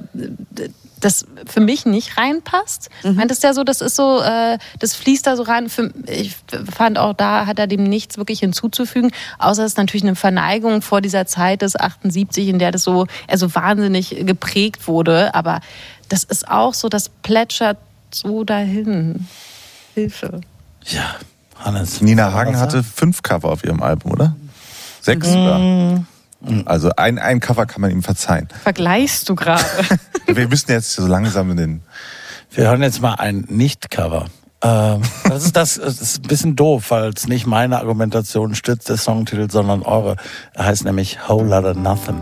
das 1.04 1.26
für 1.46 1.60
mich 1.60 1.86
nicht 1.86 2.18
reinpasst. 2.18 2.90
Mhm. 3.04 3.16
Meintest 3.16 3.44
ja 3.44 3.54
so, 3.54 3.64
das 3.64 3.82
ist 3.82 3.96
so, 3.96 4.22
äh, 4.22 4.58
das 4.80 4.96
fließt 4.96 5.28
da 5.28 5.36
so 5.36 5.44
rein. 5.44 5.70
Für, 5.70 5.92
ich 6.08 6.36
fand 6.74 6.98
auch 6.98 7.14
da 7.14 7.46
hat 7.46 7.60
er 7.60 7.68
dem 7.68 7.84
nichts 7.84 8.18
wirklich 8.18 8.40
hinzuzufügen, 8.40 9.12
außer 9.40 9.64
es 9.64 9.74
ist 9.74 9.78
natürlich 9.78 10.04
eine 10.04 10.16
Verneigung 10.16 10.82
vor 10.82 11.02
dieser 11.02 11.26
Zeit 11.26 11.62
des 11.62 11.76
78, 11.76 12.48
in 12.48 12.60
der 12.60 12.72
das 12.72 12.84
so, 12.84 13.08
also 13.28 13.54
wahnsinnig 13.54 14.26
geprägt 14.26 14.88
wurde. 14.88 15.34
Aber 15.36 15.62
das 16.10 16.24
ist 16.24 16.48
auch 16.48 16.74
so, 16.74 16.90
das 16.90 17.10
plätschert 17.10 17.78
so 18.12 18.44
dahin. 18.44 19.28
Hilfe. 19.94 20.42
Ja, 20.86 21.16
Hannes. 21.58 22.02
Nina 22.02 22.34
Hagen 22.34 22.60
hatte 22.60 22.84
fünf 22.84 23.24
Cover 23.24 23.50
auf 23.50 23.64
ihrem 23.64 23.82
Album, 23.82 24.12
oder? 24.12 24.36
Sechs 25.02 25.28
sogar. 25.28 26.06
Also 26.66 26.92
ein, 26.98 27.20
ein 27.20 27.40
Cover 27.40 27.66
kann 27.66 27.82
man 27.82 27.92
ihm 27.92 28.04
verzeihen. 28.04 28.48
Vergleichst 28.64 29.30
du 29.30 29.36
gerade? 29.36 29.64
Wir 30.26 30.48
müssen 30.48 30.72
jetzt 30.72 30.94
so 30.94 31.08
langsam 31.08 31.52
in 31.52 31.58
den. 31.58 31.82
Wir 32.52 32.66
hören 32.66 32.84
jetzt 32.84 33.02
mal 33.02 33.16
ein 33.16 33.46
Nicht-Cover. 33.50 34.26
Ähm, 34.64 35.02
das, 35.28 35.46
ist 35.46 35.56
das, 35.56 35.76
das 35.76 36.02
ist 36.02 36.24
ein 36.24 36.28
bisschen 36.28 36.56
doof, 36.56 36.92
weil 36.92 37.10
es 37.10 37.28
nicht 37.28 37.46
meine 37.48 37.80
Argumentation 37.80 38.56
stützt, 38.56 38.90
der 38.90 38.98
Songtitel, 38.98 39.50
sondern 39.50 39.82
eure. 39.82 40.16
Er 40.54 40.66
heißt 40.66 40.86
nämlich 40.86 41.18
Whole 41.28 41.48
Lotta 41.48 41.74
Nothing. 41.74 42.22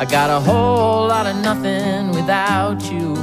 I 0.00 0.06
got 0.06 0.30
a 0.30 0.40
whole 0.40 1.08
lot 1.08 1.26
of 1.26 1.36
nothing 1.42 2.10
without 2.14 2.80
you. 2.90 3.14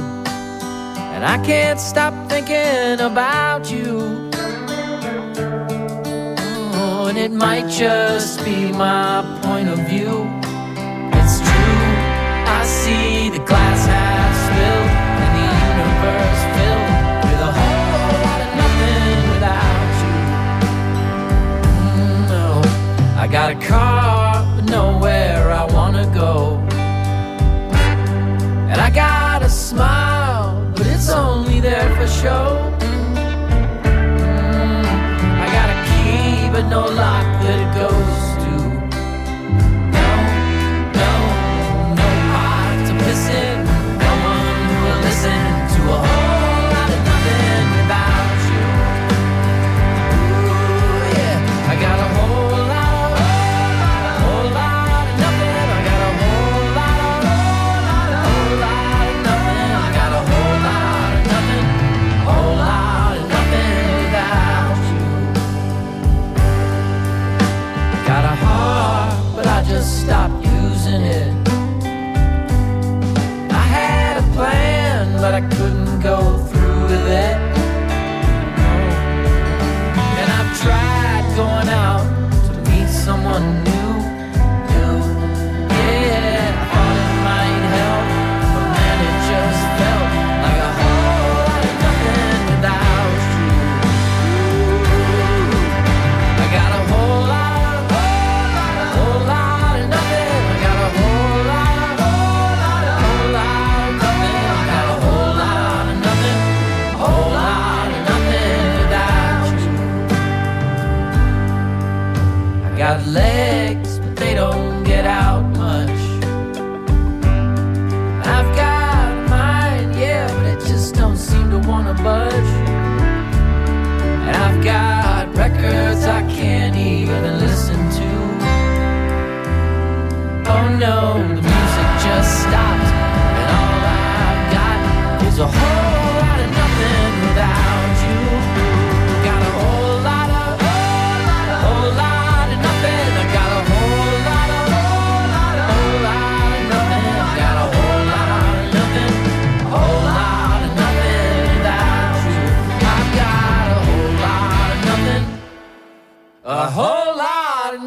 And 1.12 1.24
I 1.24 1.36
can't 1.44 1.80
stop 1.80 2.14
thinking 2.28 3.00
about 3.00 3.68
you. 3.68 4.27
And 7.08 7.16
it 7.16 7.32
might 7.32 7.66
just 7.70 8.44
be 8.44 8.70
my 8.70 9.24
point 9.42 9.70
of 9.70 9.78
view. 9.88 10.28
It's 11.18 11.38
true, 11.40 11.86
I 12.58 12.62
see 12.66 13.30
the 13.30 13.42
glass 13.46 13.86
half 13.86 14.34
filled 14.52 14.90
and 15.24 15.32
the 15.38 15.46
universe 15.72 16.42
filled 16.54 16.90
with 17.24 17.40
a 17.48 17.52
whole 17.58 18.12
lot 18.26 18.40
of 18.44 18.50
nothing 18.60 19.20
without 19.32 19.90
you. 20.04 20.18
Mm, 21.96 22.20
no, 22.28 22.46
I 23.18 23.26
got 23.26 23.52
a 23.52 23.58
car, 23.66 24.44
but 24.54 24.66
nowhere 24.66 25.50
I 25.50 25.64
wanna 25.64 26.04
go. 26.12 26.58
And 28.70 28.78
I 28.78 28.90
got 28.90 29.42
a 29.42 29.48
smile, 29.48 30.70
but 30.76 30.86
it's 30.86 31.08
only 31.08 31.58
there 31.60 31.88
for 31.96 32.06
show. 32.06 32.67
But 36.60 36.68
no 36.70 36.80
lock 36.80 37.24
that 37.40 37.60
it 37.60 37.74
goes 37.78 38.17
I 75.38 75.40
couldn't 75.42 75.77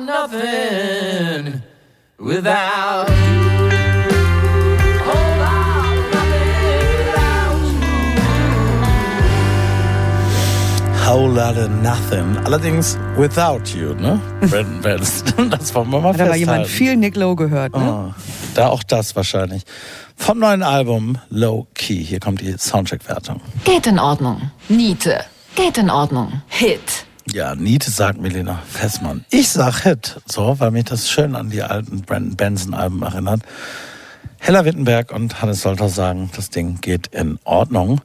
of 0.10 0.32
nothing 0.32 1.62
without 2.18 3.10
you. 3.10 3.42
Whole 5.04 5.28
lot 5.38 5.68
of 5.98 6.10
nothing 6.12 6.76
without 6.86 7.68
you. 10.86 11.06
Whole 11.06 11.30
lot 11.30 11.58
of 11.58 11.70
nothing. 11.82 12.38
Allerdings 12.46 12.98
without 13.18 13.74
you, 13.76 13.94
ne? 13.96 14.20
Brandon 14.50 14.82
Benson. 14.82 15.50
Das 15.52 15.74
wollen 15.76 15.90
wir 15.90 16.00
mal 16.00 16.14
Hat 16.14 16.22
aber 16.22 16.30
festhalten. 16.32 16.40
jemand 16.40 16.68
viel 16.68 16.96
Nick 16.98 17.16
Lowe 17.16 17.36
gehört, 17.36 17.74
ne? 17.76 17.82
Ah, 17.82 18.16
da 18.56 18.68
auch 18.70 18.84
das 18.84 19.16
wahrscheinlich. 19.16 19.64
Vom 20.16 20.40
neuen 20.40 20.64
Album 20.64 21.18
Low 21.30 21.68
Key. 21.74 22.04
Hier 22.04 22.20
kommt 22.20 22.42
die 22.42 22.56
Soundcheck-Wertung. 22.58 23.42
Geht 23.66 23.88
in 23.88 24.00
Ordnung. 24.00 24.52
Niete. 24.70 25.22
Geht 25.56 25.78
in 25.78 25.90
Ordnung. 25.90 26.42
Hit. 26.48 27.06
Ja, 27.28 27.56
Niete 27.56 27.92
sagt 27.92 28.20
Milena 28.20 28.62
Fessmann. 28.68 29.24
Ich 29.30 29.50
sag 29.50 29.84
Hit, 29.84 30.20
so, 30.26 30.60
weil 30.60 30.72
mich 30.72 30.86
das 30.86 31.10
schön 31.10 31.36
an 31.36 31.50
die 31.50 31.62
alten 31.62 32.02
Brandon 32.02 32.36
Benson-Alben 32.36 33.04
erinnert. 33.04 33.42
Hella 34.40 34.66
Wittenberg 34.66 35.12
und 35.12 35.42
Hannes 35.42 35.62
Solter 35.62 35.88
sagen, 35.88 36.32
das 36.36 36.50
Ding 36.50 36.82
geht 36.82 37.08
in 37.08 37.38
Ordnung. 37.44 38.02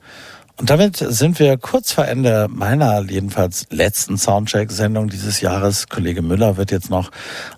Und 0.59 0.71
damit 0.71 0.97
sind 0.97 1.39
wir 1.39 1.59
kurz 1.59 1.93
vor 1.93 2.07
Ende 2.07 2.47
meiner 2.49 3.03
jedenfalls 3.03 3.67
letzten 3.71 4.17
Soundcheck-Sendung 4.17 5.09
dieses 5.09 5.43
Jahres. 5.43 5.87
Kollege 5.89 6.23
Müller 6.23 6.57
wird 6.57 6.71
jetzt 6.71 6.89
noch 6.89 7.11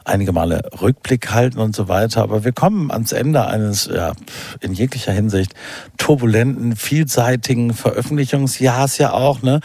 einige 0.04 0.32
Male 0.32 0.68
Rückblick 0.80 1.30
halten 1.30 1.60
und 1.60 1.76
so 1.76 1.86
weiter. 1.86 2.22
Aber 2.22 2.42
wir 2.42 2.50
kommen 2.50 2.90
ans 2.90 3.12
Ende 3.12 3.46
eines 3.46 3.86
ja, 3.86 4.14
in 4.60 4.72
jeglicher 4.72 5.12
Hinsicht 5.12 5.54
turbulenten, 5.96 6.74
vielseitigen 6.74 7.72
Veröffentlichungsjahrs 7.72 8.98
ja 8.98 9.12
auch. 9.12 9.42
Ne? 9.42 9.60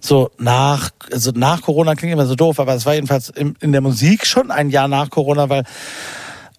So 0.00 0.30
nach, 0.38 0.90
also 1.12 1.32
nach 1.34 1.62
Corona 1.62 1.96
klingt 1.96 2.12
immer 2.12 2.26
so 2.26 2.36
doof, 2.36 2.60
aber 2.60 2.74
es 2.74 2.86
war 2.86 2.94
jedenfalls 2.94 3.28
in, 3.28 3.56
in 3.58 3.72
der 3.72 3.80
Musik 3.80 4.24
schon 4.24 4.52
ein 4.52 4.70
Jahr 4.70 4.86
nach 4.86 5.10
Corona, 5.10 5.48
weil 5.48 5.64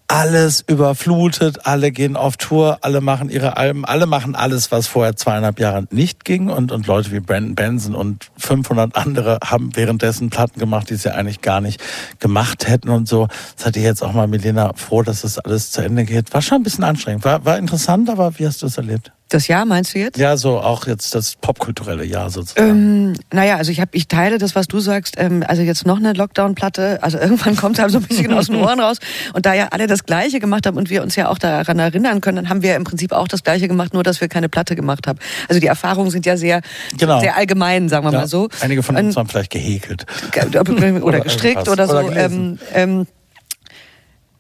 alles 0.10 0.64
überflutet, 0.65 1.68
alle 1.68 1.91
gehen 1.91 2.18
auf 2.18 2.36
Tour, 2.36 2.80
alle 2.81 2.99
machen 2.99 3.30
ihre 3.30 3.57
Alben, 3.57 3.86
alle 3.86 4.07
machen 4.07 4.36
alles, 4.36 4.72
was 4.72 4.88
vorher 4.88 5.15
zweieinhalb 5.15 5.60
Jahre 5.60 5.86
nicht 5.91 6.26
ging 6.26 6.49
und, 6.49 6.72
und 6.72 6.88
Leute 6.88 7.11
wie 7.11 7.19
Brandon 7.19 7.53
Benson 7.53 7.94
und 7.94 8.31
500 8.38 8.95
andere 8.95 9.38
haben 9.45 9.76
währenddessen 9.76 10.31
Platten 10.31 10.60
gemacht, 10.60 10.90
die 10.90 10.95
sie 10.95 11.14
eigentlich 11.14 11.41
gar 11.41 11.61
nicht 11.61 11.81
gemacht 12.19 12.68
hätten 12.68 12.90
und 12.90 13.07
so. 13.07 13.27
Seid 13.56 13.77
ihr 13.77 13.84
jetzt 13.84 14.02
auch 14.02 14.14
mal, 14.14 14.27
Milena, 14.27 14.73
froh, 14.76 15.03
dass 15.03 15.22
das 15.22 15.38
alles 15.38 15.69
zu 15.72 15.81
Ende 15.81 16.06
geht? 16.06 16.34
War 16.34 16.41
schon 16.41 16.61
ein 16.61 16.64
bisschen 16.64 16.84
anstrengend, 16.84 17.23
war, 17.23 17.45
war 17.45 17.60
interessant, 17.60 18.10
aber 18.10 18.40
wie 18.40 18.48
hast 18.48 18.64
du 18.64 18.65
es 18.65 18.77
erlebt? 18.77 19.11
Das 19.30 19.47
Jahr 19.47 19.64
meinst 19.65 19.93
du 19.93 19.99
jetzt? 19.99 20.18
Ja, 20.18 20.38
so 20.38 20.60
auch 20.60 20.88
jetzt 20.88 21.14
das 21.14 21.35
popkulturelle 21.35 22.03
Jahr 22.03 22.31
sozusagen. 22.31 22.69
Ähm, 22.69 23.14
naja, 23.31 23.57
also 23.57 23.72
ich 23.72 23.80
hab, 23.80 23.93
ich 23.93 24.07
teile 24.07 24.39
das, 24.39 24.56
was 24.56 24.68
du 24.68 24.80
sagst. 24.80 25.15
Ähm, 25.19 25.43
also 25.47 25.61
jetzt 25.61 25.85
noch 25.85 25.97
eine 25.97 26.14
Lockdown-Platte. 26.14 26.97
Also 27.03 27.18
irgendwann 27.22 27.56
kommt 27.56 27.77
halt 27.80 27.91
so 27.91 27.99
ein 27.99 28.03
bisschen 28.06 28.34
aus 28.34 28.47
den 28.47 28.56
Ohren 28.64 28.80
raus. 28.80 28.97
Und 29.34 29.45
da 29.45 29.53
ja 29.53 29.68
alle 29.69 29.85
das 29.85 30.06
Gleiche 30.06 30.39
gemacht 30.39 30.65
haben 30.65 30.77
und 30.77 30.89
wir 30.89 31.03
uns 31.03 31.15
ja 31.15 31.30
auch 31.30 31.38
daran 31.38 31.77
erinnern 31.77 32.22
können, 32.22 32.38
dann 32.38 32.49
haben 32.49 32.64
wir 32.64 32.76
im 32.76 32.84
Prinzip 32.85 33.11
auch 33.11 33.27
das 33.27 33.43
Gleiche 33.43 33.68
gemacht, 33.68 33.93
nur 33.93 34.01
dass 34.01 34.19
wir 34.19 34.27
keine 34.30 34.49
Platte 34.49 34.76
gemacht 34.76 35.06
haben. 35.06 35.19
Also 35.47 35.60
die 35.61 35.68
Erfahrungen 35.68 36.10
sind 36.10 36.26
ja 36.26 36.35
sehr, 36.35 36.61
Genau. 36.97 37.19
sehr 37.19 37.38
allgemein, 37.38 37.88
sagen 37.88 38.06
wir 38.07 38.11
Ja, 38.11 38.19
mal 38.22 38.27
so. 38.27 38.49
Einige 38.61 38.81
von 38.81 38.95
uns 38.95 39.15
Und- 39.15 39.19
haben 39.19 39.30
vielleicht 39.30 39.51
gehäkelt. 39.51 40.06
oder, 40.47 41.03
Oder 41.03 41.19
gestrickt 41.22 41.68
oder 41.69 41.88
so. 41.88 41.97
Oder 41.99 42.26
ähm, 42.26 42.57
ähm, 42.73 43.06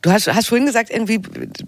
Du 0.01 0.11
hast, 0.13 0.27
hast 0.33 0.47
vorhin 0.47 0.65
gesagt, 0.65 0.89
irgendwie 0.91 1.19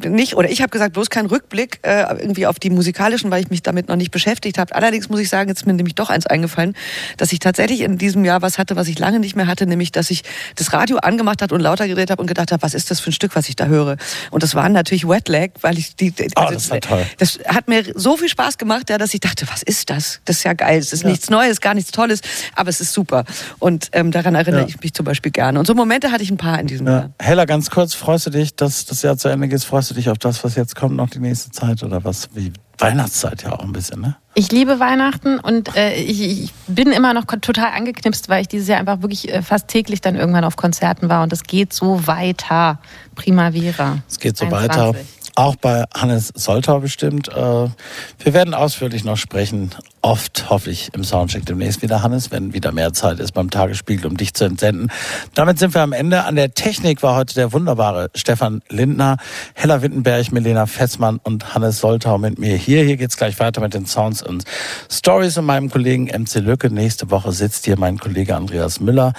nicht, 0.07 0.35
oder 0.35 0.49
ich 0.49 0.61
habe 0.61 0.69
gesagt, 0.69 0.93
bloß 0.93 1.09
kein 1.09 1.25
Rückblick 1.25 1.79
äh, 1.83 2.03
irgendwie 2.17 2.47
auf 2.47 2.59
die 2.59 2.69
musikalischen, 2.69 3.29
weil 3.29 3.41
ich 3.43 3.49
mich 3.49 3.61
damit 3.61 3.89
noch 3.89 3.97
nicht 3.97 4.11
beschäftigt 4.11 4.57
habe. 4.57 4.73
Allerdings 4.73 5.09
muss 5.09 5.19
ich 5.19 5.27
sagen, 5.27 5.49
jetzt 5.49 5.59
ist 5.61 5.65
mir 5.65 5.73
nämlich 5.73 5.95
doch 5.95 6.09
eins 6.09 6.25
eingefallen, 6.27 6.73
dass 7.17 7.33
ich 7.33 7.39
tatsächlich 7.39 7.81
in 7.81 7.97
diesem 7.97 8.23
Jahr 8.23 8.41
was 8.41 8.57
hatte, 8.57 8.77
was 8.77 8.87
ich 8.87 8.97
lange 8.99 9.19
nicht 9.19 9.35
mehr 9.35 9.47
hatte, 9.47 9.65
nämlich, 9.65 9.91
dass 9.91 10.09
ich 10.11 10.23
das 10.55 10.71
Radio 10.71 10.95
angemacht 10.99 11.41
hat 11.41 11.51
und 11.51 11.59
lauter 11.59 11.87
geredet 11.89 12.09
habe 12.09 12.21
und 12.21 12.27
gedacht 12.27 12.53
habe, 12.53 12.61
was 12.61 12.73
ist 12.73 12.89
das 12.89 13.01
für 13.01 13.09
ein 13.09 13.13
Stück, 13.13 13.35
was 13.35 13.49
ich 13.49 13.57
da 13.57 13.65
höre? 13.65 13.97
Und 14.31 14.43
das 14.43 14.55
waren 14.55 14.71
natürlich 14.71 15.05
Wet 15.05 15.27
Leg, 15.27 15.51
weil 15.59 15.77
ich 15.77 15.97
die, 15.97 16.11
die 16.11 16.29
Oh, 16.37 16.47
das 16.49 16.69
war 16.69 16.79
toll. 16.79 17.05
das 17.17 17.37
hat 17.47 17.67
mir 17.67 17.83
so 17.95 18.15
viel 18.15 18.29
Spaß 18.29 18.57
gemacht, 18.57 18.89
ja, 18.89 18.97
dass 18.97 19.13
ich 19.13 19.19
dachte, 19.19 19.45
was 19.51 19.61
ist 19.61 19.89
das? 19.89 20.21
Das 20.23 20.37
ist 20.37 20.43
ja 20.45 20.53
geil. 20.53 20.79
Es 20.79 20.93
ist 20.93 21.03
nichts 21.03 21.29
Neues, 21.29 21.59
gar 21.59 21.73
nichts 21.73 21.91
Tolles, 21.91 22.21
aber 22.55 22.69
es 22.69 22.79
ist 22.79 22.93
super. 22.93 23.25
Und 23.59 23.89
ähm, 23.91 24.11
daran 24.11 24.35
erinnere 24.35 24.61
Ja. 24.61 24.67
ich 24.69 24.79
mich 24.81 24.93
zum 24.93 25.03
Beispiel 25.03 25.33
gerne. 25.33 25.59
Und 25.59 25.65
so 25.65 25.75
Momente 25.75 26.13
hatte 26.13 26.23
ich 26.23 26.31
ein 26.31 26.37
paar 26.37 26.61
in 26.61 26.67
diesem 26.67 26.87
Ja. 26.87 26.93
Jahr. 26.93 27.09
Hella, 27.19 27.43
ganz 27.43 27.69
kurz, 27.69 27.93
freust 27.93 28.20
du 28.25 28.29
dich, 28.29 28.55
dass 28.55 28.85
das 28.85 29.01
Jahr 29.01 29.17
zu 29.17 29.27
Ende 29.27 29.47
geht? 29.47 29.63
Freust 29.63 29.89
du 29.89 29.93
dich 29.93 30.09
auf 30.09 30.17
das, 30.17 30.43
was 30.43 30.55
jetzt 30.55 30.75
kommt, 30.75 30.95
noch 30.95 31.09
die 31.09 31.19
nächste 31.19 31.51
Zeit? 31.51 31.83
Oder 31.83 32.03
was? 32.03 32.29
Wie 32.33 32.51
Weihnachtszeit 32.77 33.43
ja 33.43 33.53
auch 33.53 33.63
ein 33.63 33.73
bisschen, 33.73 34.01
ne? 34.01 34.15
Ich 34.33 34.51
liebe 34.51 34.79
Weihnachten 34.79 35.39
und 35.39 35.75
äh, 35.75 35.93
ich, 35.95 36.21
ich 36.21 36.53
bin 36.67 36.91
immer 36.91 37.13
noch 37.13 37.25
total 37.25 37.73
angeknipst, 37.73 38.29
weil 38.29 38.41
ich 38.41 38.47
dieses 38.47 38.67
Jahr 38.67 38.79
einfach 38.79 39.01
wirklich 39.01 39.29
äh, 39.31 39.41
fast 39.41 39.67
täglich 39.67 40.01
dann 40.01 40.15
irgendwann 40.15 40.45
auf 40.45 40.55
Konzerten 40.55 41.09
war 41.09 41.21
und 41.23 41.31
es 41.33 41.43
geht 41.43 41.73
so 41.73 42.07
weiter. 42.07 42.79
Primavera. 43.15 43.99
Es 44.09 44.19
geht 44.19 44.37
so 44.37 44.45
21. 44.45 44.69
weiter. 44.69 44.95
Auch 45.35 45.55
bei 45.55 45.85
Hannes 45.93 46.31
Soltau 46.35 46.79
bestimmt. 46.79 47.29
Äh, 47.29 47.33
Wir 47.33 48.33
werden 48.33 48.53
ausführlich 48.53 49.03
noch 49.03 49.17
sprechen. 49.17 49.71
Oft 50.03 50.49
hoffe 50.49 50.71
ich 50.71 50.91
im 50.95 51.03
Soundcheck 51.03 51.45
demnächst 51.45 51.83
wieder, 51.83 52.01
Hannes, 52.01 52.31
wenn 52.31 52.53
wieder 52.55 52.71
mehr 52.71 52.91
Zeit 52.91 53.19
ist 53.19 53.33
beim 53.33 53.51
Tagesspiegel, 53.51 54.07
um 54.07 54.17
dich 54.17 54.33
zu 54.33 54.45
entsenden. 54.45 54.91
Damit 55.35 55.59
sind 55.59 55.75
wir 55.75 55.81
am 55.81 55.93
Ende. 55.93 56.23
An 56.23 56.35
der 56.35 56.55
Technik 56.55 57.03
war 57.03 57.15
heute 57.15 57.35
der 57.35 57.53
wunderbare 57.53 58.09
Stefan 58.15 58.63
Lindner, 58.69 59.17
Hella 59.53 59.83
Wittenberg, 59.83 60.31
Milena 60.31 60.65
Fetzmann 60.65 61.19
und 61.21 61.53
Hannes 61.53 61.79
Soltau 61.79 62.17
mit 62.17 62.39
mir 62.39 62.55
hier. 62.55 62.83
Hier 62.83 62.97
geht's 62.97 63.15
gleich 63.15 63.39
weiter 63.39 63.61
mit 63.61 63.75
den 63.75 63.85
Sounds 63.85 64.23
und 64.23 64.43
Stories 64.89 65.37
und 65.37 65.45
meinem 65.45 65.69
Kollegen 65.69 66.05
MC 66.05 66.39
Lücke. 66.39 66.71
Nächste 66.71 67.11
Woche 67.11 67.31
sitzt 67.31 67.65
hier 67.65 67.77
mein 67.77 67.99
Kollege 67.99 68.35
Andreas 68.35 68.79
Müller. 68.79 69.13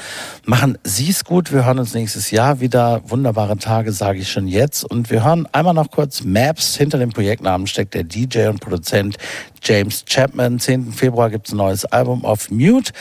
Machen 0.47 0.79
Sie's 0.83 1.25
gut. 1.25 1.53
Wir 1.53 1.65
hören 1.65 1.79
uns 1.79 1.95
nächstes 1.95 2.33
Jahr 2.33 2.59
wieder. 2.59 3.03
Wunderbare 3.07 3.57
Tage, 3.57 3.93
sage 3.93 4.19
ich 4.19 4.33
schon 4.33 4.49
jetzt. 4.49 4.85
Und 4.85 5.11
wir 5.11 5.25
hören 5.25 5.47
einmal 5.53 5.75
noch 5.75 5.93
kurz 5.93 6.25
Maps. 6.25 6.77
Hinter 6.77 6.99
dem 6.99 7.11
Projektnamen 7.11 7.69
steckt 7.69 7.95
der 7.95 8.03
DJ 8.03 8.49
und 8.49 8.59
Produzent 8.59 9.17
James 9.63 10.05
Chapman. 10.07 10.59
10. 10.73 10.93
Februar 10.93 11.31
gibt's 11.31 11.53
ein 11.53 11.59
neues 11.59 11.85
Album 11.85 12.24
auf 12.24 12.51
Mute, 12.51 12.93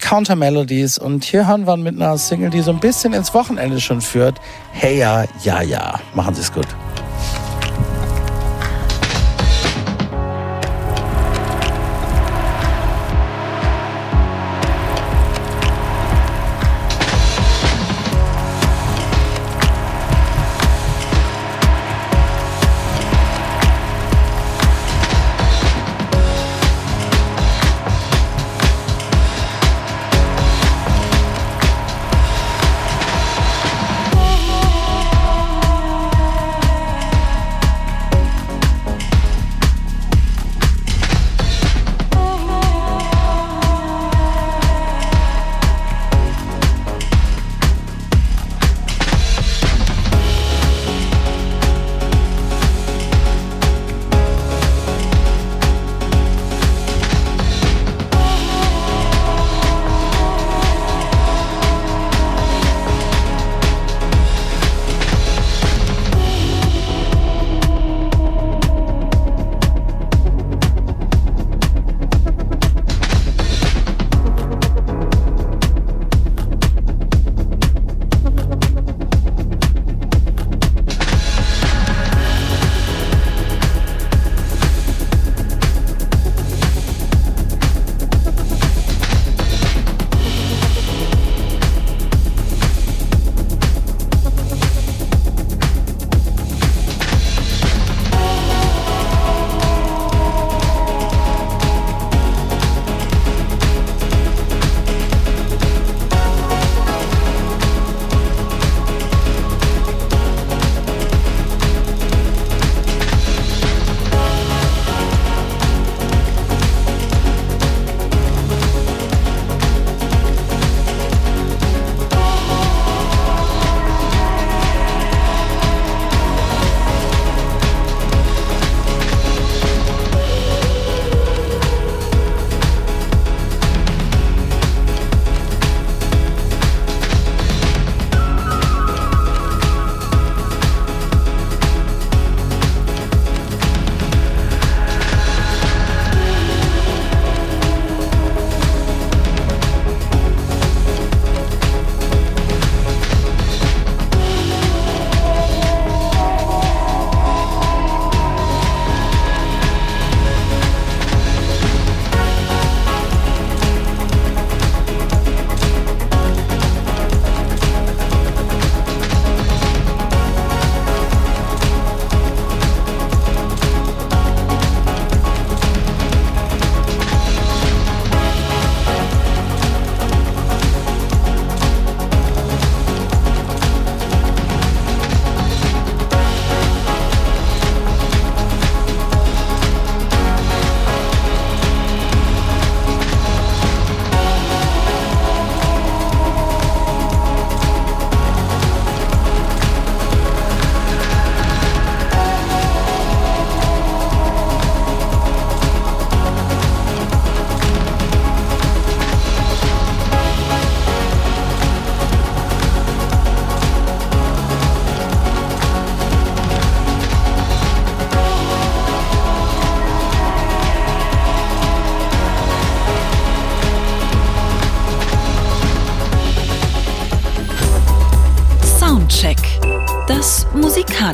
Counter 0.00 0.36
Melodies. 0.36 0.98
Und 0.98 1.24
hier 1.24 1.46
hören 1.46 1.66
wir 1.66 1.76
mit 1.76 1.94
einer 1.96 2.18
Single, 2.18 2.50
die 2.50 2.60
so 2.60 2.72
ein 2.72 2.80
bisschen 2.80 3.12
ins 3.12 3.32
Wochenende 3.34 3.80
schon 3.80 4.00
führt. 4.00 4.40
Hey 4.72 4.98
ja, 4.98 5.24
ja, 5.42 5.62
ja. 5.62 6.00
Machen 6.14 6.34
Sie's 6.34 6.52
gut. 6.52 6.66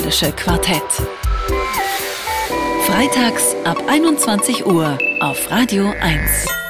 Musikalische 0.07 0.33
Quartett. 0.33 0.83
Freitags 2.87 3.57
ab 3.65 3.83
21 3.89 4.65
Uhr 4.65 4.97
auf 5.21 5.51
Radio 5.51 5.93
1. 6.01 6.66